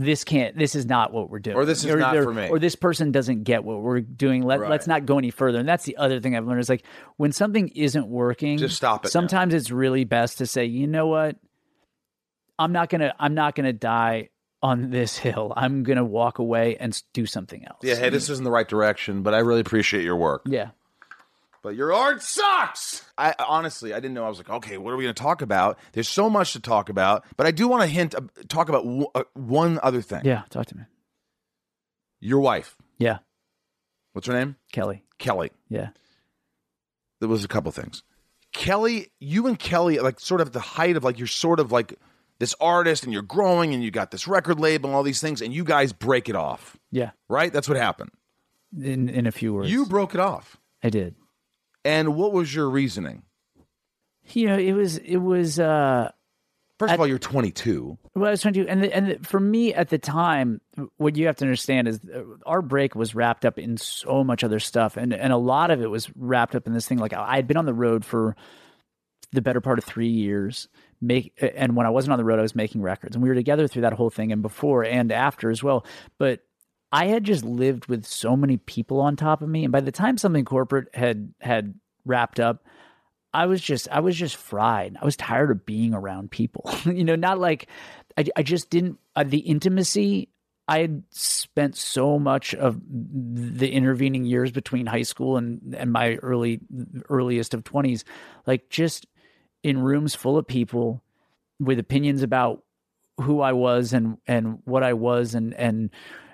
this 0.00 0.22
can't 0.24 0.56
this 0.56 0.74
is 0.74 0.86
not 0.86 1.12
what 1.12 1.28
we're 1.30 1.38
doing 1.38 1.56
Or 1.56 1.64
this 1.64 1.84
is 1.84 1.94
not 1.94 2.16
or- 2.16 2.22
for 2.24 2.32
me. 2.34 2.48
or 2.48 2.58
this 2.58 2.76
person 2.76 3.10
doesn't 3.12 3.42
get 3.44 3.64
what 3.64 3.80
we're 3.80 4.00
doing 4.00 4.42
Let, 4.42 4.60
Right. 4.60 4.70
let's 4.70 4.86
not 4.86 5.06
go 5.06 5.18
any 5.18 5.30
further 5.30 5.58
and 5.58 5.68
that's 5.68 5.84
the 5.84 5.96
other 5.96 6.20
thing 6.20 6.36
i've 6.36 6.46
learned 6.46 6.60
is 6.60 6.68
like 6.68 6.84
when 7.16 7.32
something 7.32 7.68
isn't 7.68 8.06
working 8.08 8.58
Just 8.58 8.76
stop 8.76 9.04
it 9.04 9.08
now. 9.08 9.10
sometimes 9.10 9.54
it's 9.54 9.70
really 9.70 10.04
best 10.04 10.38
to 10.38 10.46
say 10.46 10.64
you 10.66 10.86
know 10.86 11.06
what 11.06 11.36
i'm 12.58 12.72
not 12.72 12.88
gonna 12.88 13.14
i'm 13.18 13.34
not 13.34 13.54
gonna 13.54 13.72
die 13.72 14.28
on 14.62 14.90
this 14.90 15.16
hill 15.16 15.52
i'm 15.56 15.82
gonna 15.84 16.04
walk 16.04 16.38
away 16.38 16.76
and 16.78 17.00
do 17.12 17.26
something 17.26 17.64
else 17.64 17.78
yeah, 17.82 17.94
hey, 17.94 18.10
this 18.10 18.28
isn't 18.28 18.44
the 18.44 18.50
right 18.50 18.68
direction, 18.68 19.22
but 19.22 19.32
I 19.34 19.38
really 19.38 19.60
appreciate 19.60 20.02
your 20.04 20.16
work. 20.16 20.42
yeah 20.46 20.70
But 21.62 21.74
your 21.74 21.92
art 21.92 22.22
sucks. 22.22 23.04
I 23.18 23.34
honestly, 23.38 23.92
I 23.92 23.96
didn't 24.00 24.14
know. 24.14 24.24
I 24.24 24.28
was 24.28 24.38
like, 24.38 24.48
okay, 24.48 24.78
what 24.78 24.92
are 24.92 24.96
we 24.96 25.04
going 25.04 25.14
to 25.14 25.22
talk 25.22 25.42
about? 25.42 25.78
There's 25.92 26.08
so 26.08 26.30
much 26.30 26.52
to 26.52 26.60
talk 26.60 26.88
about, 26.88 27.24
but 27.36 27.46
I 27.46 27.50
do 27.50 27.66
want 27.68 27.82
to 27.82 27.88
hint, 27.88 28.14
uh, 28.14 28.20
talk 28.48 28.68
about 28.68 28.84
w- 28.84 29.06
uh, 29.14 29.24
one 29.34 29.80
other 29.82 30.00
thing. 30.00 30.22
yeah 30.24 30.42
talk 30.50 30.66
to 30.66 30.76
me 30.76 30.84
Your 32.20 32.40
wife, 32.40 32.76
yeah 32.98 33.18
what's 34.12 34.26
her 34.26 34.32
name? 34.32 34.56
kelly 34.72 35.02
Kelly. 35.18 35.50
yeah 35.68 35.88
There 37.20 37.28
was 37.28 37.44
a 37.44 37.48
couple 37.48 37.72
things. 37.72 38.02
Kelly, 38.52 39.08
you 39.20 39.46
and 39.46 39.58
Kelly, 39.58 39.98
like 39.98 40.20
sort 40.20 40.40
of 40.40 40.48
at 40.48 40.52
the 40.52 40.60
height 40.60 40.96
of 40.96 41.04
like 41.04 41.18
you're 41.18 41.26
sort 41.26 41.60
of 41.60 41.70
like 41.72 41.94
this 42.38 42.54
artist, 42.60 43.02
and 43.02 43.12
you're 43.12 43.22
growing, 43.22 43.74
and 43.74 43.82
you 43.82 43.90
got 43.90 44.12
this 44.12 44.28
record 44.28 44.60
label, 44.60 44.88
and 44.90 44.96
all 44.96 45.02
these 45.02 45.20
things, 45.20 45.42
and 45.42 45.52
you 45.52 45.64
guys 45.64 45.92
break 45.92 46.28
it 46.28 46.36
off, 46.36 46.76
yeah 46.92 47.10
right? 47.28 47.52
That's 47.52 47.68
what 47.68 47.76
happened. 47.76 48.10
in 48.80 49.08
in 49.08 49.26
a 49.26 49.32
few 49.32 49.52
words 49.54 49.70
You 49.72 49.86
broke 49.86 50.14
it 50.14 50.20
off, 50.20 50.56
i 50.82 50.88
did 50.90 51.14
and 51.88 52.14
what 52.14 52.32
was 52.32 52.54
your 52.54 52.68
reasoning? 52.70 53.22
you 54.32 54.46
know 54.46 54.58
it 54.58 54.72
was 54.72 54.98
it 54.98 55.16
was 55.16 55.58
uh 55.58 56.10
First 56.78 56.94
of 56.94 57.00
all, 57.00 57.08
you're 57.08 57.18
22. 57.18 57.98
Well, 58.14 58.28
I 58.28 58.30
was 58.30 58.40
trying 58.40 58.54
to, 58.54 58.68
and 58.68 58.84
the, 58.84 58.94
and 58.94 59.10
the, 59.10 59.18
for 59.26 59.40
me 59.40 59.74
at 59.74 59.88
the 59.88 59.98
time, 59.98 60.60
what 60.96 61.16
you 61.16 61.26
have 61.26 61.34
to 61.38 61.44
understand 61.44 61.88
is 61.88 61.98
uh, 62.04 62.22
our 62.46 62.62
break 62.62 62.94
was 62.94 63.16
wrapped 63.16 63.44
up 63.44 63.58
in 63.58 63.76
so 63.78 64.22
much 64.22 64.44
other 64.44 64.60
stuff, 64.60 64.96
and 64.96 65.12
and 65.12 65.32
a 65.32 65.36
lot 65.36 65.72
of 65.72 65.82
it 65.82 65.90
was 65.90 66.08
wrapped 66.14 66.54
up 66.54 66.68
in 66.68 66.74
this 66.74 66.86
thing. 66.86 66.98
Like 66.98 67.12
I 67.12 67.34
had 67.34 67.48
been 67.48 67.56
on 67.56 67.66
the 67.66 67.74
road 67.74 68.04
for 68.04 68.36
the 69.32 69.42
better 69.42 69.60
part 69.60 69.80
of 69.80 69.84
three 69.84 70.06
years, 70.06 70.68
make, 71.00 71.32
and 71.42 71.74
when 71.74 71.84
I 71.84 71.90
wasn't 71.90 72.12
on 72.12 72.18
the 72.18 72.24
road, 72.24 72.38
I 72.38 72.42
was 72.42 72.54
making 72.54 72.80
records, 72.80 73.16
and 73.16 73.24
we 73.24 73.28
were 73.28 73.34
together 73.34 73.66
through 73.66 73.82
that 73.82 73.94
whole 73.94 74.10
thing, 74.10 74.30
and 74.30 74.40
before 74.40 74.84
and 74.84 75.10
after 75.10 75.50
as 75.50 75.64
well. 75.64 75.84
But 76.16 76.44
I 76.90 77.06
had 77.06 77.24
just 77.24 77.44
lived 77.44 77.86
with 77.86 78.06
so 78.06 78.36
many 78.36 78.56
people 78.56 79.00
on 79.00 79.16
top 79.16 79.42
of 79.42 79.48
me, 79.48 79.64
and 79.64 79.72
by 79.72 79.80
the 79.80 79.92
time 79.92 80.16
something 80.16 80.44
corporate 80.44 80.88
had 80.94 81.32
had 81.40 81.74
wrapped 82.04 82.40
up, 82.40 82.64
I 83.32 83.46
was 83.46 83.60
just 83.60 83.88
I 83.90 84.00
was 84.00 84.16
just 84.16 84.36
fried. 84.36 84.96
I 85.00 85.04
was 85.04 85.16
tired 85.16 85.50
of 85.50 85.66
being 85.66 85.94
around 85.94 86.30
people. 86.30 86.70
you 86.84 87.04
know, 87.04 87.16
not 87.16 87.38
like 87.38 87.68
I, 88.16 88.24
I 88.36 88.42
just 88.42 88.70
didn't 88.70 88.98
uh, 89.14 89.24
the 89.24 89.38
intimacy. 89.38 90.28
I 90.66 90.80
had 90.80 91.02
spent 91.10 91.76
so 91.76 92.18
much 92.18 92.54
of 92.54 92.80
the 92.90 93.70
intervening 93.70 94.24
years 94.24 94.50
between 94.50 94.86
high 94.86 95.02
school 95.02 95.36
and 95.36 95.74
and 95.76 95.92
my 95.92 96.16
early 96.16 96.60
earliest 97.08 97.54
of 97.54 97.64
twenties, 97.64 98.04
like 98.46 98.70
just 98.70 99.06
in 99.62 99.78
rooms 99.78 100.14
full 100.14 100.38
of 100.38 100.46
people 100.46 101.02
with 101.60 101.78
opinions 101.78 102.22
about 102.22 102.62
who 103.20 103.40
I 103.40 103.52
was 103.52 103.92
and 103.92 104.18
and 104.26 104.60
what 104.64 104.82
I 104.82 104.94
was 104.94 105.34
and 105.34 105.52
and 105.54 105.90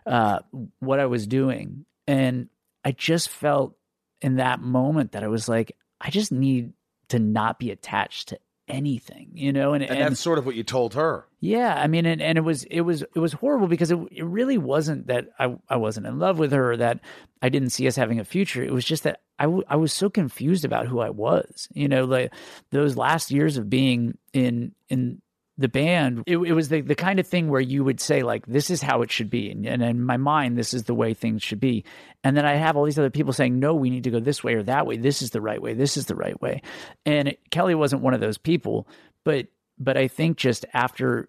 uh, 0.06 0.40
what 0.80 1.00
I 1.00 1.06
was 1.06 1.26
doing, 1.26 1.84
and 2.06 2.48
I 2.84 2.92
just 2.92 3.28
felt 3.28 3.76
in 4.20 4.36
that 4.36 4.60
moment 4.60 5.12
that 5.12 5.24
I 5.24 5.28
was 5.28 5.48
like, 5.48 5.76
I 6.00 6.10
just 6.10 6.32
need 6.32 6.72
to 7.08 7.18
not 7.18 7.58
be 7.58 7.70
attached 7.70 8.28
to 8.28 8.38
anything, 8.66 9.30
you 9.34 9.52
know, 9.52 9.74
and 9.74 9.84
And, 9.84 10.00
that's 10.00 10.20
sort 10.20 10.38
of 10.38 10.46
what 10.46 10.54
you 10.54 10.62
told 10.62 10.94
her. 10.94 11.26
yeah, 11.40 11.74
I 11.74 11.86
mean, 11.86 12.06
and, 12.06 12.22
and 12.22 12.38
it 12.38 12.40
was 12.40 12.64
it 12.64 12.80
was 12.80 13.02
it 13.02 13.18
was 13.18 13.34
horrible 13.34 13.66
because 13.66 13.90
it 13.90 13.98
it 14.10 14.24
really 14.24 14.56
wasn't 14.58 15.08
that 15.08 15.28
I 15.38 15.56
I 15.68 15.76
wasn't 15.76 16.06
in 16.06 16.18
love 16.18 16.38
with 16.38 16.52
her 16.52 16.72
or 16.72 16.76
that 16.78 17.00
I 17.42 17.50
didn't 17.50 17.70
see 17.70 17.86
us 17.86 17.96
having 17.96 18.20
a 18.20 18.24
future. 18.24 18.62
It 18.64 18.72
was 18.72 18.86
just 18.86 19.02
that 19.02 19.20
I, 19.38 19.44
w- 19.44 19.64
I 19.68 19.76
was 19.76 19.92
so 19.92 20.08
confused 20.08 20.64
about 20.64 20.86
who 20.86 21.00
I 21.00 21.10
was. 21.10 21.68
You 21.74 21.88
know, 21.88 22.04
like 22.04 22.32
those 22.70 22.96
last 22.96 23.30
years 23.30 23.58
of 23.58 23.68
being 23.68 24.16
in 24.32 24.74
in 24.88 25.20
the 25.56 25.68
band, 25.68 26.24
it, 26.26 26.36
it 26.36 26.52
was 26.52 26.68
the 26.68 26.80
the 26.80 26.96
kind 26.96 27.20
of 27.20 27.26
thing 27.26 27.48
where 27.48 27.60
you 27.60 27.84
would 27.84 28.00
say 28.00 28.22
like, 28.22 28.44
"This 28.46 28.70
is 28.70 28.82
how 28.82 29.02
it 29.02 29.10
should 29.10 29.30
be," 29.30 29.50
and, 29.50 29.66
and 29.66 29.82
in 29.82 30.02
my 30.02 30.16
mind, 30.16 30.58
this 30.58 30.74
is 30.74 30.84
the 30.84 30.94
way 30.94 31.14
things 31.14 31.42
should 31.42 31.60
be. 31.60 31.84
And 32.24 32.36
then 32.36 32.44
I 32.44 32.54
have 32.56 32.76
all 32.76 32.84
these 32.84 32.98
other 32.98 33.10
people 33.10 33.32
saying, 33.32 33.58
"No, 33.60 33.74
we 33.74 33.90
need 33.90 34.04
to 34.04 34.10
go 34.10 34.18
this 34.18 34.42
way 34.42 34.54
or 34.54 34.64
that 34.64 34.86
way. 34.86 34.96
This 34.96 35.22
is 35.22 35.30
the 35.30 35.40
right 35.40 35.62
way. 35.62 35.74
This 35.74 35.96
is 35.96 36.06
the 36.06 36.16
right 36.16 36.40
way." 36.42 36.62
And 37.06 37.36
Kelly 37.50 37.74
wasn't 37.74 38.02
one 38.02 38.14
of 38.14 38.20
those 38.20 38.38
people, 38.38 38.88
but 39.24 39.46
but 39.78 39.96
I 39.96 40.08
think 40.08 40.38
just 40.38 40.66
after 40.72 41.28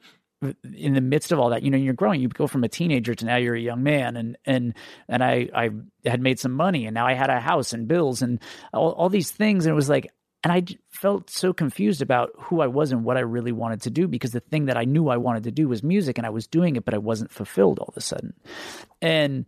in 0.73 0.93
the 0.93 1.01
midst 1.01 1.32
of 1.32 1.39
all 1.39 1.49
that, 1.49 1.63
you 1.63 1.71
know, 1.71 1.78
you're 1.78 1.93
growing. 1.93 2.21
You 2.21 2.28
go 2.28 2.47
from 2.47 2.63
a 2.63 2.69
teenager 2.69 3.15
to 3.15 3.26
now 3.26 3.38
you're 3.38 3.55
a 3.55 3.59
young 3.59 3.84
man, 3.84 4.17
and 4.17 4.38
and 4.45 4.73
and 5.07 5.23
I 5.23 5.49
I 5.53 5.69
had 6.05 6.21
made 6.21 6.39
some 6.39 6.51
money, 6.51 6.86
and 6.86 6.93
now 6.93 7.07
I 7.07 7.13
had 7.13 7.30
a 7.30 7.39
house 7.39 7.73
and 7.73 7.88
bills 7.88 8.21
and 8.21 8.39
all, 8.73 8.91
all 8.91 9.09
these 9.09 9.32
things, 9.32 9.65
and 9.65 9.71
it 9.71 9.76
was 9.76 9.89
like 9.89 10.11
and 10.46 10.54
I 10.54 10.64
felt 10.91 11.32
so 11.32 11.54
confused 11.54 12.04
about 12.04 12.30
who 12.38 12.62
I 12.62 12.68
was 12.68 12.91
and 12.91 13.04
what 13.04 13.18
I 13.18 13.22
really 13.22 13.52
wanted 13.52 13.82
to 13.82 13.89
do 13.89 14.08
because 14.08 14.32
the 14.32 14.39
thing 14.39 14.66
that 14.66 14.78
I 14.78 14.84
knew 14.84 15.10
I 15.10 15.18
wanted 15.18 15.46
to 15.46 15.52
do 15.52 15.68
was 15.68 15.82
music 15.82 16.20
and 16.20 16.28
I 16.28 16.30
was 16.30 16.46
doing 16.46 16.76
it, 16.76 16.86
but 16.86 16.93
I 16.93 17.00
wasn't 17.00 17.32
fulfilled 17.32 17.80
all 17.80 17.88
of 17.88 17.98
a 17.98 18.02
sudden. 18.02 18.36
And, 19.02 19.48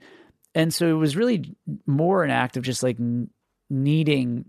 and 0.56 0.74
so 0.74 0.88
it 0.88 1.00
was 1.00 1.16
really 1.16 1.56
more 1.86 2.24
an 2.24 2.32
act 2.32 2.58
of 2.58 2.64
just 2.64 2.82
like 2.82 2.98
needing 3.70 4.46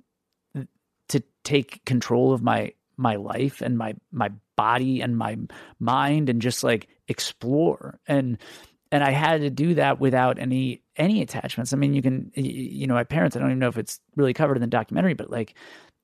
to 1.08 1.22
take 1.44 1.84
control 1.84 2.32
of 2.32 2.42
my, 2.42 2.72
my 2.96 3.16
life 3.16 3.60
and 3.60 3.76
my, 3.76 3.94
my 4.10 4.30
body 4.56 5.02
and 5.02 5.18
my 5.18 5.36
mind 5.78 6.30
and 6.30 6.40
just 6.40 6.64
like 6.64 6.88
explore. 7.08 8.00
And, 8.08 8.38
and 8.90 9.04
I 9.04 9.10
had 9.10 9.42
to 9.42 9.50
do 9.50 9.74
that 9.74 10.00
without 10.00 10.38
any 10.38 10.82
any 10.96 11.22
attachments. 11.22 11.72
I 11.72 11.76
mean, 11.76 11.94
you 11.94 12.02
can, 12.02 12.32
you 12.34 12.86
know, 12.86 12.94
my 12.94 13.04
parents. 13.04 13.36
I 13.36 13.38
don't 13.38 13.50
even 13.50 13.60
know 13.60 13.68
if 13.68 13.78
it's 13.78 14.00
really 14.16 14.34
covered 14.34 14.56
in 14.56 14.60
the 14.60 14.66
documentary, 14.66 15.14
but 15.14 15.30
like, 15.30 15.54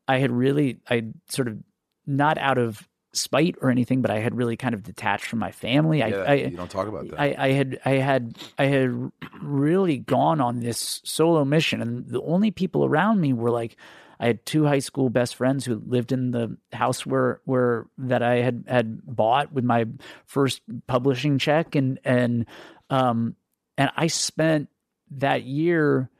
I 0.06 0.18
had 0.18 0.30
really, 0.30 0.80
I 0.88 1.04
sort 1.28 1.48
of 1.48 1.58
not 2.06 2.38
out 2.38 2.58
of 2.58 2.88
spite 3.12 3.56
or 3.62 3.70
anything, 3.70 4.02
but 4.02 4.10
I 4.10 4.18
had 4.18 4.34
really 4.34 4.56
kind 4.56 4.74
of 4.74 4.82
detached 4.82 5.26
from 5.26 5.38
my 5.38 5.50
family. 5.50 6.00
Yeah, 6.00 6.06
I, 6.06 6.24
I, 6.24 6.34
you 6.34 6.56
don't 6.56 6.70
talk 6.70 6.88
about 6.88 7.08
that. 7.08 7.20
I, 7.20 7.34
I 7.38 7.52
had 7.52 7.80
I 7.84 7.90
had 7.92 8.36
I 8.58 8.64
had 8.66 9.12
really 9.40 9.98
gone 9.98 10.40
on 10.40 10.60
this 10.60 11.00
solo 11.04 11.44
mission, 11.44 11.80
and 11.80 12.08
the 12.08 12.22
only 12.22 12.50
people 12.50 12.84
around 12.84 13.20
me 13.20 13.32
were 13.32 13.50
like 13.50 13.76
I 14.20 14.26
had 14.26 14.44
two 14.44 14.64
high 14.64 14.78
school 14.80 15.10
best 15.10 15.36
friends 15.36 15.64
who 15.64 15.82
lived 15.86 16.12
in 16.12 16.30
the 16.30 16.56
house 16.72 17.06
where 17.06 17.40
where 17.44 17.86
that 17.98 18.22
I 18.22 18.36
had 18.36 18.64
had 18.66 19.00
bought 19.04 19.52
with 19.52 19.64
my 19.64 19.86
first 20.26 20.60
publishing 20.86 21.38
check, 21.38 21.74
and 21.74 21.98
and 22.04 22.46
um 22.90 23.36
and 23.78 23.90
I 23.96 24.08
spent 24.08 24.68
that 25.12 25.44
year 25.44 26.10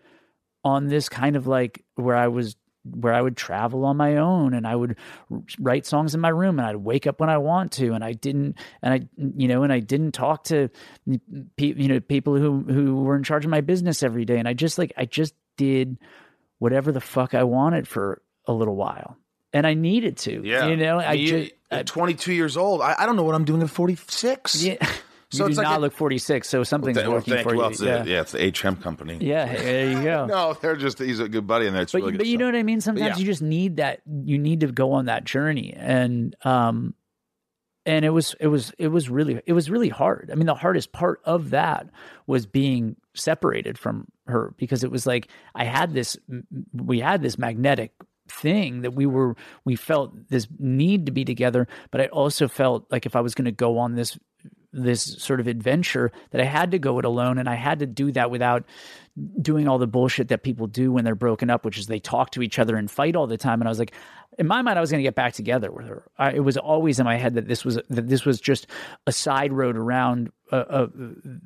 on 0.64 0.88
this 0.88 1.08
kind 1.08 1.36
of 1.36 1.46
like 1.46 1.84
where 1.94 2.16
I 2.16 2.28
was 2.28 2.56
where 2.84 3.14
I 3.14 3.22
would 3.22 3.36
travel 3.36 3.84
on 3.86 3.96
my 3.96 4.18
own 4.18 4.52
and 4.54 4.66
I 4.66 4.76
would 4.76 4.96
write 5.58 5.86
songs 5.86 6.14
in 6.14 6.20
my 6.20 6.28
room 6.28 6.58
and 6.58 6.68
I'd 6.68 6.76
wake 6.76 7.06
up 7.06 7.18
when 7.20 7.30
I 7.30 7.38
want 7.38 7.72
to 7.72 7.94
and 7.94 8.04
I 8.04 8.12
didn't 8.12 8.56
and 8.82 8.92
I 8.94 9.08
you 9.16 9.48
know 9.48 9.62
and 9.62 9.72
I 9.72 9.80
didn't 9.80 10.12
talk 10.12 10.44
to 10.44 10.68
you 11.06 11.88
know 11.88 12.00
people 12.00 12.36
who 12.36 12.60
who 12.62 12.96
were 12.96 13.16
in 13.16 13.22
charge 13.24 13.44
of 13.44 13.50
my 13.50 13.62
business 13.62 14.02
every 14.02 14.24
day 14.24 14.38
and 14.38 14.46
I 14.46 14.52
just 14.52 14.76
like 14.78 14.92
I 14.96 15.06
just 15.06 15.34
did 15.56 15.98
whatever 16.58 16.92
the 16.92 17.00
fuck 17.00 17.34
I 17.34 17.44
wanted 17.44 17.88
for 17.88 18.20
a 18.46 18.52
little 18.52 18.76
while 18.76 19.16
and 19.52 19.66
I 19.66 19.74
needed 19.74 20.18
to 20.18 20.42
yeah. 20.44 20.66
you 20.66 20.76
know 20.76 20.98
I 20.98 21.12
You- 21.14 21.28
just 21.40 21.52
at 21.70 21.86
22 21.86 22.32
years 22.32 22.56
old. 22.56 22.82
I, 22.82 22.94
I 22.98 23.06
don't 23.06 23.16
know 23.16 23.24
what 23.24 23.34
I'm 23.34 23.44
doing 23.44 23.60
at 23.62 23.70
46. 23.70 24.62
yeah 24.62 24.76
So 25.34 25.44
you 25.44 25.48
it's 25.48 25.56
do 25.56 25.62
like 25.62 25.70
not 25.70 25.78
a- 25.78 25.82
look 25.82 25.92
46 25.92 26.48
so 26.48 26.64
something's 26.64 26.96
well, 26.96 27.12
working 27.12 27.34
thank 27.34 27.44
for 27.48 27.50
you. 27.50 27.56
you 27.56 27.60
Well, 27.60 27.70
it's 27.70 27.78
the- 27.80 27.86
yeah. 27.86 28.04
yeah, 28.04 28.20
it's 28.22 28.32
the 28.32 28.38
HM 28.40 28.76
company. 28.76 29.18
yeah 29.20 29.46
hey, 29.46 29.62
there 29.62 29.90
you 29.90 30.02
go 30.02 30.26
No, 30.34 30.54
they're 30.54 30.76
just 30.76 30.98
he's 30.98 31.20
a 31.20 31.28
good 31.28 31.46
buddy, 31.46 31.66
and 31.66 31.76
that's 31.76 31.92
but 31.92 31.98
really 31.98 32.12
good. 32.12 32.18
but 32.18 32.26
you 32.26 32.38
know 32.38 32.46
what 32.46 32.56
I 32.56 32.62
mean. 32.62 32.80
Sometimes 32.80 33.16
yeah. 33.16 33.16
you 33.16 33.24
just 33.24 33.42
need 33.42 33.76
that. 33.76 34.00
You 34.06 34.38
need 34.38 34.60
to 34.60 34.68
go 34.68 34.92
on 34.92 35.06
that 35.06 35.24
journey, 35.24 35.74
and 35.76 36.34
um, 36.44 36.94
and 37.86 38.04
it 38.04 38.10
was 38.10 38.34
it 38.40 38.46
was 38.48 38.72
it 38.78 38.88
was 38.88 39.10
really 39.10 39.40
it 39.46 39.52
was 39.52 39.70
really 39.70 39.88
hard. 39.88 40.30
I 40.32 40.34
mean, 40.36 40.46
the 40.46 40.54
hardest 40.54 40.92
part 40.92 41.20
of 41.24 41.50
that 41.50 41.88
was 42.26 42.46
being 42.46 42.96
separated 43.14 43.78
from 43.78 44.06
her 44.26 44.54
because 44.56 44.84
it 44.84 44.90
was 44.90 45.06
like 45.06 45.28
I 45.54 45.64
had 45.64 45.92
this 45.94 46.16
we 46.72 47.00
had 47.00 47.22
this 47.22 47.38
magnetic 47.38 47.92
thing 48.26 48.80
that 48.82 48.94
we 48.94 49.04
were 49.04 49.36
we 49.64 49.76
felt 49.76 50.30
this 50.30 50.46
need 50.58 51.04
to 51.04 51.12
be 51.12 51.26
together 51.26 51.68
but 51.90 52.00
i 52.00 52.06
also 52.06 52.48
felt 52.48 52.90
like 52.90 53.04
if 53.04 53.14
i 53.14 53.20
was 53.20 53.34
going 53.34 53.44
to 53.44 53.52
go 53.52 53.76
on 53.76 53.96
this 53.96 54.18
this 54.74 55.02
sort 55.02 55.40
of 55.40 55.46
adventure 55.46 56.12
that 56.30 56.40
i 56.40 56.44
had 56.44 56.70
to 56.70 56.78
go 56.78 56.98
it 56.98 57.04
alone 57.04 57.38
and 57.38 57.48
i 57.48 57.54
had 57.54 57.78
to 57.78 57.86
do 57.86 58.12
that 58.12 58.30
without 58.30 58.64
doing 59.40 59.68
all 59.68 59.78
the 59.78 59.86
bullshit 59.86 60.28
that 60.28 60.42
people 60.42 60.66
do 60.66 60.90
when 60.90 61.04
they're 61.04 61.14
broken 61.14 61.48
up 61.48 61.64
which 61.64 61.78
is 61.78 61.86
they 61.86 62.00
talk 62.00 62.30
to 62.30 62.42
each 62.42 62.58
other 62.58 62.76
and 62.76 62.90
fight 62.90 63.14
all 63.14 63.26
the 63.26 63.36
time. 63.36 63.60
And 63.60 63.68
i 63.68 63.70
was 63.70 63.78
like 63.78 63.92
in 64.38 64.46
my 64.48 64.60
mind 64.62 64.76
i 64.76 64.80
was 64.80 64.90
going 64.90 64.98
to 64.98 65.06
get 65.06 65.14
back 65.14 65.34
together 65.34 65.70
with 65.70 65.86
her. 65.86 66.04
I, 66.18 66.32
it 66.32 66.40
was 66.40 66.56
always 66.56 66.98
in 66.98 67.04
my 67.04 67.16
head 67.16 67.34
that 67.34 67.46
this 67.46 67.64
was 67.64 67.78
that 67.88 68.08
this 68.08 68.24
was 68.24 68.40
just 68.40 68.66
a 69.06 69.12
side 69.12 69.52
road 69.52 69.76
around 69.76 70.30
a, 70.50 70.58
a, 70.58 70.88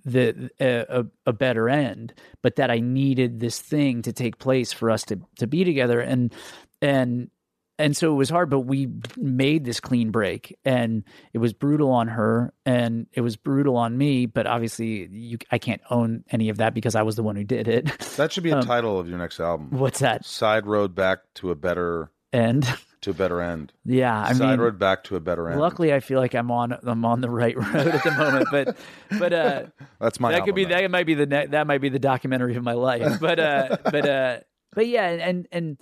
the 0.06 0.50
a, 0.58 1.00
a, 1.00 1.06
a 1.26 1.32
better 1.34 1.68
end 1.68 2.14
but 2.42 2.56
that 2.56 2.70
i 2.70 2.78
needed 2.78 3.40
this 3.40 3.60
thing 3.60 4.00
to 4.02 4.12
take 4.12 4.38
place 4.38 4.72
for 4.72 4.90
us 4.90 5.04
to 5.04 5.20
to 5.36 5.46
be 5.46 5.64
together. 5.64 6.00
And 6.00 6.32
and 6.80 7.30
and 7.78 7.96
so 7.96 8.12
it 8.12 8.16
was 8.16 8.28
hard 8.30 8.50
but 8.50 8.60
we 8.60 8.88
made 9.16 9.64
this 9.64 9.80
clean 9.80 10.10
break 10.10 10.56
and 10.64 11.04
it 11.32 11.38
was 11.38 11.52
brutal 11.52 11.90
on 11.90 12.08
her 12.08 12.52
and 12.66 13.06
it 13.12 13.20
was 13.20 13.36
brutal 13.36 13.76
on 13.76 13.96
me 13.96 14.26
but 14.26 14.46
obviously 14.46 15.06
you 15.10 15.38
i 15.50 15.58
can't 15.58 15.80
own 15.90 16.24
any 16.30 16.48
of 16.48 16.58
that 16.58 16.74
because 16.74 16.94
i 16.94 17.02
was 17.02 17.16
the 17.16 17.22
one 17.22 17.36
who 17.36 17.44
did 17.44 17.68
it 17.68 17.86
that 18.16 18.32
should 18.32 18.42
be 18.44 18.52
um, 18.52 18.58
a 18.60 18.62
title 18.62 18.98
of 18.98 19.08
your 19.08 19.18
next 19.18 19.40
album. 19.40 19.68
what's 19.70 20.00
that 20.00 20.24
Side 20.24 20.66
road 20.66 20.94
back 20.94 21.20
to 21.34 21.50
a 21.50 21.54
better 21.54 22.10
end. 22.32 22.66
to 23.02 23.10
a 23.10 23.14
better 23.14 23.40
end. 23.40 23.72
yeah 23.84 24.20
i 24.26 24.32
Side 24.32 24.50
mean 24.50 24.60
road 24.60 24.78
back 24.78 25.04
to 25.04 25.16
a 25.16 25.20
better 25.20 25.48
end. 25.48 25.60
luckily 25.60 25.92
i 25.94 26.00
feel 26.00 26.18
like 26.20 26.34
i'm 26.34 26.50
on 26.50 26.76
i'm 26.82 27.04
on 27.04 27.20
the 27.20 27.30
right 27.30 27.56
road 27.56 27.86
at 27.86 28.02
the 28.02 28.10
moment 28.10 28.48
but 28.50 28.76
but 29.18 29.32
uh 29.32 29.62
that's 30.00 30.18
my. 30.20 30.32
that 30.32 30.44
could 30.44 30.54
be 30.54 30.64
that 30.64 30.90
might 30.90 31.06
be 31.06 31.14
the 31.14 31.26
that 31.26 31.66
might 31.66 31.80
be 31.80 31.88
the 31.88 31.98
documentary 32.00 32.56
of 32.56 32.62
my 32.64 32.72
life 32.74 33.18
but 33.20 33.38
uh 33.38 33.76
but 33.84 34.06
uh 34.08 34.38
but 34.74 34.86
yeah 34.86 35.06
and 35.08 35.46
and 35.52 35.78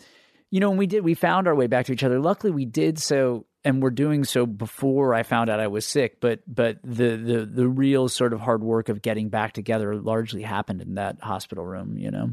you 0.51 0.61
know 0.61 0.69
when 0.69 0.79
we 0.79 0.87
did 0.87 1.05
we 1.05 1.15
found 1.15 1.47
our 1.47 1.55
way 1.55 1.67
back 1.67 1.87
to 1.87 1.93
each 1.93 2.05
other 2.05 2.21
luckily 2.21 2.53
we 2.53 2.65
did 2.65 2.99
so 2.99 3.47
and 3.65 3.83
we're 3.83 3.91
doing 3.91 4.25
so 4.25 4.47
before 4.47 5.15
i 5.15 5.23
found 5.23 5.51
out 5.51 5.61
i 5.61 5.67
was 5.67 5.85
sick 5.87 6.21
but 6.21 6.41
but 6.47 6.79
the 6.83 7.17
the 7.17 7.47
the 7.47 7.69
real 7.69 8.09
sort 8.09 8.33
of 8.33 8.41
hard 8.41 8.63
work 8.63 8.89
of 8.89 9.03
getting 9.03 9.29
back 9.29 9.53
together 9.53 9.97
largely 9.97 10.43
happened 10.43 10.81
in 10.81 10.95
that 10.95 11.21
hospital 11.21 11.65
room 11.65 11.99
you 11.99 12.11
know 12.11 12.31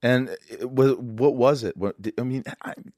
And 0.00 0.30
it, 0.48 0.70
what, 0.70 1.00
what 1.02 1.34
was 1.34 1.64
it? 1.64 1.76
What, 1.76 1.96
I 2.16 2.22
mean, 2.22 2.44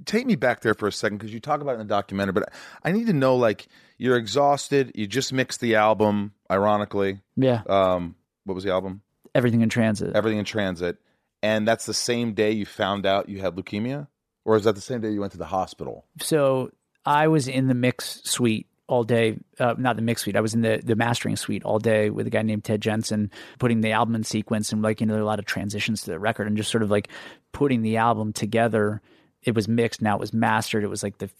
take 0.05 0.26
me 0.26 0.36
back 0.36 0.61
there 0.61 0.74
for 0.74 0.86
a 0.86 0.93
second 0.93 1.16
because 1.16 1.32
you 1.32 1.41
talk 1.41 1.62
about 1.62 1.72
it 1.72 1.80
in 1.80 1.86
the 1.86 1.95
documentary, 1.95 2.34
but 2.34 2.53
I 2.84 2.93
need 2.93 3.07
to 3.07 3.14
know 3.14 3.36
like 3.36 3.68
you're 3.97 4.18
exhausted. 4.18 4.93
You 4.95 5.07
just 5.07 5.32
mixed 5.32 5.61
the 5.61 5.76
album, 5.76 6.34
ironically. 6.51 7.20
yeah 7.36 7.62
Um, 7.66 8.16
what 8.45 8.55
was 8.55 8.64
the 8.64 8.70
album? 8.70 9.01
everything 9.34 9.62
in 9.62 9.70
transit 9.70 10.14
Everything 10.14 10.41
in 10.41 10.45
Transit. 10.45 10.99
And 11.43 11.66
that's 11.66 11.86
the 11.86 11.95
same 11.95 12.34
day 12.34 12.51
you 12.53 12.66
found 12.66 13.07
out 13.07 13.30
you 13.30 13.41
had 13.41 13.55
leukemia? 13.57 14.09
Or 14.45 14.57
is 14.57 14.64
that 14.64 14.74
the 14.74 14.80
same 14.80 15.01
day 15.01 15.11
you 15.11 15.20
went 15.20 15.32
to 15.32 15.38
the 15.38 15.47
hospital? 15.47 16.07
so 16.20 16.70
I 17.05 17.28
was 17.28 17.49
in 17.49 17.68
the 17.68 17.74
mix 17.74 18.22
suite 18.24 18.66
all 18.86 19.05
day. 19.05 19.38
Uh, 19.59 19.74
not 19.78 19.97
the 19.97 20.03
mix 20.03 20.22
suite. 20.22 20.36
I 20.36 20.41
was 20.41 20.55
in 20.55 20.62
the 20.62 20.80
the 20.84 20.97
mastering 20.97 21.36
suite 21.36 21.64
all 21.64 21.78
day 21.78 22.11
with 22.11 22.26
a 22.26 22.30
guy 22.30 22.43
named 22.43 22.64
Ted 22.64 22.80
Jensen, 22.80 23.30
putting 23.59 23.80
the 23.80 23.93
album 23.93 24.14
in 24.14 24.24
sequence 24.24 24.72
and 24.72 24.82
like 24.82 25.01
you 25.01 25.07
know 25.07 25.14
there 25.14 25.22
are 25.22 25.24
a 25.24 25.26
lot 25.26 25.38
of 25.38 25.45
transitions 25.45 26.03
to 26.03 26.11
the 26.11 26.18
record 26.18 26.47
and 26.47 26.57
just 26.57 26.70
sort 26.70 26.82
of 26.82 26.91
like 26.91 27.09
putting 27.53 27.82
the 27.82 27.97
album 27.97 28.32
together. 28.32 29.01
It 29.43 29.55
was 29.55 29.68
mixed. 29.68 30.03
Now 30.03 30.16
it 30.16 30.20
was 30.20 30.34
mastered. 30.34 30.84
It 30.84 30.91
was 30.91 31.03
like 31.03 31.18
the 31.18 31.30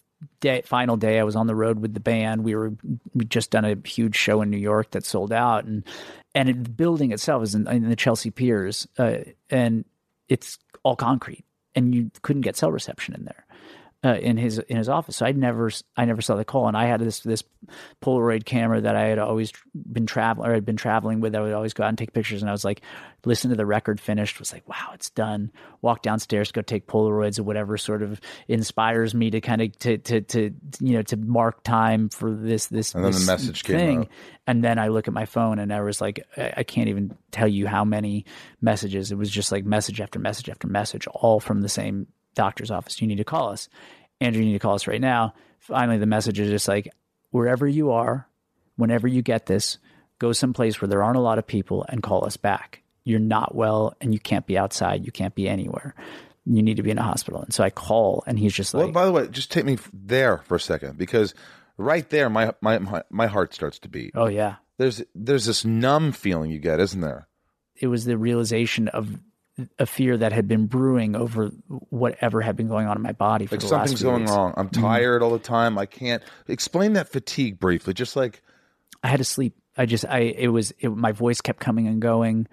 day, 0.41 0.63
final 0.63 0.97
day. 0.97 1.19
I 1.19 1.25
was 1.25 1.37
on 1.37 1.47
the 1.47 1.55
road 1.55 1.81
with 1.81 1.93
the 1.93 2.01
band. 2.01 2.45
We 2.45 2.55
were 2.55 2.73
we 3.15 3.25
just 3.25 3.51
done 3.51 3.65
a 3.65 3.77
huge 3.87 4.17
show 4.17 4.43
in 4.43 4.51
New 4.51 4.59
York 4.59 4.93
that 4.93 5.05
sold 5.05 5.33
out 5.33 5.65
and 5.65 5.85
and 6.35 6.49
it, 6.49 6.65
the 6.65 6.71
building 6.71 7.13
itself 7.13 7.43
is 7.43 7.55
in, 7.55 7.67
in 7.69 7.89
the 7.89 7.97
Chelsea 7.97 8.31
Piers 8.31 8.87
uh, 8.99 9.19
and 9.51 9.85
it's 10.29 10.59
all 10.83 10.97
concrete 10.97 11.45
and 11.75 11.95
you 11.95 12.11
couldn't 12.23 12.43
get 12.43 12.57
cell 12.57 12.73
reception 12.73 13.15
in 13.15 13.25
there 13.25 13.45
uh, 14.03 14.15
in 14.15 14.39
his 14.39 14.59
in 14.59 14.77
his 14.77 14.89
office. 14.89 15.17
So 15.17 15.27
I 15.27 15.33
never 15.33 15.71
I 15.97 16.07
never 16.07 16.23
saw 16.23 16.37
the 16.37 16.45
call, 16.45 16.69
and 16.69 16.77
I 16.77 16.87
had 16.87 17.01
this 17.01 17.21
this 17.21 17.45
Polaroid 18.01 18.47
camera 18.47 18.81
that 18.81 18.97
I 18.97 19.05
had 19.05 19.19
always 19.19 19.53
been 19.75 20.07
traveling 20.07 20.49
or 20.49 20.55
had 20.55 20.65
been 20.65 20.77
traveling 20.77 21.21
with. 21.21 21.35
I 21.35 21.41
would 21.41 21.53
always 21.53 21.75
go 21.75 21.85
out 21.85 21.91
and 21.91 21.99
take 21.99 22.15
pictures, 22.15 22.41
and 22.41 22.49
I 22.49 22.53
was 22.53 22.65
like, 22.65 22.81
listen 23.27 23.51
to 23.51 23.57
the 23.57 23.67
record 23.67 24.01
finished. 24.01 24.39
Was 24.39 24.55
like, 24.55 24.67
wow, 24.67 24.91
it's 24.95 25.11
done. 25.11 25.53
Walk 25.83 26.01
downstairs, 26.01 26.51
go 26.51 26.63
take 26.63 26.87
Polaroids 26.87 27.39
or 27.39 27.43
whatever 27.43 27.77
sort 27.77 28.03
of 28.03 28.21
inspires 28.49 29.15
me 29.15 29.31
to 29.31 29.41
kind 29.43 29.61
of 29.61 29.79
to 29.81 29.99
to 29.99 30.23
to 30.23 30.55
you 30.81 30.95
know 30.95 31.03
to 31.03 31.19
mark 31.19 31.63
time 31.63 32.09
for 32.09 32.33
this 32.33 32.67
this 32.69 32.95
And 32.95 33.05
then 33.05 33.13
the 33.13 33.19
this 33.19 33.27
message 33.27 33.65
came 33.65 33.77
thing. 33.77 34.09
And 34.47 34.65
then 34.65 34.79
I 34.79 34.89
look 34.89 35.09
at 35.09 35.15
my 35.15 35.27
phone, 35.27 35.59
and 35.59 35.73
I 35.73 35.83
was 35.83 36.01
like, 36.01 36.27
I 36.39 36.55
I 36.57 36.63
can't 36.63 36.89
even 36.89 37.17
tell 37.33 37.49
you 37.49 37.67
how 37.67 37.85
many 37.85 38.25
messages. 38.63 39.13
It 39.13 39.19
was 39.19 39.31
just 39.31 39.53
like 39.53 39.67
message 39.67 40.01
after 40.01 40.19
message 40.19 40.49
after 40.49 40.69
message, 40.69 41.07
all 41.09 41.39
from 41.39 41.61
the 41.61 41.69
same 41.69 42.07
doctor's 42.35 42.71
office. 42.71 43.01
You 43.01 43.07
need 43.07 43.19
to 43.19 43.25
call 43.25 43.51
us. 43.51 43.69
Andrew, 44.21 44.43
you 44.43 44.49
need 44.49 44.55
to 44.55 44.59
call 44.59 44.75
us 44.75 44.87
right 44.87 45.01
now. 45.01 45.35
Finally, 45.59 45.99
the 45.99 46.07
message 46.07 46.39
is 46.39 46.51
just 46.51 46.69
like, 46.69 46.93
wherever 47.31 47.67
you 47.67 47.91
are, 47.93 48.29
whenever 48.77 49.07
you 49.07 49.23
get 49.23 49.47
this, 49.47 49.79
go 50.19 50.33
someplace 50.33 50.81
where 50.81 50.89
there 50.89 51.03
aren't 51.03 51.17
a 51.17 51.21
lot 51.21 51.39
of 51.39 51.47
people 51.47 51.85
and 51.89 52.03
call 52.03 52.25
us 52.25 52.37
back. 52.37 52.83
You're 53.05 53.19
not 53.19 53.55
well 53.55 53.95
and 54.01 54.13
you 54.13 54.21
can't 54.21 54.47
be 54.47 54.59
outside. 54.59 55.05
You 55.05 55.13
can't 55.13 55.35
be 55.35 55.49
anywhere. 55.49 55.95
You 56.45 56.63
need 56.63 56.77
to 56.77 56.83
be 56.83 56.91
in 56.91 56.99
a 56.99 57.03
hospital. 57.03 57.43
And 57.43 57.53
so 57.53 57.65
I 57.65 57.71
call 57.71 58.25
and 58.27 58.39
he's 58.39 58.53
just 58.53 58.75
like, 58.75 58.85
well, 58.85 58.93
by 58.93 59.05
the 59.07 59.13
way, 59.13 59.29
just 59.29 59.51
take 59.51 59.65
me 59.65 59.79
there 59.93 60.39
for 60.39 60.57
a 60.57 60.61
second 60.61 60.99
because 60.99 61.35
right 61.77 62.09
there, 62.11 62.29
my, 62.29 62.53
my, 62.61 62.79
my, 62.79 63.03
my 63.11 63.27
heart 63.27 63.55
starts 63.55 63.79
to 63.81 63.89
beat. 63.89 64.13
oh, 64.15 64.27
yeah. 64.27 64.57
There's, 64.79 65.03
there's 65.15 65.45
this 65.45 65.65
numb 65.65 66.13
feeling 66.13 66.51
you 66.51 66.59
get, 66.59 66.81
isn't 66.81 67.03
there? 67.03 67.29
It 67.77 67.89
was 67.89 68.07
the 68.07 68.17
realization 68.17 68.89
of 68.89 69.19
a 69.79 69.87
fear 69.87 70.17
that 70.17 70.33
had 70.33 70.47
been 70.49 70.67
brewing 70.67 71.15
over 71.17 71.49
whatever 71.91 72.41
had 72.41 72.57
been 72.57 72.69
going 72.69 72.87
on 72.87 72.97
in 72.97 73.03
my 73.03 73.13
body 73.13 73.47
for 73.47 73.57
Like 73.57 73.61
the 73.61 73.67
last 73.67 73.73
something's 73.91 74.01
few 74.01 74.09
going 74.11 74.21
weeks. 74.23 74.33
wrong. 74.33 74.55
I'm 74.57 74.69
tired 74.69 75.23
all 75.23 75.31
the 75.31 75.39
time. 75.39 75.79
I 75.79 75.87
can't 75.87 76.23
explain 76.49 76.95
that 76.95 77.09
fatigue 77.09 77.59
briefly. 77.59 77.95
Just 77.95 78.17
like, 78.17 78.43
I 79.03 79.09
had 79.09 79.19
to 79.19 79.25
sleep. 79.25 79.55
I 79.77 79.87
just 79.87 80.05
I 80.05 80.19
it 80.21 80.49
was 80.49 80.73
it, 80.79 80.89
my 80.89 81.13
voice 81.13 81.41
kept 81.41 81.61
coming 81.61 81.87
and 81.87 82.01
going. 82.03 82.47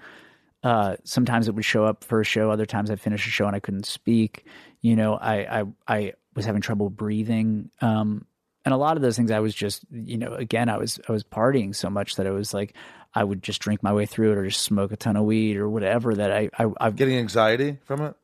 Uh, 0.63 0.95
sometimes 1.03 1.47
it 1.47 1.55
would 1.55 1.65
show 1.65 1.85
up 1.85 2.03
for 2.03 2.19
a 2.19 2.25
show. 2.25 2.51
Other 2.51 2.65
times 2.65 2.89
I'd 2.89 2.99
finish 2.99 3.25
a 3.27 3.29
show 3.29 3.45
and 3.47 3.55
I 3.55 3.59
couldn't 3.59 3.85
speak. 3.85 4.45
You 4.81 4.95
know, 4.95 5.15
I 5.15 5.59
I 5.61 5.63
I 5.87 6.13
was 6.35 6.45
having 6.45 6.61
trouble 6.61 6.89
breathing. 6.89 7.69
Um, 7.81 8.25
and 8.65 8.73
a 8.73 8.77
lot 8.77 8.97
of 8.97 9.01
those 9.01 9.15
things 9.15 9.31
I 9.31 9.39
was 9.39 9.55
just, 9.55 9.85
you 9.91 10.17
know, 10.17 10.33
again, 10.33 10.67
I 10.69 10.77
was 10.77 10.99
I 11.07 11.11
was 11.11 11.23
partying 11.23 11.73
so 11.75 11.89
much 11.89 12.15
that 12.17 12.27
I 12.27 12.31
was 12.31 12.53
like, 12.53 12.75
I 13.13 13.23
would 13.23 13.43
just 13.43 13.61
drink 13.61 13.83
my 13.83 13.93
way 13.93 14.05
through 14.05 14.31
it 14.31 14.37
or 14.37 14.47
just 14.47 14.61
smoke 14.61 14.91
a 14.91 14.97
ton 14.97 15.15
of 15.15 15.25
weed 15.25 15.57
or 15.57 15.69
whatever 15.69 16.15
that 16.15 16.31
I 16.31 16.49
I, 16.57 16.67
I 16.79 16.89
Getting 16.91 17.17
anxiety 17.17 17.77
from 17.85 18.01
it? 18.01 18.15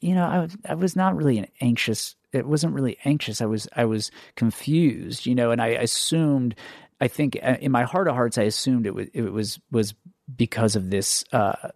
you 0.00 0.14
know, 0.14 0.24
I 0.24 0.40
was 0.40 0.56
I 0.68 0.74
was 0.74 0.96
not 0.96 1.16
really 1.16 1.38
an 1.38 1.46
anxious. 1.60 2.16
It 2.32 2.46
wasn't 2.46 2.74
really 2.74 2.98
anxious. 3.04 3.40
I 3.40 3.46
was 3.46 3.68
I 3.74 3.84
was 3.84 4.10
confused, 4.36 5.26
you 5.26 5.34
know, 5.34 5.50
and 5.50 5.60
I 5.60 5.68
assumed. 5.68 6.54
I 7.00 7.08
think 7.08 7.36
uh, 7.42 7.56
in 7.60 7.72
my 7.72 7.82
heart 7.82 8.06
of 8.06 8.14
hearts, 8.14 8.38
I 8.38 8.44
assumed 8.44 8.86
it 8.86 8.94
was 8.94 9.08
it 9.12 9.32
was 9.32 9.58
was 9.70 9.94
because 10.34 10.76
of 10.76 10.90
this 10.90 11.24
uh, 11.32 11.70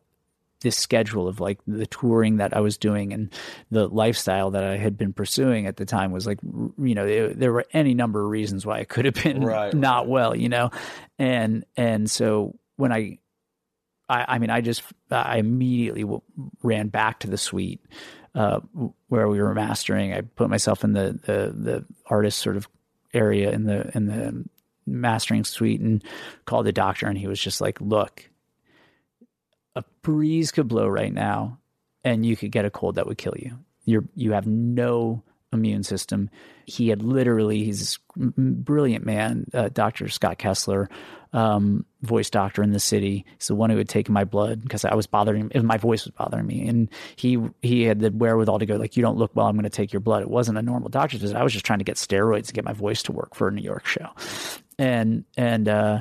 this 0.60 0.76
schedule 0.76 1.28
of 1.28 1.40
like 1.40 1.58
the 1.66 1.86
touring 1.86 2.38
that 2.38 2.56
I 2.56 2.60
was 2.60 2.78
doing 2.78 3.12
and 3.12 3.32
the 3.70 3.88
lifestyle 3.88 4.52
that 4.52 4.64
I 4.64 4.76
had 4.76 4.96
been 4.96 5.12
pursuing 5.12 5.66
at 5.66 5.76
the 5.76 5.84
time 5.84 6.12
was 6.12 6.26
like 6.26 6.40
you 6.42 6.94
know 6.94 7.06
it, 7.06 7.38
there 7.38 7.52
were 7.52 7.66
any 7.72 7.94
number 7.94 8.24
of 8.24 8.30
reasons 8.30 8.64
why 8.64 8.78
I 8.78 8.84
could 8.84 9.04
have 9.04 9.14
been 9.14 9.44
Right, 9.44 9.74
not 9.74 10.08
well, 10.08 10.36
you 10.36 10.48
know, 10.48 10.70
and 11.18 11.64
and 11.76 12.10
so 12.10 12.58
when 12.76 12.92
I 12.92 13.18
I, 14.08 14.24
I 14.28 14.38
mean, 14.38 14.50
I 14.50 14.60
just 14.60 14.82
I 15.10 15.38
immediately 15.38 16.02
w- 16.02 16.22
ran 16.62 16.88
back 16.88 17.20
to 17.20 17.30
the 17.30 17.38
suite 17.38 17.80
uh, 18.34 18.60
where 19.08 19.28
we 19.28 19.40
were 19.40 19.54
mastering. 19.54 20.12
I 20.12 20.20
put 20.20 20.50
myself 20.50 20.84
in 20.84 20.92
the 20.92 21.18
the 21.24 21.54
the 21.56 21.84
artist 22.06 22.38
sort 22.38 22.56
of 22.56 22.68
area 23.12 23.50
in 23.50 23.64
the 23.64 23.90
in 23.96 24.06
the 24.06 24.44
mastering 24.86 25.44
suite 25.44 25.80
and 25.80 26.04
called 26.44 26.66
the 26.66 26.72
doctor, 26.72 27.06
and 27.06 27.18
he 27.18 27.26
was 27.26 27.40
just 27.40 27.60
like, 27.60 27.80
"Look, 27.80 28.30
a 29.76 29.84
breeze 30.02 30.50
could 30.50 30.68
blow 30.68 30.88
right 30.88 31.12
now, 31.12 31.58
and 32.02 32.26
you 32.26 32.36
could 32.36 32.50
get 32.50 32.64
a 32.64 32.70
cold 32.70 32.96
that 32.96 33.06
would 33.06 33.18
kill 33.18 33.34
you. 33.36 33.58
You're 33.84 34.04
you 34.14 34.32
have 34.32 34.46
no." 34.46 35.22
immune 35.52 35.84
system 35.84 36.28
he 36.66 36.88
had 36.88 37.02
literally 37.02 37.64
he's 37.64 37.98
a 38.18 38.40
brilliant 38.40 39.06
man 39.06 39.46
uh, 39.54 39.70
dr 39.72 40.06
scott 40.08 40.36
kessler 40.36 40.90
um, 41.36 41.84
voice 42.00 42.30
doctor 42.30 42.62
in 42.62 42.72
the 42.72 42.80
city. 42.80 43.26
He's 43.38 43.48
the 43.48 43.54
one 43.54 43.68
who 43.68 43.76
had 43.76 43.90
taken 43.90 44.14
my 44.14 44.24
blood 44.24 44.62
because 44.62 44.86
I 44.86 44.94
was 44.94 45.06
bothering 45.06 45.50
him. 45.50 45.66
my 45.66 45.76
voice 45.76 46.04
was 46.04 46.12
bothering 46.12 46.46
me, 46.46 46.66
and 46.66 46.88
he 47.16 47.38
he 47.60 47.82
had 47.82 48.00
the 48.00 48.10
wherewithal 48.10 48.58
to 48.60 48.66
go 48.66 48.76
like, 48.76 48.96
"You 48.96 49.02
don't 49.02 49.18
look 49.18 49.36
well. 49.36 49.46
I'm 49.46 49.54
going 49.54 49.64
to 49.64 49.70
take 49.70 49.92
your 49.92 50.00
blood." 50.00 50.22
It 50.22 50.30
wasn't 50.30 50.56
a 50.56 50.62
normal 50.62 50.88
doctor's 50.88 51.20
visit. 51.20 51.36
I 51.36 51.42
was 51.42 51.52
just 51.52 51.66
trying 51.66 51.80
to 51.80 51.84
get 51.84 51.96
steroids 51.96 52.46
to 52.46 52.54
get 52.54 52.64
my 52.64 52.72
voice 52.72 53.02
to 53.04 53.12
work 53.12 53.34
for 53.34 53.48
a 53.48 53.52
New 53.52 53.62
York 53.62 53.86
show, 53.86 54.08
and 54.78 55.24
and 55.36 55.68
uh, 55.68 56.00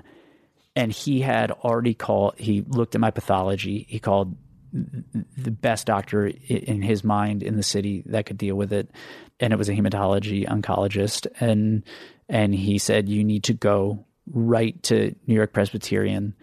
and 0.75 0.91
he 0.91 1.21
had 1.21 1.51
already 1.51 1.93
called. 1.93 2.35
He 2.37 2.61
looked 2.61 2.95
at 2.95 3.01
my 3.01 3.11
pathology. 3.11 3.85
He 3.89 3.99
called 3.99 4.35
the 4.73 5.51
best 5.51 5.87
doctor 5.87 6.27
in 6.27 6.81
his 6.81 7.03
mind 7.03 7.43
in 7.43 7.55
the 7.55 7.63
city 7.63 8.03
that 8.07 8.25
could 8.25 8.37
deal 8.37 8.55
with 8.55 8.73
it, 8.73 8.91
and 9.39 9.53
it 9.53 9.55
was 9.57 9.69
a 9.69 9.73
hematology 9.73 10.45
oncologist, 10.47 11.27
and 11.39 11.83
and 12.27 12.53
he 12.53 12.77
said 12.77 13.07
you 13.07 13.23
need 13.23 13.43
to 13.45 13.53
go 13.53 14.05
right 14.31 14.81
to 14.83 15.15
New 15.27 15.35
York 15.35 15.53
Presbyterian, 15.53 16.35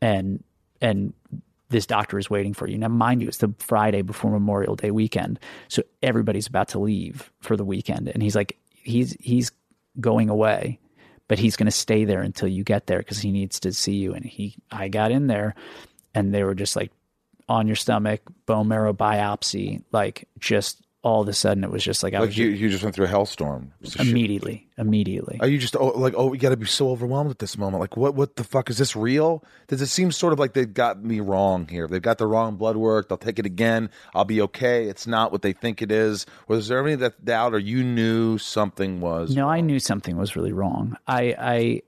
and 0.00 0.44
and 0.80 1.12
this 1.70 1.86
doctor 1.86 2.18
is 2.18 2.30
waiting 2.30 2.54
for 2.54 2.68
you. 2.68 2.78
Now, 2.78 2.88
mind 2.88 3.22
you, 3.22 3.28
it's 3.28 3.38
the 3.38 3.54
Friday 3.58 4.02
before 4.02 4.30
Memorial 4.30 4.76
Day 4.76 4.90
weekend, 4.90 5.40
so 5.68 5.82
everybody's 6.02 6.46
about 6.46 6.68
to 6.68 6.78
leave 6.78 7.32
for 7.40 7.56
the 7.56 7.64
weekend, 7.64 8.08
and 8.08 8.22
he's 8.22 8.36
like, 8.36 8.58
he's 8.70 9.16
he's 9.18 9.50
going 9.98 10.28
away, 10.28 10.78
but 11.28 11.38
he's 11.38 11.56
going 11.56 11.66
to 11.66 11.70
stay 11.70 12.04
there 12.04 12.20
until 12.20 12.48
you 12.48 12.64
get 12.64 12.86
there 12.86 12.98
because 12.98 13.18
he 13.18 13.32
needs 13.32 13.60
to 13.60 13.72
see 13.72 13.94
you. 13.94 14.14
And 14.14 14.24
he, 14.24 14.56
I 14.70 14.88
got 14.88 15.10
in 15.10 15.26
there, 15.26 15.54
and 16.14 16.34
they 16.34 16.44
were 16.44 16.54
just 16.54 16.76
like 16.76 16.92
on 17.48 17.66
your 17.66 17.76
stomach, 17.76 18.20
bone 18.46 18.68
marrow 18.68 18.92
biopsy, 18.92 19.82
like 19.92 20.28
just 20.38 20.81
all 21.02 21.22
of 21.22 21.28
a 21.28 21.32
sudden 21.32 21.64
it 21.64 21.70
was 21.70 21.82
just 21.82 22.02
like 22.02 22.14
I 22.14 22.20
Like 22.20 22.28
was 22.28 22.38
you, 22.38 22.48
you 22.48 22.68
just 22.68 22.84
went 22.84 22.94
through 22.94 23.06
a 23.06 23.08
hellstorm. 23.08 23.70
A 23.82 23.90
shit- 23.90 24.06
immediately, 24.06 24.68
immediately. 24.78 25.38
Are 25.40 25.48
you 25.48 25.58
just 25.58 25.74
oh, 25.76 25.88
like 25.88 26.14
oh, 26.16 26.32
you 26.32 26.38
got 26.38 26.50
to 26.50 26.56
be 26.56 26.66
so 26.66 26.90
overwhelmed 26.90 27.30
at 27.30 27.40
this 27.40 27.58
moment? 27.58 27.80
Like 27.80 27.96
what? 27.96 28.14
What 28.14 28.36
the 28.36 28.44
fuck 28.44 28.70
is 28.70 28.78
this 28.78 28.94
real? 28.94 29.44
Does 29.66 29.82
it 29.82 29.88
seem 29.88 30.12
sort 30.12 30.32
of 30.32 30.38
like 30.38 30.52
they 30.52 30.64
got 30.64 31.02
me 31.02 31.20
wrong 31.20 31.66
here? 31.66 31.88
They've 31.88 32.00
got 32.00 32.18
the 32.18 32.26
wrong 32.26 32.56
blood 32.56 32.76
work. 32.76 33.08
They'll 33.08 33.18
take 33.18 33.38
it 33.38 33.46
again. 33.46 33.90
I'll 34.14 34.24
be 34.24 34.40
okay. 34.42 34.84
It's 34.84 35.06
not 35.06 35.32
what 35.32 35.42
they 35.42 35.52
think 35.52 35.82
it 35.82 35.90
is. 35.90 36.24
Was 36.46 36.68
there 36.68 36.86
any 36.86 36.94
that 36.96 37.24
doubt, 37.24 37.54
or 37.54 37.58
you 37.58 37.82
knew 37.82 38.38
something 38.38 39.00
was? 39.00 39.34
No, 39.34 39.48
I 39.48 39.60
knew 39.60 39.80
something 39.80 40.16
was 40.16 40.36
really 40.36 40.52
wrong. 40.52 40.96
I 41.06 41.34
I 41.38 41.82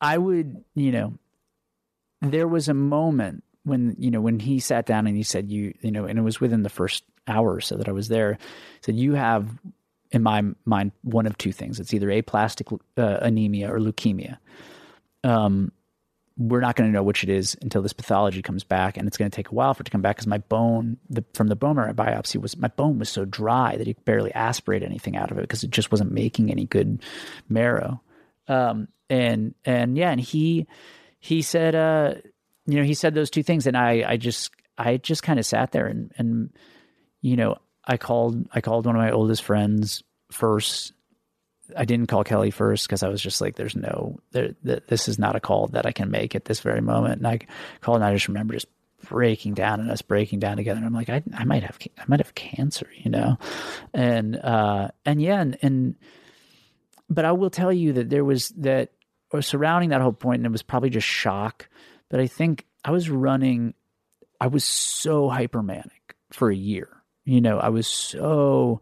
I 0.00 0.18
would, 0.18 0.64
you 0.74 0.92
know, 0.92 1.14
there 2.20 2.48
was 2.48 2.68
a 2.68 2.74
moment 2.74 3.44
when, 3.64 3.96
you 3.98 4.10
know, 4.10 4.20
when 4.20 4.40
he 4.40 4.60
sat 4.60 4.86
down 4.86 5.06
and 5.06 5.16
he 5.16 5.22
said 5.22 5.50
you, 5.50 5.74
you 5.80 5.90
know, 5.90 6.04
and 6.04 6.18
it 6.18 6.22
was 6.22 6.40
within 6.40 6.62
the 6.62 6.68
first 6.68 7.04
hour 7.28 7.54
or 7.54 7.60
so 7.60 7.76
that 7.76 7.88
I 7.88 7.92
was 7.92 8.08
there, 8.08 8.38
said 8.80 8.96
you 8.96 9.14
have 9.14 9.48
in 10.10 10.22
my 10.22 10.42
mind 10.64 10.92
one 11.02 11.26
of 11.26 11.36
two 11.36 11.52
things. 11.52 11.78
It's 11.80 11.92
either 11.92 12.10
aplastic 12.10 12.68
uh, 12.72 13.18
anemia 13.20 13.72
or 13.72 13.78
leukemia. 13.78 14.38
Um 15.24 15.72
we're 16.38 16.60
not 16.60 16.76
going 16.76 16.88
to 16.88 16.92
know 16.92 17.02
which 17.02 17.24
it 17.24 17.28
is 17.28 17.56
until 17.62 17.82
this 17.82 17.92
pathology 17.92 18.42
comes 18.42 18.62
back, 18.62 18.96
and 18.96 19.08
it's 19.08 19.16
going 19.16 19.28
to 19.28 19.34
take 19.34 19.50
a 19.50 19.54
while 19.54 19.74
for 19.74 19.82
it 19.82 19.86
to 19.86 19.90
come 19.90 20.00
back 20.00 20.16
because 20.16 20.28
my 20.28 20.38
bone, 20.38 20.96
the, 21.10 21.24
from 21.34 21.48
the 21.48 21.56
bone 21.56 21.74
marrow 21.74 21.92
biopsy, 21.92 22.40
was 22.40 22.56
my 22.56 22.68
bone 22.68 22.98
was 22.98 23.08
so 23.08 23.24
dry 23.24 23.76
that 23.76 23.86
you 23.88 23.94
could 23.94 24.04
barely 24.04 24.32
aspirate 24.34 24.84
anything 24.84 25.16
out 25.16 25.32
of 25.32 25.38
it 25.38 25.42
because 25.42 25.64
it 25.64 25.70
just 25.70 25.90
wasn't 25.90 26.12
making 26.12 26.50
any 26.50 26.64
good 26.64 27.02
marrow. 27.48 28.00
Um, 28.46 28.86
and 29.10 29.54
and 29.64 29.98
yeah, 29.98 30.10
and 30.10 30.20
he 30.20 30.68
he 31.18 31.42
said, 31.42 31.74
uh, 31.74 32.14
you 32.66 32.76
know, 32.76 32.84
he 32.84 32.94
said 32.94 33.14
those 33.14 33.30
two 33.30 33.42
things, 33.42 33.66
and 33.66 33.76
I 33.76 34.04
I 34.08 34.16
just 34.16 34.52
I 34.76 34.98
just 34.98 35.24
kind 35.24 35.40
of 35.40 35.46
sat 35.46 35.72
there 35.72 35.86
and 35.86 36.12
and 36.18 36.50
you 37.20 37.36
know 37.36 37.58
I 37.84 37.96
called 37.96 38.48
I 38.52 38.60
called 38.60 38.86
one 38.86 38.96
of 38.96 39.02
my 39.02 39.10
oldest 39.10 39.42
friends 39.42 40.02
first 40.30 40.92
I 41.76 41.84
didn't 41.84 42.06
call 42.06 42.24
Kelly 42.24 42.50
first 42.50 42.86
because 42.86 43.02
I 43.02 43.08
was 43.08 43.20
just 43.20 43.40
like, 43.40 43.56
"There's 43.56 43.76
no, 43.76 44.20
there, 44.30 44.54
th- 44.64 44.84
this 44.88 45.08
is 45.08 45.18
not 45.18 45.36
a 45.36 45.40
call 45.40 45.66
that 45.68 45.84
I 45.84 45.92
can 45.92 46.10
make 46.10 46.34
at 46.34 46.46
this 46.46 46.60
very 46.60 46.80
moment." 46.80 47.18
And 47.18 47.26
I 47.26 47.40
called, 47.80 47.96
and 47.96 48.04
I 48.04 48.14
just 48.14 48.28
remember 48.28 48.54
just 48.54 48.68
breaking 49.08 49.54
down 49.54 49.80
and 49.80 49.90
us 49.90 50.02
breaking 50.02 50.40
down 50.40 50.56
together. 50.56 50.78
And 50.78 50.86
I'm 50.86 50.94
like, 50.94 51.10
I, 51.10 51.22
I 51.34 51.44
might 51.44 51.62
have, 51.62 51.78
I 51.98 52.04
might 52.06 52.20
have 52.20 52.34
cancer, 52.34 52.88
you 52.96 53.10
know, 53.10 53.38
and 53.92 54.36
uh, 54.36 54.88
and 55.04 55.20
yeah, 55.20 55.40
and, 55.40 55.58
and 55.62 55.94
but 57.10 57.24
I 57.24 57.32
will 57.32 57.50
tell 57.50 57.72
you 57.72 57.94
that 57.94 58.08
there 58.08 58.24
was 58.24 58.48
that 58.50 58.90
or 59.30 59.42
surrounding 59.42 59.90
that 59.90 60.00
whole 60.00 60.12
point, 60.12 60.38
and 60.38 60.46
it 60.46 60.52
was 60.52 60.62
probably 60.62 60.90
just 60.90 61.06
shock. 61.06 61.68
But 62.08 62.20
I 62.20 62.26
think 62.26 62.64
I 62.84 62.90
was 62.90 63.10
running, 63.10 63.74
I 64.40 64.46
was 64.46 64.64
so 64.64 65.28
hypermanic 65.28 66.14
for 66.30 66.50
a 66.50 66.56
year. 66.56 66.88
You 67.28 67.42
know, 67.42 67.58
I 67.58 67.68
was 67.68 67.86
so 67.86 68.80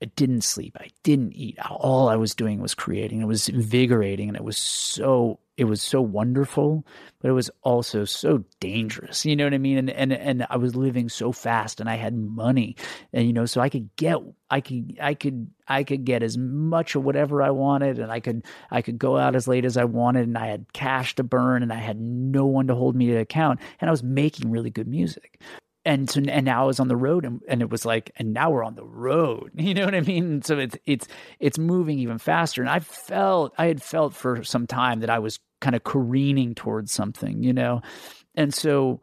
I 0.00 0.06
didn't 0.14 0.42
sleep. 0.42 0.76
I 0.78 0.90
didn't 1.02 1.32
eat. 1.32 1.58
All 1.68 2.08
I 2.08 2.14
was 2.14 2.36
doing 2.36 2.60
was 2.60 2.72
creating. 2.72 3.20
It 3.20 3.26
was 3.26 3.48
invigorating 3.48 4.28
and 4.28 4.36
it 4.36 4.44
was 4.44 4.56
so 4.56 5.40
it 5.56 5.64
was 5.64 5.82
so 5.82 6.00
wonderful, 6.00 6.86
but 7.20 7.30
it 7.30 7.32
was 7.32 7.50
also 7.62 8.04
so 8.04 8.44
dangerous. 8.60 9.26
You 9.26 9.34
know 9.34 9.42
what 9.42 9.54
I 9.54 9.58
mean? 9.58 9.76
And 9.76 9.90
and 9.90 10.12
and 10.12 10.46
I 10.48 10.56
was 10.56 10.76
living 10.76 11.08
so 11.08 11.32
fast 11.32 11.80
and 11.80 11.90
I 11.90 11.96
had 11.96 12.14
money. 12.14 12.76
And 13.12 13.26
you 13.26 13.32
know, 13.32 13.44
so 13.44 13.60
I 13.60 13.68
could 13.68 13.90
get 13.96 14.18
I 14.48 14.60
could 14.60 14.96
I 15.02 15.14
could 15.14 15.50
I 15.66 15.82
could 15.82 16.04
get 16.04 16.22
as 16.22 16.38
much 16.38 16.94
of 16.94 17.02
whatever 17.02 17.42
I 17.42 17.50
wanted 17.50 17.98
and 17.98 18.12
I 18.12 18.20
could 18.20 18.44
I 18.70 18.82
could 18.82 19.00
go 19.00 19.16
out 19.16 19.34
as 19.34 19.48
late 19.48 19.64
as 19.64 19.76
I 19.76 19.84
wanted 19.84 20.28
and 20.28 20.38
I 20.38 20.46
had 20.46 20.72
cash 20.72 21.16
to 21.16 21.24
burn 21.24 21.64
and 21.64 21.72
I 21.72 21.78
had 21.78 21.98
no 21.98 22.46
one 22.46 22.68
to 22.68 22.76
hold 22.76 22.94
me 22.94 23.06
to 23.06 23.16
account 23.16 23.58
and 23.80 23.90
I 23.90 23.92
was 23.92 24.04
making 24.04 24.52
really 24.52 24.70
good 24.70 24.86
music 24.86 25.40
and 25.88 26.10
so 26.10 26.20
and 26.28 26.44
now 26.44 26.64
I 26.64 26.66
was 26.66 26.80
on 26.80 26.88
the 26.88 26.96
road 26.96 27.24
and, 27.24 27.40
and 27.48 27.62
it 27.62 27.70
was 27.70 27.86
like 27.86 28.10
and 28.16 28.34
now 28.34 28.50
we're 28.50 28.62
on 28.62 28.74
the 28.74 28.84
road. 28.84 29.52
You 29.68 29.74
know 29.74 29.86
what 29.86 29.94
I 29.94 30.02
mean? 30.02 30.42
So 30.42 30.58
it's 30.58 30.76
it's 30.84 31.08
it's 31.40 31.58
moving 31.58 31.98
even 31.98 32.18
faster. 32.18 32.60
And 32.60 32.70
I 32.70 32.78
felt 32.78 33.54
I 33.56 33.66
had 33.66 33.82
felt 33.82 34.14
for 34.14 34.44
some 34.44 34.66
time 34.66 35.00
that 35.00 35.10
I 35.10 35.18
was 35.18 35.40
kind 35.60 35.74
of 35.74 35.84
careening 35.84 36.54
towards 36.54 36.92
something 36.92 37.42
you 37.42 37.54
know? 37.54 37.80
And 38.34 38.52
so 38.54 39.00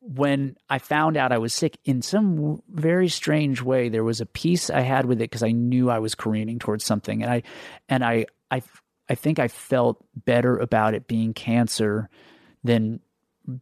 when 0.00 0.56
I 0.68 0.78
found 0.78 1.16
out 1.16 1.32
I 1.32 1.38
was 1.38 1.54
sick 1.54 1.78
in 1.84 2.02
some 2.02 2.60
very 2.68 3.08
strange 3.08 3.62
way 3.62 3.88
there 3.88 4.04
was 4.04 4.20
a 4.20 4.26
piece 4.26 4.70
I 4.70 4.80
had 4.80 5.06
with 5.06 5.20
it 5.20 5.30
because 5.30 5.44
I 5.44 5.52
knew 5.52 5.88
I 5.88 6.00
was 6.00 6.16
careening 6.16 6.58
towards 6.58 6.84
something. 6.84 7.22
And 7.22 7.32
I 7.32 7.42
and 7.88 8.04
I 8.04 8.26
I 8.50 8.60
I 9.08 9.14
think 9.14 9.38
I 9.38 9.46
felt 9.46 10.04
better 10.16 10.56
about 10.58 10.94
it 10.94 11.06
being 11.06 11.32
cancer 11.32 12.08
than 12.64 13.00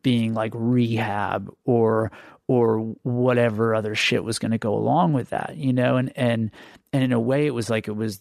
being 0.03 0.35
like 0.35 0.53
rehab 0.55 1.51
or 1.65 2.13
or 2.49 2.79
whatever 3.03 3.75
other 3.75 3.95
shit 3.95 4.25
was 4.25 4.39
going 4.39 4.51
to 4.51 4.59
go 4.59 4.75
along 4.75 5.13
with 5.13 5.31
that 5.31 5.57
you 5.57 5.73
know? 5.73 5.97
And 5.97 6.13
and 6.17 6.51
and 6.93 7.03
in 7.03 7.13
a 7.13 7.21
way 7.21 7.47
it 7.47 7.55
was 7.55 7.71
like 7.71 7.89
it 7.89 7.97
was 7.97 8.21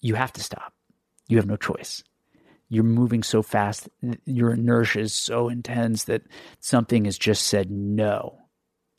you 0.00 0.14
have 0.14 0.32
to 0.32 0.42
stop. 0.42 0.72
You 1.28 1.36
have 1.38 1.46
no 1.46 1.56
choice. 1.56 2.02
You're 2.68 2.84
moving 2.84 3.22
so 3.22 3.42
fast. 3.42 3.88
Your 4.24 4.52
inertia 4.52 5.00
is 5.00 5.14
so 5.14 5.48
intense 5.48 6.04
that 6.04 6.22
something 6.60 7.04
has 7.04 7.18
just 7.18 7.46
said 7.46 7.70
no 7.70 8.38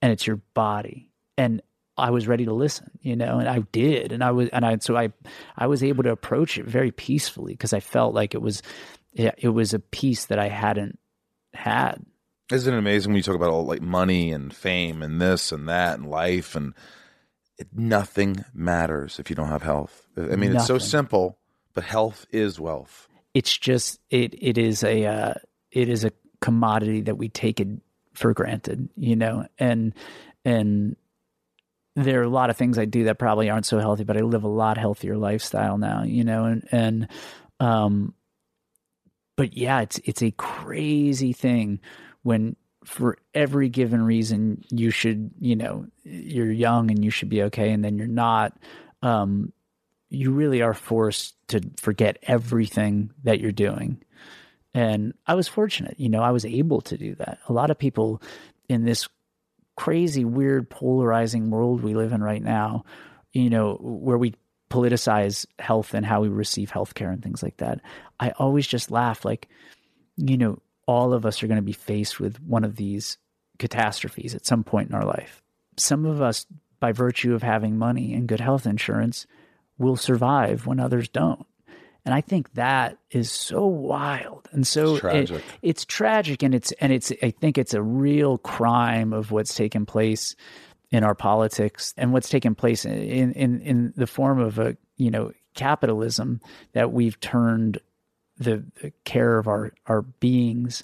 and 0.03 0.11
it's 0.11 0.27
your 0.27 0.41
body. 0.53 1.09
And 1.37 1.61
I 1.97 2.09
was 2.09 2.27
ready 2.27 2.45
to 2.45 2.53
listen, 2.53 2.91
you 3.01 3.15
know, 3.15 3.39
and 3.39 3.47
I 3.47 3.59
did, 3.71 4.11
and 4.11 4.23
I 4.23 4.31
was, 4.31 4.49
and 4.49 4.65
I, 4.65 4.77
so 4.79 4.97
I, 4.97 5.13
I 5.55 5.67
was 5.67 5.81
able 5.81 6.03
to 6.03 6.11
approach 6.11 6.57
it 6.57 6.65
very 6.65 6.91
peacefully 6.91 7.53
because 7.53 7.71
I 7.71 7.79
felt 7.79 8.13
like 8.13 8.35
it 8.35 8.41
was, 8.41 8.61
yeah, 9.13 9.31
it 9.37 9.49
was 9.49 9.73
a 9.73 9.79
piece 9.79 10.25
that 10.25 10.39
I 10.39 10.49
hadn't 10.49 10.99
had 11.53 12.03
Isn't 12.51 12.73
it 12.73 12.77
amazing 12.77 13.11
when 13.11 13.17
you 13.17 13.23
talk 13.23 13.35
about 13.35 13.49
all 13.49 13.65
like 13.65 13.81
money 13.81 14.31
and 14.31 14.53
fame 14.53 15.01
and 15.01 15.21
this 15.21 15.51
and 15.51 15.67
that 15.69 15.97
and 15.99 16.09
life 16.09 16.55
and 16.55 16.73
it, 17.57 17.67
nothing 17.73 18.43
matters 18.53 19.19
if 19.19 19.29
you 19.29 19.35
don't 19.35 19.49
have 19.49 19.63
health. 19.63 20.07
I 20.17 20.35
mean, 20.35 20.55
it's 20.55 20.65
so 20.65 20.79
simple, 20.79 21.37
but 21.73 21.83
health 21.83 22.25
is 22.31 22.59
wealth. 22.59 23.07
it's 23.33 23.57
just 23.57 23.99
it 24.09 24.35
it 24.41 24.57
is 24.57 24.83
a 24.83 25.05
uh, 25.05 25.33
it 25.71 25.89
is 25.89 26.03
a 26.03 26.11
commodity 26.41 27.01
that 27.01 27.15
we 27.15 27.29
take 27.29 27.59
it 27.59 27.67
for 28.13 28.33
granted, 28.33 28.89
you 28.95 29.15
know, 29.15 29.45
and 29.57 29.93
and 30.45 30.95
there 31.95 32.19
are 32.19 32.23
a 32.23 32.29
lot 32.29 32.49
of 32.49 32.57
things 32.57 32.77
I 32.77 32.85
do 32.85 33.05
that 33.05 33.19
probably 33.19 33.49
aren't 33.49 33.65
so 33.65 33.79
healthy, 33.79 34.03
but 34.03 34.17
I 34.17 34.21
live 34.21 34.43
a 34.43 34.47
lot 34.49 34.77
healthier 34.77 35.15
lifestyle 35.15 35.77
now, 35.77 36.03
you 36.03 36.23
know, 36.23 36.45
and 36.45 36.67
and 36.71 37.07
um, 37.59 38.13
but 39.35 39.55
yeah, 39.57 39.81
it's 39.81 39.99
it's 40.03 40.21
a 40.21 40.31
crazy 40.31 41.33
thing 41.33 41.79
when 42.23 42.55
for 42.85 43.17
every 43.33 43.69
given 43.69 44.03
reason 44.03 44.63
you 44.69 44.91
should, 44.91 45.31
you 45.39 45.55
know, 45.55 45.87
you're 46.03 46.51
young 46.51 46.91
and 46.91 47.03
you 47.03 47.09
should 47.11 47.29
be 47.29 47.43
okay, 47.43 47.71
and 47.71 47.83
then 47.83 47.97
you're 47.97 48.07
not. 48.07 48.57
Um, 49.01 49.51
you 50.09 50.31
really 50.31 50.61
are 50.61 50.75
forced 50.75 51.35
to 51.47 51.59
forget 51.77 52.19
everything 52.23 53.11
that 53.23 53.39
you're 53.39 53.51
doing. 53.51 54.01
And 54.73 55.13
I 55.25 55.33
was 55.33 55.47
fortunate, 55.47 55.99
you 55.99 56.07
know, 56.07 56.21
I 56.21 56.31
was 56.31 56.45
able 56.45 56.81
to 56.81 56.97
do 56.97 57.15
that. 57.15 57.39
A 57.49 57.53
lot 57.53 57.71
of 57.71 57.79
people 57.79 58.21
in 58.69 58.85
this 58.85 59.07
crazy, 59.75 60.23
weird, 60.23 60.69
polarizing 60.69 61.49
world 61.49 61.81
we 61.81 61.95
live 61.95 62.11
in 62.11 62.21
right 62.23 62.41
now, 62.41 62.85
you 63.31 63.49
know, 63.49 63.75
where 63.81 64.17
we 64.17 64.35
politicize 64.73 65.45
health 65.59 65.93
and 65.93 66.03
how 66.05 66.21
we 66.21 66.29
receive 66.29 66.71
healthcare 66.71 67.13
and 67.13 67.21
things 67.21 67.43
like 67.43 67.57
that. 67.57 67.79
I 68.19 68.31
always 68.31 68.65
just 68.65 68.89
laugh 68.89 69.23
like, 69.23 69.47
you 70.17 70.35
know, 70.35 70.59
all 70.87 71.13
of 71.13 71.25
us 71.25 71.43
are 71.43 71.47
going 71.47 71.57
to 71.57 71.61
be 71.61 71.73
faced 71.73 72.19
with 72.19 72.41
one 72.41 72.63
of 72.63 72.75
these 72.75 73.17
catastrophes 73.59 74.33
at 74.33 74.47
some 74.47 74.63
point 74.63 74.89
in 74.89 74.95
our 74.95 75.05
life. 75.05 75.43
Some 75.77 76.05
of 76.05 76.21
us, 76.21 76.47
by 76.79 76.91
virtue 76.91 77.35
of 77.35 77.43
having 77.43 77.77
money 77.77 78.13
and 78.13 78.27
good 78.27 78.39
health 78.39 78.65
insurance, 78.65 79.27
will 79.77 79.95
survive 79.95 80.65
when 80.65 80.79
others 80.79 81.07
don't. 81.07 81.45
And 82.05 82.13
I 82.13 82.21
think 82.21 82.53
that 82.55 82.97
is 83.11 83.31
so 83.31 83.65
wild 83.65 84.49
and 84.51 84.65
so 84.67 84.93
It's 84.93 84.99
tragic. 85.01 85.37
It, 85.37 85.43
it's 85.61 85.85
tragic, 85.85 86.43
and 86.43 86.53
it's 86.53 86.73
and 86.73 86.91
it's. 86.91 87.13
I 87.23 87.31
think 87.31 87.57
it's 87.57 87.73
a 87.73 87.81
real 87.81 88.37
crime 88.39 89.13
of 89.13 89.31
what's 89.31 89.55
taken 89.55 89.85
place 89.85 90.35
in 90.93 91.03
our 91.03 91.15
politics 91.15 91.93
and 91.97 92.13
what's 92.13 92.29
taken 92.29 92.55
place 92.55 92.85
in 92.85 93.33
in 93.33 93.59
in 93.61 93.93
the 93.97 94.07
form 94.07 94.39
of 94.39 94.59
a 94.59 94.77
you 94.95 95.11
know 95.11 95.31
capitalism 95.55 96.39
that 96.73 96.91
we've 96.93 97.19
turned 97.19 97.79
the, 98.37 98.63
the 98.81 98.91
care 99.03 99.37
of 99.37 99.47
our 99.47 99.71
our 99.87 100.01
beings 100.03 100.83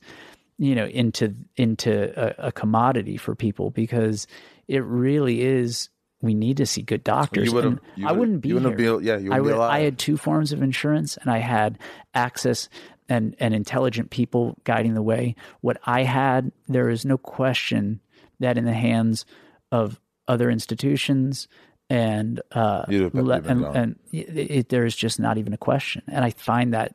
you 0.58 0.76
know 0.76 0.86
into 0.86 1.34
into 1.56 2.12
a, 2.44 2.48
a 2.48 2.52
commodity 2.52 3.18
for 3.18 3.36
people 3.36 3.70
because 3.70 4.28
it 4.68 4.84
really 4.84 5.42
is 5.42 5.90
we 6.22 6.34
need 6.34 6.58
to 6.58 6.66
see 6.66 6.82
good 6.82 7.04
doctors 7.04 7.46
You 7.48 7.54
would've- 7.54 7.80
i 8.06 8.12
wouldn't 8.12 8.42
be 8.42 8.50
you 8.50 8.56
wouldn't 8.56 8.80
here. 8.80 8.98
be- 9.00 9.06
yeah, 9.06 9.18
you 9.18 9.32
I 9.32 9.36
be 9.38 9.42
would 9.42 9.54
alive. 9.54 9.72
i 9.72 9.80
had 9.82 9.98
two 10.00 10.18
forms 10.18 10.52
of 10.52 10.62
insurance 10.64 11.18
and 11.18 11.30
i 11.32 11.38
had 11.38 11.78
access 12.14 12.68
and 13.08 13.36
and 13.40 13.54
intelligent 13.54 14.10
people 14.10 14.58
guiding 14.64 14.96
the 14.96 15.02
way 15.04 15.36
what 15.62 15.78
i 15.86 16.04
had 16.04 16.52
there 16.68 16.90
is 16.90 17.06
no 17.06 17.18
question 17.18 18.00
that 18.40 18.58
in 18.58 18.66
the 18.66 18.74
hands 18.74 19.26
of 19.72 20.00
other 20.28 20.50
institutions 20.50 21.48
and 21.90 22.42
uh 22.52 22.86
You'd 22.88 23.04
have 23.04 23.14
been- 23.14 23.26
le- 23.26 23.36
you'd 23.38 23.46
have 23.46 23.58
been 23.58 23.66
and, 23.66 23.76
and 23.76 23.96
it, 24.12 24.52
it, 24.52 24.70
there's 24.70 24.96
just 24.96 25.20
not 25.20 25.38
even 25.38 25.54
a 25.54 25.58
question. 25.58 26.04
And 26.08 26.24
i 26.24 26.30
find 26.32 26.74
that 26.74 26.94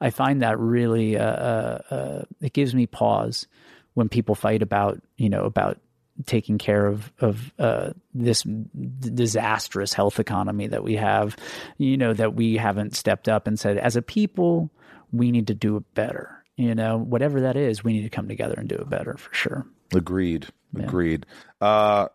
i 0.00 0.10
find 0.10 0.42
that 0.42 0.58
really 0.58 1.16
uh, 1.16 1.24
uh, 1.24 1.78
uh, 1.90 2.22
it 2.40 2.52
gives 2.52 2.74
me 2.74 2.86
pause 2.86 3.46
when 3.94 4.08
people 4.08 4.34
fight 4.34 4.62
about 4.62 5.00
you 5.16 5.28
know 5.28 5.44
about 5.44 5.78
taking 6.24 6.58
care 6.58 6.86
of 6.86 7.12
of 7.20 7.52
uh, 7.58 7.90
this 8.14 8.42
d- 8.42 9.10
disastrous 9.14 9.92
health 9.92 10.18
economy 10.20 10.66
that 10.68 10.82
we 10.84 10.94
have 10.96 11.36
you 11.78 11.96
know 11.96 12.12
that 12.14 12.34
we 12.34 12.56
haven't 12.56 12.94
stepped 12.94 13.28
up 13.28 13.46
and 13.46 13.58
said 13.58 13.76
as 13.78 13.96
a 13.96 14.02
people 14.02 14.70
we 15.12 15.30
need 15.30 15.46
to 15.48 15.54
do 15.54 15.76
it 15.76 15.84
better. 15.94 16.42
You 16.56 16.74
know 16.74 16.96
whatever 16.98 17.42
that 17.42 17.56
is 17.56 17.84
we 17.84 17.92
need 17.92 18.02
to 18.04 18.08
come 18.10 18.28
together 18.28 18.54
and 18.56 18.68
do 18.68 18.76
it 18.76 18.88
better 18.88 19.16
for 19.18 19.32
sure. 19.34 19.66
Agreed. 19.94 20.46
Agreed. 20.74 21.26
Uh, 21.60 22.08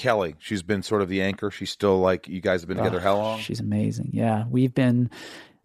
Kelly, 0.00 0.34
she's 0.38 0.62
been 0.62 0.82
sort 0.82 1.02
of 1.02 1.08
the 1.08 1.20
anchor. 1.22 1.50
She's 1.50 1.70
still 1.70 1.98
like 2.00 2.26
you 2.26 2.40
guys 2.40 2.62
have 2.62 2.68
been 2.68 2.78
together. 2.78 2.98
Oh, 2.98 3.02
how 3.02 3.16
long? 3.16 3.38
She's 3.40 3.60
amazing. 3.60 4.10
Yeah, 4.12 4.44
we've 4.48 4.74
been. 4.74 5.10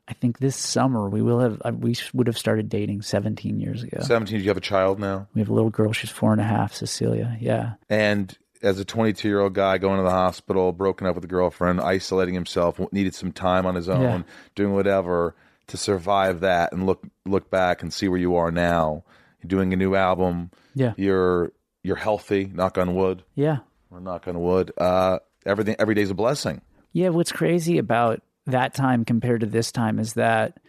I 0.07 0.13
think 0.13 0.37
this 0.37 0.55
summer 0.55 1.09
we 1.09 1.21
will 1.23 1.39
have. 1.39 1.61
uh, 1.65 1.71
We 1.75 1.95
would 2.13 2.27
have 2.27 2.37
started 2.37 2.69
dating 2.69 3.01
17 3.01 3.59
years 3.59 3.81
ago. 3.81 3.99
Seventeen. 4.01 4.39
You 4.41 4.49
have 4.49 4.57
a 4.57 4.61
child 4.61 4.99
now, 4.99 5.27
we 5.33 5.41
have 5.41 5.49
a 5.49 5.53
little 5.53 5.69
girl. 5.71 5.93
She's 5.93 6.09
four 6.11 6.31
and 6.31 6.41
a 6.41 6.43
half. 6.43 6.73
Cecilia. 6.75 7.37
Yeah. 7.39 7.73
and 7.89 8.37
as 8.61 8.79
a 8.79 8.85
22 8.85 9.27
year 9.27 9.39
old 9.41 9.53
guy 9.53 9.77
going 9.77 9.97
to 9.97 10.03
the 10.03 10.09
hospital, 10.11 10.71
broken 10.71 11.05
up 11.07 11.13
with 11.15 11.23
a 11.23 11.27
girlfriend, 11.27 11.79
isolating 11.81 12.33
himself, 12.33 12.79
needed 12.91 13.13
some 13.13 13.31
time 13.31 13.65
on 13.65 13.75
his 13.75 13.87
own, 13.89 14.01
Yeah. 14.01 14.21
doing 14.55 14.73
whatever 14.73 15.35
to 15.67 15.77
survive 15.77 16.39
that, 16.41 16.71
and 16.73 16.85
look 16.85 17.03
look 17.25 17.49
back 17.49 17.81
and 17.81 17.91
see 17.93 18.07
where 18.07 18.19
you 18.19 18.35
are 18.35 18.51
now. 18.51 19.03
You're 19.41 19.47
doing 19.49 19.71
a 19.73 19.75
new 19.75 19.95
album. 19.95 20.51
Yeah. 20.75 20.93
You're 20.97 21.51
you're 21.83 21.95
healthy. 21.95 22.49
Knock 22.53 22.77
on 22.77 22.95
wood. 22.95 23.23
Yeah. 23.35 23.59
Knock 24.03 24.27
on 24.27 24.39
wood. 24.39 24.71
Uh, 24.77 25.19
everything 25.45 25.75
every 25.79 25.95
day's 25.95 26.11
a 26.11 26.15
blessing. 26.15 26.61
Yeah, 26.93 27.09
what's 27.09 27.31
crazy 27.31 27.77
about 27.77 28.21
that 28.45 28.73
time 28.73 29.05
compared 29.05 29.41
to 29.41 29.47
this 29.47 29.71
time 29.71 29.99
is 29.99 30.13
that 30.13 30.59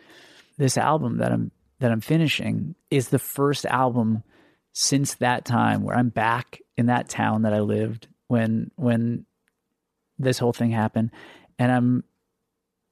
this 0.58 0.78
album 0.78 1.18
that 1.18 1.32
I'm 1.32 1.50
that 1.78 1.92
I'm 1.92 2.00
finishing 2.00 2.74
is 2.90 3.08
the 3.08 3.18
first 3.18 3.66
album 3.66 4.22
since 4.72 5.14
that 5.14 5.44
time 5.44 5.82
where 5.82 5.96
I'm 5.96 6.08
back 6.08 6.60
in 6.76 6.86
that 6.86 7.08
town 7.08 7.42
that 7.42 7.52
I 7.52 7.60
lived 7.60 8.08
when 8.28 8.70
when 8.76 9.26
this 10.18 10.38
whole 10.38 10.52
thing 10.52 10.70
happened 10.70 11.10
and 11.58 11.70
I'm 11.70 12.04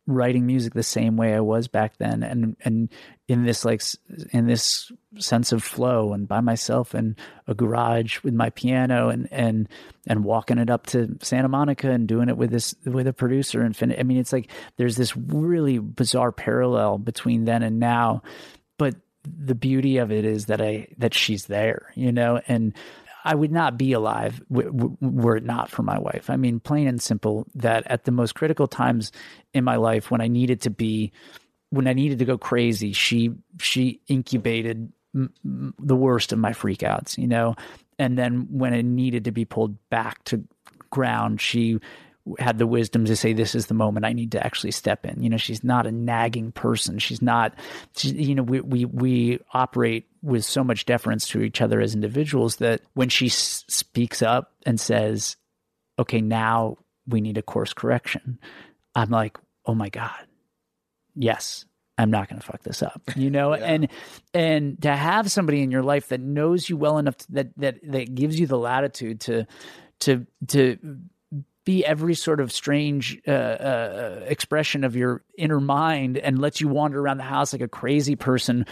writing 0.07 0.47
music 0.47 0.75
the 0.75 0.83
same 0.83 1.17
way 1.17 1.35
I 1.35 1.41
was 1.41 1.67
back 1.67 1.97
then 1.97 2.23
and 2.23 2.57
and 2.61 2.91
in 3.27 3.45
this 3.45 3.65
like 3.65 3.83
in 4.33 4.47
this 4.47 4.93
sense 5.19 5.51
of 5.51 5.65
flow 5.65 6.13
and 6.13 6.29
by 6.29 6.41
myself 6.41 6.95
in 6.95 7.17
a 7.47 7.55
garage 7.55 8.23
with 8.23 8.35
my 8.35 8.51
piano 8.51 9.09
and 9.09 9.29
and 9.33 9.67
and 10.07 10.25
walking 10.25 10.59
it 10.59 10.69
up 10.69 10.87
to 10.89 11.17
Santa 11.23 11.49
Monica 11.49 11.91
and 11.91 12.07
doing 12.07 12.29
it 12.29 12.37
with 12.37 12.51
this 12.51 12.75
with 12.85 13.07
a 13.07 13.15
producer 13.15 13.63
and 13.63 13.75
fin- 13.75 13.97
I 13.99 14.03
mean 14.03 14.19
it's 14.19 14.33
like 14.33 14.51
there's 14.77 14.97
this 14.97 15.17
really 15.17 15.79
bizarre 15.79 16.33
parallel 16.33 16.99
between 16.99 17.47
then 17.47 17.63
and 17.63 17.81
now 17.81 18.23
but 18.77 18.97
the 19.25 19.55
beauty 19.55 19.97
of 19.97 20.13
it 20.13 20.27
is 20.27 20.47
that 20.47 20.61
I 20.61 20.89
that 20.99 21.15
she's 21.15 21.47
there 21.47 21.93
you 21.95 22.13
know 22.13 22.43
and 22.47 22.75
I 23.25 23.35
would 23.35 23.51
not 23.53 23.79
be 23.79 23.93
alive 23.93 24.43
w- 24.51 24.71
w- 24.71 24.97
were 25.01 25.37
it 25.37 25.45
not 25.45 25.71
for 25.71 25.83
my 25.83 25.99
wife. 25.99 26.29
I 26.29 26.37
mean, 26.37 26.61
plain 26.61 26.87
and 26.87 27.01
simple, 27.01 27.47
that 27.55 27.87
at 27.87 28.05
the 28.05 28.13
most 28.13 28.35
critical 28.35 28.67
times 28.67 29.13
in 29.55 29.65
my 29.65 29.77
life, 29.77 30.11
when 30.11 30.21
I 30.21 30.29
needed 30.29 30.61
to 30.63 30.71
be, 30.71 31.13
when 31.71 31.89
I 31.89 31.95
needed 31.95 32.19
to 32.19 32.25
go 32.25 32.37
crazy, 32.37 32.93
she 32.93 33.33
she 33.61 34.01
incubated 34.09 34.93
m- 35.15 35.33
m- 35.45 35.75
the 35.79 35.97
worst 35.97 36.33
of 36.33 36.39
my 36.39 36.53
freakouts, 36.53 37.17
you 37.17 37.27
know. 37.27 37.55
And 37.99 38.19
then 38.19 38.47
when 38.51 38.75
it 38.75 38.85
needed 38.85 39.25
to 39.25 39.33
be 39.33 39.45
pulled 39.45 39.77
back 39.89 40.23
to 40.25 40.45
ground, 40.91 41.41
she 41.41 41.79
had 42.39 42.59
the 42.59 42.67
wisdom 42.67 43.05
to 43.05 43.17
say 43.17 43.33
this 43.33 43.55
is 43.55 43.67
the 43.67 43.75
moment 43.75 44.07
I 44.07 44.13
need 44.15 44.33
to 44.33 44.45
actually 44.45 44.71
step 44.71 45.05
in. 45.05 45.23
You 45.23 45.29
know, 45.29 45.37
she's 45.37 45.63
not 45.63 45.87
a 45.87 45.93
nagging 45.93 46.53
person. 46.53 46.99
She's 46.99 47.21
not 47.21 47.55
she, 47.97 48.11
you 48.11 48.35
know, 48.35 48.43
we 48.43 48.61
we 48.61 48.85
we 48.87 49.41
operate 49.53 50.07
with 50.23 50.45
so 50.45 50.65
much 50.65 50.87
deference 50.87 51.29
to 51.29 51.43
each 51.43 51.61
other 51.61 51.81
as 51.81 51.95
individuals 51.95 52.57
that 52.57 52.81
when 52.95 53.11
she 53.11 53.27
s- 53.27 53.65
speaks 53.69 54.23
up 54.23 54.53
and 54.65 54.81
says, 54.81 55.37
"Okay, 55.99 56.21
now 56.23 56.79
we 57.07 57.21
need 57.21 57.37
a 57.37 57.43
course 57.43 57.75
correction." 57.75 58.39
I'm 58.95 59.11
like, 59.11 59.37
"Oh 59.67 59.75
my 59.75 59.91
god. 59.91 60.27
Yes, 61.15 61.67
I'm 61.99 62.11
not 62.11 62.29
going 62.29 62.41
to 62.41 62.47
fuck 62.47 62.63
this 62.63 62.83
up." 62.83 63.03
You 63.17 63.31
know, 63.31 63.53
and 63.55 63.89
and 64.33 64.81
to 64.81 64.97
have 64.97 65.31
somebody 65.31 65.63
in 65.63 65.71
your 65.71 65.83
life 65.83 66.09
that 66.09 66.21
knows 66.21 66.71
you 66.71 66.79
well 66.79 66.97
enough 66.97 67.19
to, 67.19 67.33
that 67.33 67.59
that 67.59 67.81
that 67.91 68.15
gives 68.15 68.41
you 68.41 68.47
the 68.47 68.59
latitude 68.59 69.21
to 69.23 69.47
to 70.01 70.27
to 70.49 70.79
be 71.65 71.85
every 71.85 72.15
sort 72.15 72.41
of 72.41 72.53
strange 72.53 73.21
uh, 73.27 73.31
uh, 73.31 74.21
expression 74.27 74.85
of 74.85 74.95
your 74.97 75.23
inner 75.39 75.61
mind 75.61 76.19
and 76.19 76.39
lets 76.39 76.61
you 76.61 76.69
wander 76.69 77.01
around 77.01 77.17
the 77.19 77.23
house 77.25 77.53
like 77.53 77.63
a 77.63 77.69
crazy 77.69 78.17
person 78.17 78.67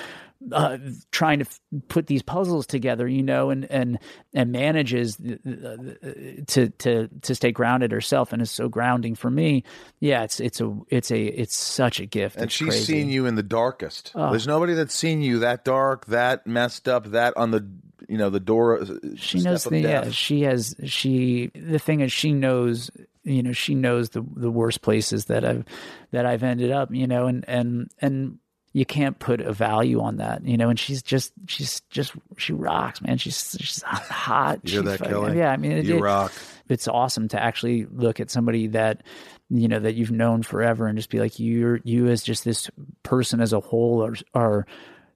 uh, 0.51 0.77
trying 1.12 1.39
to 1.39 1.44
f- 1.44 1.60
put 1.89 2.09
these 2.09 2.20
puzzles 2.20 2.66
together, 2.66 3.06
you 3.06 3.23
know, 3.23 3.51
and 3.51 3.64
and 3.70 3.98
and 4.35 4.51
manages 4.51 5.16
th- 5.16 5.39
th- 5.44 6.47
to 6.48 6.69
to 6.70 7.09
to 7.23 7.35
stay 7.35 7.52
grounded 7.52 7.93
herself, 7.93 8.32
and 8.32 8.43
is 8.43 8.51
so 8.51 8.69
grounding 8.69 9.14
for 9.14 9.31
me. 9.31 9.62
Yeah, 10.01 10.24
it's 10.24 10.40
it's 10.40 10.60
a 10.60 10.77
it's 10.89 11.12
a 11.12 11.23
it's 11.24 11.55
such 11.55 12.01
a 12.01 12.06
gift. 12.06 12.35
And 12.36 12.47
It's 12.47 12.55
she's 12.55 12.70
crazy. 12.70 12.85
seen 12.93 13.09
you 13.09 13.27
in 13.27 13.36
the 13.36 13.44
darkest. 13.44 14.10
Oh. 14.16 14.31
There's 14.31 14.48
nobody 14.48 14.74
that's 14.74 14.94
seen 14.94 15.23
you 15.23 15.39
that 15.39 15.64
dark, 15.64 16.06
that 16.06 16.44
messed 16.44 16.89
up, 16.89 17.06
that 17.12 17.36
on 17.36 17.52
the 17.52 17.64
you 18.13 18.19
know 18.19 18.29
the 18.29 18.39
door. 18.41 18.83
uh, 18.83 18.87
she 19.17 19.41
knows 19.41 19.65
the 19.65 19.81
yeah 19.81 20.11
she 20.11 20.43
has 20.43 20.77
she 20.85 21.51
the 21.55 21.79
thing 21.79 22.01
is 22.01 22.13
she 22.13 22.33
knows 22.33 22.91
you 23.25 23.43
know 23.43 23.53
she 23.53 23.75
knows 23.75 24.11
the 24.11 24.23
the 24.37 24.51
worst 24.51 24.83
places 24.83 25.25
that 25.27 25.45
i've 25.45 25.65
that 26.11 26.27
i've 26.27 26.43
ended 26.43 26.71
up 26.71 26.93
you 26.95 27.07
know 27.07 27.27
and 27.27 27.45
and 27.49 27.91
and 28.01 28.39
you 28.75 28.85
can't 28.87 29.19
put 29.19 29.43
a 29.43 29.53
value 29.53 30.01
on 30.01 30.17
that, 30.17 30.47
you 30.47 30.57
know. 30.57 30.71
And 30.71 30.79
she's 30.79 31.03
just, 31.03 31.35
she's 31.47 31.83
just, 31.91 32.15
she 32.39 32.55
rocks, 32.55 33.03
man. 33.03 33.19
She's, 33.19 33.55
she's 33.61 33.83
hot. 33.83 34.61
You 34.65 34.73
hear 34.73 34.83
that, 34.85 34.99
fucking- 35.01 35.13
Kelly? 35.13 35.37
Yeah, 35.37 35.53
I 35.53 35.59
mean, 35.59 35.73
it, 35.73 35.85
You 35.85 35.99
it- 35.99 36.01
rock. 36.01 36.33
It's 36.71 36.89
awesome 36.89 37.29
to 37.29 37.39
actually 37.39 37.85
look 37.85 38.19
at 38.19 38.31
somebody 38.31 38.69
that, 38.69 39.03
you 39.51 39.69
know, 39.69 39.79
that 39.79 39.95
you've 39.95 40.11
known 40.11 40.43
forever 40.43 40.87
and 40.87 40.97
just 40.97 41.11
be 41.11 41.21
like, 41.21 41.39
you're, 41.39 41.81
you 41.85 42.09
as 42.09 42.23
just 42.23 42.47
this 42.47 42.71
person 43.03 43.43
as 43.43 43.53
a 43.53 43.61
whole 43.61 44.03
are, 44.07 44.15
are 44.33 44.67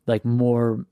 like 0.06 0.22
more 0.26 0.84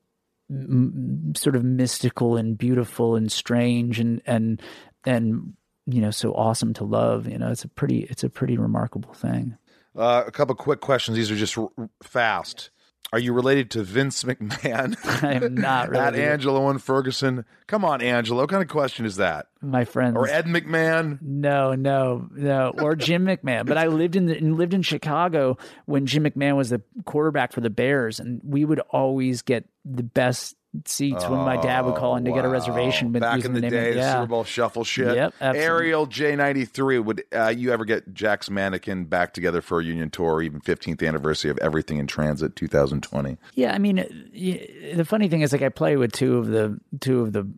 m- 0.51 1.33
sort 1.37 1.57
of 1.57 1.65
mystical 1.65 2.37
and 2.37 2.57
beautiful 2.59 3.17
and 3.17 3.31
strange 3.31 4.01
and, 4.01 4.21
and, 4.27 4.61
and, 5.05 5.55
you 5.87 6.01
know, 6.01 6.11
so 6.11 6.33
awesome 6.35 6.73
to 6.75 6.85
love. 6.85 7.29
You 7.29 7.39
know, 7.39 7.51
it's 7.51 7.65
a 7.65 7.69
pretty, 7.69 8.01
it's 8.05 8.25
a 8.25 8.31
pretty 8.31 8.57
remarkable 8.57 9.13
thing. 9.13 9.57
Uh, 9.97 10.25
a 10.27 10.31
couple 10.33 10.53
of 10.53 10.59
quick 10.59 10.81
questions. 10.81 11.17
These 11.17 11.31
are 11.31 11.37
just 11.37 11.57
r- 11.57 11.69
fast. 12.03 12.71
Are 13.13 13.19
you 13.19 13.33
related 13.33 13.71
to 13.73 13.83
Vince 13.85 14.25
McMahon? 14.25 14.97
I 15.23 15.35
am 15.35 15.55
not 15.55 15.85
At 15.85 15.91
related. 15.91 16.21
Angelo 16.21 16.69
and 16.69 16.83
Ferguson. 16.83 17.45
Come 17.69 17.85
on, 17.85 18.03
Angelo. 18.03 18.41
What 18.43 18.51
kind 18.51 18.63
of 18.63 18.69
question 18.69 19.07
is 19.07 19.17
that? 19.17 19.47
My 19.61 19.85
friends. 19.85 20.17
Or 20.17 20.27
Ed 20.27 20.47
McMahon? 20.47 21.21
No, 21.23 21.75
no, 21.75 22.29
no. 22.33 22.73
Or 22.77 22.97
Jim 22.97 23.25
McMahon. 23.27 23.67
But 23.67 23.79
I 23.79 23.87
lived 23.87 24.17
in 24.17 24.27
the, 24.27 24.41
lived 24.41 24.75
in 24.75 24.83
Chicago 24.83 25.59
when 25.87 26.07
Jim 26.07 26.25
McMahon 26.25 26.57
was 26.57 26.71
the 26.71 26.83
quarterback 27.05 27.53
for 27.53 27.61
the 27.61 27.71
Bears, 27.71 28.19
and 28.19 28.41
we 28.43 28.65
would 28.65 28.81
always 28.91 29.43
get 29.43 29.65
the 29.85 30.03
best 30.03 30.57
seats 30.85 31.25
when 31.29 31.41
my 31.41 31.57
dad 31.57 31.85
would 31.85 31.97
call 31.97 32.17
in 32.17 32.25
to 32.25 32.33
get 32.33 32.45
a 32.45 32.49
reservation. 32.49 33.13
But 33.13 33.23
Back 33.23 33.45
in 33.45 33.53
the, 33.53 33.61
name 33.61 33.71
day, 33.71 33.93
the 33.93 33.99
yeah. 33.99 34.15
Super 34.15 34.27
Bowl 34.27 34.45
shuffle 34.45 34.85
shit. 34.85 35.15
Yep, 35.15 35.35
absolutely. 35.41 35.61
Ariel 35.65 36.07
J93. 36.07 37.05
Would 37.05 37.25
uh, 37.33 37.49
you 37.49 37.73
ever 37.73 37.85
get 37.85 38.13
Jack's 38.13 38.51
Mannequin 38.51 39.05
back 39.05 39.35
together 39.35 39.61
for 39.61 39.81
a 39.81 39.85
union 39.85 40.11
tour, 40.11 40.43
even 40.43 40.61
15th 40.61 41.07
anniversary 41.07 41.51
of 41.51 41.59
Everything 41.59 41.99
in 41.99 42.07
Transit 42.07 42.57
2020? 42.57 43.37
Yeah, 43.55 43.73
I 43.73 43.79
mean, 43.79 43.97
the 43.97 45.05
funny 45.05 45.29
thing 45.29 45.43
is, 45.43 45.53
like, 45.53 45.63
I 45.63 45.69
play 45.69 45.97
with 45.97 46.13
two 46.13 46.39
of 46.39 46.49
the 46.49 46.79
two 47.01 47.21
of 47.21 47.33
the 47.33 47.49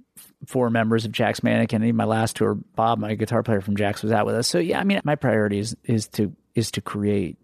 four 0.46 0.70
members 0.70 1.04
of 1.04 1.12
Jack's 1.12 1.42
Mannequin. 1.42 1.82
And 1.82 1.96
my 1.96 2.04
last 2.04 2.36
tour, 2.36 2.54
Bob, 2.54 2.98
my 2.98 3.14
guitar 3.14 3.42
player 3.42 3.60
from 3.60 3.76
Jack's, 3.76 4.02
was 4.02 4.12
out 4.12 4.26
with 4.26 4.34
us. 4.34 4.48
So 4.48 4.58
yeah, 4.58 4.80
I 4.80 4.84
mean, 4.84 5.00
my 5.04 5.14
priority 5.14 5.58
is 5.58 5.76
is 5.84 6.08
to 6.08 6.34
is 6.54 6.70
to 6.72 6.80
create 6.80 7.38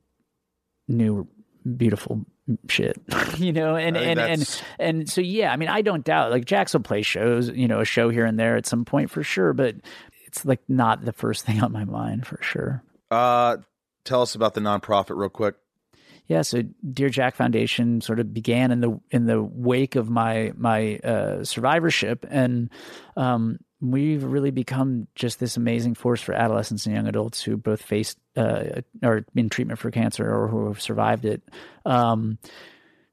new, 0.88 1.28
beautiful 1.76 2.24
shit, 2.68 2.98
you 3.36 3.52
know, 3.52 3.76
and 3.76 3.96
and 3.96 4.18
and 4.18 4.62
and 4.78 5.10
so 5.10 5.20
yeah, 5.20 5.52
I 5.52 5.56
mean, 5.56 5.68
I 5.68 5.82
don't 5.82 6.04
doubt 6.04 6.30
like 6.30 6.44
Jack's 6.44 6.72
will 6.72 6.80
play 6.80 7.02
shows, 7.02 7.48
you 7.48 7.68
know, 7.68 7.80
a 7.80 7.84
show 7.84 8.08
here 8.08 8.24
and 8.24 8.38
there 8.38 8.56
at 8.56 8.66
some 8.66 8.84
point 8.84 9.10
for 9.10 9.22
sure, 9.22 9.52
but 9.52 9.76
it's 10.26 10.44
like 10.44 10.60
not 10.68 11.04
the 11.04 11.12
first 11.12 11.44
thing 11.44 11.60
on 11.62 11.72
my 11.72 11.84
mind 11.84 12.26
for 12.26 12.38
sure. 12.42 12.82
Uh, 13.10 13.58
tell 14.04 14.22
us 14.22 14.34
about 14.34 14.54
the 14.54 14.60
nonprofit 14.60 15.16
real 15.16 15.28
quick. 15.28 15.54
Yeah, 16.28 16.42
so 16.42 16.62
Dear 16.92 17.08
Jack 17.08 17.34
Foundation 17.34 18.00
sort 18.00 18.20
of 18.20 18.32
began 18.32 18.70
in 18.70 18.80
the 18.80 19.00
in 19.10 19.26
the 19.26 19.42
wake 19.42 19.96
of 19.96 20.08
my 20.08 20.52
my 20.56 20.96
uh, 20.98 21.44
survivorship, 21.44 22.24
and 22.30 22.70
um, 23.16 23.58
we've 23.82 24.22
really 24.22 24.52
become 24.52 25.08
just 25.16 25.40
this 25.40 25.56
amazing 25.56 25.94
force 25.94 26.22
for 26.22 26.32
adolescents 26.32 26.86
and 26.86 26.94
young 26.94 27.08
adults 27.08 27.42
who 27.42 27.56
both 27.56 27.82
faced 27.82 28.16
uh, 28.36 28.80
or 29.02 29.26
in 29.34 29.48
treatment 29.48 29.78
for 29.78 29.90
cancer 29.90 30.32
or 30.32 30.46
who 30.46 30.68
have 30.68 30.80
survived 30.80 31.24
it. 31.24 31.42
Um, 31.84 32.38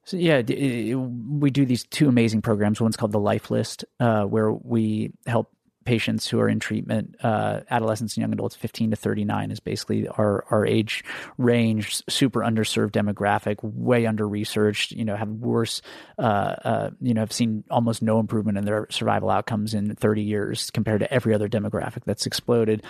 so 0.05 0.17
yeah, 0.17 0.41
we 0.41 1.49
do 1.49 1.65
these 1.65 1.83
two 1.85 2.07
amazing 2.07 2.41
programs. 2.41 2.79
One's 2.79 2.97
called 2.97 3.11
the 3.11 3.19
Life 3.19 3.49
List, 3.51 3.83
uh, 3.99 4.23
where 4.23 4.51
we 4.51 5.11
help 5.25 5.51
patients 5.85 6.27
who 6.27 6.39
are 6.39 6.49
in 6.49 6.59
treatment, 6.59 7.15
uh, 7.23 7.61
adolescents 7.69 8.15
and 8.15 8.21
young 8.21 8.33
adults, 8.33 8.55
15 8.55 8.91
to 8.91 8.95
39 8.95 9.51
is 9.51 9.59
basically 9.59 10.07
our, 10.07 10.45
our 10.49 10.65
age 10.65 11.03
range, 11.37 12.01
super 12.09 12.41
underserved 12.41 12.91
demographic, 12.91 13.57
way 13.63 14.05
under 14.05 14.27
researched, 14.27 14.91
you 14.91 15.05
know, 15.05 15.15
have 15.15 15.29
worse, 15.29 15.81
uh, 16.17 16.21
uh, 16.21 16.89
you 17.01 17.13
know, 17.13 17.21
have 17.21 17.31
seen 17.31 17.63
almost 17.69 18.01
no 18.01 18.19
improvement 18.19 18.57
in 18.57 18.65
their 18.65 18.87
survival 18.89 19.29
outcomes 19.29 19.73
in 19.73 19.95
30 19.95 20.21
years 20.21 20.69
compared 20.71 20.99
to 20.99 21.11
every 21.13 21.33
other 21.33 21.47
demographic 21.47 22.03
that's 22.05 22.25
exploded. 22.25 22.83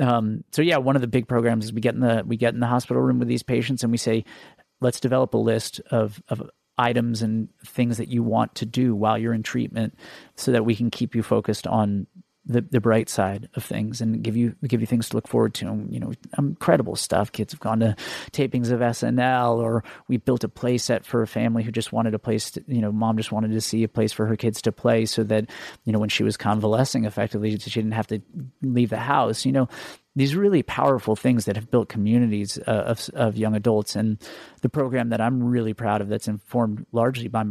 Um, 0.00 0.44
so 0.52 0.62
yeah, 0.62 0.78
one 0.78 0.96
of 0.96 1.02
the 1.02 1.08
big 1.08 1.28
programs 1.28 1.64
is 1.64 1.72
we 1.72 1.80
get 1.80 1.94
in 1.94 2.00
the, 2.00 2.22
we 2.26 2.36
get 2.36 2.54
in 2.54 2.60
the 2.60 2.66
hospital 2.66 3.02
room 3.02 3.18
with 3.18 3.28
these 3.28 3.42
patients 3.42 3.82
and 3.82 3.92
we 3.92 3.98
say, 3.98 4.24
let's 4.80 5.00
develop 5.00 5.32
a 5.34 5.38
list 5.38 5.80
of, 5.90 6.22
of 6.28 6.50
items 6.78 7.22
and 7.22 7.48
things 7.64 7.98
that 7.98 8.08
you 8.08 8.22
want 8.22 8.54
to 8.56 8.66
do 8.66 8.94
while 8.94 9.18
you're 9.18 9.34
in 9.34 9.42
treatment 9.42 9.94
so 10.36 10.52
that 10.52 10.64
we 10.64 10.74
can 10.74 10.90
keep 10.90 11.14
you 11.14 11.22
focused 11.22 11.66
on 11.66 12.06
the, 12.44 12.60
the 12.60 12.80
bright 12.80 13.08
side 13.08 13.48
of 13.54 13.64
things 13.64 14.00
and 14.00 14.22
give 14.22 14.36
you 14.36 14.56
give 14.66 14.80
you 14.80 14.86
things 14.86 15.08
to 15.08 15.16
look 15.16 15.28
forward 15.28 15.54
to. 15.54 15.68
And, 15.68 15.92
you 15.92 16.00
know, 16.00 16.12
incredible 16.36 16.96
stuff. 16.96 17.30
Kids 17.30 17.52
have 17.52 17.60
gone 17.60 17.80
to 17.80 17.94
tapings 18.32 18.70
of 18.70 18.80
SNL, 18.80 19.58
or 19.58 19.84
we 20.08 20.16
built 20.16 20.42
a 20.42 20.48
play 20.48 20.78
set 20.78 21.06
for 21.06 21.22
a 21.22 21.26
family 21.26 21.62
who 21.62 21.70
just 21.70 21.92
wanted 21.92 22.14
a 22.14 22.18
place. 22.18 22.50
To, 22.52 22.64
you 22.66 22.80
know, 22.80 22.90
mom 22.90 23.16
just 23.16 23.30
wanted 23.30 23.52
to 23.52 23.60
see 23.60 23.84
a 23.84 23.88
place 23.88 24.12
for 24.12 24.26
her 24.26 24.36
kids 24.36 24.60
to 24.62 24.72
play, 24.72 25.06
so 25.06 25.22
that 25.24 25.48
you 25.84 25.92
know 25.92 26.00
when 26.00 26.08
she 26.08 26.24
was 26.24 26.36
convalescing, 26.36 27.04
effectively, 27.04 27.56
she 27.58 27.70
didn't 27.70 27.92
have 27.92 28.08
to 28.08 28.20
leave 28.60 28.90
the 28.90 28.96
house. 28.98 29.46
You 29.46 29.52
know, 29.52 29.68
these 30.16 30.34
really 30.34 30.64
powerful 30.64 31.14
things 31.14 31.44
that 31.44 31.54
have 31.54 31.70
built 31.70 31.88
communities 31.88 32.58
uh, 32.66 32.70
of 32.70 33.08
of 33.14 33.36
young 33.36 33.54
adults. 33.54 33.94
And 33.94 34.18
the 34.62 34.68
program 34.68 35.10
that 35.10 35.20
I'm 35.20 35.44
really 35.44 35.74
proud 35.74 36.00
of, 36.00 36.08
that's 36.08 36.28
informed 36.28 36.86
largely 36.90 37.28
by 37.28 37.44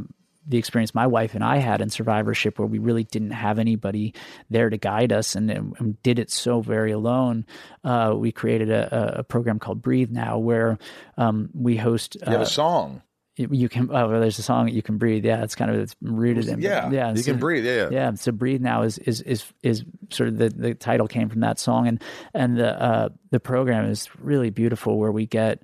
the 0.47 0.57
experience 0.57 0.95
my 0.95 1.07
wife 1.07 1.35
and 1.35 1.43
I 1.43 1.57
had 1.57 1.81
in 1.81 1.89
survivorship, 1.89 2.57
where 2.57 2.67
we 2.67 2.79
really 2.79 3.03
didn't 3.03 3.31
have 3.31 3.59
anybody 3.59 4.13
there 4.49 4.69
to 4.69 4.77
guide 4.77 5.11
us 5.11 5.35
and, 5.35 5.51
and 5.51 6.01
did 6.03 6.19
it 6.19 6.31
so 6.31 6.61
very 6.61 6.91
alone. 6.91 7.45
Uh, 7.83 8.13
we 8.15 8.31
created 8.31 8.69
a, 8.69 9.19
a 9.19 9.23
program 9.23 9.59
called 9.59 9.81
Breathe 9.81 10.11
Now, 10.11 10.37
where 10.39 10.77
um, 11.17 11.49
we 11.53 11.77
host. 11.77 12.15
You 12.15 12.31
have 12.31 12.39
uh, 12.39 12.43
a 12.43 12.47
song. 12.47 13.01
you, 13.37 13.69
can. 13.69 13.89
Oh, 13.91 14.09
well, 14.09 14.19
there's 14.19 14.39
a 14.39 14.43
song 14.43 14.67
you 14.69 14.81
can 14.81 14.97
breathe. 14.97 15.25
Yeah, 15.25 15.43
it's 15.43 15.55
kind 15.55 15.71
of 15.71 15.77
it's 15.77 15.95
rooted 16.01 16.47
in. 16.47 16.61
Yeah, 16.61 16.89
yeah. 16.91 17.11
You 17.11 17.17
so- 17.17 17.31
can 17.31 17.39
breathe. 17.39 17.65
Yeah, 17.65 17.75
yeah. 17.75 17.89
yeah 17.91 18.13
so 18.15 18.31
breathe 18.31 18.61
now 18.61 18.81
is 18.81 18.97
is 18.97 19.21
is 19.21 19.45
is 19.61 19.83
sort 20.09 20.29
of 20.29 20.37
the 20.37 20.49
the 20.49 20.73
title 20.73 21.07
came 21.07 21.29
from 21.29 21.41
that 21.41 21.59
song 21.59 21.87
and 21.87 22.01
and 22.33 22.57
the 22.57 22.81
uh 22.81 23.09
the 23.29 23.39
program 23.39 23.85
is 23.85 24.09
really 24.19 24.49
beautiful 24.49 24.97
where 24.97 25.11
we 25.11 25.25
get 25.25 25.61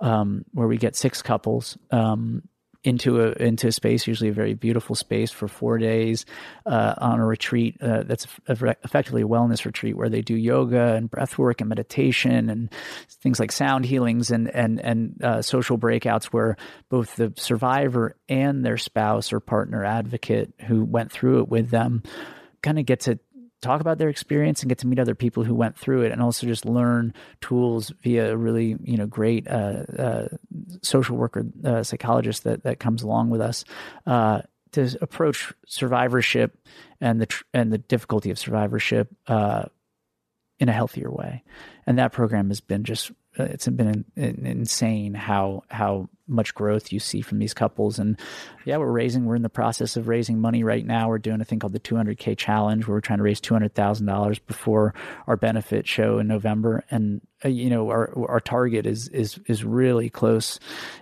um 0.00 0.44
where 0.52 0.68
we 0.68 0.76
get 0.76 0.94
six 0.94 1.22
couples 1.22 1.76
um 1.90 2.42
into 2.84 3.20
a 3.20 3.32
into 3.32 3.66
a 3.66 3.72
space 3.72 4.06
usually 4.06 4.30
a 4.30 4.32
very 4.32 4.54
beautiful 4.54 4.94
space 4.94 5.32
for 5.32 5.48
four 5.48 5.78
days 5.78 6.24
uh, 6.64 6.94
on 6.98 7.18
a 7.18 7.26
retreat 7.26 7.76
uh, 7.82 8.04
that's 8.04 8.26
effectively 8.48 9.22
a 9.22 9.26
wellness 9.26 9.64
retreat 9.64 9.96
where 9.96 10.08
they 10.08 10.22
do 10.22 10.36
yoga 10.36 10.94
and 10.94 11.10
breath 11.10 11.36
work 11.38 11.60
and 11.60 11.68
meditation 11.68 12.48
and 12.48 12.72
things 13.08 13.40
like 13.40 13.50
sound 13.50 13.84
healings 13.84 14.30
and 14.30 14.48
and 14.54 14.80
and 14.80 15.22
uh, 15.24 15.42
social 15.42 15.76
breakouts 15.76 16.26
where 16.26 16.56
both 16.88 17.16
the 17.16 17.32
survivor 17.36 18.14
and 18.28 18.64
their 18.64 18.78
spouse 18.78 19.32
or 19.32 19.40
partner 19.40 19.84
advocate 19.84 20.52
who 20.66 20.84
went 20.84 21.10
through 21.10 21.40
it 21.40 21.48
with 21.48 21.70
them 21.70 22.02
kind 22.62 22.78
of 22.78 22.86
get 22.86 23.00
to 23.00 23.18
talk 23.60 23.80
about 23.80 23.98
their 23.98 24.08
experience 24.08 24.62
and 24.62 24.68
get 24.68 24.78
to 24.78 24.86
meet 24.86 24.98
other 24.98 25.14
people 25.14 25.44
who 25.44 25.54
went 25.54 25.76
through 25.76 26.02
it 26.02 26.12
and 26.12 26.22
also 26.22 26.46
just 26.46 26.64
learn 26.64 27.12
tools 27.40 27.92
via 28.02 28.32
a 28.32 28.36
really 28.36 28.76
you 28.82 28.96
know 28.96 29.06
great 29.06 29.48
uh, 29.48 29.82
uh, 29.98 30.28
social 30.82 31.16
worker 31.16 31.46
uh, 31.64 31.82
psychologist 31.82 32.44
that 32.44 32.62
that 32.62 32.78
comes 32.78 33.02
along 33.02 33.30
with 33.30 33.40
us 33.40 33.64
uh, 34.06 34.40
to 34.72 34.96
approach 35.00 35.52
survivorship 35.66 36.58
and 37.00 37.20
the 37.20 37.26
tr- 37.26 37.44
and 37.52 37.72
the 37.72 37.78
difficulty 37.78 38.30
of 38.30 38.38
survivorship 38.38 39.14
uh, 39.26 39.64
in 40.58 40.68
a 40.68 40.72
healthier 40.72 41.10
way. 41.10 41.42
And 41.86 41.98
that 41.98 42.12
program 42.12 42.48
has 42.48 42.60
been 42.60 42.84
just 42.84 43.10
uh, 43.38 43.44
it's 43.44 43.66
been 43.68 44.04
in, 44.16 44.22
in, 44.22 44.46
insane 44.46 45.14
how 45.14 45.64
how 45.68 46.08
much 46.28 46.54
growth 46.54 46.92
you 46.92 47.00
see 47.00 47.20
from 47.20 47.38
these 47.38 47.54
couples 47.54 47.98
and 47.98 48.18
yeah 48.64 48.76
we're 48.76 48.90
raising 48.92 49.24
we're 49.24 49.34
in 49.36 49.42
the 49.42 49.48
process 49.48 49.96
of 49.96 50.06
raising 50.08 50.38
money 50.40 50.62
right 50.62 50.84
now 50.86 51.08
we're 51.08 51.18
doing 51.18 51.40
a 51.40 51.44
thing 51.44 51.58
called 51.58 51.72
the 51.72 51.80
200k 51.80 52.36
challenge 52.36 52.86
where 52.86 52.96
we're 52.96 53.00
trying 53.00 53.18
to 53.18 53.22
raise 53.22 53.40
$200000 53.40 54.38
before 54.46 54.94
our 55.26 55.36
benefit 55.36 55.86
show 55.86 56.18
in 56.18 56.28
november 56.28 56.84
and 56.90 57.20
uh, 57.44 57.48
you 57.48 57.70
know 57.70 57.88
our 57.88 58.12
our 58.28 58.40
target 58.40 58.84
is 58.86 59.08
is 59.08 59.38
is 59.46 59.64
really 59.64 60.08
close 60.10 60.58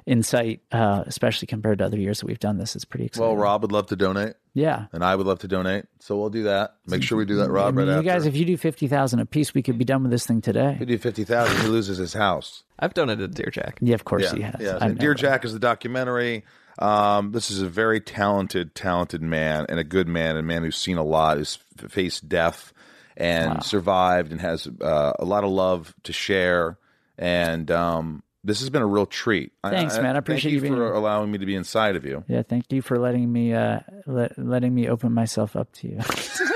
in 0.07 0.23
sight 0.23 0.61
uh, 0.73 1.03
especially 1.07 1.47
compared 1.47 1.78
to 1.78 1.85
other 1.85 1.98
years 1.98 2.20
that 2.20 2.27
we've 2.27 2.39
done 2.40 2.59
this 2.59 2.77
it's 2.77 2.85
pretty 2.85 3.07
exciting 3.07 3.27
Well, 3.28 3.36
Rob 3.36 3.62
would 3.62 3.73
love 3.73 3.86
to 3.86 3.97
donate, 3.97 4.35
yeah 4.55 4.86
and 4.93 5.03
I 5.05 5.16
would 5.16 5.27
love 5.27 5.39
to 5.40 5.48
donate. 5.48 5.86
So 6.01 6.16
we'll 6.19 6.31
do 6.31 6.44
that. 6.44 6.77
Make 6.86 7.03
sure 7.03 7.19
we 7.19 7.24
do 7.24 7.36
that, 7.36 7.51
Rob. 7.51 7.69
I 7.69 7.70
mean, 7.70 7.89
right 7.89 7.93
you 7.94 7.98
after. 7.98 8.11
guys 8.11 8.27
if 8.27 8.36
you 8.36 8.44
do 8.44 8.57
50000 8.57 9.19
a 9.19 9.27
piece 9.27 9.55
we 9.55 9.62
could 9.62 9.78
be 9.78 9.85
done 9.85 10.03
with 10.03 10.12
this 10.12 10.27
thing 10.27 10.40
today 10.40 10.73
If 10.74 10.81
we 10.81 10.86
do 10.86 10.98
fifty 10.98 11.24
thousand, 11.24 11.61
he 11.62 11.69
loses 11.69 11.98
his 11.98 12.12
house. 12.12 12.62
I've 12.78 12.94
donated 12.94 13.35
to 13.35 13.43
Dear 13.43 13.51
Jack. 13.51 13.78
yeah 13.81 13.94
of 13.94 14.05
course 14.05 14.23
yeah, 14.24 14.35
he 14.35 14.43
has 14.43 14.57
yeah. 14.61 14.89
Dear. 14.89 15.15
Jack 15.15 15.44
is 15.44 15.53
the 15.53 15.59
documentary. 15.59 16.44
Um, 16.78 17.32
this 17.32 17.51
is 17.51 17.62
a 17.62 17.69
very 17.69 18.01
talented, 18.01 18.74
talented 18.74 19.23
man 19.23 19.65
and 19.69 19.78
a 19.81 19.85
good 19.85 20.09
man, 20.09 20.31
and 20.36 20.40
a 20.40 20.43
man 20.43 20.62
who's 20.62 20.77
seen 20.77 20.98
a 20.98 21.03
lot, 21.03 21.39
who's 21.39 21.59
f- 21.82 21.90
faced 21.90 22.28
death 22.28 22.73
and 23.16 23.62
survived, 23.65 24.31
and 24.31 24.40
has 24.43 24.69
uh, 24.82 25.12
a 25.19 25.24
lot 25.24 25.43
of 25.43 25.48
love 25.51 25.94
to 26.03 26.12
share. 26.12 26.77
And 27.16 27.70
um, 27.70 28.23
this 28.44 28.61
has 28.61 28.69
been 28.69 28.82
a 28.82 28.86
real 28.86 29.07
treat. 29.07 29.53
I- 29.65 29.70
Thanks, 29.70 29.97
man. 29.98 30.16
I 30.16 30.19
appreciate 30.19 30.51
thank 30.51 30.53
you 30.53 30.57
you 30.57 30.61
being 30.61 30.74
for 30.74 30.85
here. 30.89 30.93
allowing 30.93 31.31
me 31.31 31.39
to 31.39 31.47
be 31.47 31.55
inside 31.55 31.97
of 31.97 32.05
you. 32.05 32.24
Yeah, 32.28 32.43
thank 32.43 32.70
you 32.70 32.82
for 32.82 32.98
letting 32.98 33.32
me 33.32 33.55
uh 33.55 33.81
let, 34.07 34.39
letting 34.39 34.74
me 34.74 34.86
open 34.90 35.12
myself 35.15 35.57
up 35.57 35.73
to 35.77 35.89
you. 35.89 36.01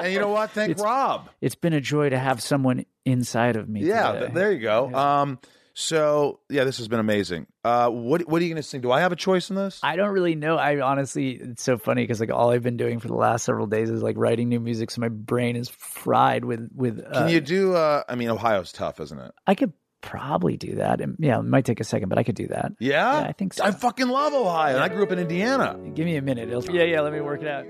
And 0.00 0.12
you 0.12 0.18
know 0.20 0.28
what? 0.28 0.50
Thank 0.50 0.78
Rob. 0.78 1.28
it's 1.40 1.54
been 1.54 1.72
a 1.72 1.80
joy 1.80 2.10
to 2.10 2.18
have 2.18 2.42
someone 2.42 2.84
inside 3.04 3.56
of 3.56 3.68
me. 3.68 3.82
Yeah, 3.82 4.12
today. 4.12 4.20
th- 4.26 4.32
there 4.34 4.52
you 4.52 4.60
go. 4.60 4.94
Um, 4.94 5.38
So 5.76 6.38
yeah, 6.48 6.62
this 6.64 6.78
has 6.78 6.86
been 6.88 7.00
amazing. 7.00 7.46
Uh, 7.64 7.88
what 7.90 8.28
what 8.28 8.40
are 8.40 8.44
you 8.44 8.50
going 8.50 8.62
to 8.62 8.68
sing? 8.68 8.80
Do 8.80 8.92
I 8.92 9.00
have 9.00 9.10
a 9.10 9.16
choice 9.16 9.50
in 9.50 9.56
this? 9.56 9.80
I 9.82 9.96
don't 9.96 10.10
really 10.10 10.36
know. 10.36 10.56
I 10.56 10.80
honestly, 10.80 11.30
it's 11.32 11.64
so 11.64 11.78
funny 11.78 12.02
because 12.04 12.20
like 12.20 12.30
all 12.30 12.50
I've 12.50 12.62
been 12.62 12.76
doing 12.76 13.00
for 13.00 13.08
the 13.08 13.14
last 13.16 13.44
several 13.44 13.66
days 13.66 13.90
is 13.90 14.00
like 14.02 14.16
writing 14.16 14.48
new 14.48 14.60
music, 14.60 14.90
so 14.92 15.00
my 15.00 15.08
brain 15.08 15.56
is 15.56 15.68
fried 15.68 16.44
with 16.44 16.68
with. 16.74 17.00
Uh, 17.04 17.12
Can 17.24 17.28
you 17.30 17.40
do? 17.40 17.74
Uh, 17.74 18.04
I 18.08 18.14
mean, 18.14 18.28
Ohio's 18.28 18.70
tough, 18.70 19.00
isn't 19.00 19.18
it? 19.18 19.32
I 19.48 19.56
could 19.56 19.72
probably 20.00 20.56
do 20.56 20.76
that. 20.76 21.00
And, 21.00 21.16
yeah, 21.18 21.38
it 21.40 21.44
might 21.44 21.64
take 21.64 21.80
a 21.80 21.84
second, 21.84 22.08
but 22.10 22.18
I 22.18 22.22
could 22.22 22.34
do 22.36 22.46
that. 22.48 22.72
Yeah, 22.78 23.22
Yeah, 23.22 23.26
I 23.26 23.32
think 23.32 23.54
so. 23.54 23.64
I 23.64 23.70
fucking 23.72 24.06
love 24.08 24.32
Ohio, 24.34 24.74
and 24.76 24.84
I 24.84 24.88
grew 24.88 25.02
up 25.02 25.10
in 25.10 25.18
Indiana. 25.18 25.76
Give 25.94 26.04
me 26.04 26.16
a 26.16 26.22
minute. 26.22 26.50
It'll, 26.50 26.64
yeah, 26.72 26.84
yeah. 26.84 27.00
Let 27.00 27.12
me 27.14 27.20
work 27.20 27.42
it 27.42 27.48
out. 27.48 27.64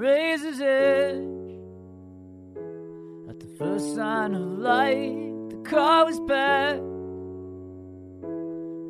Razor's 0.00 0.62
edge, 0.62 1.18
at 3.28 3.38
the 3.38 3.46
first 3.58 3.94
sign 3.94 4.34
of 4.34 4.58
light, 4.58 5.50
the 5.50 5.58
car 5.62 6.06
was 6.06 6.18
back, 6.20 6.76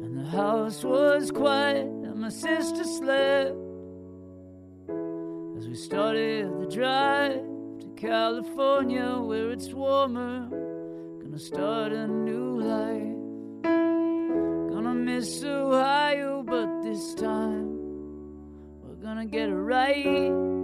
and 0.05 0.17
the 0.17 0.25
house 0.31 0.85
was 0.85 1.33
quiet, 1.33 1.87
and 1.87 2.21
my 2.21 2.29
sister 2.29 2.85
slept. 2.85 3.57
As 5.59 5.67
we 5.67 5.75
started 5.75 6.47
the 6.61 6.69
drive 6.73 7.43
to 7.81 7.89
California, 7.97 9.19
where 9.19 9.51
it's 9.51 9.73
warmer, 9.73 10.47
gonna 11.21 11.41
start 11.41 11.91
a 11.91 12.07
new 12.07 12.61
life. 12.61 13.19
Gonna 14.73 14.95
miss 14.95 15.43
Ohio, 15.43 16.45
but 16.45 16.83
this 16.85 17.15
time 17.15 17.67
we're 18.85 19.03
gonna 19.03 19.27
get 19.27 19.49
it 19.49 19.55
right. 19.57 20.60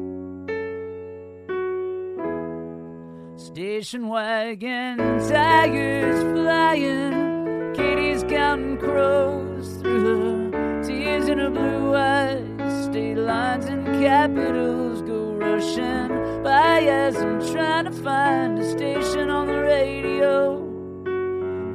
Station 3.47 4.09
wagon, 4.09 4.98
tigers 5.28 6.20
flying, 6.32 7.73
Katie's 7.74 8.24
counting 8.24 8.77
crows 8.77 9.77
through 9.77 10.51
the 10.51 10.85
tears 10.85 11.28
in 11.28 11.39
her 11.39 11.51
blue 11.51 11.94
eyes. 11.94 12.85
State 12.86 13.16
lines 13.16 13.66
and 13.66 13.86
capitals 14.02 15.01
go 15.02 15.31
rushing 15.35 16.43
by 16.43 16.81
as 16.82 17.16
I'm 17.16 17.40
trying 17.52 17.85
to 17.85 17.93
find 17.93 18.59
a 18.59 18.68
station 18.68 19.31
on 19.31 19.47
the 19.47 19.60
radio. 19.62 20.56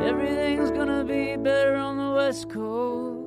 Everything's 0.06 0.72
gonna 0.72 1.06
be 1.06 1.38
better 1.38 1.78
on 1.78 1.96
the 1.98 2.12
West 2.16 2.50
Coast. 2.50 3.21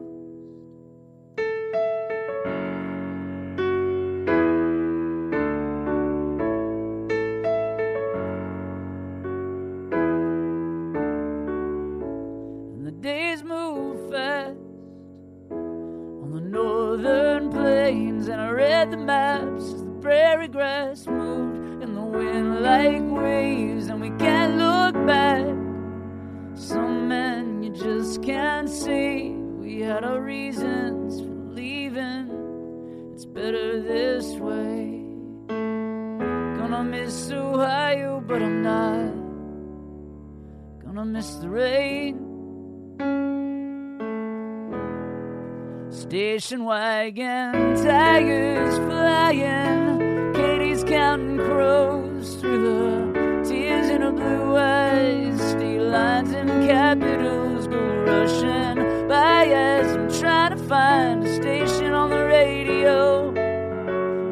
But 38.20 38.42
I'm 38.42 38.62
not 38.62 39.12
gonna 40.84 41.04
miss 41.04 41.34
the 41.34 41.48
rain. 41.48 42.20
Station 45.90 46.64
wagon, 46.64 47.52
tigers 47.84 48.76
flying, 48.78 50.32
Katie's 50.32 50.84
counting 50.84 51.38
crows 51.38 52.36
through 52.36 52.62
the 52.62 53.48
tears 53.48 53.90
in 53.90 54.00
her 54.02 54.12
blue 54.12 54.56
eyes. 54.56 55.40
State 55.50 55.80
lines 55.80 56.32
and 56.32 56.48
capitals 56.68 57.66
go 57.68 57.78
rushing 57.78 59.08
by 59.08 59.46
as 59.46 59.94
I'm 59.96 60.10
trying 60.20 60.56
to 60.56 60.64
find 60.64 61.24
a 61.24 61.34
station 61.34 61.92
on 61.92 62.10
the 62.10 62.24
radio. 62.24 63.32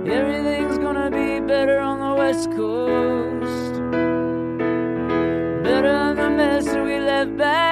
Everything's 0.07 0.79
gonna 0.79 1.11
be 1.11 1.41
better 1.41 1.79
on 1.79 2.01
the 2.01 2.15
West 2.15 2.51
Coast. 2.53 3.22
Back 7.37 7.72